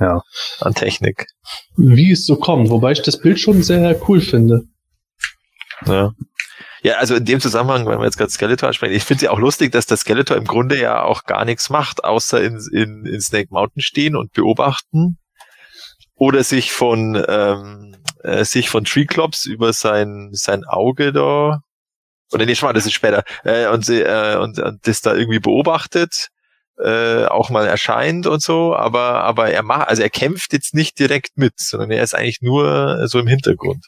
Ja. 0.00 0.22
An 0.60 0.74
Technik. 0.74 1.26
Wie 1.76 2.12
es 2.12 2.24
so 2.24 2.36
kommt, 2.36 2.70
wobei 2.70 2.92
ich 2.92 3.02
das 3.02 3.20
Bild 3.20 3.38
schon 3.38 3.62
sehr 3.62 4.00
cool 4.08 4.22
finde. 4.22 4.62
Ja. 5.86 6.12
Ja, 6.82 6.94
also 6.94 7.16
in 7.16 7.24
dem 7.24 7.40
Zusammenhang, 7.40 7.86
wenn 7.86 7.98
wir 7.98 8.04
jetzt 8.04 8.18
gerade 8.18 8.30
Skeletor 8.30 8.72
sprechen, 8.72 8.94
ich 8.94 9.02
finde 9.04 9.18
es 9.18 9.22
ja 9.22 9.30
auch 9.30 9.38
lustig, 9.38 9.72
dass 9.72 9.86
der 9.86 9.96
Skeletor 9.96 10.36
im 10.36 10.44
Grunde 10.44 10.78
ja 10.80 11.02
auch 11.02 11.24
gar 11.24 11.44
nichts 11.44 11.70
macht, 11.70 12.04
außer 12.04 12.40
in, 12.40 12.60
in, 12.72 13.04
in 13.04 13.20
Snake 13.20 13.48
Mountain 13.50 13.82
stehen 13.82 14.14
und 14.14 14.32
beobachten 14.32 15.18
oder 16.14 16.44
sich 16.44 16.72
von 16.72 17.22
ähm, 17.28 17.96
äh, 18.22 18.44
sich 18.44 18.68
von 18.68 18.84
Treeclops 18.84 19.44
über 19.46 19.72
sein 19.72 20.30
sein 20.32 20.64
Auge 20.64 21.12
da 21.12 21.60
oder 22.32 22.46
nee, 22.46 22.54
schon 22.54 22.68
mal, 22.68 22.72
das 22.72 22.86
ist 22.86 22.92
später 22.92 23.24
äh, 23.44 23.68
und, 23.68 23.88
äh, 23.88 24.36
und, 24.40 24.58
und 24.58 24.86
das 24.86 25.00
da 25.00 25.14
irgendwie 25.14 25.40
beobachtet 25.40 26.28
äh, 26.78 27.24
auch 27.24 27.50
mal 27.50 27.66
erscheint 27.66 28.26
und 28.26 28.42
so, 28.42 28.74
aber 28.74 29.24
aber 29.24 29.50
er 29.50 29.62
macht, 29.62 29.88
also 29.88 30.02
er 30.02 30.10
kämpft 30.10 30.52
jetzt 30.52 30.74
nicht 30.74 30.98
direkt 30.98 31.36
mit, 31.36 31.54
sondern 31.56 31.90
er 31.90 32.02
ist 32.02 32.14
eigentlich 32.14 32.40
nur 32.40 33.08
so 33.08 33.18
im 33.18 33.26
Hintergrund. 33.26 33.86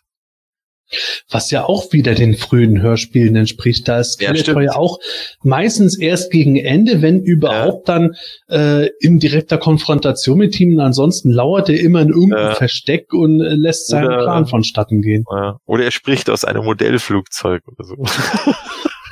Was 1.30 1.51
ja 1.51 1.64
auch 1.64 1.93
wieder 1.93 2.14
den 2.14 2.34
frühen 2.34 2.80
Hörspielen 2.82 3.36
entspricht. 3.36 3.88
Da 3.88 4.01
ist 4.01 4.14
Skeletor 4.14 4.62
ja, 4.62 4.72
ja 4.72 4.76
auch 4.76 4.99
meistens 5.43 5.99
erst 5.99 6.30
gegen 6.30 6.57
Ende, 6.57 7.03
wenn 7.03 7.20
überhaupt 7.20 7.88
ja. 7.88 7.99
dann 7.99 8.14
äh, 8.49 8.88
in 9.01 9.18
direkter 9.18 9.59
Konfrontation 9.59 10.38
mit 10.38 10.59
ihm. 10.59 10.78
Ansonsten 10.80 11.30
lauert 11.30 11.68
er 11.68 11.80
immer 11.80 12.01
in 12.01 12.09
irgendeinem 12.09 12.49
ja. 12.49 12.55
Versteck 12.55 13.12
und 13.12 13.41
äh, 13.41 13.55
lässt 13.55 13.88
seinen 13.88 14.07
oder, 14.07 14.22
Plan 14.22 14.47
vonstatten 14.47 15.03
gehen. 15.03 15.24
Oder 15.66 15.84
er 15.84 15.91
spricht 15.91 16.30
aus 16.30 16.45
einem 16.45 16.64
Modellflugzeug 16.64 17.62
oder 17.66 17.84
so. 17.84 17.97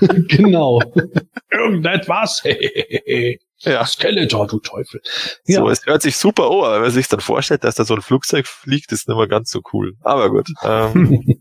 genau. 0.28 0.80
Irgendetwas. 1.50 2.42
Ja. 3.60 3.86
Skeletor, 3.86 4.46
du 4.46 4.60
Teufel. 4.60 5.00
Ja. 5.46 5.60
So, 5.60 5.70
es 5.70 5.86
hört 5.86 6.02
sich 6.02 6.16
super 6.16 6.44
an, 6.50 6.58
aber 6.58 6.74
wenn 6.74 6.82
man 6.82 6.90
sich 6.90 7.08
dann 7.08 7.20
vorstellt, 7.20 7.64
dass 7.64 7.74
da 7.74 7.84
so 7.84 7.94
ein 7.94 8.02
Flugzeug 8.02 8.46
fliegt, 8.46 8.92
ist 8.92 9.08
nicht 9.08 9.16
mehr 9.16 9.28
ganz 9.28 9.50
so 9.50 9.60
cool. 9.72 9.94
Aber 10.02 10.30
gut. 10.30 10.48
Ähm, 10.62 11.40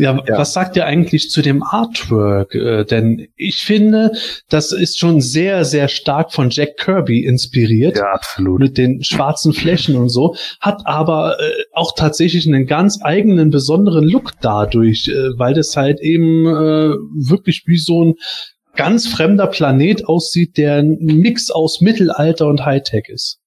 Ja, 0.00 0.18
ja, 0.26 0.38
was 0.38 0.54
sagt 0.54 0.76
ihr 0.76 0.86
eigentlich 0.86 1.30
zu 1.30 1.42
dem 1.42 1.62
Artwork? 1.62 2.54
Äh, 2.54 2.84
denn 2.84 3.28
ich 3.36 3.56
finde, 3.56 4.12
das 4.48 4.72
ist 4.72 4.98
schon 4.98 5.20
sehr, 5.20 5.64
sehr 5.64 5.88
stark 5.88 6.32
von 6.32 6.48
Jack 6.50 6.78
Kirby 6.78 7.24
inspiriert. 7.24 7.98
Ja, 7.98 8.12
absolut. 8.12 8.60
Mit 8.60 8.78
den 8.78 9.04
schwarzen 9.04 9.52
Flächen 9.52 9.96
und 9.96 10.08
so. 10.08 10.36
Hat 10.60 10.80
aber 10.86 11.36
äh, 11.38 11.64
auch 11.72 11.94
tatsächlich 11.94 12.46
einen 12.46 12.66
ganz 12.66 13.00
eigenen, 13.02 13.50
besonderen 13.50 14.04
Look 14.04 14.32
dadurch, 14.40 15.08
äh, 15.08 15.38
weil 15.38 15.52
das 15.52 15.76
halt 15.76 16.00
eben 16.00 16.46
äh, 16.46 16.94
wirklich 17.14 17.64
wie 17.66 17.78
so 17.78 18.04
ein 18.04 18.14
ganz 18.76 19.06
fremder 19.06 19.48
Planet 19.48 20.06
aussieht, 20.06 20.56
der 20.56 20.76
ein 20.76 20.96
Mix 21.00 21.50
aus 21.50 21.82
Mittelalter 21.82 22.46
und 22.46 22.64
Hightech 22.64 23.08
ist. 23.08 23.40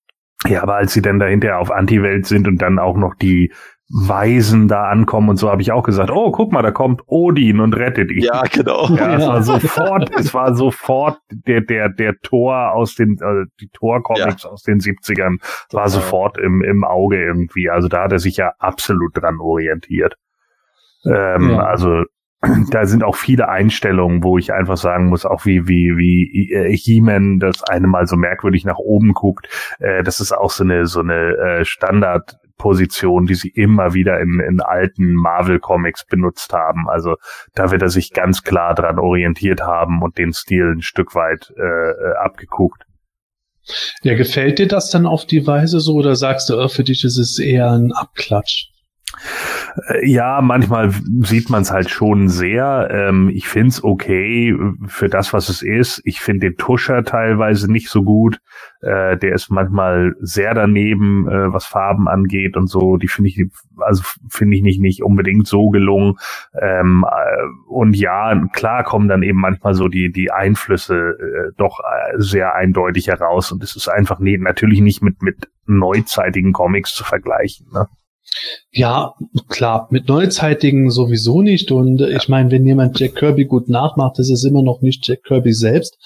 Ja, 0.47 0.61
aber 0.61 0.75
als 0.75 0.93
sie 0.93 1.01
dann 1.01 1.19
dahinter 1.19 1.57
auf 1.57 1.71
Anti-Welt 1.71 2.27
sind 2.27 2.47
und 2.47 2.61
dann 2.61 2.77
auch 2.77 2.97
noch 2.97 3.15
die 3.15 3.51
Weisen 3.89 4.67
da 4.67 4.85
ankommen 4.85 5.29
und 5.29 5.37
so 5.37 5.51
habe 5.51 5.61
ich 5.61 5.71
auch 5.71 5.83
gesagt, 5.83 6.09
oh, 6.09 6.31
guck 6.31 6.51
mal, 6.51 6.61
da 6.61 6.71
kommt 6.71 7.01
Odin 7.05 7.59
und 7.59 7.75
rettet 7.75 8.11
ihn. 8.11 8.23
Ja, 8.23 8.41
genau. 8.43 8.87
Ja, 8.95 9.17
es 9.17 9.27
war 9.27 9.43
sofort, 9.43 10.11
es 10.17 10.33
war 10.33 10.55
sofort 10.55 11.19
der, 11.29 11.61
der, 11.61 11.89
der 11.89 12.17
Tor 12.21 12.71
aus 12.71 12.95
den, 12.95 13.19
äh, 13.21 13.45
die 13.59 13.69
Tor-Comics 13.69 14.43
ja. 14.43 14.49
aus 14.49 14.63
den 14.63 14.79
70ern 14.79 15.37
war 15.71 15.89
sofort 15.89 16.37
im, 16.37 16.63
im 16.63 16.83
Auge 16.83 17.21
irgendwie. 17.21 17.69
Also 17.69 17.87
da 17.87 18.03
hat 18.03 18.13
er 18.13 18.19
sich 18.19 18.37
ja 18.37 18.53
absolut 18.57 19.21
dran 19.21 19.39
orientiert. 19.39 20.15
Ähm, 21.05 21.51
ja. 21.51 21.63
Also 21.63 22.03
da 22.71 22.85
sind 22.85 23.03
auch 23.03 23.15
viele 23.15 23.49
Einstellungen, 23.49 24.23
wo 24.23 24.37
ich 24.37 24.53
einfach 24.53 24.77
sagen 24.77 25.07
muss, 25.07 25.25
auch 25.25 25.45
wie 25.45 25.67
wie 25.67 25.97
wie 25.97 26.51
äh, 26.51 26.75
He-Man 26.75 27.39
das 27.39 27.63
eine 27.63 27.87
Mal 27.87 28.07
so 28.07 28.15
merkwürdig 28.15 28.65
nach 28.65 28.77
oben 28.77 29.13
guckt. 29.13 29.47
Äh, 29.79 30.03
das 30.03 30.19
ist 30.19 30.31
auch 30.31 30.51
so 30.51 30.63
eine 30.63 30.85
so 30.85 31.01
eine 31.01 31.37
äh, 31.37 31.65
Standard 31.65 32.37
Position, 32.63 33.25
die 33.25 33.35
sie 33.35 33.49
immer 33.49 33.93
wieder 33.93 34.21
in, 34.21 34.39
in 34.39 34.61
alten 34.61 35.15
Marvel-Comics 35.15 36.05
benutzt 36.05 36.53
haben. 36.53 36.87
Also 36.87 37.17
da 37.55 37.71
wird 37.71 37.81
er 37.81 37.89
sich 37.89 38.13
ganz 38.13 38.43
klar 38.43 38.73
dran 38.73 38.99
orientiert 38.99 39.59
haben 39.59 40.01
und 40.01 40.17
den 40.17 40.31
Stil 40.31 40.71
ein 40.71 40.81
Stück 40.81 41.13
weit 41.13 41.51
äh, 41.57 42.13
abgeguckt. 42.23 42.83
Ja, 44.01 44.15
gefällt 44.15 44.59
dir 44.59 44.69
das 44.69 44.89
dann 44.89 45.05
auf 45.05 45.25
die 45.25 45.45
Weise 45.45 45.81
so 45.81 45.95
oder 45.95 46.15
sagst 46.15 46.49
du, 46.49 46.57
oh, 46.57 46.69
für 46.69 46.85
dich 46.85 47.03
ist 47.03 47.17
es 47.17 47.37
eher 47.37 47.69
ein 47.69 47.91
Abklatsch? 47.91 48.69
Äh, 49.87 50.07
ja, 50.09 50.41
manchmal 50.41 50.91
sieht 51.21 51.49
man 51.49 51.61
es 51.61 51.71
halt 51.71 51.89
schon 51.89 52.27
sehr. 52.27 52.89
Ähm, 52.91 53.29
ich 53.29 53.47
find's 53.47 53.83
okay 53.83 54.55
für 54.87 55.09
das, 55.09 55.33
was 55.33 55.49
es 55.49 55.61
ist. 55.61 56.01
Ich 56.05 56.21
finde 56.21 56.49
den 56.49 56.57
Tuscher 56.57 57.03
teilweise 57.03 57.71
nicht 57.71 57.89
so 57.89 58.03
gut. 58.03 58.39
Äh, 58.81 59.17
der 59.17 59.33
ist 59.33 59.49
manchmal 59.49 60.15
sehr 60.19 60.53
daneben, 60.53 61.27
äh, 61.27 61.53
was 61.53 61.65
Farben 61.65 62.07
angeht 62.07 62.57
und 62.57 62.67
so. 62.67 62.97
Die 62.97 63.07
finde 63.07 63.29
ich, 63.29 63.45
also 63.77 64.03
finde 64.29 64.57
ich 64.57 64.63
nicht, 64.63 64.81
nicht 64.81 65.03
unbedingt 65.03 65.47
so 65.47 65.69
gelungen. 65.69 66.15
Ähm, 66.59 67.05
äh, 67.09 67.69
und 67.69 67.95
ja, 67.95 68.35
klar 68.53 68.83
kommen 68.83 69.07
dann 69.07 69.23
eben 69.23 69.39
manchmal 69.39 69.73
so 69.73 69.87
die, 69.87 70.11
die 70.11 70.31
Einflüsse 70.31 70.95
äh, 70.95 71.51
doch 71.57 71.79
äh, 71.79 72.19
sehr 72.19 72.55
eindeutig 72.55 73.07
heraus. 73.07 73.51
Und 73.51 73.63
es 73.63 73.75
ist 73.75 73.87
einfach 73.87 74.19
nee, 74.19 74.37
natürlich 74.37 74.81
nicht 74.81 75.01
mit, 75.01 75.21
mit 75.21 75.49
neuzeitigen 75.65 76.51
Comics 76.53 76.93
zu 76.93 77.03
vergleichen. 77.03 77.67
Ne? 77.73 77.87
Ja, 78.71 79.13
klar, 79.49 79.87
mit 79.91 80.07
neuzeitigen 80.07 80.89
sowieso 80.89 81.41
nicht. 81.41 81.71
Und 81.71 82.01
ich 82.01 82.27
meine, 82.27 82.51
wenn 82.51 82.65
jemand 82.65 82.99
Jack 82.99 83.15
Kirby 83.15 83.45
gut 83.45 83.69
nachmacht, 83.69 84.17
das 84.17 84.29
ist 84.29 84.43
immer 84.43 84.63
noch 84.63 84.81
nicht 84.81 85.07
Jack 85.07 85.23
Kirby 85.23 85.53
selbst. 85.53 85.97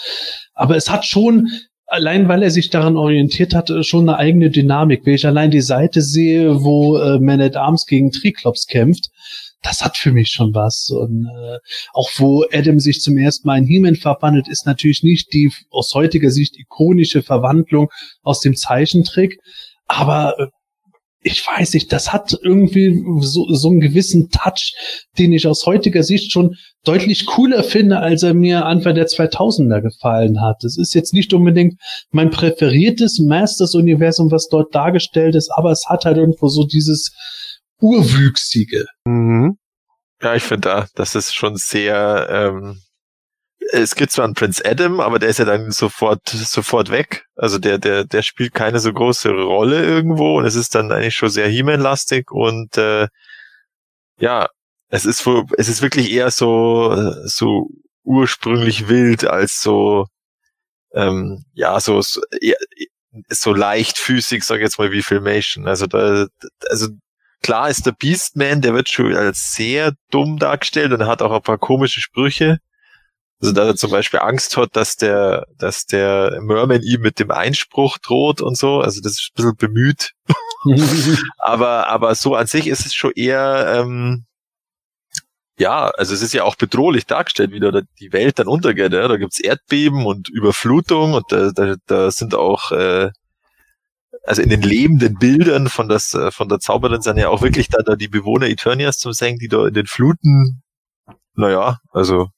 Aber 0.54 0.76
es 0.76 0.90
hat 0.90 1.06
schon, 1.06 1.48
allein 1.86 2.28
weil 2.28 2.44
er 2.44 2.52
sich 2.52 2.70
daran 2.70 2.98
orientiert 2.98 3.54
hat, 3.54 3.72
schon 3.86 4.10
eine 4.10 4.18
eigene 4.18 4.50
Dynamik. 4.50 5.06
Wenn 5.06 5.16
ich 5.16 5.26
allein 5.26 5.52
die 5.52 5.62
Seite 5.62 6.02
sehe, 6.02 6.64
wo 6.64 6.98
äh, 6.98 7.20
Man 7.20 7.42
at 7.42 7.56
Arms 7.56 7.86
gegen 7.86 8.12
Triklops 8.12 8.68
kämpft, 8.68 9.10
das 9.64 9.84
hat 9.84 9.98
für 9.98 10.12
mich 10.12 10.30
schon 10.30 10.54
was. 10.54 10.90
Und 10.90 11.26
äh, 11.26 11.58
auch 11.94 12.10
wo 12.18 12.46
Adam 12.52 12.80
sich 12.80 13.02
zum 13.02 13.18
ersten 13.18 13.48
Mal 13.48 13.60
in 13.60 13.66
He-Man 13.66 13.96
verwandelt, 13.96 14.48
ist 14.48 14.66
natürlich 14.66 15.04
nicht 15.04 15.34
die 15.34 15.52
aus 15.70 15.94
heutiger 15.94 16.30
Sicht 16.30 16.58
ikonische 16.58 17.24
Verwandlung 17.24 17.90
aus 18.24 18.42
dem 18.42 18.56
Zeichentrick. 18.56 19.40
Aber 19.88 20.36
äh, 20.38 20.48
ich 21.22 21.46
weiß 21.46 21.74
nicht, 21.74 21.92
das 21.92 22.14
hat 22.14 22.38
irgendwie 22.42 23.04
so, 23.22 23.46
so 23.54 23.70
einen 23.70 23.80
gewissen 23.80 24.30
Touch, 24.30 24.74
den 25.18 25.34
ich 25.34 25.48
aus 25.48 25.66
heutiger 25.66 26.04
Sicht 26.04 26.32
schon 26.32 26.56
deutlich 26.84 27.26
cooler 27.26 27.64
finde, 27.64 28.00
als 28.00 28.24
er 28.24 28.34
mir 28.34 28.66
Anfang 28.66 28.96
der 28.96 29.08
2000er 29.08 29.82
gefallen 29.82 30.42
hat. 30.42 30.64
Es 30.64 30.78
ist 30.78 30.94
jetzt 30.94 31.14
nicht 31.14 31.34
unbedingt 31.34 31.80
mein 32.12 32.30
präferiertes 32.30 33.20
Masters-Universum, 33.20 34.32
was 34.32 34.48
dort 34.48 34.74
dargestellt 34.74 35.36
ist, 35.36 35.50
aber 35.54 35.72
es 35.72 35.86
hat 35.88 36.06
halt 36.06 36.18
irgendwo 36.18 36.48
so 36.48 36.66
dieses 36.66 37.12
Urwüchsige. 37.82 38.86
Mhm. 39.06 39.58
Ja, 40.22 40.36
ich 40.36 40.44
finde 40.44 40.70
da, 40.70 40.88
das 40.96 41.16
ist 41.16 41.36
schon 41.36 41.56
sehr, 41.58 42.28
ähm, 42.32 42.80
es 43.72 43.96
gibt 43.96 44.12
zwar 44.12 44.26
einen 44.26 44.34
Prince 44.34 44.64
Adam, 44.66 45.00
aber 45.00 45.20
der 45.20 45.30
ist 45.30 45.40
ja 45.40 45.46
dann 45.46 45.72
sofort, 45.72 46.28
sofort 46.30 46.90
weg. 46.92 47.26
Also 47.36 47.60
der, 47.60 47.78
der, 47.78 48.04
der 48.06 48.22
spielt 48.22 48.54
keine 48.54 48.80
so 48.80 48.92
große 48.94 49.30
Rolle 49.30 49.84
irgendwo 49.84 50.38
und 50.38 50.46
es 50.46 50.56
ist 50.56 50.76
dann 50.76 50.92
eigentlich 50.92 51.16
schon 51.16 51.30
sehr 51.30 51.48
He-Man-lastig 51.48 52.32
und 52.32 52.78
äh, 52.78 53.08
ja, 54.20 54.50
es 54.90 55.06
ist 55.06 55.28
es 55.58 55.68
ist 55.70 55.82
wirklich 55.82 56.12
eher 56.12 56.32
so, 56.32 56.96
so 57.26 57.70
ursprünglich 58.04 58.88
wild 58.88 59.26
als 59.26 59.62
so, 59.62 60.08
ähm, 60.94 61.44
ja, 61.54 61.80
so, 61.80 62.02
so, 62.02 62.22
eher, 62.42 62.56
so 63.30 63.54
leichtfüßig, 63.54 64.44
sag 64.44 64.58
ich 64.58 64.64
jetzt 64.64 64.80
mal, 64.80 64.92
wie 64.92 65.02
Filmation. 65.02 65.68
Also 65.68 65.88
da, 65.88 66.28
also 66.70 66.88
klar 67.42 67.70
ist 67.70 67.86
der 67.86 67.92
Beastman, 67.92 68.62
der 68.62 68.74
wird 68.74 68.90
schon 68.90 69.16
als 69.16 69.54
sehr 69.54 69.94
dumm 70.10 70.40
dargestellt 70.40 70.94
und 70.94 71.06
hat 71.06 71.22
auch 71.22 71.34
ein 71.34 71.42
paar 71.42 71.58
komische 71.58 72.02
Sprüche. 72.02 72.60
Also 73.40 73.54
da 73.54 73.68
er 73.68 73.76
zum 73.76 73.92
Beispiel 73.92 74.20
Angst 74.20 74.58
hat, 74.58 74.76
dass 74.76 74.96
der, 74.96 75.46
dass 75.58 75.86
der 75.86 76.40
Merman 76.42 76.82
ihm 76.82 77.02
mit 77.02 77.20
dem 77.20 77.30
Einspruch 77.30 78.00
droht 78.00 78.42
und 78.42 78.58
so. 78.58 78.82
Also 78.82 79.00
das 79.02 79.14
ist 79.14 79.30
ein 79.32 79.36
bisschen 79.36 79.56
bemüht. 79.58 80.14
aber, 81.38 81.88
aber 81.88 82.16
so 82.16 82.36
an 82.36 82.48
sich 82.48 82.68
ist 82.68 82.86
es 82.86 82.96
schon 82.96 83.12
eher, 83.12 83.76
ähm, 83.78 84.26
ja, 85.60 85.90
also 85.90 86.16
es 86.16 86.24
ist 86.24 86.34
ja 86.34 86.44
auch 86.44 86.56
bedrohlich 86.56 87.06
dargestellt, 87.06 87.52
wie 87.52 87.60
da 87.60 87.72
die 88.00 88.12
Welt 88.12 88.40
dann 88.40 88.48
untergeht. 88.48 88.94
Ja? 88.94 89.08
Da 89.08 89.18
gibt's 89.18 89.40
Erdbeben 89.40 90.06
und 90.06 90.30
Überflutung 90.30 91.14
und 91.14 91.26
da, 91.30 91.52
da, 91.52 91.76
da 91.86 92.10
sind 92.12 92.34
auch, 92.34 92.72
äh, 92.72 93.12
also 94.24 94.42
in 94.42 94.50
den 94.50 94.64
lebenden 94.64 95.16
Bildern 95.20 95.70
von, 95.70 95.88
das, 95.88 96.14
äh, 96.16 96.32
von 96.32 96.50
der 96.50 96.60
Zauberin 96.60 97.02
sind 97.02 97.18
ja 97.18 97.30
auch 97.30 97.44
wirklich 97.44 97.70
da, 97.70 97.84
da 97.84 97.96
die 97.96 98.08
Bewohner 98.08 98.48
Eternias 98.48 98.98
zum 98.98 99.14
Singen, 99.14 99.38
die 99.38 99.48
da 99.48 99.68
in 99.68 99.74
den 99.76 99.86
Fluten, 99.86 100.64
naja, 101.36 101.80
also 101.92 102.30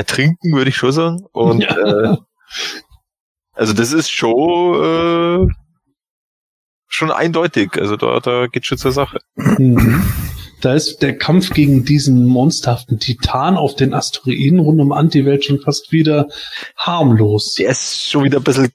ertrinken, 0.00 0.54
würde 0.54 0.70
ich 0.70 0.76
schon 0.76 0.92
sagen. 0.92 1.26
Und 1.32 1.62
ja. 1.62 1.76
äh, 1.76 2.16
also 3.52 3.72
das 3.74 3.92
ist 3.92 4.10
schon 4.10 5.48
äh, 5.48 5.52
schon 6.88 7.10
eindeutig. 7.10 7.76
Also 7.78 7.96
da, 7.96 8.20
da 8.20 8.46
geht 8.46 8.66
schon 8.66 8.78
zur 8.78 8.92
Sache. 8.92 9.18
Mhm. 9.36 10.02
Da 10.60 10.74
ist 10.74 11.00
der 11.00 11.16
Kampf 11.16 11.50
gegen 11.50 11.84
diesen 11.84 12.26
monsterhaften 12.26 12.98
Titan 12.98 13.56
auf 13.56 13.76
den 13.76 13.94
Asteroiden 13.94 14.58
rund 14.58 14.80
um 14.80 14.92
Antiwelt 14.92 15.44
schon 15.44 15.60
fast 15.60 15.90
wieder 15.92 16.28
harmlos. 16.76 17.54
Der 17.54 17.70
ist 17.70 18.10
schon 18.10 18.24
wieder 18.24 18.38
ein 18.38 18.44
bisschen 18.44 18.70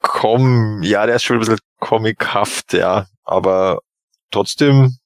kom, 0.00 0.82
ja, 0.82 1.04
der 1.06 1.16
ist 1.16 1.24
schon 1.24 1.36
ein 1.36 1.40
bisschen 1.40 1.58
comichaft, 1.80 2.72
ja, 2.72 3.06
aber 3.24 3.80
trotzdem, 4.30 4.96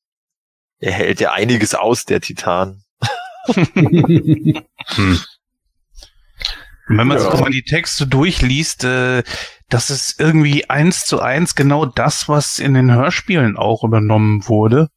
er 0.78 0.92
hält 0.92 1.20
ja 1.20 1.32
einiges 1.32 1.74
aus, 1.74 2.04
der 2.04 2.20
Titan. 2.20 2.82
hm. 3.54 5.18
Wenn 6.96 7.06
man 7.06 7.18
ja. 7.18 7.30
sich 7.30 7.40
mal 7.40 7.50
die 7.50 7.62
Texte 7.62 8.06
durchliest, 8.06 8.84
äh, 8.84 9.22
das 9.68 9.90
ist 9.90 10.18
irgendwie 10.18 10.68
eins 10.68 11.04
zu 11.04 11.20
eins 11.20 11.54
genau 11.54 11.86
das, 11.86 12.28
was 12.28 12.58
in 12.58 12.74
den 12.74 12.92
Hörspielen 12.92 13.56
auch 13.56 13.84
übernommen 13.84 14.46
wurde. 14.48 14.88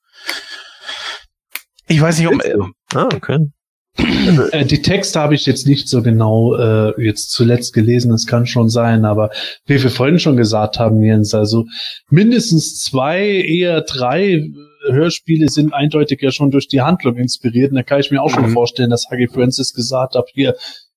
Ich 1.87 2.01
weiß 2.01 2.19
nicht, 2.19 2.27
ob. 2.27 2.43
Äh, 2.43 2.55
ah, 2.95 3.09
okay. 3.13 3.47
Äh, 3.95 4.65
die 4.65 4.81
Texte 4.81 5.19
habe 5.19 5.35
ich 5.35 5.45
jetzt 5.45 5.67
nicht 5.67 5.87
so 5.87 6.01
genau 6.01 6.55
äh, 6.55 6.99
jetzt 6.99 7.29
zuletzt 7.31 7.73
gelesen, 7.73 8.09
das 8.09 8.25
kann 8.25 8.47
schon 8.47 8.69
sein, 8.69 9.05
aber 9.05 9.29
wie 9.67 9.81
wir 9.81 9.91
vorhin 9.91 10.17
schon 10.17 10.35
gesagt 10.35 10.79
haben, 10.79 11.03
Jens, 11.03 11.35
also 11.35 11.65
mindestens 12.09 12.81
zwei, 12.81 13.23
eher 13.23 13.81
drei 13.81 14.49
Hörspiele 14.89 15.49
sind 15.49 15.73
eindeutig 15.73 16.21
ja 16.21 16.31
schon 16.31 16.51
durch 16.51 16.67
die 16.67 16.81
Handlung 16.81 17.17
inspiriert. 17.17 17.71
Und 17.71 17.75
da 17.75 17.83
kann 17.83 17.99
ich 17.99 18.11
mir 18.11 18.21
auch 18.21 18.29
schon 18.29 18.47
mhm. 18.47 18.53
vorstellen, 18.53 18.89
dass 18.89 19.07
Huggy 19.09 19.27
Francis 19.27 19.73
gesagt 19.73 20.15
hat, 20.15 20.29
hier, 20.33 20.55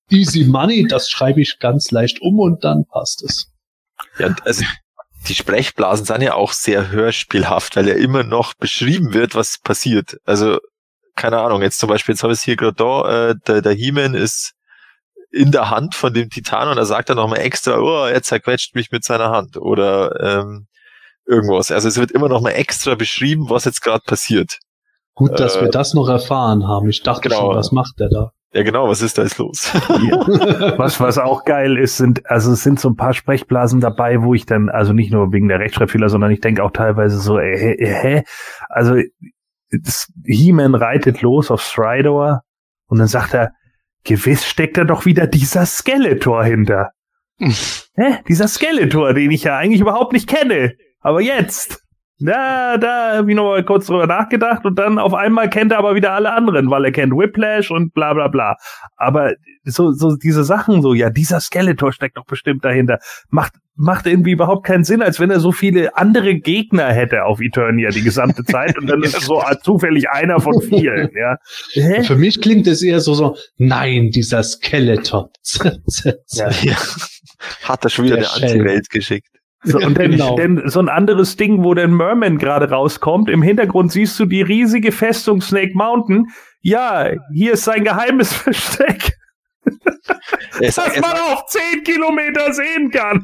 Easy 0.09 0.45
Money, 0.45 0.87
das 0.87 1.09
schreibe 1.09 1.41
ich 1.41 1.59
ganz 1.59 1.91
leicht 1.91 2.21
um 2.21 2.39
und 2.39 2.63
dann 2.63 2.85
passt 2.85 3.23
es. 3.23 3.51
Ja, 4.17 4.35
also 4.43 4.63
die 5.27 5.35
Sprechblasen 5.35 6.05
sind 6.05 6.21
ja 6.21 6.35
auch 6.35 6.53
sehr 6.53 6.89
hörspielhaft, 6.91 7.75
weil 7.75 7.87
ja 7.87 7.95
immer 7.95 8.23
noch 8.23 8.53
beschrieben 8.53 9.13
wird, 9.13 9.35
was 9.35 9.57
passiert. 9.57 10.17
Also, 10.25 10.59
keine 11.15 11.39
Ahnung, 11.39 11.61
jetzt 11.61 11.79
zum 11.79 11.89
Beispiel, 11.89 12.13
jetzt 12.13 12.23
habe 12.23 12.33
ich 12.33 12.39
es 12.39 12.45
hier 12.45 12.55
gerade 12.55 12.75
da, 12.75 13.29
äh, 13.29 13.35
der, 13.47 13.61
der 13.61 13.73
He-Man 13.73 14.13
ist 14.13 14.53
in 15.31 15.51
der 15.51 15.69
Hand 15.69 15.95
von 15.95 16.13
dem 16.13 16.29
Titan 16.29 16.69
und 16.69 16.77
er 16.77 16.85
sagt 16.85 17.09
dann 17.09 17.17
nochmal 17.17 17.39
extra, 17.39 17.77
oh, 17.77 18.05
er 18.05 18.23
zerquetscht 18.23 18.75
mich 18.75 18.91
mit 18.91 19.03
seiner 19.03 19.29
Hand 19.29 19.57
oder 19.57 20.19
ähm, 20.21 20.67
irgendwas. 21.25 21.71
Also 21.71 21.87
es 21.89 21.97
wird 21.97 22.11
immer 22.11 22.29
nochmal 22.29 22.53
extra 22.53 22.95
beschrieben, 22.95 23.49
was 23.49 23.65
jetzt 23.65 23.81
gerade 23.81 24.03
passiert. 24.05 24.59
Gut, 25.15 25.39
dass 25.39 25.57
äh, 25.57 25.61
wir 25.61 25.69
das 25.69 25.93
noch 25.93 26.07
erfahren 26.07 26.67
haben. 26.67 26.89
Ich 26.89 27.03
dachte 27.03 27.27
genau. 27.27 27.41
schon, 27.41 27.55
was 27.55 27.71
macht 27.71 27.99
der 27.99 28.09
da? 28.09 28.31
Ja, 28.57 28.63
genau, 28.63 28.89
was 28.89 29.03
ist 29.03 29.19
da 29.19 29.21
jetzt 29.21 29.37
los? 29.37 29.71
was, 30.77 30.99
was 30.99 31.19
auch 31.19 31.45
geil 31.45 31.77
ist, 31.77 31.97
sind, 31.97 32.27
also 32.27 32.53
es 32.53 32.63
sind 32.63 32.79
so 32.79 32.89
ein 32.89 32.95
paar 32.95 33.13
Sprechblasen 33.13 33.81
dabei, 33.81 34.23
wo 34.23 34.33
ich 34.33 34.47
dann, 34.47 34.69
also 34.69 34.93
nicht 34.93 35.13
nur 35.13 35.31
wegen 35.31 35.47
der 35.47 35.59
Rechtschreibfehler, 35.59 36.09
sondern 36.09 36.31
ich 36.31 36.41
denke 36.41 36.63
auch 36.63 36.71
teilweise 36.71 37.19
so, 37.19 37.37
äh, 37.37 37.73
äh, 37.73 37.85
hä? 37.85 38.23
Also, 38.67 38.95
He-Man 40.25 40.73
reitet 40.73 41.21
los 41.21 41.51
auf 41.51 41.61
Stridor 41.61 42.41
und 42.87 42.97
dann 42.97 43.05
sagt 43.05 43.35
er, 43.35 43.51
gewiss 44.03 44.43
steckt 44.43 44.77
da 44.77 44.85
doch 44.85 45.05
wieder 45.05 45.27
dieser 45.27 45.67
Skeletor 45.67 46.43
hinter. 46.43 46.93
hä? 47.37 48.17
Dieser 48.27 48.47
Skeletor, 48.47 49.13
den 49.13 49.29
ich 49.29 49.43
ja 49.43 49.55
eigentlich 49.55 49.81
überhaupt 49.81 50.13
nicht 50.13 50.27
kenne. 50.27 50.73
Aber 50.99 51.21
jetzt. 51.21 51.83
Da, 52.19 52.77
da 52.77 53.17
habe 53.17 53.29
ich 53.29 53.35
noch 53.35 53.43
mal 53.43 53.63
kurz 53.63 53.85
drüber 53.85 54.07
nachgedacht 54.07 54.65
und 54.65 54.79
dann 54.79 54.97
auf 54.97 55.13
einmal 55.13 55.49
kennt 55.49 55.71
er 55.71 55.77
aber 55.77 55.93
wieder 55.93 56.13
alle 56.13 56.33
anderen, 56.33 56.69
weil 56.71 56.85
er 56.85 56.91
kennt 56.91 57.13
Whiplash 57.13 57.69
und 57.69 57.93
bla 57.93 58.13
bla 58.13 58.27
bla. 58.27 58.55
Aber 58.95 59.33
so, 59.65 59.91
so 59.91 60.15
diese 60.15 60.43
Sachen 60.43 60.81
so, 60.81 60.95
ja, 60.95 61.11
dieser 61.11 61.39
Skeletor 61.39 61.91
steckt 61.91 62.17
doch 62.17 62.25
bestimmt 62.25 62.65
dahinter. 62.65 62.97
Macht, 63.29 63.53
macht 63.75 64.07
irgendwie 64.07 64.31
überhaupt 64.31 64.65
keinen 64.65 64.83
Sinn, 64.83 65.03
als 65.03 65.19
wenn 65.19 65.29
er 65.29 65.39
so 65.39 65.51
viele 65.51 65.95
andere 65.95 66.35
Gegner 66.35 66.87
hätte 66.87 67.23
auf 67.25 67.39
Eternia 67.39 67.89
die 67.91 68.01
gesamte 68.01 68.43
Zeit 68.43 68.77
und 68.79 68.87
dann 68.87 69.03
ist 69.03 69.21
so 69.21 69.43
zufällig 69.61 70.09
einer 70.09 70.39
von 70.39 70.59
vielen, 70.61 71.11
ja. 71.15 71.37
Hä? 71.73 72.03
Für 72.03 72.15
mich 72.15 72.41
klingt 72.41 72.65
es 72.65 72.81
eher 72.81 72.99
so, 72.99 73.13
so, 73.13 73.37
nein, 73.57 74.09
dieser 74.09 74.41
Skeletor. 74.41 75.29
ja, 76.31 76.49
ja. 76.63 76.77
Hat 77.63 77.83
er 77.83 77.89
schon 77.91 78.05
wieder 78.05 78.17
Der 78.17 78.33
eine 78.33 78.47
Anti-Welt 78.47 78.89
geschickt. 78.89 79.36
So, 79.71 79.77
und 79.79 79.95
dann, 79.97 80.11
Genau. 80.11 80.35
dann 80.37 80.61
so 80.69 80.79
ein 80.79 80.89
anderes 80.89 81.35
Ding, 81.37 81.63
wo 81.63 81.73
der 81.73 81.87
Merman 81.87 82.37
gerade 82.37 82.69
rauskommt. 82.69 83.29
Im 83.29 83.41
Hintergrund 83.41 83.91
siehst 83.91 84.19
du 84.19 84.25
die 84.25 84.41
riesige 84.41 84.91
Festung 84.91 85.41
Snake 85.41 85.71
Mountain. 85.75 86.27
Ja, 86.61 87.09
hier 87.33 87.53
ist 87.53 87.63
sein 87.63 87.83
geheimes 87.83 88.33
Versteck, 88.43 89.13
Er 90.59 90.67
das 90.67 90.75
sagt, 90.75 90.95
er, 90.95 91.01
man 91.01 91.11
auf 91.33 91.45
10 91.47 91.83
Kilometer 91.83 92.53
sehen 92.53 92.89
kann. 92.91 93.23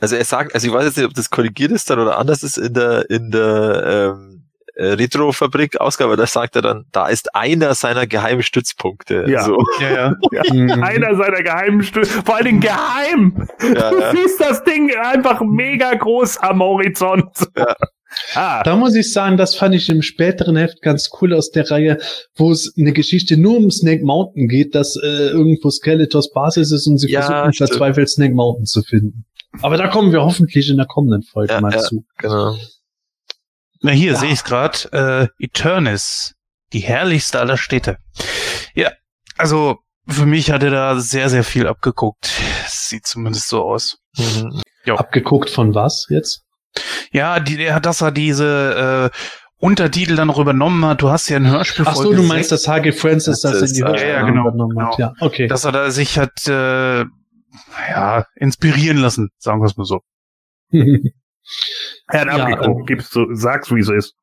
also 0.00 0.16
er 0.16 0.24
sagt, 0.24 0.54
also 0.54 0.66
ich 0.66 0.72
weiß 0.72 0.84
jetzt 0.84 0.96
nicht, 0.98 1.06
ob 1.06 1.14
das 1.14 1.30
korrigiert 1.30 1.72
ist 1.72 1.88
dann 1.90 1.98
oder 1.98 2.18
anders 2.18 2.42
ist 2.42 2.58
in 2.58 2.74
der 2.74 3.08
in 3.10 3.30
der 3.30 4.14
ähm, 4.14 4.30
äh, 4.40 4.43
Retro-Fabrik-Ausgabe, 4.76 6.16
da 6.16 6.26
sagt 6.26 6.56
er 6.56 6.62
dann, 6.62 6.84
da 6.92 7.06
ist 7.08 7.34
einer 7.34 7.74
seiner 7.74 8.06
geheimen 8.06 8.42
Stützpunkte. 8.42 9.24
Ja. 9.28 9.42
So. 9.44 9.58
Ja, 9.80 9.90
ja. 9.92 10.14
Mhm. 10.52 10.70
Einer 10.82 11.16
seiner 11.16 11.42
geheimen 11.42 11.82
Stücke, 11.82 12.06
vor 12.06 12.36
allen 12.36 12.44
Dingen 12.44 12.60
geheim. 12.60 13.48
Ja, 13.62 13.90
du 13.90 14.00
ja. 14.00 14.12
siehst 14.14 14.40
das 14.40 14.62
Ding 14.64 14.90
einfach 14.94 15.40
mega 15.42 15.94
groß 15.94 16.38
am 16.38 16.60
Horizont. 16.62 17.24
Ja. 17.56 17.74
Ah, 18.34 18.62
Da 18.62 18.76
muss 18.76 18.94
ich 18.94 19.12
sagen, 19.12 19.36
das 19.36 19.56
fand 19.56 19.74
ich 19.74 19.88
im 19.88 20.02
späteren 20.02 20.56
Heft 20.56 20.82
ganz 20.82 21.10
cool 21.20 21.34
aus 21.34 21.50
der 21.50 21.68
Reihe, 21.70 21.98
wo 22.36 22.52
es 22.52 22.72
eine 22.78 22.92
Geschichte 22.92 23.36
nur 23.36 23.56
um 23.56 23.70
Snake 23.70 24.04
Mountain 24.04 24.46
geht, 24.48 24.74
dass 24.74 24.96
äh, 24.96 25.28
irgendwo 25.30 25.70
Skeletors 25.70 26.30
Basis 26.30 26.70
ist 26.70 26.86
und 26.86 26.98
sie 26.98 27.10
Ja, 27.10 27.22
versuchen 27.22 27.52
verzweifelt 27.54 28.08
Snake 28.10 28.34
Mountain 28.34 28.66
zu 28.66 28.82
finden. 28.82 29.24
Aber 29.62 29.76
da 29.76 29.88
kommen 29.88 30.12
wir 30.12 30.22
hoffentlich 30.22 30.68
in 30.68 30.76
der 30.76 30.86
kommenden 30.86 31.22
Folge 31.22 31.52
Ja, 31.54 31.60
mal 31.60 31.72
ja. 31.72 31.78
zu. 31.80 32.04
Genau. 32.18 32.56
Na 33.84 33.92
hier 33.92 34.12
Ja. 34.12 34.18
sehe 34.18 34.28
ich 34.30 34.38
es 34.38 34.44
gerade. 34.44 35.30
Äh, 35.38 35.44
Eternis, 35.44 36.34
die 36.72 36.80
herrlichste 36.80 37.38
aller 37.38 37.58
Städte. 37.58 37.98
Ja, 38.74 38.90
also 39.36 39.78
für 40.08 40.24
mich 40.24 40.50
hat 40.50 40.62
er 40.62 40.70
da 40.70 40.98
sehr, 40.98 41.28
sehr 41.28 41.44
viel 41.44 41.66
abgeguckt. 41.66 42.30
Sieht 42.66 43.06
zumindest 43.06 43.48
so 43.48 43.62
aus. 43.62 43.98
Mhm. 44.16 44.62
Abgeguckt 44.96 45.50
von 45.50 45.74
was 45.74 46.06
jetzt? 46.08 46.44
Ja, 47.12 47.40
die, 47.40 47.58
der, 47.58 47.78
dass 47.80 48.00
er 48.00 48.10
diese 48.10 49.10
äh, 49.12 49.16
Untertitel 49.58 50.16
dann 50.16 50.28
noch 50.28 50.38
übernommen 50.38 50.82
hat. 50.86 51.02
Du 51.02 51.10
hast 51.10 51.28
ja 51.28 51.36
ein 51.36 51.46
Hörspiel 51.50 51.84
Ach 51.86 51.94
so, 51.94 52.10
du 52.14 52.22
meinst, 52.22 52.52
dass 52.52 52.66
H.G. 52.66 52.92
Francis 52.92 53.42
Das 53.42 53.60
das, 53.60 53.70
in 53.70 53.76
die 53.76 53.82
äh, 53.82 53.84
Hörspiele 53.84 54.12
ja, 54.12 54.22
genau, 54.22 54.48
übernommen 54.48 54.78
hat. 54.82 54.96
genau. 54.96 55.08
Ja, 55.10 55.14
okay. 55.20 55.46
dass 55.46 55.64
er 55.64 55.72
da 55.72 55.90
sich 55.90 56.18
hat 56.18 56.46
äh, 56.48 57.04
ja, 57.90 58.24
inspirieren 58.34 58.96
lassen, 58.96 59.28
sagen 59.36 59.60
wir 59.60 59.66
es 59.66 59.76
mal 59.76 59.84
so. 59.84 60.00
er 62.08 62.20
hat 62.20 62.26
Ja, 62.28 62.44
abgeguckt. 62.46 62.80
ähm, 62.80 62.86
Gib's 62.86 63.10
so, 63.10 63.26
sag's, 63.34 63.70
wie 63.74 63.80
es 63.80 63.88
ist. 63.88 64.14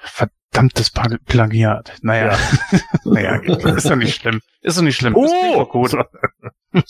Verdammtes 0.00 0.90
Pla- 0.90 1.18
Plagiat. 1.26 1.92
Naja, 2.02 2.36
naja, 3.04 3.36
ist 3.76 3.88
doch 3.88 3.96
nicht 3.96 4.20
schlimm. 4.20 4.40
Ist 4.62 4.78
doch 4.78 4.82
nicht 4.82 4.96
schlimm. 4.96 5.14
Oh! 5.16 5.64
Gut. 5.66 5.94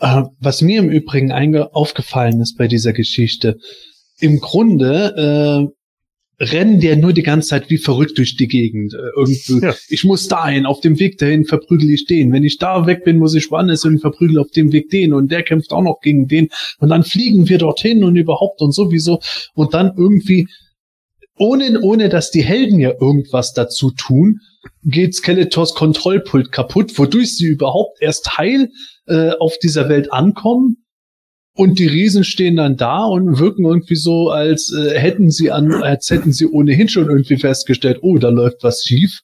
Äh, 0.00 0.22
was 0.38 0.62
mir 0.62 0.78
im 0.78 0.90
Übrigen 0.90 1.32
aufgefallen 1.32 2.40
ist 2.40 2.56
bei 2.56 2.68
dieser 2.68 2.92
Geschichte, 2.92 3.56
im 4.20 4.38
Grunde 4.38 5.68
äh, 5.68 5.74
rennen 6.40 6.80
der 6.80 6.96
nur 6.96 7.12
die 7.12 7.22
ganze 7.22 7.48
Zeit 7.48 7.68
wie 7.68 7.78
verrückt 7.78 8.16
durch 8.18 8.36
die 8.36 8.46
Gegend. 8.46 8.94
Äh, 8.94 8.98
irgendwie, 9.16 9.66
Ja. 9.66 9.74
ich 9.88 10.04
muss 10.04 10.28
dahin, 10.28 10.66
auf 10.66 10.80
dem 10.80 10.98
Weg 11.00 11.18
dahin 11.18 11.44
verprügel 11.44 11.90
ich 11.90 12.06
den. 12.06 12.32
Wenn 12.32 12.44
ich 12.44 12.58
da 12.58 12.86
weg 12.86 13.04
bin, 13.04 13.18
muss 13.18 13.34
ich 13.34 13.50
woanders 13.50 13.82
hin, 13.82 13.98
verprügel 13.98 14.38
auf 14.38 14.50
dem 14.50 14.72
Weg 14.72 14.90
den 14.90 15.12
und 15.12 15.32
der 15.32 15.42
kämpft 15.42 15.72
auch 15.72 15.82
noch 15.82 16.00
gegen 16.00 16.28
den. 16.28 16.48
Und 16.78 16.90
dann 16.90 17.02
fliegen 17.02 17.48
wir 17.48 17.58
dorthin 17.58 18.04
und 18.04 18.16
überhaupt 18.16 18.60
und 18.60 18.72
sowieso. 18.72 19.20
Und 19.54 19.74
dann 19.74 19.92
irgendwie, 19.96 20.46
ohne, 21.36 21.80
ohne 21.80 22.08
dass 22.08 22.30
die 22.30 22.42
Helden 22.42 22.78
ja 22.78 22.92
irgendwas 23.00 23.52
dazu 23.52 23.90
tun, 23.90 24.40
geht 24.84 25.14
Skeletors 25.14 25.74
Kontrollpult 25.74 26.52
kaputt, 26.52 26.96
wodurch 26.98 27.36
sie 27.36 27.46
überhaupt 27.46 28.00
erst 28.00 28.38
heil 28.38 28.70
äh, 29.06 29.30
auf 29.40 29.58
dieser 29.62 29.88
Welt 29.88 30.12
ankommen. 30.12 30.84
Und 31.58 31.80
die 31.80 31.88
Riesen 31.88 32.22
stehen 32.22 32.54
dann 32.54 32.76
da 32.76 33.04
und 33.04 33.40
wirken 33.40 33.64
irgendwie 33.64 33.96
so, 33.96 34.30
als 34.30 34.72
äh, 34.72 34.96
hätten 34.96 35.28
sie 35.28 35.50
an, 35.50 35.72
als 35.82 36.08
hätten 36.08 36.32
sie 36.32 36.46
ohnehin 36.46 36.88
schon 36.88 37.08
irgendwie 37.08 37.36
festgestellt, 37.36 37.98
oh, 38.02 38.16
da 38.16 38.28
läuft 38.28 38.62
was 38.62 38.84
schief. 38.84 39.22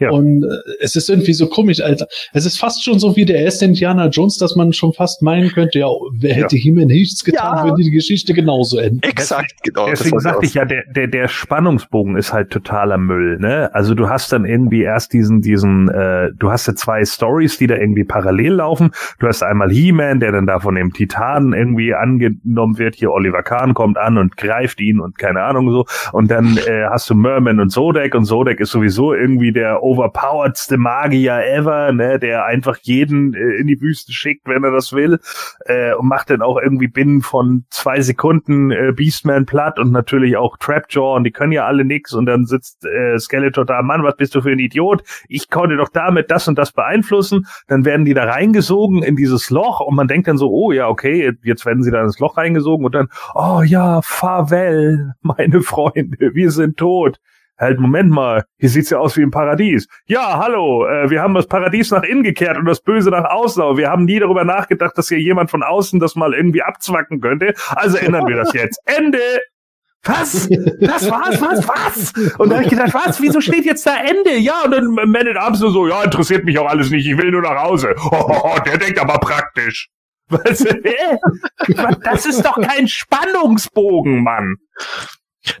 Ja. 0.00 0.10
Und 0.10 0.42
äh, 0.42 0.48
es 0.80 0.96
ist 0.96 1.08
irgendwie 1.08 1.32
so 1.34 1.46
komisch, 1.48 1.80
Alter. 1.80 2.06
Es 2.32 2.46
ist 2.46 2.58
fast 2.58 2.84
schon 2.84 2.98
so 2.98 3.14
wie 3.14 3.24
der 3.24 3.38
erste 3.38 3.64
Indiana 3.64 4.08
Jones, 4.08 4.38
dass 4.38 4.56
man 4.56 4.72
schon 4.72 4.92
fast 4.92 5.22
meinen 5.22 5.50
könnte, 5.50 5.78
ja, 5.78 5.86
wer 6.18 6.34
hätte 6.34 6.56
ihm 6.56 6.74
nichts 6.74 7.22
getan, 7.24 7.58
Ja. 7.58 7.64
würde 7.64 7.82
die 7.82 7.90
Geschichte 7.90 8.34
genauso 8.34 8.78
enden. 8.78 9.00
Exakt, 9.02 9.52
genau. 9.62 9.86
Deswegen 9.88 10.18
sagte 10.18 10.46
ich 10.46 10.54
ja, 10.54 10.64
der, 10.64 10.82
der, 10.94 11.06
der 11.06 11.28
Spannungsbogen 11.28 12.16
ist 12.16 12.32
halt 12.32 12.50
totaler 12.50 12.98
Müll, 12.98 13.38
ne? 13.38 13.72
Also 13.72 13.94
du 13.94 14.08
hast 14.08 14.32
dann 14.32 14.44
irgendwie 14.44 14.82
erst 14.82 15.12
diesen, 15.12 15.40
diesen, 15.42 15.88
äh, 15.88 16.30
du 16.36 16.50
hast 16.50 16.66
ja 16.66 16.74
zwei 16.74 17.04
Stories, 17.04 17.58
die 17.58 17.68
da 17.68 17.76
irgendwie 17.76 18.04
parallel 18.04 18.54
laufen. 18.54 18.90
Du 19.20 19.28
hast 19.28 19.42
einmal 19.42 19.70
He-Man, 19.70 20.18
der 20.18 20.32
dann 20.32 20.46
da 20.46 20.58
von 20.58 20.74
dem 20.74 20.92
Titanen 20.92 21.52
irgendwie 21.52 21.94
angenommen 21.94 22.78
wird. 22.78 22.96
Hier 22.96 23.12
Oliver 23.12 23.42
Kahn 23.44 23.74
kommt 23.74 23.96
an 23.96 24.18
und 24.18 24.36
greift 24.36 24.80
ihn 24.80 24.98
und 24.98 25.18
keine 25.18 25.42
Ahnung 25.42 25.70
so. 25.70 25.84
Und 26.12 26.30
dann 26.32 26.56
äh, 26.66 26.86
hast 26.90 27.08
du 27.10 27.14
Merman 27.14 27.60
und 27.60 27.70
Zodek 27.70 28.14
und 28.16 28.24
Zodek 28.24 28.58
ist 28.58 28.70
sowieso 28.72 29.14
irgendwie 29.14 29.52
der 29.52 29.82
overpoweredste 29.94 30.76
Magier 30.76 31.44
ever, 31.46 31.92
ne? 31.92 32.18
Der 32.18 32.44
einfach 32.44 32.78
jeden 32.82 33.34
äh, 33.34 33.60
in 33.60 33.66
die 33.66 33.80
Wüste 33.80 34.12
schickt, 34.12 34.46
wenn 34.46 34.64
er 34.64 34.70
das 34.70 34.92
will. 34.92 35.20
Äh, 35.66 35.94
und 35.94 36.08
macht 36.08 36.30
dann 36.30 36.42
auch 36.42 36.58
irgendwie 36.60 36.88
binnen 36.88 37.22
von 37.22 37.64
zwei 37.70 38.00
Sekunden 38.00 38.70
äh, 38.70 38.92
Beastman 38.94 39.46
platt 39.46 39.78
und 39.78 39.92
natürlich 39.92 40.36
auch 40.36 40.56
Trapjaw 40.56 41.16
und 41.16 41.24
die 41.24 41.30
können 41.30 41.52
ja 41.52 41.66
alle 41.66 41.84
nix 41.84 42.12
und 42.12 42.26
dann 42.26 42.44
sitzt 42.44 42.84
äh, 42.84 43.18
Skeletor 43.18 43.64
da, 43.64 43.82
Mann, 43.82 44.02
was 44.02 44.16
bist 44.16 44.34
du 44.34 44.40
für 44.40 44.50
ein 44.50 44.58
Idiot? 44.58 45.02
Ich 45.28 45.50
konnte 45.50 45.76
doch 45.76 45.88
damit 45.88 46.30
das 46.30 46.48
und 46.48 46.58
das 46.58 46.72
beeinflussen. 46.72 47.46
Dann 47.68 47.84
werden 47.84 48.04
die 48.04 48.14
da 48.14 48.24
reingesogen 48.24 49.02
in 49.02 49.16
dieses 49.16 49.50
Loch 49.50 49.80
und 49.80 49.94
man 49.94 50.08
denkt 50.08 50.28
dann 50.28 50.38
so, 50.38 50.50
oh 50.50 50.72
ja, 50.72 50.88
okay, 50.88 51.32
jetzt 51.42 51.66
werden 51.66 51.82
sie 51.82 51.90
da 51.90 52.02
ins 52.02 52.18
Loch 52.18 52.36
reingesogen 52.36 52.84
und 52.84 52.94
dann, 52.94 53.08
oh 53.34 53.62
ja, 53.64 54.00
farewell, 54.02 55.14
meine 55.22 55.60
Freunde, 55.62 56.34
wir 56.34 56.50
sind 56.50 56.76
tot. 56.76 57.18
Halt, 57.58 57.78
Moment 57.78 58.10
mal, 58.10 58.44
hier 58.58 58.68
sieht's 58.68 58.90
ja 58.90 58.98
aus 58.98 59.16
wie 59.16 59.22
im 59.22 59.30
Paradies. 59.30 59.86
Ja, 60.06 60.38
hallo, 60.38 60.86
äh, 60.86 61.08
wir 61.08 61.22
haben 61.22 61.34
das 61.34 61.46
Paradies 61.46 61.92
nach 61.92 62.02
innen 62.02 62.24
gekehrt 62.24 62.58
und 62.58 62.64
das 62.64 62.80
Böse 62.80 63.10
nach 63.10 63.30
außen, 63.30 63.62
aber 63.62 63.76
wir 63.76 63.88
haben 63.90 64.04
nie 64.04 64.18
darüber 64.18 64.44
nachgedacht, 64.44 64.98
dass 64.98 65.08
hier 65.08 65.20
jemand 65.20 65.50
von 65.50 65.62
außen 65.62 66.00
das 66.00 66.16
mal 66.16 66.34
irgendwie 66.34 66.62
abzwacken 66.62 67.20
könnte. 67.20 67.54
Also 67.68 67.96
ändern 67.98 68.26
wir 68.26 68.36
das 68.36 68.52
jetzt. 68.54 68.80
Ende! 68.86 69.18
Was? 70.06 70.48
Das 70.80 71.10
war's? 71.10 71.40
Was? 71.40 71.66
Was? 71.66 72.12
Und 72.38 72.50
da 72.50 72.56
habe 72.56 72.64
ich 72.64 72.70
gedacht, 72.70 72.92
was? 72.92 73.22
Wieso 73.22 73.40
steht 73.40 73.64
jetzt 73.64 73.86
da 73.86 73.96
Ende? 73.96 74.36
Ja, 74.36 74.62
und 74.64 74.72
dann 74.72 74.86
Man 74.86 75.16
at 75.16 75.36
Arms 75.36 75.60
so, 75.60 75.88
ja, 75.88 76.02
interessiert 76.02 76.44
mich 76.44 76.58
auch 76.58 76.68
alles 76.68 76.90
nicht, 76.90 77.06
ich 77.06 77.16
will 77.16 77.30
nur 77.30 77.40
nach 77.40 77.62
Hause. 77.62 77.94
Oh, 78.10 78.56
der 78.66 78.76
denkt 78.78 78.98
aber 78.98 79.18
praktisch. 79.18 79.88
Was? 80.28 80.64
Hä? 80.64 81.18
Das 82.02 82.26
ist 82.26 82.44
doch 82.44 82.60
kein 82.60 82.88
Spannungsbogen, 82.88 84.22
Mann. 84.22 84.56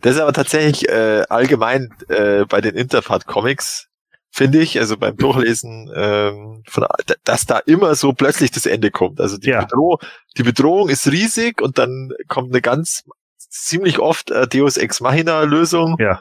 Das 0.00 0.14
ist 0.14 0.20
aber 0.20 0.32
tatsächlich 0.32 0.88
äh, 0.88 1.24
allgemein 1.28 1.90
äh, 2.08 2.44
bei 2.46 2.60
den 2.60 2.74
Interfahrt-Comics, 2.74 3.88
finde 4.30 4.58
ich, 4.60 4.78
also 4.78 4.96
beim 4.96 5.16
Durchlesen, 5.16 5.90
ähm, 5.94 6.62
von, 6.68 6.86
dass 7.24 7.46
da 7.46 7.58
immer 7.58 7.94
so 7.94 8.12
plötzlich 8.12 8.50
das 8.50 8.66
Ende 8.66 8.90
kommt. 8.90 9.20
Also 9.20 9.36
die, 9.38 9.50
Ja. 9.50 9.60
Bedrohung, 9.60 9.98
die 10.36 10.42
Bedrohung 10.42 10.88
ist 10.88 11.06
riesig 11.10 11.60
und 11.60 11.78
dann 11.78 12.10
kommt 12.28 12.50
eine 12.50 12.60
ganz 12.62 13.02
ziemlich 13.38 13.98
oft 13.98 14.30
äh, 14.30 14.46
Deus 14.48 14.76
Ex 14.76 15.00
Machina 15.00 15.42
Lösung 15.42 15.96
Ja. 16.00 16.20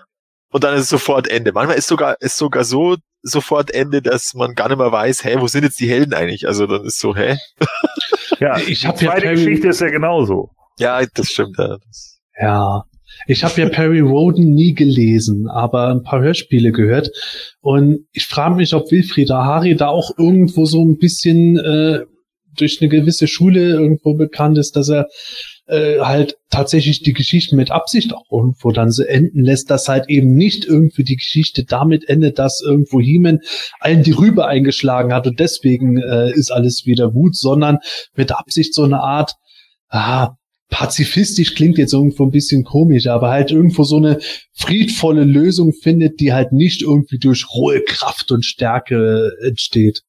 und 0.52 0.64
dann 0.64 0.76
ist 0.76 0.81
es 0.81 0.90
sofort 0.90 1.27
Ende. 1.27 1.52
Manchmal 1.53 1.77
ist 1.77 1.88
sogar 1.88 2.18
ist 2.22 2.38
sogar 2.38 2.64
so 2.65 2.98
sofort 3.26 3.72
Ende, 3.72 4.02
dass 4.02 4.34
man 4.34 4.53
gar 4.53 4.68
nicht 4.68 4.77
mehr 4.77 4.91
weiß, 4.91 5.23
hä, 5.23 5.38
wo 5.40 5.48
sind 5.48 5.64
jetzt 5.64 5.80
die 5.80 5.90
Helden 5.90 6.14
eigentlich? 6.14 6.45
Also 6.45 6.68
dann 6.68 6.84
ist 6.85 6.99
so, 6.99 7.15
hä? 7.15 7.38
Ja, 8.40 8.57
Ich 8.57 8.85
hab 8.85 8.98
die 8.98 9.06
ja 9.06 9.11
Perry- 9.14 9.35
Geschichte 9.35 9.69
ist 9.69 9.80
ja 9.80 9.88
genauso. 9.90 10.52
Ja, 10.77 11.02
das 11.14 11.27
stimmt. 11.30 11.57
Ja. 11.57 11.77
Das, 11.77 12.19
Ja. 12.40 12.84
Ich 13.28 13.44
habe 13.44 13.62
ja 13.62 13.70
Perry 13.70 14.00
Roden 14.00 14.54
nie 14.54 14.74
gelesen, 14.74 15.48
aber 15.48 15.90
ein 15.90 16.04
paar 16.04 16.22
Hörspiele 16.22 16.72
gehört. 16.72 17.10
Und 17.62 18.06
ich 18.12 18.26
frage 18.26 18.56
mich, 18.56 18.74
ob 18.74 18.91
Wilfried 18.91 19.30
Hari 19.30 19.76
da 19.76 19.88
auch 19.88 20.12
irgendwo 20.18 20.66
so 20.66 20.84
ein 20.84 20.98
bisschen 20.98 21.58
äh, 21.58 22.00
durch 22.56 22.82
eine 22.82 22.90
gewisse 22.90 23.28
Schule 23.28 23.72
irgendwo 23.72 24.14
bekannt 24.14 24.58
ist, 24.58 24.76
dass 24.76 24.90
er 24.90 25.08
äh, 25.68 26.00
halt 26.00 26.36
tatsächlich 26.50 27.02
die 27.02 27.14
Geschichten 27.14 27.56
mit 27.56 27.72
Absicht 27.72 28.14
auch 28.14 28.26
irgendwo 28.32 28.72
dann 28.72 28.91
so 28.91 29.04
enden 29.04 29.44
lässt, 29.44 29.70
dass 29.70 29.88
halt 29.88 30.10
eben 30.10 30.36
nicht 30.36 30.66
irgendwie 30.66 31.04
die 31.04 31.16
Geschichte 31.16 31.64
damit 31.64 32.08
endet, 32.10 32.38
dass 32.38 32.62
irgendwo 32.62 33.00
Heeman 33.00 33.40
allen 33.80 34.04
die 34.04 34.12
Rübe 34.12 34.45
eingeschlagen 34.45 35.14
hat 35.14 35.26
und 35.26 35.40
deswegen 35.40 35.98
äh, 35.98 36.32
ist 36.32 36.52
alles 36.52 36.86
wieder 36.86 37.12
gut, 37.12 37.36
sondern 37.36 37.80
mit 38.16 38.32
Absicht 38.32 38.74
so 38.74 38.84
eine 38.84 39.00
Art, 39.00 39.34
ah, 39.90 40.32
pazifistisch 40.69 41.56
klingt 41.56 41.77
jetzt 41.77 41.94
irgendwo 41.94 42.23
ein 42.23 42.31
bisschen 42.31 42.64
komisch, 42.64 43.07
aber 43.07 43.30
halt 43.30 43.52
irgendwo 43.52 43.84
so 43.84 43.98
eine 43.98 44.19
friedvolle 44.53 45.23
Lösung 45.23 45.73
findet, 45.73 46.19
die 46.19 46.34
halt 46.34 46.52
nicht 46.52 46.81
irgendwie 46.81 47.19
durch 47.19 47.45
rohe 47.53 47.81
Kraft 47.81 48.31
und 48.31 48.44
Stärke 48.44 49.31
entsteht. 49.45 50.02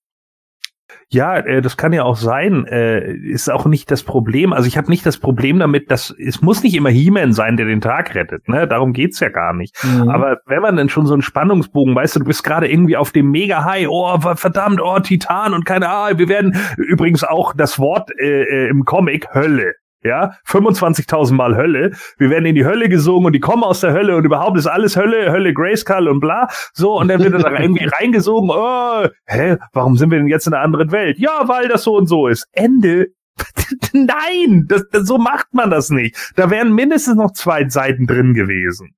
Ja, 1.10 1.36
äh, 1.38 1.62
das 1.62 1.76
kann 1.76 1.92
ja 1.92 2.02
auch 2.02 2.16
sein. 2.16 2.66
Äh, 2.66 3.14
ist 3.14 3.50
auch 3.50 3.66
nicht 3.66 3.90
das 3.90 4.02
Problem. 4.02 4.52
Also 4.52 4.66
ich 4.66 4.76
habe 4.76 4.90
nicht 4.90 5.06
das 5.06 5.18
Problem 5.18 5.58
damit, 5.58 5.90
dass 5.90 6.14
es 6.18 6.42
muss 6.42 6.62
nicht 6.62 6.74
immer 6.74 6.90
He-Man 6.90 7.32
sein, 7.32 7.56
der 7.56 7.66
den 7.66 7.80
Tag 7.80 8.14
rettet. 8.14 8.48
Ne? 8.48 8.66
Darum 8.66 8.92
geht's 8.92 9.20
ja 9.20 9.28
gar 9.28 9.54
nicht. 9.54 9.76
Mhm. 9.84 10.08
Aber 10.08 10.38
wenn 10.46 10.62
man 10.62 10.76
dann 10.76 10.88
schon 10.88 11.06
so 11.06 11.12
einen 11.12 11.22
Spannungsbogen, 11.22 11.94
weißt 11.94 12.16
du, 12.16 12.20
du 12.20 12.26
bist 12.26 12.42
gerade 12.42 12.70
irgendwie 12.70 12.96
auf 12.96 13.12
dem 13.12 13.30
Mega-High, 13.30 13.86
oh 13.88 14.18
verdammt, 14.34 14.80
oh 14.82 14.98
Titan 14.98 15.54
und 15.54 15.64
keine 15.64 15.88
Ahnung, 15.88 16.18
wir 16.18 16.28
werden 16.28 16.56
übrigens 16.76 17.22
auch 17.22 17.54
das 17.54 17.78
Wort 17.78 18.10
äh, 18.18 18.42
äh, 18.42 18.68
im 18.68 18.84
Comic 18.84 19.28
Hölle. 19.34 19.74
Ja, 20.04 20.36
25.000 20.46 21.32
Mal 21.32 21.56
Hölle. 21.56 21.92
Wir 22.18 22.30
werden 22.30 22.44
in 22.44 22.54
die 22.54 22.64
Hölle 22.64 22.88
gesungen 22.88 23.26
und 23.26 23.32
die 23.32 23.40
kommen 23.40 23.64
aus 23.64 23.80
der 23.80 23.92
Hölle 23.92 24.16
und 24.16 24.24
überhaupt 24.24 24.58
ist 24.58 24.66
alles 24.66 24.96
Hölle, 24.96 25.32
Hölle 25.32 25.54
Grayskull 25.54 26.08
und 26.08 26.20
bla. 26.20 26.48
So, 26.74 26.98
und 26.98 27.08
dann 27.08 27.22
wird 27.22 27.32
er 27.32 27.38
da 27.40 27.50
irgendwie 27.60 27.86
reingesogen, 27.86 28.50
oh, 28.52 29.08
hä, 29.26 29.56
warum 29.72 29.96
sind 29.96 30.10
wir 30.10 30.18
denn 30.18 30.28
jetzt 30.28 30.46
in 30.46 30.52
einer 30.54 30.62
anderen 30.62 30.92
Welt? 30.92 31.18
Ja, 31.18 31.48
weil 31.48 31.68
das 31.68 31.82
so 31.84 31.96
und 31.96 32.06
so 32.06 32.28
ist. 32.28 32.46
Ende. 32.52 33.08
Nein, 33.92 34.66
das, 34.68 34.84
das, 34.92 35.08
so 35.08 35.18
macht 35.18 35.52
man 35.54 35.70
das 35.70 35.90
nicht. 35.90 36.32
Da 36.36 36.50
wären 36.50 36.72
mindestens 36.74 37.16
noch 37.16 37.32
zwei 37.32 37.68
Seiten 37.68 38.06
drin 38.06 38.34
gewesen. 38.34 38.94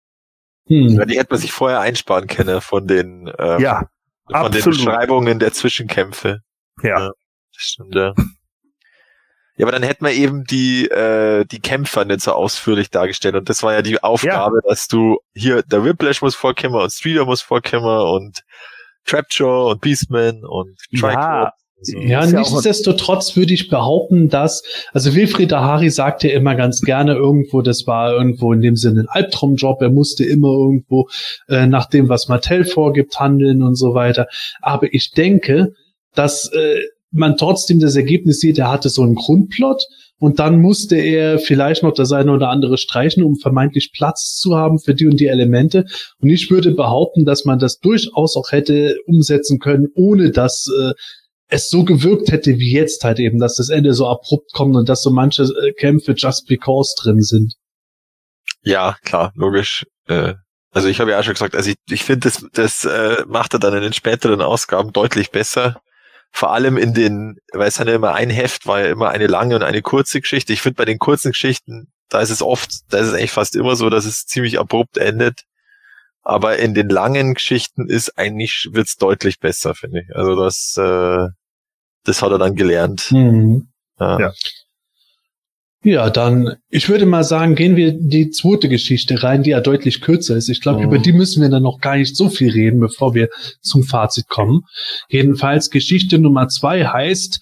Hm. 0.68 1.00
Die 1.06 1.18
hätte 1.18 1.28
man 1.30 1.40
sich 1.40 1.52
vorher 1.52 1.80
einsparen 1.80 2.26
können 2.26 2.60
von 2.60 2.86
den, 2.86 3.30
ähm, 3.38 3.60
Ja, 3.60 3.86
von 4.26 4.34
absolut. 4.34 4.64
den 4.64 4.70
Beschreibungen 4.84 5.38
der 5.38 5.52
Zwischenkämpfe. 5.52 6.40
ja. 6.82 6.98
Ja. 6.98 7.10
Das 7.54 7.62
stimmt, 7.62 7.94
ja. 7.94 8.12
Ja, 9.56 9.64
aber 9.64 9.72
dann 9.72 9.82
hätten 9.82 10.04
wir 10.04 10.12
eben 10.12 10.44
die, 10.44 10.86
äh, 10.86 11.44
die 11.46 11.60
Kämpfer 11.60 12.04
nicht 12.04 12.20
so 12.20 12.32
ausführlich 12.32 12.90
dargestellt. 12.90 13.36
Und 13.36 13.48
das 13.48 13.62
war 13.62 13.72
ja 13.72 13.82
die 13.82 14.02
Aufgabe, 14.02 14.60
dass 14.68 14.86
du 14.86 15.18
hier, 15.34 15.62
der 15.62 15.84
Whiplash 15.84 16.20
muss 16.20 16.34
vorkommen 16.34 16.74
und 16.74 16.92
Streeter 16.92 17.24
muss 17.24 17.40
vorkommen 17.40 18.14
und 18.14 18.42
Trapjaw 19.06 19.70
und 19.70 19.80
Beastman 19.80 20.44
und 20.44 20.76
Ja, 20.90 21.00
Triclops. 21.00 21.66
So. 21.82 21.98
Ja, 21.98 22.24
ja 22.24 22.26
nichtsdestotrotz 22.26 23.36
würde 23.36 23.52
ich 23.52 23.68
behaupten, 23.68 24.28
dass, 24.28 24.62
also 24.92 25.14
Wilfried 25.14 25.52
Ahari 25.52 25.90
sagt 25.90 26.24
ja 26.24 26.30
immer 26.30 26.54
ganz 26.54 26.80
gerne 26.80 27.14
irgendwo, 27.14 27.60
das 27.60 27.86
war 27.86 28.12
irgendwo 28.12 28.52
in 28.52 28.62
dem 28.62 28.76
Sinne 28.76 29.02
ein 29.02 29.08
Albtraumjob, 29.08 29.82
er 29.82 29.90
musste 29.90 30.24
immer 30.24 30.48
irgendwo 30.48 31.08
äh, 31.48 31.66
nach 31.66 31.86
dem, 31.86 32.08
was 32.08 32.28
Mattel 32.28 32.64
vorgibt, 32.64 33.20
handeln 33.20 33.62
und 33.62 33.76
so 33.76 33.94
weiter. 33.94 34.26
Aber 34.62 34.92
ich 34.92 35.10
denke, 35.12 35.74
dass 36.14 36.50
äh, 36.52 36.80
man 37.10 37.36
trotzdem 37.36 37.80
das 37.80 37.96
Ergebnis 37.96 38.40
sieht, 38.40 38.58
er 38.58 38.70
hatte 38.70 38.88
so 38.88 39.02
einen 39.02 39.14
Grundplot 39.14 39.82
und 40.18 40.38
dann 40.38 40.60
musste 40.60 40.96
er 40.96 41.38
vielleicht 41.38 41.82
noch 41.82 41.92
das 41.92 42.12
eine 42.12 42.32
oder 42.32 42.48
andere 42.48 42.78
streichen, 42.78 43.22
um 43.22 43.36
vermeintlich 43.36 43.92
Platz 43.92 44.36
zu 44.36 44.56
haben 44.56 44.78
für 44.78 44.94
die 44.94 45.06
und 45.06 45.20
die 45.20 45.26
Elemente. 45.26 45.84
Und 46.20 46.30
ich 46.30 46.50
würde 46.50 46.72
behaupten, 46.72 47.24
dass 47.24 47.44
man 47.44 47.58
das 47.58 47.78
durchaus 47.78 48.36
auch 48.36 48.50
hätte 48.50 48.96
umsetzen 49.06 49.58
können, 49.58 49.88
ohne 49.94 50.30
dass 50.30 50.68
äh, 50.80 50.92
es 51.48 51.70
so 51.70 51.84
gewirkt 51.84 52.32
hätte 52.32 52.58
wie 52.58 52.72
jetzt 52.72 53.04
halt 53.04 53.18
eben, 53.18 53.38
dass 53.38 53.56
das 53.56 53.68
Ende 53.68 53.94
so 53.94 54.06
abrupt 54.08 54.52
kommt 54.52 54.74
und 54.74 54.88
dass 54.88 55.02
so 55.02 55.10
manche 55.10 55.42
äh, 55.42 55.72
Kämpfe 55.72 56.14
just 56.16 56.46
because 56.46 56.94
drin 56.98 57.20
sind. 57.20 57.54
Ja, 58.62 58.96
klar, 59.04 59.32
logisch. 59.36 59.86
Äh, 60.08 60.34
also 60.72 60.88
ich 60.88 61.00
habe 61.00 61.12
ja 61.12 61.20
auch 61.20 61.24
schon 61.24 61.34
gesagt, 61.34 61.54
also 61.54 61.70
ich, 61.70 61.76
ich 61.88 62.04
finde, 62.04 62.28
das, 62.28 62.46
das 62.52 62.84
äh, 62.84 63.24
macht 63.26 63.54
er 63.54 63.60
dann 63.60 63.74
in 63.74 63.82
den 63.82 63.92
späteren 63.92 64.40
Ausgaben 64.40 64.92
deutlich 64.92 65.30
besser. 65.30 65.80
Vor 66.32 66.52
allem 66.52 66.76
in 66.76 66.92
den, 66.92 67.38
weil 67.52 67.68
es 67.68 67.76
dann 67.76 67.88
ja 67.88 67.94
immer 67.94 68.14
ein 68.14 68.30
Heft 68.30 68.66
war 68.66 68.80
ja 68.80 68.86
immer 68.90 69.08
eine 69.08 69.26
lange 69.26 69.56
und 69.56 69.62
eine 69.62 69.82
kurze 69.82 70.20
Geschichte. 70.20 70.52
Ich 70.52 70.60
finde 70.60 70.76
bei 70.76 70.84
den 70.84 70.98
kurzen 70.98 71.32
Geschichten, 71.32 71.92
da 72.08 72.20
ist 72.20 72.30
es 72.30 72.42
oft, 72.42 72.70
da 72.90 72.98
ist 72.98 73.08
es 73.08 73.14
eigentlich 73.14 73.32
fast 73.32 73.56
immer 73.56 73.74
so, 73.76 73.88
dass 73.90 74.04
es 74.04 74.26
ziemlich 74.26 74.58
abrupt 74.58 74.98
endet. 74.98 75.44
Aber 76.22 76.58
in 76.58 76.74
den 76.74 76.88
langen 76.88 77.34
Geschichten 77.34 77.88
ist 77.88 78.18
eigentlich, 78.18 78.68
wird's 78.72 78.96
deutlich 78.96 79.38
besser, 79.38 79.74
finde 79.74 80.00
ich. 80.00 80.16
Also 80.16 80.34
das, 80.34 80.76
äh, 80.76 81.28
das 82.04 82.20
hat 82.22 82.32
er 82.32 82.38
dann 82.38 82.56
gelernt. 82.56 83.10
Ja. 84.00 84.20
Ja. 84.20 84.32
Ja, 85.88 86.10
dann, 86.10 86.56
ich 86.68 86.88
würde 86.88 87.06
mal 87.06 87.22
sagen, 87.22 87.54
gehen 87.54 87.76
wir 87.76 87.92
die 87.92 88.30
zweite 88.30 88.68
Geschichte 88.68 89.22
rein, 89.22 89.44
die 89.44 89.50
ja 89.50 89.60
deutlich 89.60 90.00
kürzer 90.00 90.36
ist. 90.36 90.48
Ich 90.48 90.60
glaube, 90.60 90.80
Mhm. 90.80 90.86
über 90.86 90.98
die 90.98 91.12
müssen 91.12 91.40
wir 91.42 91.48
dann 91.48 91.62
noch 91.62 91.78
gar 91.80 91.96
nicht 91.96 92.16
so 92.16 92.28
viel 92.28 92.50
reden, 92.50 92.80
bevor 92.80 93.14
wir 93.14 93.28
zum 93.62 93.84
Fazit 93.84 94.26
kommen. 94.28 94.62
Jedenfalls, 95.08 95.70
Geschichte 95.70 96.18
Nummer 96.18 96.48
zwei 96.48 96.84
heißt 96.86 97.38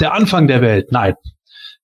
Der 0.00 0.12
Anfang 0.12 0.48
der 0.48 0.60
Welt. 0.60 0.92
Nein. 0.92 1.14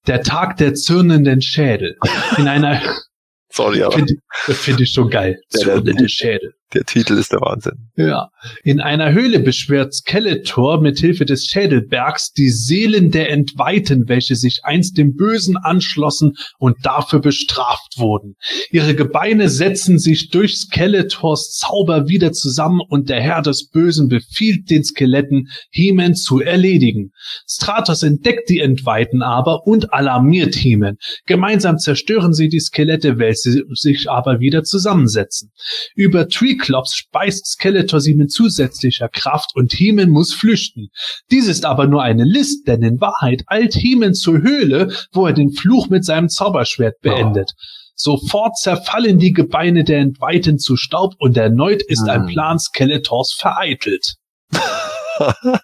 Der 0.07 0.23
Tag 0.23 0.59
der 0.59 0.75
zürnenden 0.75 1.41
Schädel. 1.41 1.97
In 2.37 2.49
einer, 2.49 2.81
Sorry, 3.51 3.83
aber 3.83 3.95
finde 3.97 4.15
find 4.51 4.81
ich 4.83 4.91
schon 4.91 5.09
geil. 5.09 5.41
Der- 5.55 5.61
Zürnende 5.63 6.09
Schädel. 6.11 6.53
Der 6.75 6.85
Titel 6.85 7.15
ist 7.15 7.33
der 7.33 7.41
Wahnsinn. 7.41 7.91
Ja. 7.97 8.31
In 8.63 8.81
einer 8.81 9.13
Höhle 9.13 9.41
beschwört 9.41 9.95
Skeletor 9.95 10.81
mit 10.81 10.99
Hilfe 10.99 11.25
des 11.25 11.47
Schädelbergs 11.47 12.33
die 12.33 12.51
Seelen 12.51 13.11
der 13.11 13.31
Entweihten, 13.31 14.09
welche 14.09 14.37
sich 14.37 14.61
einst 14.65 14.99
dem 14.99 15.15
Bösen 15.15 15.57
anschlossen 15.57 16.35
und 16.59 16.77
dafür 16.83 17.21
bestraft 17.21 17.99
wurden. 17.99 18.35
Ihre 18.71 18.95
Gebeine 18.95 19.49
setzen 19.49 19.99
sich 19.99 20.31
durch 20.31 20.57
Skeletors 20.57 21.53
Zauber 21.53 22.09
wieder 22.09 22.33
zusammen 22.33 22.81
und 22.87 23.09
der 23.09 23.21
Herr 23.21 23.43
des 23.43 23.69
Bösen 23.69 24.09
befiehlt 24.09 24.71
den 24.71 24.85
Skeletten, 24.85 25.49
Hemen 25.71 26.15
zu 26.15 26.41
erledigen. 26.41 27.13
Stratos 27.49 28.03
entdeckt 28.03 28.49
die 28.49 28.61
Entweihten 28.61 29.23
aber 29.23 29.67
und 29.67 29.93
alarmiert 29.93 30.55
Hemen. 30.57 30.97
Gemeinsam 31.27 31.79
zerstören 31.79 32.33
sie 32.33 32.49
die 32.49 32.61
Skelette, 32.61 33.19
welche 33.19 33.63
sich 33.75 34.11
aber 34.11 34.41
wieder 34.41 34.63
zusammensetzen. 34.65 35.53
Über 35.95 36.29
Treeclops 36.65 36.95
speist 36.95 37.47
Skeletor 37.47 38.01
sie 38.01 38.15
mit 38.15 38.33
zusätzlicher 38.33 39.09
Kraft 39.09 39.51
und 39.55 39.73
Hemen 39.73 40.11
muss 40.11 40.33
flüchten. 40.33 40.89
Dies 41.31 41.47
ist 41.47 41.65
aber 41.65 41.87
nur 41.87 42.03
eine 42.03 42.25
List, 42.25 42.67
denn 42.67 42.83
in 42.83 43.01
Wahrheit 43.01 43.45
eilt 43.47 43.75
Hemen 43.75 44.15
zur 44.15 44.39
Höhle, 44.43 44.93
wo 45.13 45.27
er 45.27 45.33
den 45.33 45.53
Fluch 45.53 45.89
mit 45.89 46.05
seinem 46.05 46.29
Zauberschwert 46.29 47.01
beendet. 47.01 47.53
Sofort 47.95 48.57
zerfallen 48.57 49.19
die 49.19 49.33
Gebeine 49.33 49.85
der 49.85 50.01
Entweihten 50.01 50.59
zu 50.59 50.77
Staub 50.77 51.15
und 51.19 51.37
erneut 51.37 51.83
ist 51.83 52.09
ein 52.09 52.27
Hm. 52.27 52.29
Plan 52.29 52.59
Skeletors 52.59 53.33
vereitelt. 53.33 54.15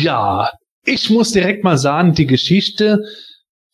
Ja, 0.00 0.50
ich 0.86 1.10
muss 1.10 1.32
direkt 1.32 1.62
mal 1.62 1.76
sagen, 1.76 2.14
die 2.14 2.26
Geschichte 2.26 3.00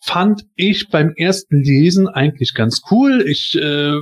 fand 0.02 0.42
ich 0.56 0.88
beim 0.88 1.12
ersten 1.14 1.62
Lesen 1.62 2.08
eigentlich 2.08 2.52
ganz 2.54 2.82
cool. 2.90 3.22
Ich 3.28 3.54
äh, 3.54 3.92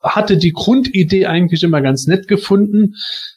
hatte 0.00 0.36
die 0.36 0.52
Grundidee 0.52 1.26
eigentlich 1.26 1.62
immer 1.62 1.80
ganz 1.82 2.06
nett 2.06 2.28
gefunden, 2.28 2.94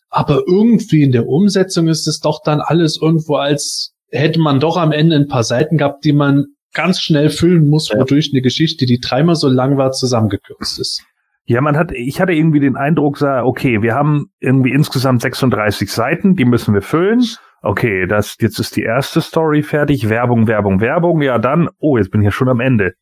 aber 0.10 0.44
irgendwie 0.48 1.04
in 1.04 1.12
der 1.12 1.28
Umsetzung 1.28 1.88
ist 1.88 2.08
es 2.08 2.20
doch 2.20 2.42
dann 2.44 2.62
alles 2.62 3.00
irgendwo 3.02 3.36
als 3.36 3.94
hätte 4.12 4.40
man 4.40 4.60
doch 4.60 4.78
am 4.78 4.92
Ende 4.92 5.16
ein 5.16 5.28
paar 5.28 5.44
Seiten 5.44 5.78
gehabt, 5.78 6.04
die 6.04 6.14
man 6.14 6.46
ganz 6.74 7.00
schnell 7.00 7.30
füllen 7.30 7.68
muss, 7.68 7.90
Ja. 7.90 8.00
wodurch 8.00 8.32
eine 8.34 8.42
Geschichte, 8.42 8.86
die 8.86 9.00
dreimal 9.00 9.36
so 9.36 9.48
lang 9.48 9.78
war, 9.78 9.92
zusammengekürzt 9.92 10.80
ist. 10.80 11.04
Ja, 11.46 11.60
man 11.62 11.76
hat, 11.76 11.92
ich 11.92 12.22
hatte 12.22 12.34
irgendwie 12.34 12.60
den 12.60 12.76
Eindruck, 12.76 13.22
okay, 13.22 13.82
wir 13.82 13.96
haben 13.96 14.28
irgendwie 14.40 14.72
insgesamt 14.72 15.22
36 15.22 15.92
Seiten, 15.92 16.36
die 16.36 16.46
müssen 16.46 16.74
wir 16.74 16.82
füllen. 16.82 17.24
Okay, 17.62 18.08
das, 18.08 18.36
jetzt 18.40 18.60
ist 18.60 18.76
die 18.76 18.84
erste 18.84 19.22
Story 19.22 19.64
fertig, 19.64 20.10
Werbung, 20.10 20.48
Werbung, 20.48 20.82
Werbung, 20.82 21.22
ja 21.22 21.40
dann, 21.40 21.70
oh, 21.80 21.98
jetzt 21.98 22.12
bin 22.12 22.22
ich 22.22 22.26
ja 22.26 22.32
schon 22.32 22.50
am 22.50 22.60
Ende. 22.60 22.94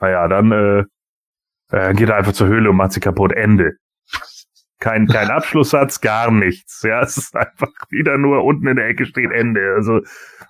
Naja, 0.00 0.28
dann 0.28 0.52
äh, 0.52 0.84
äh, 1.74 1.92
geht 1.94 2.08
er 2.08 2.16
einfach 2.16 2.32
zur 2.32 2.46
Höhle 2.46 2.70
und 2.70 2.76
macht 2.76 2.92
sie 2.92 3.00
kaputt, 3.00 3.32
Ende. 3.32 3.72
Kein, 4.78 5.06
kein 5.08 5.30
Abschlusssatz, 5.30 6.00
gar 6.00 6.30
nichts. 6.30 6.82
Ja, 6.82 7.02
es 7.02 7.16
ist 7.16 7.36
einfach 7.36 7.68
wieder 7.90 8.16
nur 8.16 8.44
unten 8.44 8.68
in 8.68 8.76
der 8.76 8.86
Ecke 8.86 9.06
steht 9.06 9.32
Ende. 9.32 9.74
Also, 9.76 10.00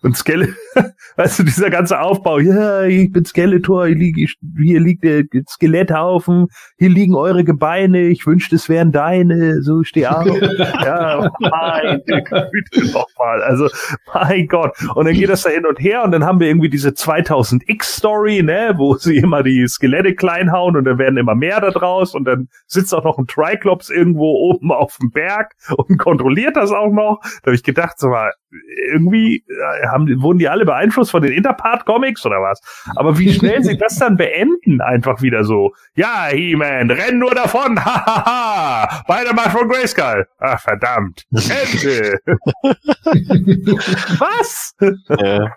und 0.05 0.19
Skeletor, 0.19 0.55
weißt 1.17 1.39
du, 1.39 1.43
dieser 1.45 1.71
ganze 1.71 1.99
Aufbau, 1.99 2.39
ja, 2.39 2.83
ich 2.85 3.11
bin 3.11 3.25
Skeletor, 3.25 3.87
hier, 3.87 3.97
lieg, 3.97 4.19
ich, 4.19 4.37
hier 4.59 4.79
liegt 4.79 5.03
der 5.03 5.25
Skeletthaufen, 5.49 6.49
hier 6.77 6.91
liegen 6.91 7.15
eure 7.15 7.43
Gebeine, 7.43 8.09
ich 8.09 8.27
wünschte, 8.27 8.57
es 8.57 8.69
wären 8.69 8.93
deine, 8.93 9.63
so 9.63 9.83
steh 9.83 10.07
auf. 10.07 10.27
ja, 10.85 11.31
meine 11.41 12.03
Güte 12.05 12.93
nochmal. 12.93 13.43
Also, 13.43 13.71
mein 14.13 14.47
Gott. 14.47 14.73
Und 14.95 15.07
dann 15.07 15.15
geht 15.15 15.31
das 15.31 15.43
da 15.43 15.51
hin 15.51 15.65
und 15.65 15.81
her 15.81 16.05
und 16.05 16.13
dann 16.13 16.25
haben 16.25 16.39
wir 16.39 16.49
irgendwie 16.49 16.69
diese 16.69 16.91
2000X-Story, 16.91 18.43
ne, 18.43 18.75
wo 18.77 18.97
sie 18.97 19.17
immer 19.17 19.43
die 19.43 19.67
Skelette 19.67 20.15
klein 20.15 20.53
hauen 20.53 20.77
und 20.77 20.85
dann 20.85 20.99
werden 20.99 21.17
immer 21.17 21.35
mehr 21.35 21.63
da 21.63 21.71
draus 21.71 22.15
und 22.15 22.27
dann 22.27 22.49
sitzt 22.67 22.93
auch 22.95 23.05
noch 23.05 23.17
ein 23.17 23.27
Triclops 23.27 23.89
irgendwo 23.89 24.51
oben 24.51 24.71
auf 24.71 24.99
dem 25.01 25.11
Berg 25.11 25.53
und 25.79 25.97
kontrolliert 25.97 26.57
das 26.57 26.73
auch 26.73 26.93
noch. 26.93 27.21
Da 27.43 27.47
habe 27.47 27.55
ich 27.55 27.63
gedacht, 27.63 27.99
so 27.99 28.09
mal, 28.09 28.33
irgendwie 28.93 29.45
äh, 29.49 29.87
haben, 29.89 30.23
wurden 30.23 30.39
die 30.39 30.49
alle 30.49 30.65
beeinflusst 30.65 31.11
von 31.11 31.23
den 31.23 31.33
Interpart-Comics 31.33 32.25
oder 32.27 32.41
was? 32.41 32.61
Aber 32.97 33.19
wie 33.19 33.33
schnell 33.33 33.63
sie 33.63 33.77
das 33.77 33.99
dann 33.99 34.17
beenden, 34.17 34.81
einfach 34.81 35.23
wieder 35.23 35.45
so. 35.45 35.73
Ja, 35.95 36.27
He-Man, 36.31 36.91
renn 36.91 37.19
nur 37.19 37.35
davon, 37.35 37.79
hahaha, 37.85 39.03
beide 39.07 39.35
mal 39.35 39.51
von 39.51 39.69
Grayskull. 39.69 40.27
Ach, 40.39 40.61
verdammt. 40.61 41.25
Ende. 41.33 42.19
was? 44.19 44.75
Ja. 45.09 45.57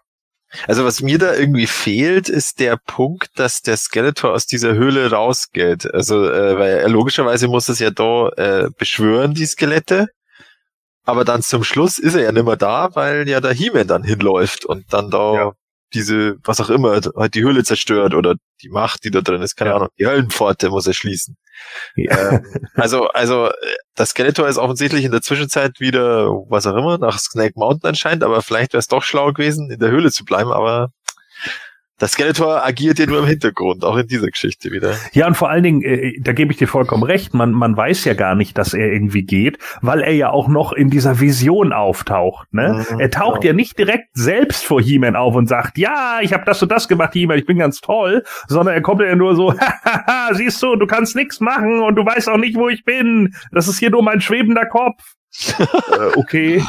Also 0.68 0.86
was 0.86 1.02
mir 1.02 1.18
da 1.19 1.34
irgendwie 1.36 1.68
fehlt, 1.68 2.30
ist 2.30 2.60
der 2.60 2.78
Punkt, 2.78 3.30
dass 3.36 3.61
der 3.61 3.78
Skeletor 3.78 4.32
aus 4.34 4.45
dieser 4.45 4.74
Höhle 4.74 5.11
rausgeht. 5.11 5.94
Also 5.94 6.26
äh, 6.26 6.57
weil 6.57 6.78
er 6.78 6.90
logischerweise 6.90 7.48
muss 7.48 7.69
es 7.69 7.80
ja 7.80 7.91
da 7.91 8.30
äh, 8.30 8.69
beschwören, 8.78 9.34
die 9.34 9.45
Skelette. 9.45 10.07
Aber 11.07 11.25
dann 11.25 11.41
zum 11.41 11.63
Schluss 11.63 11.97
ist 11.97 12.13
er 12.15 12.21
ja 12.21 12.31
nicht 12.31 12.45
mehr 12.45 12.57
da, 12.57 12.89
weil 12.95 13.27
ja 13.27 13.39
der 13.41 13.53
He-Man 13.53 13.88
dann 13.88 14.03
hinläuft 14.03 14.65
und 14.65 14.85
dann 14.93 15.09
da 15.09 15.34
Ja. 15.34 15.51
diese, 15.93 16.35
was 16.43 16.59
auch 16.61 16.69
immer, 16.69 16.99
halt 17.15 17.34
die 17.34 17.41
Höhle 17.43 17.63
zerstört 17.63 18.13
oder 18.13 18.35
die 18.61 18.69
Macht, 18.69 19.03
die 19.05 19.11
da 19.11 19.21
drin 19.21 19.41
ist, 19.41 19.55
keine 19.55 19.71
Ja. 19.71 19.75
Ahnung, 19.77 19.89
die 19.97 20.05
Höllenpforte 20.05 20.69
muss 20.69 20.85
er 20.85 20.93
schließen. 20.93 21.38
Ja. 21.95 22.31
Ähm, 22.34 22.45
also, 22.75 23.07
also, 23.07 23.47
äh, 23.47 23.53
das 23.95 24.09
Skeletor 24.09 24.47
ist 24.47 24.57
offensichtlich 24.57 25.05
in 25.05 25.11
der 25.11 25.21
Zwischenzeit 25.21 25.79
wieder, 25.79 26.27
was 26.49 26.67
auch 26.67 26.75
immer, 26.75 26.97
nach 26.97 27.17
Snake 27.19 27.53
Mountain 27.55 27.89
anscheinend, 27.89 28.23
aber 28.23 28.41
vielleicht 28.41 28.73
wäre 28.73 28.79
es 28.79 28.88
doch 28.88 29.01
schlau 29.01 29.31
gewesen, 29.31 29.71
in 29.71 29.79
der 29.79 29.89
Höhle 29.89 30.11
zu 30.11 30.25
bleiben, 30.25 30.51
aber 30.51 30.89
Das 31.99 32.11
Skeletor 32.11 32.64
agiert 32.64 32.99
ja 32.99 33.07
nur 33.07 33.19
im 33.19 33.26
Hintergrund, 33.26 33.84
auch 33.84 33.98
in 33.98 34.07
dieser 34.07 34.28
Geschichte 34.28 34.72
wieder. 34.72 34.94
Ja, 35.14 35.26
und 35.26 35.36
vor 35.36 35.49
allen 35.49 35.64
Dingen, 35.64 35.82
äh, 35.82 36.19
da 36.22 36.32
gebe 36.32 36.52
ich 36.52 36.60
dir 36.60 36.68
vollkommen 36.68 37.02
recht, 37.02 37.34
man, 37.34 37.52
man 37.53 37.76
weiß 37.76 38.06
ja 38.06 38.14
gar 38.14 38.36
nicht, 38.36 38.56
dass 38.56 38.76
er 38.76 38.91
irgendwie 38.91 39.24
geht, 39.24 39.57
weil 39.82 40.02
er 40.02 40.14
ja 40.14 40.30
auch 40.30 40.48
noch 40.48 40.74
in 40.74 40.91
dieser 40.91 41.19
Vision 41.19 41.74
auftaucht. 41.74 42.53
Ne? 42.53 42.86
Mhm, 42.91 42.99
er 42.99 43.10
taucht 43.10 43.41
genau. 43.41 43.48
ja 43.48 43.53
nicht 43.53 43.80
direkt 43.80 44.10
selbst 44.14 44.64
vor 44.64 44.80
He-Man 44.80 45.15
auf 45.15 45.34
und 45.34 45.48
sagt, 45.48 45.80
ja, 45.80 46.19
ich 46.22 46.34
habe 46.34 46.45
das 46.45 46.61
und 46.61 46.72
das 46.72 46.88
gemacht, 46.88 47.14
He-Man, 47.14 47.40
ich 47.40 47.48
bin 47.48 47.57
ganz 47.57 47.82
toll, 47.82 48.24
sondern 48.48 48.76
er 48.76 48.82
kommt 48.82 49.02
ja 49.02 49.15
nur 49.15 49.36
so, 49.36 49.53
hahaha, 49.60 50.36
siehst 50.36 50.61
du, 50.61 50.76
du 50.76 50.86
kannst 50.86 51.15
nichts 51.15 51.40
machen 51.40 51.82
und 51.82 51.95
du 51.95 52.06
weißt 52.06 52.30
auch 52.30 52.38
nicht, 52.38 52.57
wo 52.57 52.69
ich 52.69 52.86
bin. 52.86 53.34
Das 53.52 53.68
ist 53.68 53.80
hier 53.80 53.90
nur 53.90 54.03
mein 54.03 54.22
schwebender 54.22 54.68
Kopf. 54.68 55.15
äh, 55.57 56.15
okay. 56.15 56.61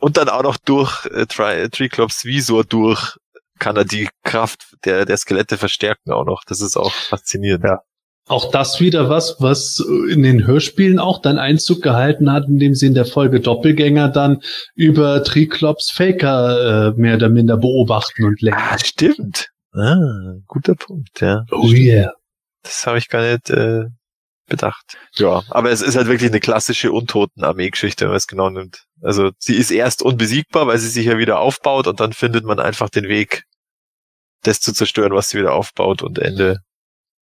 Und 0.00 0.16
dann 0.16 0.28
auch 0.28 0.42
noch 0.42 0.56
durch 0.56 1.06
äh, 1.06 1.26
Tri 1.26 1.68
Triclops 1.70 2.24
Visor 2.24 2.64
durch 2.64 3.16
kann 3.58 3.76
er 3.76 3.84
die 3.84 4.08
Kraft 4.22 4.76
der, 4.84 5.04
der 5.04 5.16
Skelette 5.16 5.58
verstärken 5.58 6.12
auch 6.12 6.24
noch. 6.24 6.44
Das 6.44 6.60
ist 6.60 6.76
auch 6.76 6.92
faszinierend. 6.92 7.64
Ja. 7.64 7.82
Auch 8.28 8.50
das 8.50 8.78
wieder 8.78 9.08
was, 9.08 9.36
was 9.40 9.80
in 10.10 10.22
den 10.22 10.46
Hörspielen 10.46 10.98
auch 10.98 11.20
dann 11.20 11.38
Einzug 11.38 11.82
gehalten 11.82 12.30
hat, 12.30 12.46
indem 12.46 12.74
sie 12.74 12.86
in 12.86 12.94
der 12.94 13.06
Folge 13.06 13.40
Doppelgänger 13.40 14.10
dann 14.10 14.42
über 14.74 15.24
Triklops 15.24 15.90
Faker 15.90 16.88
äh, 16.88 17.00
mehr 17.00 17.16
oder 17.16 17.30
minder 17.30 17.56
beobachten 17.56 18.24
und 18.24 18.40
lenken. 18.42 18.60
Ah, 18.60 18.78
stimmt. 18.78 19.48
Ah, 19.72 20.34
guter 20.46 20.74
Punkt, 20.74 21.20
ja. 21.20 21.44
Oh 21.50 21.68
yeah. 21.68 22.12
Das 22.62 22.86
habe 22.86 22.98
ich 22.98 23.08
gar 23.08 23.22
nicht 23.22 23.48
äh, 23.50 23.86
bedacht. 24.48 24.96
Ja, 25.14 25.42
aber 25.50 25.70
es 25.70 25.82
ist 25.82 25.96
halt 25.96 26.08
wirklich 26.08 26.30
eine 26.30 26.40
klassische 26.40 26.92
Untoten-Armee-Geschichte, 26.92 28.04
wenn 28.04 28.10
man 28.10 28.16
es 28.16 28.26
genau 28.26 28.50
nimmt. 28.50 28.84
Also 29.00 29.30
sie 29.38 29.54
ist 29.54 29.70
erst 29.70 30.02
unbesiegbar, 30.02 30.66
weil 30.66 30.78
sie 30.78 30.88
sich 30.88 31.06
ja 31.06 31.18
wieder 31.18 31.38
aufbaut 31.38 31.86
und 31.86 32.00
dann 32.00 32.12
findet 32.12 32.44
man 32.44 32.58
einfach 32.58 32.88
den 32.88 33.08
Weg, 33.08 33.44
das 34.42 34.60
zu 34.60 34.72
zerstören, 34.72 35.12
was 35.12 35.30
sie 35.30 35.38
wieder 35.38 35.52
aufbaut 35.52 36.02
und 36.02 36.18
Ende. 36.18 36.60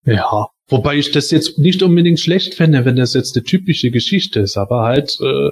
Ja. 0.05 0.49
Wobei 0.69 0.97
ich 0.97 1.11
das 1.11 1.31
jetzt 1.31 1.59
nicht 1.59 1.82
unbedingt 1.82 2.20
schlecht 2.20 2.55
fände, 2.55 2.85
wenn 2.85 2.97
das 2.97 3.15
jetzt 3.15 3.36
eine 3.36 3.44
typische 3.44 3.90
Geschichte 3.90 4.40
ist, 4.40 4.57
aber 4.57 4.82
halt 4.82 5.19
äh, 5.20 5.51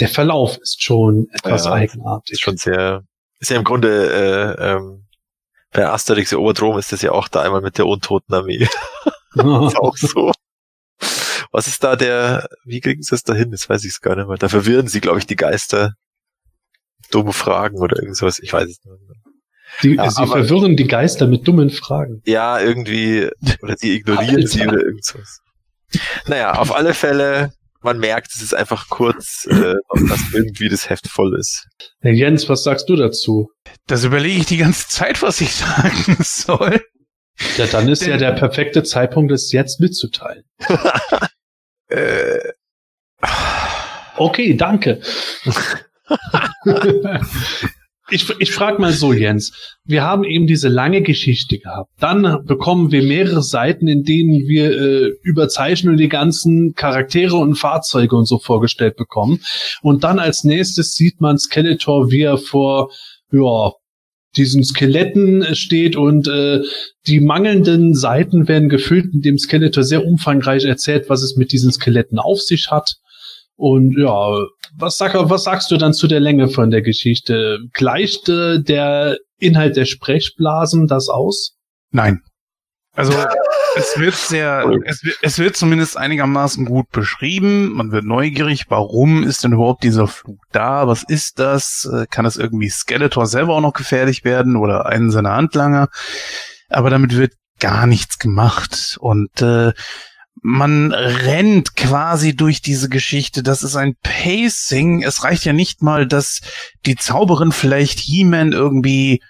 der 0.00 0.08
Verlauf 0.08 0.58
ist 0.58 0.82
schon 0.82 1.28
etwas 1.32 1.66
Ja, 1.66 1.72
eigenartig. 1.72 2.32
Ist 2.32 2.40
schon 2.40 2.56
sehr, 2.56 3.04
ist 3.38 3.50
ja 3.50 3.56
im 3.56 3.64
Grunde 3.64 4.56
äh, 4.58 4.72
ähm, 4.72 5.06
bei 5.72 5.86
Asterix 5.86 6.34
Oberdrom 6.34 6.78
ist 6.78 6.92
das 6.92 7.02
ja 7.02 7.12
auch 7.12 7.28
da 7.28 7.42
einmal 7.42 7.62
mit 7.62 7.78
der 7.78 7.86
Untoten-Armee. 7.86 8.66
ist 9.34 9.76
auch 9.76 9.96
so. 9.96 10.32
Was 11.52 11.66
ist 11.68 11.84
da 11.84 11.96
der, 11.96 12.48
wie 12.64 12.80
kriegen 12.80 13.02
sie 13.02 13.14
es 13.14 13.22
da 13.22 13.34
hin? 13.34 13.50
Das 13.50 13.68
weiß 13.68 13.84
ich 13.84 13.90
es 13.90 14.00
gar 14.00 14.16
nicht 14.16 14.26
mehr. 14.26 14.36
Da 14.38 14.48
verwirren 14.48 14.88
sie, 14.88 15.00
glaube 15.00 15.18
ich, 15.18 15.26
die 15.26 15.36
Geister. 15.36 15.92
Dumme 17.10 17.32
Fragen 17.34 17.78
oder 17.78 17.98
irgend 17.98 18.16
sowas. 18.16 18.38
Ich 18.40 18.52
weiß 18.52 18.64
es 18.70 18.78
nicht 18.82 18.86
mehr. 18.86 18.98
Die, 19.82 19.94
Ja, 19.96 20.10
sie 20.10 20.22
aber- 20.22 20.32
verwirren 20.32 20.76
die 20.76 20.86
Geister 20.86 21.26
mit 21.26 21.46
dummen 21.46 21.70
Fragen. 21.70 22.22
Ja, 22.24 22.58
irgendwie, 22.60 23.28
oder 23.62 23.74
die 23.76 23.96
ignorieren 23.96 24.46
sie 24.46 24.66
oder 24.66 24.82
irgend 24.82 25.04
sowas. 25.04 25.40
Naja, 26.26 26.52
auf 26.54 26.74
alle 26.74 26.94
Fälle, 26.94 27.52
man 27.82 27.98
merkt, 27.98 28.32
es 28.34 28.40
ist 28.40 28.54
einfach 28.54 28.88
kurz, 28.88 29.46
äh, 29.50 29.74
dass 30.08 30.20
irgendwie 30.32 30.70
das 30.70 30.88
Heft 30.88 31.06
voll 31.08 31.36
ist. 31.38 31.66
Herr 32.00 32.12
Jens, 32.12 32.48
was 32.48 32.62
sagst 32.64 32.88
du 32.88 32.96
dazu? 32.96 33.50
Das 33.86 34.04
überlege 34.04 34.40
ich 34.40 34.46
die 34.46 34.56
ganze 34.56 34.88
Zeit, 34.88 35.20
was 35.20 35.40
ich 35.42 35.52
sagen 35.54 36.16
soll. 36.22 36.80
Ja, 37.58 37.66
dann 37.66 37.88
ist 37.88 38.06
ja 38.06 38.16
der 38.16 38.32
perfekte 38.32 38.82
Zeitpunkt, 38.84 39.32
es 39.32 39.52
jetzt 39.52 39.80
mitzuteilen. 39.80 40.44
Äh, 41.92 42.52
Okay, 44.16 44.54
danke. 44.54 45.00
ich 48.10 48.28
ich 48.38 48.52
frage 48.52 48.80
mal 48.80 48.92
so, 48.92 49.12
Jens. 49.12 49.76
Wir 49.84 50.02
haben 50.02 50.24
eben 50.24 50.46
diese 50.46 50.68
lange 50.68 51.02
Geschichte 51.02 51.58
gehabt. 51.58 51.90
Dann 51.98 52.44
bekommen 52.44 52.92
wir 52.92 53.02
mehrere 53.02 53.42
Seiten, 53.42 53.88
in 53.88 54.04
denen 54.04 54.46
wir 54.46 54.70
äh, 54.70 55.12
überzeichnen 55.22 55.94
und 55.94 55.98
die 55.98 56.08
ganzen 56.08 56.74
Charaktere 56.74 57.36
und 57.36 57.54
Fahrzeuge 57.54 58.14
und 58.14 58.26
so 58.26 58.38
vorgestellt 58.38 58.96
bekommen. 58.96 59.40
Und 59.80 60.04
dann 60.04 60.18
als 60.18 60.44
nächstes 60.44 60.94
sieht 60.94 61.20
man 61.20 61.38
Skeletor, 61.38 62.10
wie 62.10 62.22
er 62.22 62.38
vor 62.38 62.92
ja, 63.32 63.72
diesen 64.36 64.64
Skeletten 64.64 65.54
steht 65.54 65.96
und 65.96 66.28
äh, 66.28 66.60
die 67.06 67.20
mangelnden 67.20 67.94
Seiten 67.94 68.48
werden 68.48 68.68
gefüllt, 68.68 69.12
indem 69.12 69.38
Skeletor 69.38 69.84
sehr 69.84 70.04
umfangreich 70.04 70.64
erzählt, 70.64 71.08
was 71.08 71.22
es 71.22 71.36
mit 71.36 71.52
diesen 71.52 71.72
Skeletten 71.72 72.18
auf 72.18 72.40
sich 72.40 72.70
hat. 72.70 72.96
Und 73.56 73.96
ja, 73.98 74.36
was, 74.76 74.96
sag, 74.96 75.14
was 75.14 75.44
sagst 75.44 75.70
du 75.70 75.76
dann 75.76 75.92
zu 75.92 76.06
der 76.06 76.20
Länge 76.20 76.48
von 76.48 76.70
der 76.70 76.82
Geschichte? 76.82 77.58
Gleicht 77.72 78.28
äh, 78.28 78.60
der 78.60 79.18
Inhalt 79.38 79.76
der 79.76 79.84
Sprechblasen 79.84 80.86
das 80.86 81.08
aus? 81.08 81.56
nein. 81.90 82.20
Also 82.94 83.14
es 83.76 83.98
wird 83.98 84.14
sehr, 84.14 84.70
es 84.84 85.02
es 85.22 85.38
wird 85.38 85.56
zumindest 85.56 85.96
einigermaßen 85.96 86.66
gut 86.66 86.90
beschrieben. 86.90 87.72
Man 87.72 87.90
wird 87.90 88.04
neugierig, 88.04 88.66
warum 88.68 89.22
ist 89.24 89.44
denn 89.44 89.52
überhaupt 89.52 89.82
dieser 89.82 90.08
Flug 90.08 90.40
da? 90.52 90.86
Was 90.86 91.02
ist 91.02 91.38
das? 91.38 91.88
Äh, 91.90 92.06
Kann 92.10 92.26
es 92.26 92.36
irgendwie 92.36 92.68
Skeletor 92.68 93.26
selber 93.26 93.54
auch 93.54 93.60
noch 93.62 93.72
gefährlich 93.72 94.24
werden 94.24 94.56
oder 94.56 94.86
einen 94.86 95.10
seiner 95.10 95.32
Handlanger? 95.32 95.88
Aber 96.68 96.90
damit 96.90 97.16
wird 97.16 97.32
gar 97.60 97.86
nichts 97.86 98.18
gemacht 98.18 98.98
und 99.00 99.40
äh, 99.40 99.72
man 100.42 100.92
rennt 100.92 101.76
quasi 101.76 102.34
durch 102.34 102.62
diese 102.62 102.88
Geschichte. 102.88 103.42
Das 103.42 103.62
ist 103.62 103.76
ein 103.76 103.94
Pacing. 104.02 105.02
Es 105.02 105.22
reicht 105.22 105.44
ja 105.44 105.52
nicht 105.52 105.82
mal, 105.82 106.06
dass 106.06 106.40
die 106.84 106.96
Zauberin 106.96 107.52
vielleicht 107.52 108.00
He-Man 108.00 108.52
irgendwie 108.52 109.22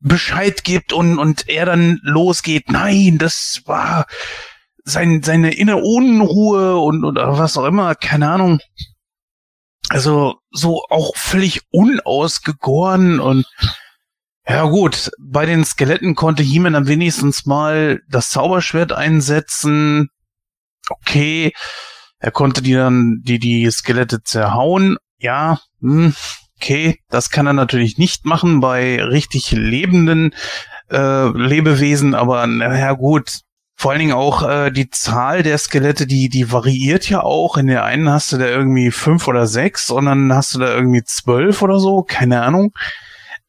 Bescheid 0.00 0.64
gibt 0.64 0.92
und, 0.92 1.18
und 1.18 1.48
er 1.48 1.66
dann 1.66 1.98
losgeht. 2.02 2.70
Nein, 2.70 3.18
das 3.18 3.62
war 3.66 4.06
sein, 4.84 5.22
seine 5.22 5.54
innere 5.54 5.82
Unruhe 5.82 6.78
und 6.78 7.04
oder 7.04 7.38
was 7.38 7.56
auch 7.56 7.64
immer, 7.64 7.94
keine 7.94 8.30
Ahnung. 8.30 8.60
Also 9.88 10.36
so 10.50 10.82
auch 10.90 11.16
völlig 11.16 11.62
unausgegoren 11.70 13.20
und 13.20 13.46
ja 14.46 14.64
gut, 14.64 15.10
bei 15.20 15.44
den 15.44 15.64
Skeletten 15.64 16.14
konnte 16.14 16.42
He-Man 16.42 16.72
dann 16.72 16.86
wenigstens 16.88 17.44
mal 17.44 18.00
das 18.08 18.30
Zauberschwert 18.30 18.92
einsetzen. 18.92 20.08
Okay, 20.88 21.52
er 22.18 22.30
konnte 22.30 22.62
die 22.62 22.72
dann 22.72 23.20
die 23.22 23.38
die 23.38 23.70
Skelette 23.70 24.22
zerhauen. 24.22 24.96
Ja, 25.18 25.60
hm, 25.80 26.14
okay, 26.68 26.98
das 27.08 27.30
kann 27.30 27.46
er 27.46 27.54
natürlich 27.54 27.96
nicht 27.96 28.26
machen 28.26 28.60
bei 28.60 29.02
richtig 29.02 29.52
lebenden 29.52 30.34
äh, 30.90 31.28
Lebewesen, 31.28 32.14
aber 32.14 32.46
naja 32.46 32.92
gut. 32.92 33.40
Vor 33.80 33.92
allen 33.92 34.00
Dingen 34.00 34.12
auch 34.12 34.42
äh, 34.42 34.72
die 34.72 34.90
Zahl 34.90 35.44
der 35.44 35.56
Skelette, 35.56 36.06
die 36.08 36.28
die 36.28 36.50
variiert 36.50 37.08
ja 37.08 37.22
auch. 37.22 37.56
In 37.56 37.68
der 37.68 37.84
einen 37.84 38.10
hast 38.10 38.32
du 38.32 38.36
da 38.36 38.46
irgendwie 38.46 38.90
fünf 38.90 39.28
oder 39.28 39.46
sechs 39.46 39.88
und 39.88 40.06
dann 40.06 40.32
hast 40.32 40.54
du 40.54 40.58
da 40.58 40.74
irgendwie 40.74 41.04
zwölf 41.04 41.62
oder 41.62 41.78
so, 41.78 42.02
keine 42.02 42.42
Ahnung. 42.42 42.72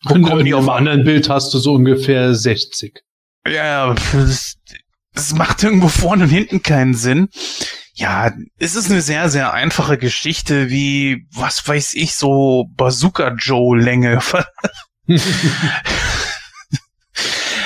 Wo 0.03 0.13
Und 0.13 0.21
kommen 0.21 0.45
die 0.45 0.53
auf 0.53 0.63
dem 0.65 0.69
anderen 0.69 1.03
Bild 1.03 1.29
hast 1.29 1.53
du 1.53 1.57
so 1.57 1.73
ungefähr 1.73 2.35
60. 2.35 3.01
ja, 3.47 3.95
das, 4.13 4.55
das 5.13 5.33
macht 5.33 5.63
irgendwo 5.63 5.87
vorne 5.87 6.25
und 6.25 6.29
hinten 6.29 6.61
keinen 6.61 6.93
Sinn. 6.93 7.29
Ja, 7.99 8.31
es 8.57 8.75
ist 8.75 8.89
eine 8.89 9.01
sehr, 9.01 9.29
sehr 9.29 9.51
einfache 9.51 9.97
Geschichte, 9.97 10.69
wie, 10.69 11.27
was 11.33 11.67
weiß 11.67 11.95
ich, 11.95 12.15
so 12.15 12.69
Bazooka 12.77 13.33
Joe 13.37 13.77
Länge. 13.77 14.19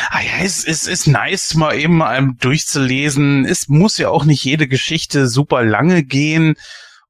ah 0.10 0.22
ja, 0.22 0.42
es, 0.42 0.66
es 0.66 0.88
ist 0.88 1.06
nice, 1.06 1.54
mal 1.54 1.78
eben 1.78 1.98
mal 1.98 2.32
durchzulesen. 2.40 3.46
Es 3.46 3.68
muss 3.68 4.00
ja 4.00 4.10
auch 4.10 4.26
nicht 4.26 4.44
jede 4.44 4.68
Geschichte 4.68 5.28
super 5.28 5.64
lange 5.64 6.02
gehen. 6.02 6.56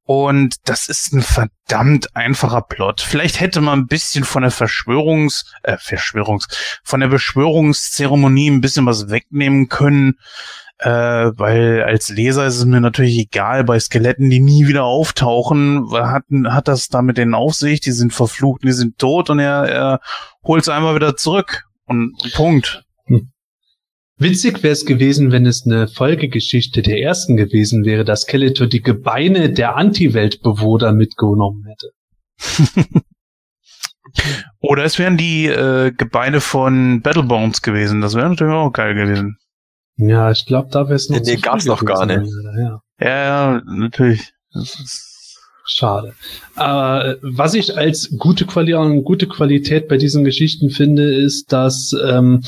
Und 0.06 0.56
das 0.66 0.90
ist 0.90 1.14
ein 1.14 1.22
verdammt 1.22 2.14
einfacher 2.18 2.62
Plot. 2.62 3.00
Vielleicht 3.00 3.40
hätte 3.40 3.62
man 3.62 3.80
ein 3.80 3.88
bisschen 3.88 4.26
von 4.26 4.42
der 4.42 4.52
Verschwörungs, 4.52 5.46
äh, 5.64 5.78
Verschwörungs, 5.78 6.48
von 6.84 7.00
der 7.00 7.08
Beschwörungszeremonie 7.08 8.50
ein 8.50 8.60
bisschen 8.60 8.86
was 8.86 9.10
wegnehmen 9.10 9.70
können. 9.70 10.18
Äh, 10.80 10.90
weil 10.90 11.84
als 11.84 12.10
Leser 12.10 12.46
ist 12.46 12.58
es 12.58 12.66
mir 12.66 12.82
natürlich 12.82 13.18
egal, 13.18 13.64
bei 13.64 13.80
Skeletten, 13.80 14.30
die 14.30 14.40
nie 14.42 14.68
wieder 14.68 14.84
auftauchen, 14.84 15.88
hat, 15.94 16.24
hat 16.48 16.68
das 16.68 16.90
da 16.90 17.02
mit 17.02 17.18
denen 17.18 17.36
auf 17.36 17.54
sich, 17.54 17.80
die 17.80 17.92
sind 17.92 18.14
verflucht, 18.14 18.64
die 18.64 18.72
sind 18.72 18.98
tot 18.98 19.30
und 19.30 19.40
er, 19.40 19.64
er 19.64 20.00
holt 20.44 20.64
es 20.64 20.70
einmal 20.70 20.96
wieder 20.96 21.16
zurück. 21.16 21.66
Und 21.86 22.14
Punkt. 22.34 22.84
Witzig 24.18 24.62
wäre 24.64 24.74
es 24.74 24.86
gewesen, 24.86 25.32
wenn 25.32 25.46
es 25.46 25.66
eine 25.66 25.88
Folgegeschichte 25.88 26.82
der 26.82 27.00
ersten 27.00 27.36
gewesen 27.36 27.84
wäre, 27.84 28.06
dass 28.06 28.22
Skeletor 28.22 28.68
die 28.68 28.82
Gebeine 28.82 29.52
der 29.52 29.76
Anti-Weltbewohner 29.76 30.94
mitgenommen 30.94 31.66
hätte. 31.66 31.92
Oder 34.60 34.84
es 34.84 35.00
wären 35.00 35.18
die 35.18 35.48
äh, 35.48 35.92
Gebeine 35.92 36.42
von 36.42 37.02
Battlebones 37.02 37.62
gewesen. 37.62 38.02
Das 38.02 38.16
wäre 38.16 38.30
natürlich 38.30 38.54
auch 38.54 38.72
geil 38.72 38.94
gewesen. 38.94 39.38
Ja, 39.98 40.32
ich 40.32 40.46
glaube, 40.46 40.70
da 40.72 40.86
wäre 40.86 40.96
es 40.96 41.10
noch 41.10 41.20
Nee, 41.20 41.36
gab's 41.38 41.66
noch 41.66 41.84
gar 41.86 42.06
nicht. 42.06 42.32
Ja. 42.58 42.82
Ja, 43.00 43.08
ja, 43.08 43.62
natürlich. 43.66 44.34
Schade. 45.66 46.14
Aber 46.56 47.06
äh, 47.06 47.18
was 47.22 47.54
ich 47.54 47.78
als 47.78 48.16
gute 48.18 48.46
Qualität, 48.46 49.04
gute 49.04 49.28
Qualität 49.28 49.88
bei 49.88 49.98
diesen 49.98 50.24
Geschichten 50.24 50.70
finde, 50.70 51.14
ist, 51.14 51.54
dass 51.54 51.96
ähm, 52.06 52.44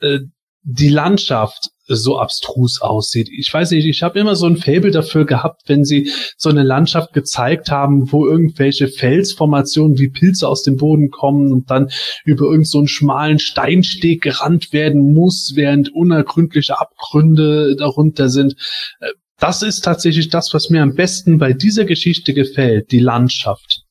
äh, 0.00 0.20
die 0.62 0.88
Landschaft 0.88 1.70
so 1.96 2.18
abstrus 2.18 2.80
aussieht. 2.80 3.28
Ich 3.30 3.52
weiß 3.52 3.72
nicht, 3.72 3.86
ich 3.86 4.02
habe 4.02 4.18
immer 4.18 4.36
so 4.36 4.46
ein 4.46 4.56
Fable 4.56 4.90
dafür 4.90 5.26
gehabt, 5.26 5.62
wenn 5.66 5.84
sie 5.84 6.10
so 6.36 6.48
eine 6.48 6.62
Landschaft 6.62 7.12
gezeigt 7.12 7.70
haben, 7.70 8.12
wo 8.12 8.26
irgendwelche 8.26 8.88
Felsformationen 8.88 9.98
wie 9.98 10.08
Pilze 10.08 10.48
aus 10.48 10.62
dem 10.62 10.76
Boden 10.76 11.10
kommen 11.10 11.52
und 11.52 11.70
dann 11.70 11.90
über 12.24 12.44
irgendeinen 12.44 12.64
so 12.64 12.86
schmalen 12.86 13.38
Steinsteg 13.38 14.22
gerannt 14.22 14.72
werden 14.72 15.12
muss, 15.12 15.52
während 15.54 15.92
unergründliche 15.94 16.80
Abgründe 16.80 17.76
darunter 17.76 18.28
sind. 18.28 18.54
Äh, 19.00 19.08
das 19.38 19.62
ist 19.62 19.80
tatsächlich 19.80 20.28
das, 20.28 20.52
was 20.52 20.68
mir 20.68 20.82
am 20.82 20.94
besten 20.94 21.38
bei 21.38 21.54
dieser 21.54 21.86
Geschichte 21.86 22.34
gefällt, 22.34 22.92
die 22.92 22.98
Landschaft. 22.98 23.84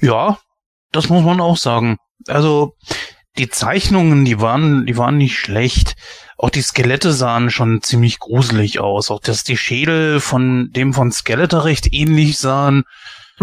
Ja, 0.00 0.38
das 0.92 1.08
muss 1.08 1.24
man 1.24 1.40
auch 1.40 1.56
sagen. 1.56 1.96
Also 2.26 2.74
die 3.38 3.48
Zeichnungen, 3.48 4.24
die 4.24 4.40
waren, 4.40 4.86
die 4.86 4.96
waren 4.96 5.16
nicht 5.16 5.38
schlecht. 5.38 5.96
Auch 6.36 6.50
die 6.50 6.62
Skelette 6.62 7.12
sahen 7.12 7.50
schon 7.50 7.82
ziemlich 7.82 8.18
gruselig 8.18 8.80
aus. 8.80 9.10
Auch 9.10 9.20
dass 9.20 9.44
die 9.44 9.56
Schädel 9.56 10.20
von 10.20 10.70
dem 10.72 10.92
von 10.92 11.12
Skeletor 11.12 11.64
recht 11.64 11.92
ähnlich 11.92 12.38
sahen. 12.38 12.84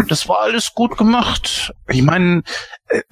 Das 0.08 0.28
war 0.28 0.40
alles 0.40 0.74
gut 0.74 0.96
gemacht. 0.96 1.72
Ich 1.88 2.02
meine, 2.02 2.42
äh, 2.88 3.02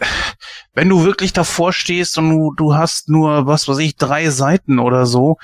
wenn 0.74 0.88
du 0.88 1.02
wirklich 1.04 1.32
davor 1.32 1.72
stehst 1.72 2.16
und 2.18 2.30
du, 2.30 2.54
du 2.54 2.74
hast 2.74 3.08
nur, 3.08 3.46
was 3.46 3.66
weiß 3.66 3.78
ich, 3.78 3.96
drei 3.96 4.30
Seiten 4.30 4.78
oder 4.78 5.06
so, 5.06 5.36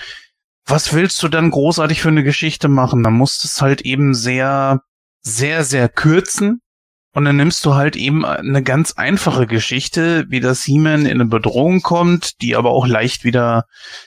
was 0.64 0.92
willst 0.92 1.20
du 1.22 1.28
dann 1.28 1.50
großartig 1.50 2.00
für 2.00 2.09
eine 2.09 2.22
Geschichte 2.22 2.68
machen? 2.68 3.02
Dann 3.02 3.14
musst 3.14 3.44
es 3.44 3.60
halt 3.60 3.80
eben 3.80 4.14
sehr, 4.14 4.82
sehr, 5.22 5.64
sehr 5.64 5.88
kürzen 5.88 6.60
und 7.12 7.24
dann 7.24 7.36
nimmst 7.36 7.64
du 7.64 7.74
halt 7.74 7.94
eben 7.94 8.24
eine 8.24 8.62
ganz 8.62 8.93
einfache 8.93 9.47
Geschichte, 9.47 10.24
wie 10.28 10.40
das 10.40 10.64
He-Man 10.64 11.05
in 11.05 11.20
eine 11.20 11.26
Bedrohung 11.26 11.82
kommt, 11.82 12.40
die 12.40 12.56
aber 12.56 12.70
auch 12.70 12.86
leicht 12.86 13.24
wieder 13.24 13.66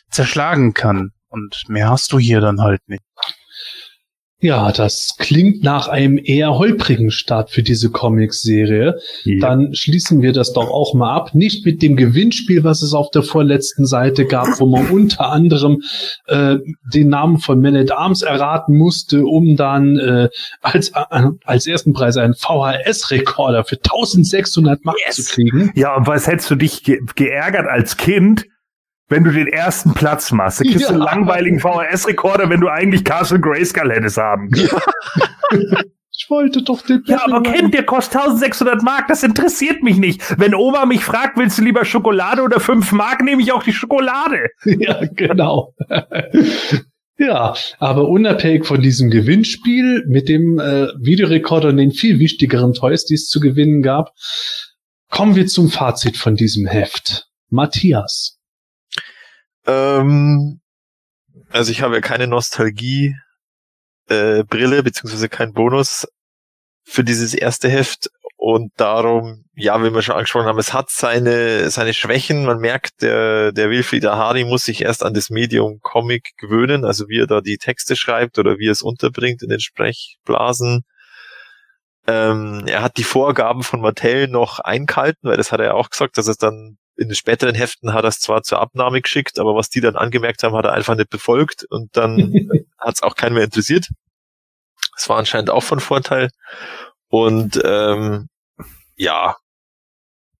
zerschlagen 0.09 0.73
kann. 0.73 1.11
Und 1.27 1.63
mehr 1.67 1.89
hast 1.89 2.11
du 2.11 2.19
hier 2.19 2.41
dann 2.41 2.61
halt 2.61 2.81
nicht. 2.87 3.03
Ja, 4.45 4.71
das 4.71 5.15
klingt 5.17 5.63
nach 5.63 5.87
einem 5.87 6.19
eher 6.23 6.59
holprigen 6.59 7.09
Start 7.09 7.49
für 7.49 7.63
diese 7.63 7.89
Comics-Serie. 7.89 8.99
Ja. 9.23 9.39
Dann 9.39 9.73
schließen 9.73 10.21
wir 10.21 10.33
das 10.33 10.53
doch 10.53 10.69
auch 10.69 10.93
mal 10.93 11.15
ab. 11.15 11.33
Nicht 11.33 11.65
mit 11.65 11.81
dem 11.81 11.95
Gewinnspiel, 11.95 12.63
was 12.63 12.83
es 12.83 12.93
auf 12.93 13.09
der 13.09 13.23
vorletzten 13.23 13.87
Seite 13.87 14.25
gab, 14.25 14.59
wo 14.59 14.67
man 14.67 14.85
unter 14.91 15.31
anderem 15.31 15.81
äh, 16.27 16.57
den 16.93 17.09
Namen 17.09 17.39
von 17.39 17.59
Man 17.59 17.75
at 17.75 17.91
Arms 17.91 18.21
erraten 18.21 18.77
musste, 18.77 19.25
um 19.25 19.55
dann 19.55 19.97
äh, 19.97 20.29
als, 20.61 20.89
äh, 20.89 21.23
als 21.43 21.65
ersten 21.65 21.93
Preis 21.93 22.15
einen 22.15 22.35
VHS-Rekorder 22.35 23.63
für 23.63 23.77
1600 23.77 24.85
Mark 24.85 24.97
yes. 25.07 25.15
zu 25.15 25.33
kriegen. 25.33 25.71
Ja, 25.73 25.95
und 25.95 26.05
was 26.05 26.27
hättest 26.27 26.51
du 26.51 26.55
dich 26.55 26.83
ge 26.83 26.99
geärgert 27.15 27.65
als 27.65 27.97
Kind? 27.97 28.45
Wenn 29.07 29.23
du 29.23 29.31
den 29.31 29.47
ersten 29.47 29.93
Platz 29.93 30.31
machst. 30.31 30.59
Dann 30.59 30.67
kriegst 30.67 30.81
ja. 30.81 30.87
du 30.87 30.93
einen 30.93 31.03
langweiligen 31.03 31.59
VHS-Rekorder, 31.59 32.49
wenn 32.49 32.61
du 32.61 32.69
eigentlich 32.69 33.03
Castle 33.03 33.39
Grayskull 33.39 33.91
hättest 33.91 34.17
haben. 34.17 34.49
Ja. 34.55 35.81
Ich 36.17 36.29
wollte 36.29 36.63
doch 36.63 36.81
den 36.81 37.03
Ja, 37.05 37.25
aber 37.25 37.43
Kind, 37.43 37.73
der 37.73 37.83
kostet 37.83 38.21
1600 38.21 38.81
Mark, 38.81 39.07
das 39.09 39.21
interessiert 39.23 39.83
mich 39.83 39.97
nicht. 39.97 40.39
Wenn 40.39 40.55
Oma 40.55 40.85
mich 40.85 41.03
fragt, 41.03 41.37
willst 41.37 41.57
du 41.57 41.63
lieber 41.63 41.85
Schokolade 41.85 42.41
oder 42.41 42.59
5 42.59 42.93
Mark, 42.93 43.21
nehme 43.21 43.41
ich 43.41 43.51
auch 43.51 43.63
die 43.63 43.73
Schokolade. 43.73 44.47
Ja, 44.63 45.01
genau. 45.13 45.75
ja, 47.17 47.53
aber 47.79 48.07
unabhängig 48.07 48.65
von 48.65 48.81
diesem 48.81 49.09
Gewinnspiel 49.11 50.05
mit 50.07 50.29
dem 50.29 50.57
äh, 50.57 50.87
Videorekorder 50.99 51.69
und 51.69 51.77
den 51.77 51.91
viel 51.91 52.17
wichtigeren 52.19 52.73
Toys, 52.73 53.05
die 53.05 53.15
es 53.15 53.27
zu 53.27 53.39
gewinnen 53.39 53.81
gab, 53.81 54.11
kommen 55.09 55.35
wir 55.35 55.47
zum 55.47 55.69
Fazit 55.69 56.17
von 56.17 56.35
diesem 56.35 56.65
Heft. 56.65 57.27
Matthias. 57.49 58.34
Ähm, 59.65 60.61
also 61.49 61.71
ich 61.71 61.81
habe 61.81 61.95
ja 61.95 62.01
keine 62.01 62.27
Nostalgie 62.27 63.15
äh, 64.07 64.43
Brille 64.43 64.83
beziehungsweise 64.83 65.29
keinen 65.29 65.53
Bonus 65.53 66.07
für 66.83 67.03
dieses 67.03 67.33
erste 67.33 67.69
Heft 67.69 68.09
und 68.37 68.71
darum, 68.77 69.45
ja, 69.55 69.81
wie 69.83 69.93
wir 69.93 70.01
schon 70.01 70.15
angesprochen 70.15 70.45
haben, 70.45 70.59
es 70.59 70.73
hat 70.73 70.89
seine 70.91 71.71
seine 71.71 71.93
Schwächen. 71.93 72.45
Man 72.45 72.59
merkt, 72.59 73.01
der 73.01 73.51
der 73.51 73.69
Wilfried 73.69 74.05
Ahari 74.05 74.43
muss 74.43 74.65
sich 74.65 74.81
erst 74.81 75.03
an 75.03 75.13
das 75.13 75.29
Medium 75.29 75.79
Comic 75.81 76.33
gewöhnen, 76.37 76.85
also 76.85 77.07
wie 77.07 77.19
er 77.21 77.27
da 77.27 77.41
die 77.41 77.57
Texte 77.57 77.95
schreibt 77.95 78.37
oder 78.37 78.57
wie 78.59 78.67
er 78.67 78.73
es 78.73 78.81
unterbringt 78.83 79.41
in 79.41 79.49
den 79.49 79.59
Sprechblasen. 79.59 80.83
Ähm, 82.07 82.63
er 82.67 82.83
hat 82.83 82.97
die 82.97 83.03
Vorgaben 83.03 83.63
von 83.63 83.81
Mattel 83.81 84.27
noch 84.27 84.59
eingehalten, 84.59 85.27
weil 85.29 85.37
das 85.37 85.51
hat 85.51 85.59
er 85.59 85.67
ja 85.67 85.73
auch 85.73 85.89
gesagt, 85.89 86.17
dass 86.17 86.27
es 86.27 86.37
dann 86.37 86.77
in 86.97 87.09
den 87.09 87.15
späteren 87.15 87.55
Heften 87.55 87.93
hat 87.93 88.05
er 88.05 88.09
es 88.09 88.19
zwar 88.19 88.43
zur 88.43 88.59
Abnahme 88.59 89.01
geschickt, 89.01 89.39
aber 89.39 89.55
was 89.55 89.69
die 89.69 89.81
dann 89.81 89.95
angemerkt 89.95 90.43
haben, 90.43 90.55
hat 90.55 90.65
er 90.65 90.73
einfach 90.73 90.95
nicht 90.95 91.09
befolgt 91.09 91.65
und 91.69 91.95
dann 91.97 92.17
hat 92.79 92.95
es 92.95 93.03
auch 93.03 93.15
keinen 93.15 93.33
mehr 93.33 93.43
interessiert. 93.43 93.87
Das 94.95 95.09
war 95.09 95.17
anscheinend 95.17 95.49
auch 95.49 95.63
von 95.63 95.79
Vorteil. 95.79 96.29
Und 97.09 97.61
ähm, 97.63 98.29
ja, 98.95 99.35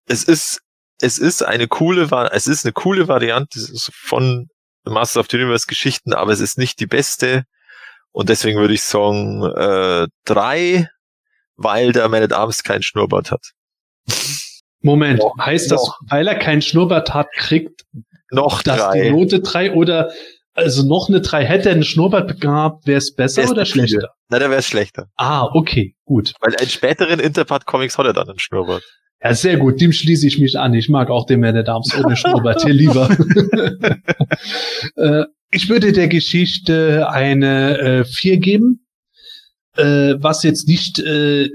es 0.07 0.23
ist 0.23 0.61
es 1.02 1.18
ist 1.18 1.44
eine 1.44 1.68
coole 1.68 2.10
es 2.32 2.48
ist 2.48 2.65
eine 2.65 2.72
coole 2.72 3.07
Variante 3.07 3.60
von 3.91 4.48
Master 4.86 5.19
of 5.19 5.27
the 5.30 5.38
Universe 5.38 5.68
Geschichten, 5.68 6.14
aber 6.14 6.32
es 6.32 6.40
ist 6.40 6.57
nicht 6.57 6.80
die 6.80 6.88
beste. 6.88 7.44
Und 8.11 8.30
deswegen 8.30 8.60
würde 8.60 8.73
ich 8.73 8.84
sagen 8.84 9.44
äh, 9.44 10.07
drei, 10.23 10.90
weil 11.57 11.91
der 11.91 12.07
Man 12.07 12.23
at 12.23 12.34
Arms 12.34 12.64
kein 12.64 12.82
Schnurrbart 12.82 13.32
hat. 13.32 13.52
Moment, 14.85 15.19
noch, 15.19 15.35
heißt 15.39 15.71
das, 15.71 15.81
noch. 15.81 15.99
weil 16.09 16.27
er 16.27 16.35
keinen 16.35 16.61
Schnurrbart 16.61 17.13
hat, 17.13 17.27
kriegt 17.35 17.83
noch 18.31 18.61
das 18.61 18.77
drei. 18.77 19.03
die 19.03 19.11
Note 19.11 19.39
drei 19.39 19.73
oder 19.73 20.11
also 20.53 20.87
noch 20.87 21.09
eine 21.09 21.19
drei 21.19 21.43
hätte 21.43 21.69
er 21.69 21.75
einen 21.75 21.83
Schnurrbart 21.83 22.39
gehabt, 22.39 22.87
wäre 22.87 22.99
es 22.99 23.13
besser 23.13 23.41
wär's 23.41 23.51
oder 23.51 23.65
schlechter? 23.65 24.09
Nein, 24.29 24.39
dann 24.39 24.49
wäre 24.51 24.59
es 24.59 24.67
schlechter. 24.67 25.07
Ah, 25.17 25.49
okay, 25.53 25.95
gut. 26.05 26.33
Weil 26.39 26.53
in 26.61 26.69
späteren 26.69 27.19
Interpart-Comics 27.19 27.97
hat 27.97 28.05
er 28.05 28.13
dann 28.13 28.29
einen 28.29 28.39
Schnurrbart. 28.39 28.83
Ja, 29.21 29.33
sehr 29.33 29.57
gut, 29.57 29.81
dem 29.81 29.91
schließe 29.91 30.27
ich 30.27 30.39
mich 30.39 30.57
an. 30.57 30.73
Ich 30.73 30.87
mag 30.87 31.09
auch 31.09 31.25
den 31.25 31.41
Man 31.41 31.57
at 31.57 31.67
Arms 31.67 31.93
ohne 31.97 32.15
Schnurrbart 32.15 32.63
hier 32.63 32.73
lieber. 32.73 33.09
äh, 34.95 35.25
ich 35.51 35.67
würde 35.67 35.91
der 35.91 36.07
Geschichte 36.07 37.09
eine 37.09 37.77
äh, 37.79 38.05
4 38.05 38.37
geben, 38.37 38.87
äh, 39.77 40.15
was 40.19 40.43
jetzt 40.43 40.67
nicht 40.67 40.99
äh, 40.99 41.49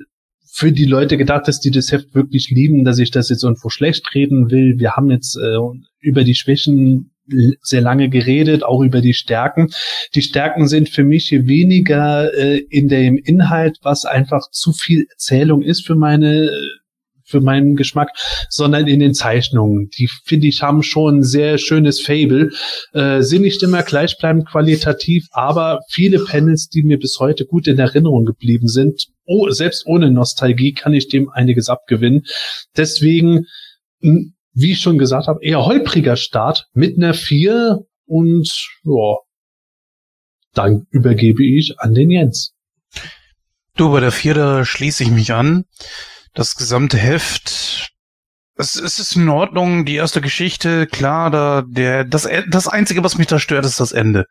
für 0.52 0.72
die 0.72 0.84
Leute 0.84 1.16
gedacht 1.16 1.48
ist, 1.48 1.60
die 1.60 1.70
das 1.70 1.92
Heft 1.92 2.14
wirklich 2.14 2.50
lieben, 2.50 2.84
dass 2.84 2.98
ich 2.98 3.10
das 3.10 3.28
jetzt 3.28 3.44
irgendwo 3.44 3.68
schlecht 3.68 4.14
reden 4.14 4.50
will. 4.50 4.78
Wir 4.78 4.92
haben 4.92 5.10
jetzt 5.10 5.36
äh, 5.36 5.56
über 6.00 6.24
die 6.24 6.34
Schwächen 6.34 7.12
sehr 7.62 7.80
lange 7.80 8.08
geredet, 8.08 8.64
auch 8.64 8.82
über 8.82 9.00
die 9.00 9.14
Stärken. 9.14 9.70
Die 10.14 10.22
Stärken 10.22 10.66
sind 10.66 10.88
für 10.88 11.04
mich 11.04 11.30
weniger 11.30 12.34
äh, 12.34 12.58
in 12.58 12.88
dem 12.88 13.18
Inhalt, 13.18 13.78
was 13.82 14.04
einfach 14.04 14.50
zu 14.50 14.72
viel 14.72 15.06
Erzählung 15.10 15.62
ist 15.62 15.86
für 15.86 15.94
meine 15.94 16.50
für 17.30 17.40
meinen 17.40 17.76
Geschmack, 17.76 18.10
sondern 18.48 18.86
in 18.86 19.00
den 19.00 19.14
Zeichnungen. 19.14 19.88
Die 19.98 20.08
finde 20.24 20.48
ich 20.48 20.62
haben 20.62 20.82
schon 20.82 21.18
ein 21.18 21.22
sehr 21.22 21.58
schönes 21.58 22.00
Fable, 22.00 22.50
äh, 22.92 23.22
sind 23.22 23.42
nicht 23.42 23.62
immer 23.62 23.82
gleichbleibend 23.82 24.48
qualitativ, 24.48 25.26
aber 25.30 25.80
viele 25.88 26.24
Panels, 26.24 26.68
die 26.68 26.82
mir 26.82 26.98
bis 26.98 27.18
heute 27.18 27.46
gut 27.46 27.66
in 27.66 27.78
Erinnerung 27.78 28.24
geblieben 28.24 28.68
sind, 28.68 29.06
oh, 29.24 29.48
selbst 29.50 29.86
ohne 29.86 30.10
Nostalgie 30.10 30.72
kann 30.72 30.92
ich 30.92 31.08
dem 31.08 31.30
einiges 31.30 31.68
abgewinnen. 31.68 32.24
Deswegen, 32.76 33.46
wie 34.00 34.72
ich 34.72 34.80
schon 34.80 34.98
gesagt 34.98 35.28
habe, 35.28 35.42
eher 35.42 35.64
holpriger 35.64 36.16
Start 36.16 36.66
mit 36.72 36.96
einer 36.96 37.14
4 37.14 37.78
und 38.06 38.50
ja, 38.84 39.16
dann 40.52 40.86
übergebe 40.90 41.44
ich 41.44 41.78
an 41.78 41.94
den 41.94 42.10
Jens. 42.10 42.52
Du, 43.76 43.92
bei 43.92 44.00
der 44.00 44.12
4, 44.12 44.34
da 44.34 44.64
schließe 44.64 45.04
ich 45.04 45.10
mich 45.10 45.32
an 45.32 45.64
das 46.34 46.54
gesamte 46.54 46.98
Heft. 46.98 47.90
Es, 48.56 48.76
es 48.76 48.98
ist 48.98 49.16
in 49.16 49.28
Ordnung, 49.30 49.86
die 49.86 49.94
erste 49.94 50.20
Geschichte, 50.20 50.86
klar, 50.86 51.30
da, 51.30 51.62
der, 51.66 52.04
das, 52.04 52.28
das 52.48 52.68
Einzige, 52.68 53.02
was 53.02 53.16
mich 53.16 53.26
da 53.26 53.38
stört, 53.38 53.64
ist 53.64 53.80
das 53.80 53.92
Ende. 53.92 54.26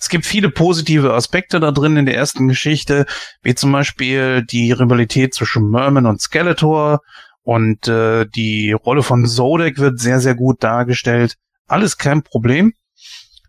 Es 0.00 0.08
gibt 0.08 0.24
viele 0.24 0.48
positive 0.50 1.12
Aspekte 1.12 1.60
da 1.60 1.70
drin 1.70 1.96
in 1.98 2.06
der 2.06 2.16
ersten 2.16 2.48
Geschichte, 2.48 3.04
wie 3.42 3.54
zum 3.54 3.72
Beispiel 3.72 4.42
die 4.42 4.72
Rivalität 4.72 5.34
zwischen 5.34 5.68
Merman 5.68 6.06
und 6.06 6.22
Skeletor 6.22 7.00
und 7.42 7.86
äh, 7.86 8.24
die 8.24 8.72
Rolle 8.72 9.02
von 9.02 9.26
Zodek 9.26 9.78
wird 9.78 10.00
sehr, 10.00 10.18
sehr 10.18 10.34
gut 10.34 10.64
dargestellt. 10.64 11.36
Alles 11.66 11.98
kein 11.98 12.22
Problem. 12.22 12.72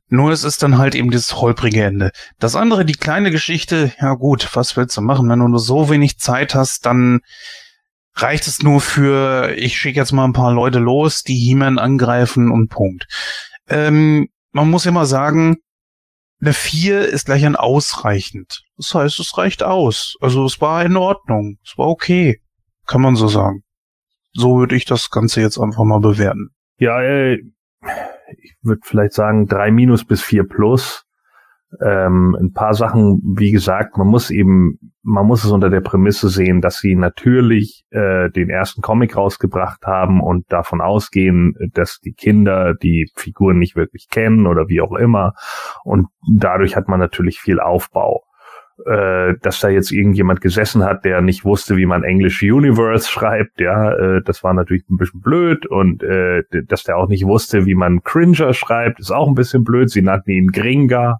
Nur 0.07 0.31
es 0.31 0.43
ist 0.43 0.61
dann 0.61 0.77
halt 0.77 0.95
eben 0.95 1.09
dieses 1.09 1.37
holprige 1.37 1.83
Ende. 1.83 2.11
Das 2.39 2.55
andere, 2.55 2.85
die 2.85 2.93
kleine 2.93 3.31
Geschichte, 3.31 3.91
ja 3.99 4.13
gut, 4.13 4.49
was 4.53 4.77
willst 4.77 4.95
du 4.97 5.01
machen? 5.01 5.29
Wenn 5.29 5.39
du 5.39 5.47
nur 5.47 5.59
so 5.59 5.89
wenig 5.89 6.19
Zeit 6.19 6.53
hast, 6.53 6.85
dann 6.85 7.21
reicht 8.15 8.47
es 8.47 8.63
nur 8.63 8.81
für, 8.81 9.53
ich 9.55 9.77
schicke 9.77 9.99
jetzt 9.99 10.11
mal 10.11 10.25
ein 10.25 10.33
paar 10.33 10.53
Leute 10.53 10.79
los, 10.79 11.23
die 11.23 11.35
He-Man 11.35 11.79
angreifen 11.79 12.51
und 12.51 12.69
Punkt. 12.69 13.07
Ähm, 13.67 14.29
man 14.51 14.69
muss 14.69 14.85
immer 14.85 15.05
sagen, 15.05 15.57
eine 16.41 16.53
4 16.53 17.07
ist 17.09 17.25
gleich 17.25 17.45
ein 17.45 17.55
ausreichend. 17.55 18.63
Das 18.77 18.93
heißt, 18.93 19.19
es 19.19 19.37
reicht 19.37 19.63
aus. 19.63 20.15
Also 20.21 20.45
es 20.45 20.61
war 20.61 20.83
in 20.85 20.97
Ordnung. 20.97 21.57
Es 21.63 21.77
war 21.77 21.87
okay. 21.87 22.41
Kann 22.85 23.01
man 23.01 23.15
so 23.15 23.27
sagen. 23.27 23.63
So 24.33 24.59
würde 24.59 24.75
ich 24.75 24.85
das 24.85 25.09
Ganze 25.09 25.41
jetzt 25.41 25.57
einfach 25.57 25.83
mal 25.83 25.99
bewerten. 25.99 26.49
Ja, 26.77 27.01
äh, 27.01 27.39
ich 28.37 28.55
würde 28.61 28.81
vielleicht 28.83 29.13
sagen 29.13 29.47
drei 29.47 29.71
minus 29.71 30.05
bis 30.05 30.21
vier 30.21 30.43
plus. 30.43 31.05
Ähm, 31.81 32.35
ein 32.39 32.51
paar 32.53 32.73
Sachen, 32.73 33.21
wie 33.37 33.51
gesagt, 33.51 33.97
man 33.97 34.07
muss 34.07 34.29
eben, 34.29 34.93
man 35.05 35.27
muss 35.27 35.43
es 35.43 35.51
unter 35.51 35.69
der 35.69 35.81
Prämisse 35.81 36.29
sehen, 36.29 36.61
dass 36.61 36.79
sie 36.79 36.95
natürlich 36.95 37.85
äh, 37.91 38.29
den 38.31 38.49
ersten 38.49 38.81
Comic 38.81 39.15
rausgebracht 39.15 39.85
haben 39.85 40.19
und 40.19 40.51
davon 40.51 40.81
ausgehen, 40.81 41.53
dass 41.73 41.99
die 41.99 42.13
Kinder 42.13 42.73
die 42.73 43.09
Figuren 43.15 43.59
nicht 43.59 43.75
wirklich 43.75 44.07
kennen 44.09 44.47
oder 44.47 44.67
wie 44.67 44.81
auch 44.81 44.93
immer. 44.93 45.33
Und 45.83 46.07
dadurch 46.27 46.75
hat 46.75 46.87
man 46.87 46.99
natürlich 46.99 47.39
viel 47.39 47.59
Aufbau 47.59 48.23
äh, 48.85 49.35
dass 49.41 49.59
da 49.61 49.69
jetzt 49.69 49.91
irgendjemand 49.91 50.41
gesessen 50.41 50.83
hat, 50.83 51.05
der 51.05 51.21
nicht 51.21 51.45
wusste, 51.45 51.77
wie 51.77 51.85
man 51.85 52.03
English 52.03 52.43
Universe 52.43 53.09
schreibt, 53.09 53.61
ja, 53.61 53.93
äh, 53.93 54.21
das 54.23 54.43
war 54.43 54.53
natürlich 54.53 54.83
ein 54.89 54.97
bisschen 54.97 55.21
blöd 55.21 55.65
und 55.65 56.03
äh, 56.03 56.43
dass 56.67 56.83
der 56.83 56.97
auch 56.97 57.07
nicht 57.07 57.25
wusste, 57.25 57.65
wie 57.65 57.75
man 57.75 58.03
Cringer 58.03 58.53
schreibt, 58.53 58.99
ist 58.99 59.11
auch 59.11 59.27
ein 59.27 59.35
bisschen 59.35 59.63
blöd. 59.63 59.89
Sie 59.89 60.01
nannten 60.01 60.31
ihn 60.31 60.51
Gringa. 60.51 61.19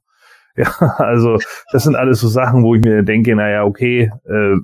Ja, 0.57 0.72
also 0.98 1.38
das 1.73 1.84
sind 1.84 1.98
alles 1.98 2.22
so 2.22 2.30
Sachen, 2.30 2.64
wo 2.64 2.76
ich 2.76 2.82
mir 2.82 3.03
denke, 3.03 3.36
naja, 3.36 3.65
okay, 3.65 4.10
äh, 4.23 4.56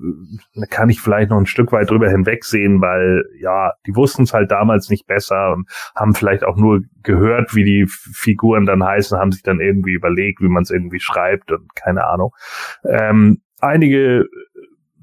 da 0.55 0.65
kann 0.69 0.89
ich 0.89 1.01
vielleicht 1.01 1.31
noch 1.31 1.37
ein 1.37 1.45
Stück 1.45 1.73
weit 1.73 1.89
drüber 1.89 2.09
hinwegsehen, 2.09 2.79
weil 2.79 3.25
ja, 3.41 3.73
die 3.85 3.95
wussten 3.95 4.23
es 4.23 4.33
halt 4.33 4.51
damals 4.51 4.89
nicht 4.89 5.05
besser 5.05 5.51
und 5.51 5.67
haben 5.93 6.13
vielleicht 6.13 6.45
auch 6.45 6.55
nur 6.55 6.81
gehört, 7.03 7.55
wie 7.55 7.65
die 7.65 7.87
Figuren 7.87 8.65
dann 8.65 8.85
heißen, 8.85 9.17
haben 9.17 9.33
sich 9.33 9.43
dann 9.43 9.59
irgendwie 9.59 9.91
überlegt, 9.91 10.39
wie 10.39 10.47
man 10.47 10.63
es 10.63 10.71
irgendwie 10.71 11.01
schreibt 11.01 11.51
und 11.51 11.75
keine 11.75 12.05
Ahnung. 12.05 12.31
Ähm, 12.85 13.41
einige 13.59 14.27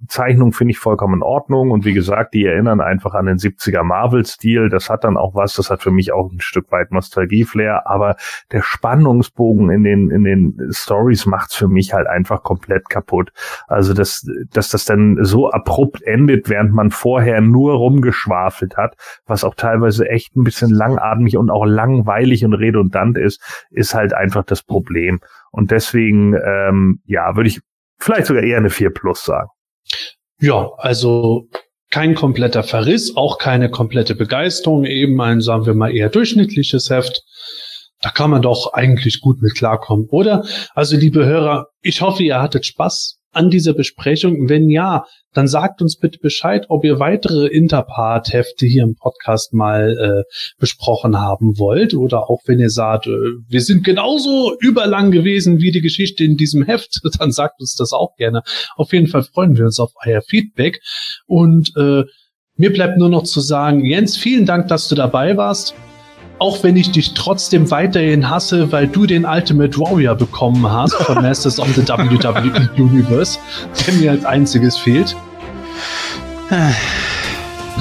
Zeichnung 0.08 0.52
finde 0.52 0.72
ich 0.72 0.78
vollkommen 0.78 1.14
in 1.14 1.22
Ordnung 1.22 1.70
und 1.70 1.84
wie 1.84 1.92
gesagt, 1.92 2.34
die 2.34 2.44
erinnern 2.44 2.80
einfach 2.80 3.14
an 3.14 3.26
den 3.26 3.36
70er 3.36 3.82
Marvel-Stil. 3.82 4.68
Das 4.68 4.90
hat 4.90 5.04
dann 5.04 5.16
auch 5.16 5.34
was, 5.34 5.54
das 5.54 5.70
hat 5.70 5.82
für 5.82 5.90
mich 5.90 6.12
auch 6.12 6.30
ein 6.32 6.40
Stück 6.40 6.72
weit 6.72 6.90
Nostalgie-Flair, 6.90 7.86
aber 7.86 8.16
der 8.52 8.62
Spannungsbogen 8.62 9.70
in 9.70 9.84
den, 9.84 10.10
in 10.10 10.24
den 10.24 10.70
Stories 10.70 11.26
macht's 11.26 11.54
für 11.54 11.68
mich 11.68 11.92
halt 11.92 12.06
einfach 12.06 12.42
komplett 12.42 12.88
kaputt. 12.88 13.32
Also, 13.66 13.94
dass, 13.94 14.26
dass 14.52 14.70
das 14.70 14.84
dann 14.84 15.18
so 15.24 15.50
abrupt 15.50 16.02
endet, 16.02 16.48
während 16.48 16.72
man 16.72 16.90
vorher 16.90 17.40
nur 17.40 17.74
rumgeschwafelt 17.74 18.76
hat, 18.76 18.96
was 19.26 19.44
auch 19.44 19.54
teilweise 19.54 20.08
echt 20.08 20.36
ein 20.36 20.44
bisschen 20.44 20.70
langatmig 20.70 21.36
und 21.36 21.50
auch 21.50 21.64
langweilig 21.64 22.44
und 22.44 22.54
redundant 22.54 23.18
ist, 23.18 23.40
ist 23.70 23.94
halt 23.94 24.14
einfach 24.14 24.44
das 24.44 24.62
Problem. 24.62 25.20
Und 25.50 25.70
deswegen, 25.70 26.34
ähm, 26.34 27.00
ja, 27.04 27.36
würde 27.36 27.48
ich 27.48 27.60
vielleicht 27.98 28.26
sogar 28.26 28.42
eher 28.42 28.58
eine 28.58 28.70
4 28.70 28.90
Plus 28.90 29.24
sagen. 29.24 29.48
Ja, 30.40 30.70
also 30.76 31.48
kein 31.90 32.14
kompletter 32.14 32.62
Verriss, 32.62 33.16
auch 33.16 33.38
keine 33.38 33.70
komplette 33.70 34.14
Begeisterung, 34.14 34.84
eben 34.84 35.20
ein, 35.20 35.40
sagen 35.40 35.66
wir 35.66 35.74
mal, 35.74 35.94
eher 35.94 36.10
durchschnittliches 36.10 36.90
Heft. 36.90 37.22
Da 38.00 38.10
kann 38.10 38.30
man 38.30 38.42
doch 38.42 38.72
eigentlich 38.74 39.20
gut 39.20 39.42
mit 39.42 39.56
klarkommen, 39.56 40.06
oder? 40.10 40.44
Also, 40.74 40.96
liebe 40.96 41.26
Hörer, 41.26 41.66
ich 41.80 42.00
hoffe, 42.00 42.22
ihr 42.22 42.40
hattet 42.40 42.66
Spaß 42.66 43.17
an 43.32 43.50
dieser 43.50 43.74
Besprechung? 43.74 44.48
Wenn 44.48 44.68
ja, 44.70 45.04
dann 45.32 45.48
sagt 45.48 45.82
uns 45.82 45.96
bitte 45.96 46.18
Bescheid, 46.18 46.66
ob 46.68 46.84
ihr 46.84 46.98
weitere 46.98 47.46
Interpart-Hefte 47.46 48.66
hier 48.66 48.82
im 48.82 48.94
Podcast 48.94 49.52
mal 49.52 49.96
äh, 49.98 50.32
besprochen 50.58 51.18
haben 51.18 51.58
wollt 51.58 51.94
oder 51.94 52.30
auch 52.30 52.40
wenn 52.46 52.58
ihr 52.58 52.70
sagt, 52.70 53.06
äh, 53.06 53.10
wir 53.48 53.60
sind 53.60 53.84
genauso 53.84 54.56
überlang 54.60 55.10
gewesen 55.10 55.60
wie 55.60 55.70
die 55.70 55.82
Geschichte 55.82 56.24
in 56.24 56.36
diesem 56.36 56.62
Heft, 56.64 57.00
dann 57.18 57.32
sagt 57.32 57.60
uns 57.60 57.74
das 57.74 57.92
auch 57.92 58.16
gerne. 58.16 58.42
Auf 58.76 58.92
jeden 58.92 59.06
Fall 59.06 59.22
freuen 59.22 59.56
wir 59.56 59.64
uns 59.64 59.80
auf 59.80 59.92
euer 60.04 60.22
Feedback 60.22 60.80
und 61.26 61.72
äh, 61.76 62.04
mir 62.56 62.72
bleibt 62.72 62.98
nur 62.98 63.08
noch 63.08 63.22
zu 63.22 63.40
sagen, 63.40 63.84
Jens, 63.84 64.16
vielen 64.16 64.44
Dank, 64.44 64.68
dass 64.68 64.88
du 64.88 64.96
dabei 64.96 65.36
warst 65.36 65.74
auch 66.38 66.62
wenn 66.62 66.76
ich 66.76 66.90
dich 66.92 67.14
trotzdem 67.14 67.70
weiterhin 67.70 68.28
hasse, 68.28 68.70
weil 68.72 68.86
du 68.86 69.06
den 69.06 69.24
Ultimate 69.24 69.78
Warrior 69.78 70.14
bekommen 70.14 70.70
hast 70.70 70.94
von 70.94 71.16
Masters 71.22 71.58
of 71.58 71.68
the 71.74 71.86
WWE 71.86 72.70
Universe, 72.76 73.38
der 73.86 73.94
mir 73.94 74.10
als 74.12 74.24
einziges 74.24 74.76
fehlt. 74.76 75.16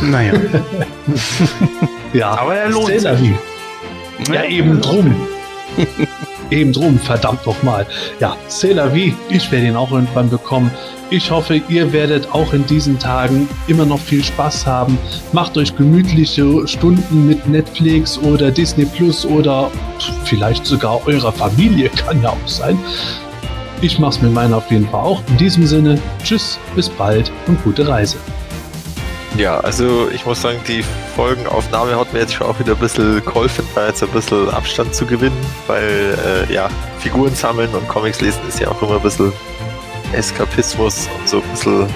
Naja. 0.01 0.33
ja, 2.13 2.31
Aber 2.31 2.55
er 2.55 2.69
lohnt 2.69 2.99
sich. 2.99 3.03
Ja, 4.31 4.43
eben 4.43 4.81
drum. 4.81 5.15
eben 6.51 6.73
drum, 6.73 6.99
verdammt 6.99 7.45
nochmal. 7.45 7.85
Ja, 8.19 8.35
C'est 8.47 8.73
la 8.73 8.93
vie. 8.93 9.13
Ich 9.29 9.51
werde 9.51 9.67
ihn 9.67 9.75
auch 9.75 9.91
irgendwann 9.91 10.29
bekommen. 10.29 10.71
Ich 11.09 11.31
hoffe, 11.31 11.61
ihr 11.69 11.93
werdet 11.93 12.33
auch 12.33 12.53
in 12.53 12.65
diesen 12.65 12.99
Tagen 12.99 13.47
immer 13.67 13.85
noch 13.85 13.99
viel 13.99 14.23
Spaß 14.23 14.65
haben. 14.65 14.97
Macht 15.31 15.57
euch 15.57 15.75
gemütliche 15.75 16.67
Stunden 16.67 17.27
mit 17.27 17.47
Netflix 17.47 18.17
oder 18.17 18.51
Disney 18.51 18.85
Plus 18.85 19.25
oder 19.25 19.71
vielleicht 20.25 20.65
sogar 20.65 21.07
eurer 21.07 21.31
Familie, 21.31 21.89
kann 21.95 22.21
ja 22.21 22.29
auch 22.29 22.47
sein. 22.47 22.77
Ich 23.81 23.99
mach's 23.99 24.21
mit 24.21 24.33
meiner 24.33 24.57
auf 24.57 24.69
jeden 24.69 24.89
Fall 24.89 25.01
auch. 25.01 25.21
In 25.29 25.37
diesem 25.37 25.65
Sinne, 25.65 25.99
tschüss, 26.23 26.59
bis 26.75 26.89
bald 26.89 27.31
und 27.47 27.63
gute 27.63 27.87
Reise. 27.87 28.17
Ja, 29.37 29.59
also 29.59 30.09
ich 30.09 30.25
muss 30.25 30.41
sagen, 30.41 30.59
die 30.67 30.83
Folgenaufnahme 31.15 31.95
hat 31.95 32.11
mir 32.11 32.21
jetzt 32.21 32.33
schon 32.33 32.47
auch 32.47 32.59
wieder 32.59 32.73
ein 32.73 32.79
bisschen 32.79 33.23
geholfen, 33.23 33.67
da 33.75 33.87
jetzt 33.87 34.01
ein 34.01 34.09
bisschen 34.09 34.49
Abstand 34.49 34.95
zu 34.95 35.05
gewinnen, 35.05 35.37
weil 35.67 36.17
äh, 36.49 36.51
ja, 36.51 36.69
Figuren 36.97 37.35
sammeln 37.35 37.69
und 37.75 37.87
Comics 37.87 38.19
lesen 38.19 38.41
ist 38.47 38.59
ja 38.59 38.69
auch 38.69 38.81
immer 38.81 38.95
ein 38.95 39.01
bisschen 39.03 39.31
Eskapismus 40.11 41.07
und 41.19 41.29
so 41.29 41.37
ein 41.37 41.49
bisschen 41.51 41.87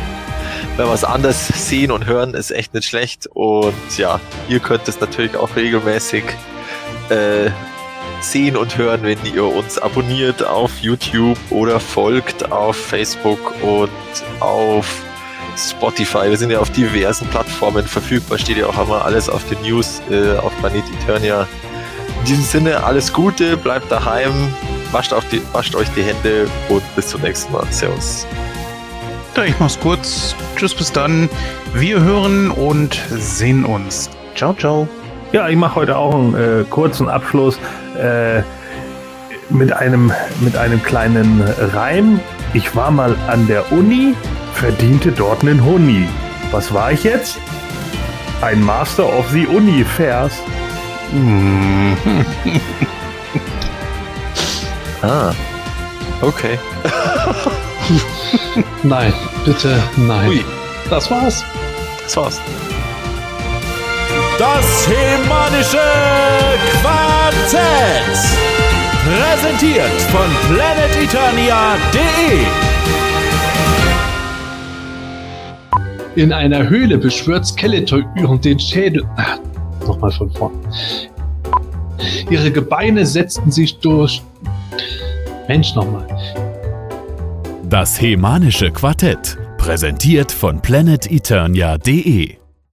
wenn 0.78 0.86
wir 0.86 0.94
es 0.94 1.04
anders 1.04 1.48
sehen 1.48 1.92
und 1.92 2.06
hören, 2.06 2.34
ist 2.34 2.52
echt 2.52 2.74
nicht 2.74 2.88
schlecht. 2.88 3.28
Und 3.28 3.98
ja, 3.98 4.20
ihr 4.48 4.60
könnt 4.60 4.88
es 4.88 5.00
natürlich 5.00 5.36
auch 5.36 5.56
regelmäßig 5.56 6.24
äh, 7.10 7.50
sehen 8.22 8.56
und 8.56 8.78
hören, 8.78 9.04
wenn 9.04 9.18
ihr 9.26 9.46
uns 9.46 9.78
abonniert 9.80 10.44
auf 10.44 10.80
YouTube 10.80 11.38
oder 11.50 11.80
folgt 11.80 12.52
auf 12.52 12.78
Facebook 12.78 13.54
und 13.62 13.90
auf 14.40 15.04
Spotify. 15.58 16.30
Wir 16.30 16.38
sind 16.38 16.52
ja 16.52 16.60
auf 16.60 16.70
diversen 16.70 17.28
Plattformen 17.28 17.86
verfügbar, 17.86 18.38
steht 18.38 18.58
ja 18.58 18.68
auch 18.68 18.82
immer 18.82 19.06
alles 19.06 19.30
auf 19.30 19.48
den 19.50 19.62
News 19.62 20.02
äh, 20.10 20.38
auf 20.38 20.52
Planet 20.60 20.84
Eternia. 21.02 21.48
In 22.20 22.26
diesem 22.26 22.44
Sinne, 22.44 22.84
alles 22.84 23.12
Gute, 23.12 23.58
bleibt 23.58 23.92
daheim, 23.92 24.32
wascht, 24.92 25.14
die, 25.32 25.42
wascht 25.54 25.76
euch 25.76 25.88
die 25.96 26.04
Hände 26.04 26.48
und 26.70 26.84
bis 26.96 27.08
zum 27.08 27.22
nächsten 27.22 27.52
Mal. 27.52 27.66
Servus. 27.72 28.26
Ja, 29.36 29.46
ich 29.46 29.58
mach's 29.60 29.80
kurz. 29.80 30.36
Tschüss, 30.56 30.76
bis 30.76 30.92
dann. 30.92 31.30
Wir 31.74 32.02
hören 32.02 32.52
und 32.52 33.02
sehen 33.10 33.66
uns. 33.66 34.10
Ciao, 34.36 34.54
ciao. 34.54 34.88
Ja, 35.32 35.48
ich 35.48 35.56
mache 35.56 35.76
heute 35.76 35.98
auch 35.98 36.14
einen 36.14 36.36
äh, 36.36 36.64
kurzen 36.70 37.08
Abschluss 37.08 37.58
äh, 37.98 38.42
mit, 39.50 39.72
einem, 39.72 40.12
mit 40.42 40.58
einem 40.58 40.84
kleinen 40.84 41.42
Reim. 41.74 42.20
Ich 42.54 42.76
war 42.76 42.92
mal 42.92 43.16
an 43.28 43.48
der 43.48 43.72
Uni, 43.72 44.14
verdiente 44.54 45.14
dort 45.14 45.42
einen 45.42 45.64
Huni. 45.64 46.06
Was 46.52 46.74
war 46.74 46.92
ich 46.92 47.06
jetzt? 47.06 47.38
Ein 48.42 48.62
Master 48.62 49.06
of 49.06 49.26
the 49.32 49.48
Uni-Vers. 49.48 50.34
ah, 55.02 55.32
okay. 56.22 56.60
nein, 58.84 59.14
bitte, 59.46 59.82
nein. 59.96 60.30
Ui. 60.30 60.44
Das 60.90 61.10
war's. 61.10 61.46
Das 62.04 62.18
war's. 62.18 62.42
Das 64.38 64.90
Hemanische 64.90 65.80
Quartett. 66.82 68.61
Präsentiert 69.04 70.02
von 70.12 70.30
planeteternia.de. 70.48 72.46
In 76.16 76.32
einer 76.32 76.70
Höhle 76.70 77.00
beschwört 77.00 77.48
Skeletor 77.48 78.04
den 78.44 78.60
Schädel. 78.60 79.04
Ach, 79.18 79.40
nochmal 79.88 80.12
von 80.12 80.30
vorn. 80.32 80.54
Ihre 82.30 82.52
Gebeine 82.52 83.06
setzten 83.06 83.52
sich 83.52 83.80
durch. 83.80 84.22
Mensch, 85.48 85.74
nochmal. 85.74 86.06
Das 87.64 88.00
Hemanische 88.00 88.72
Quartett. 88.72 89.38
Präsentiert 89.58 90.32
von 90.32 90.62
planeteternia.de 90.62 92.41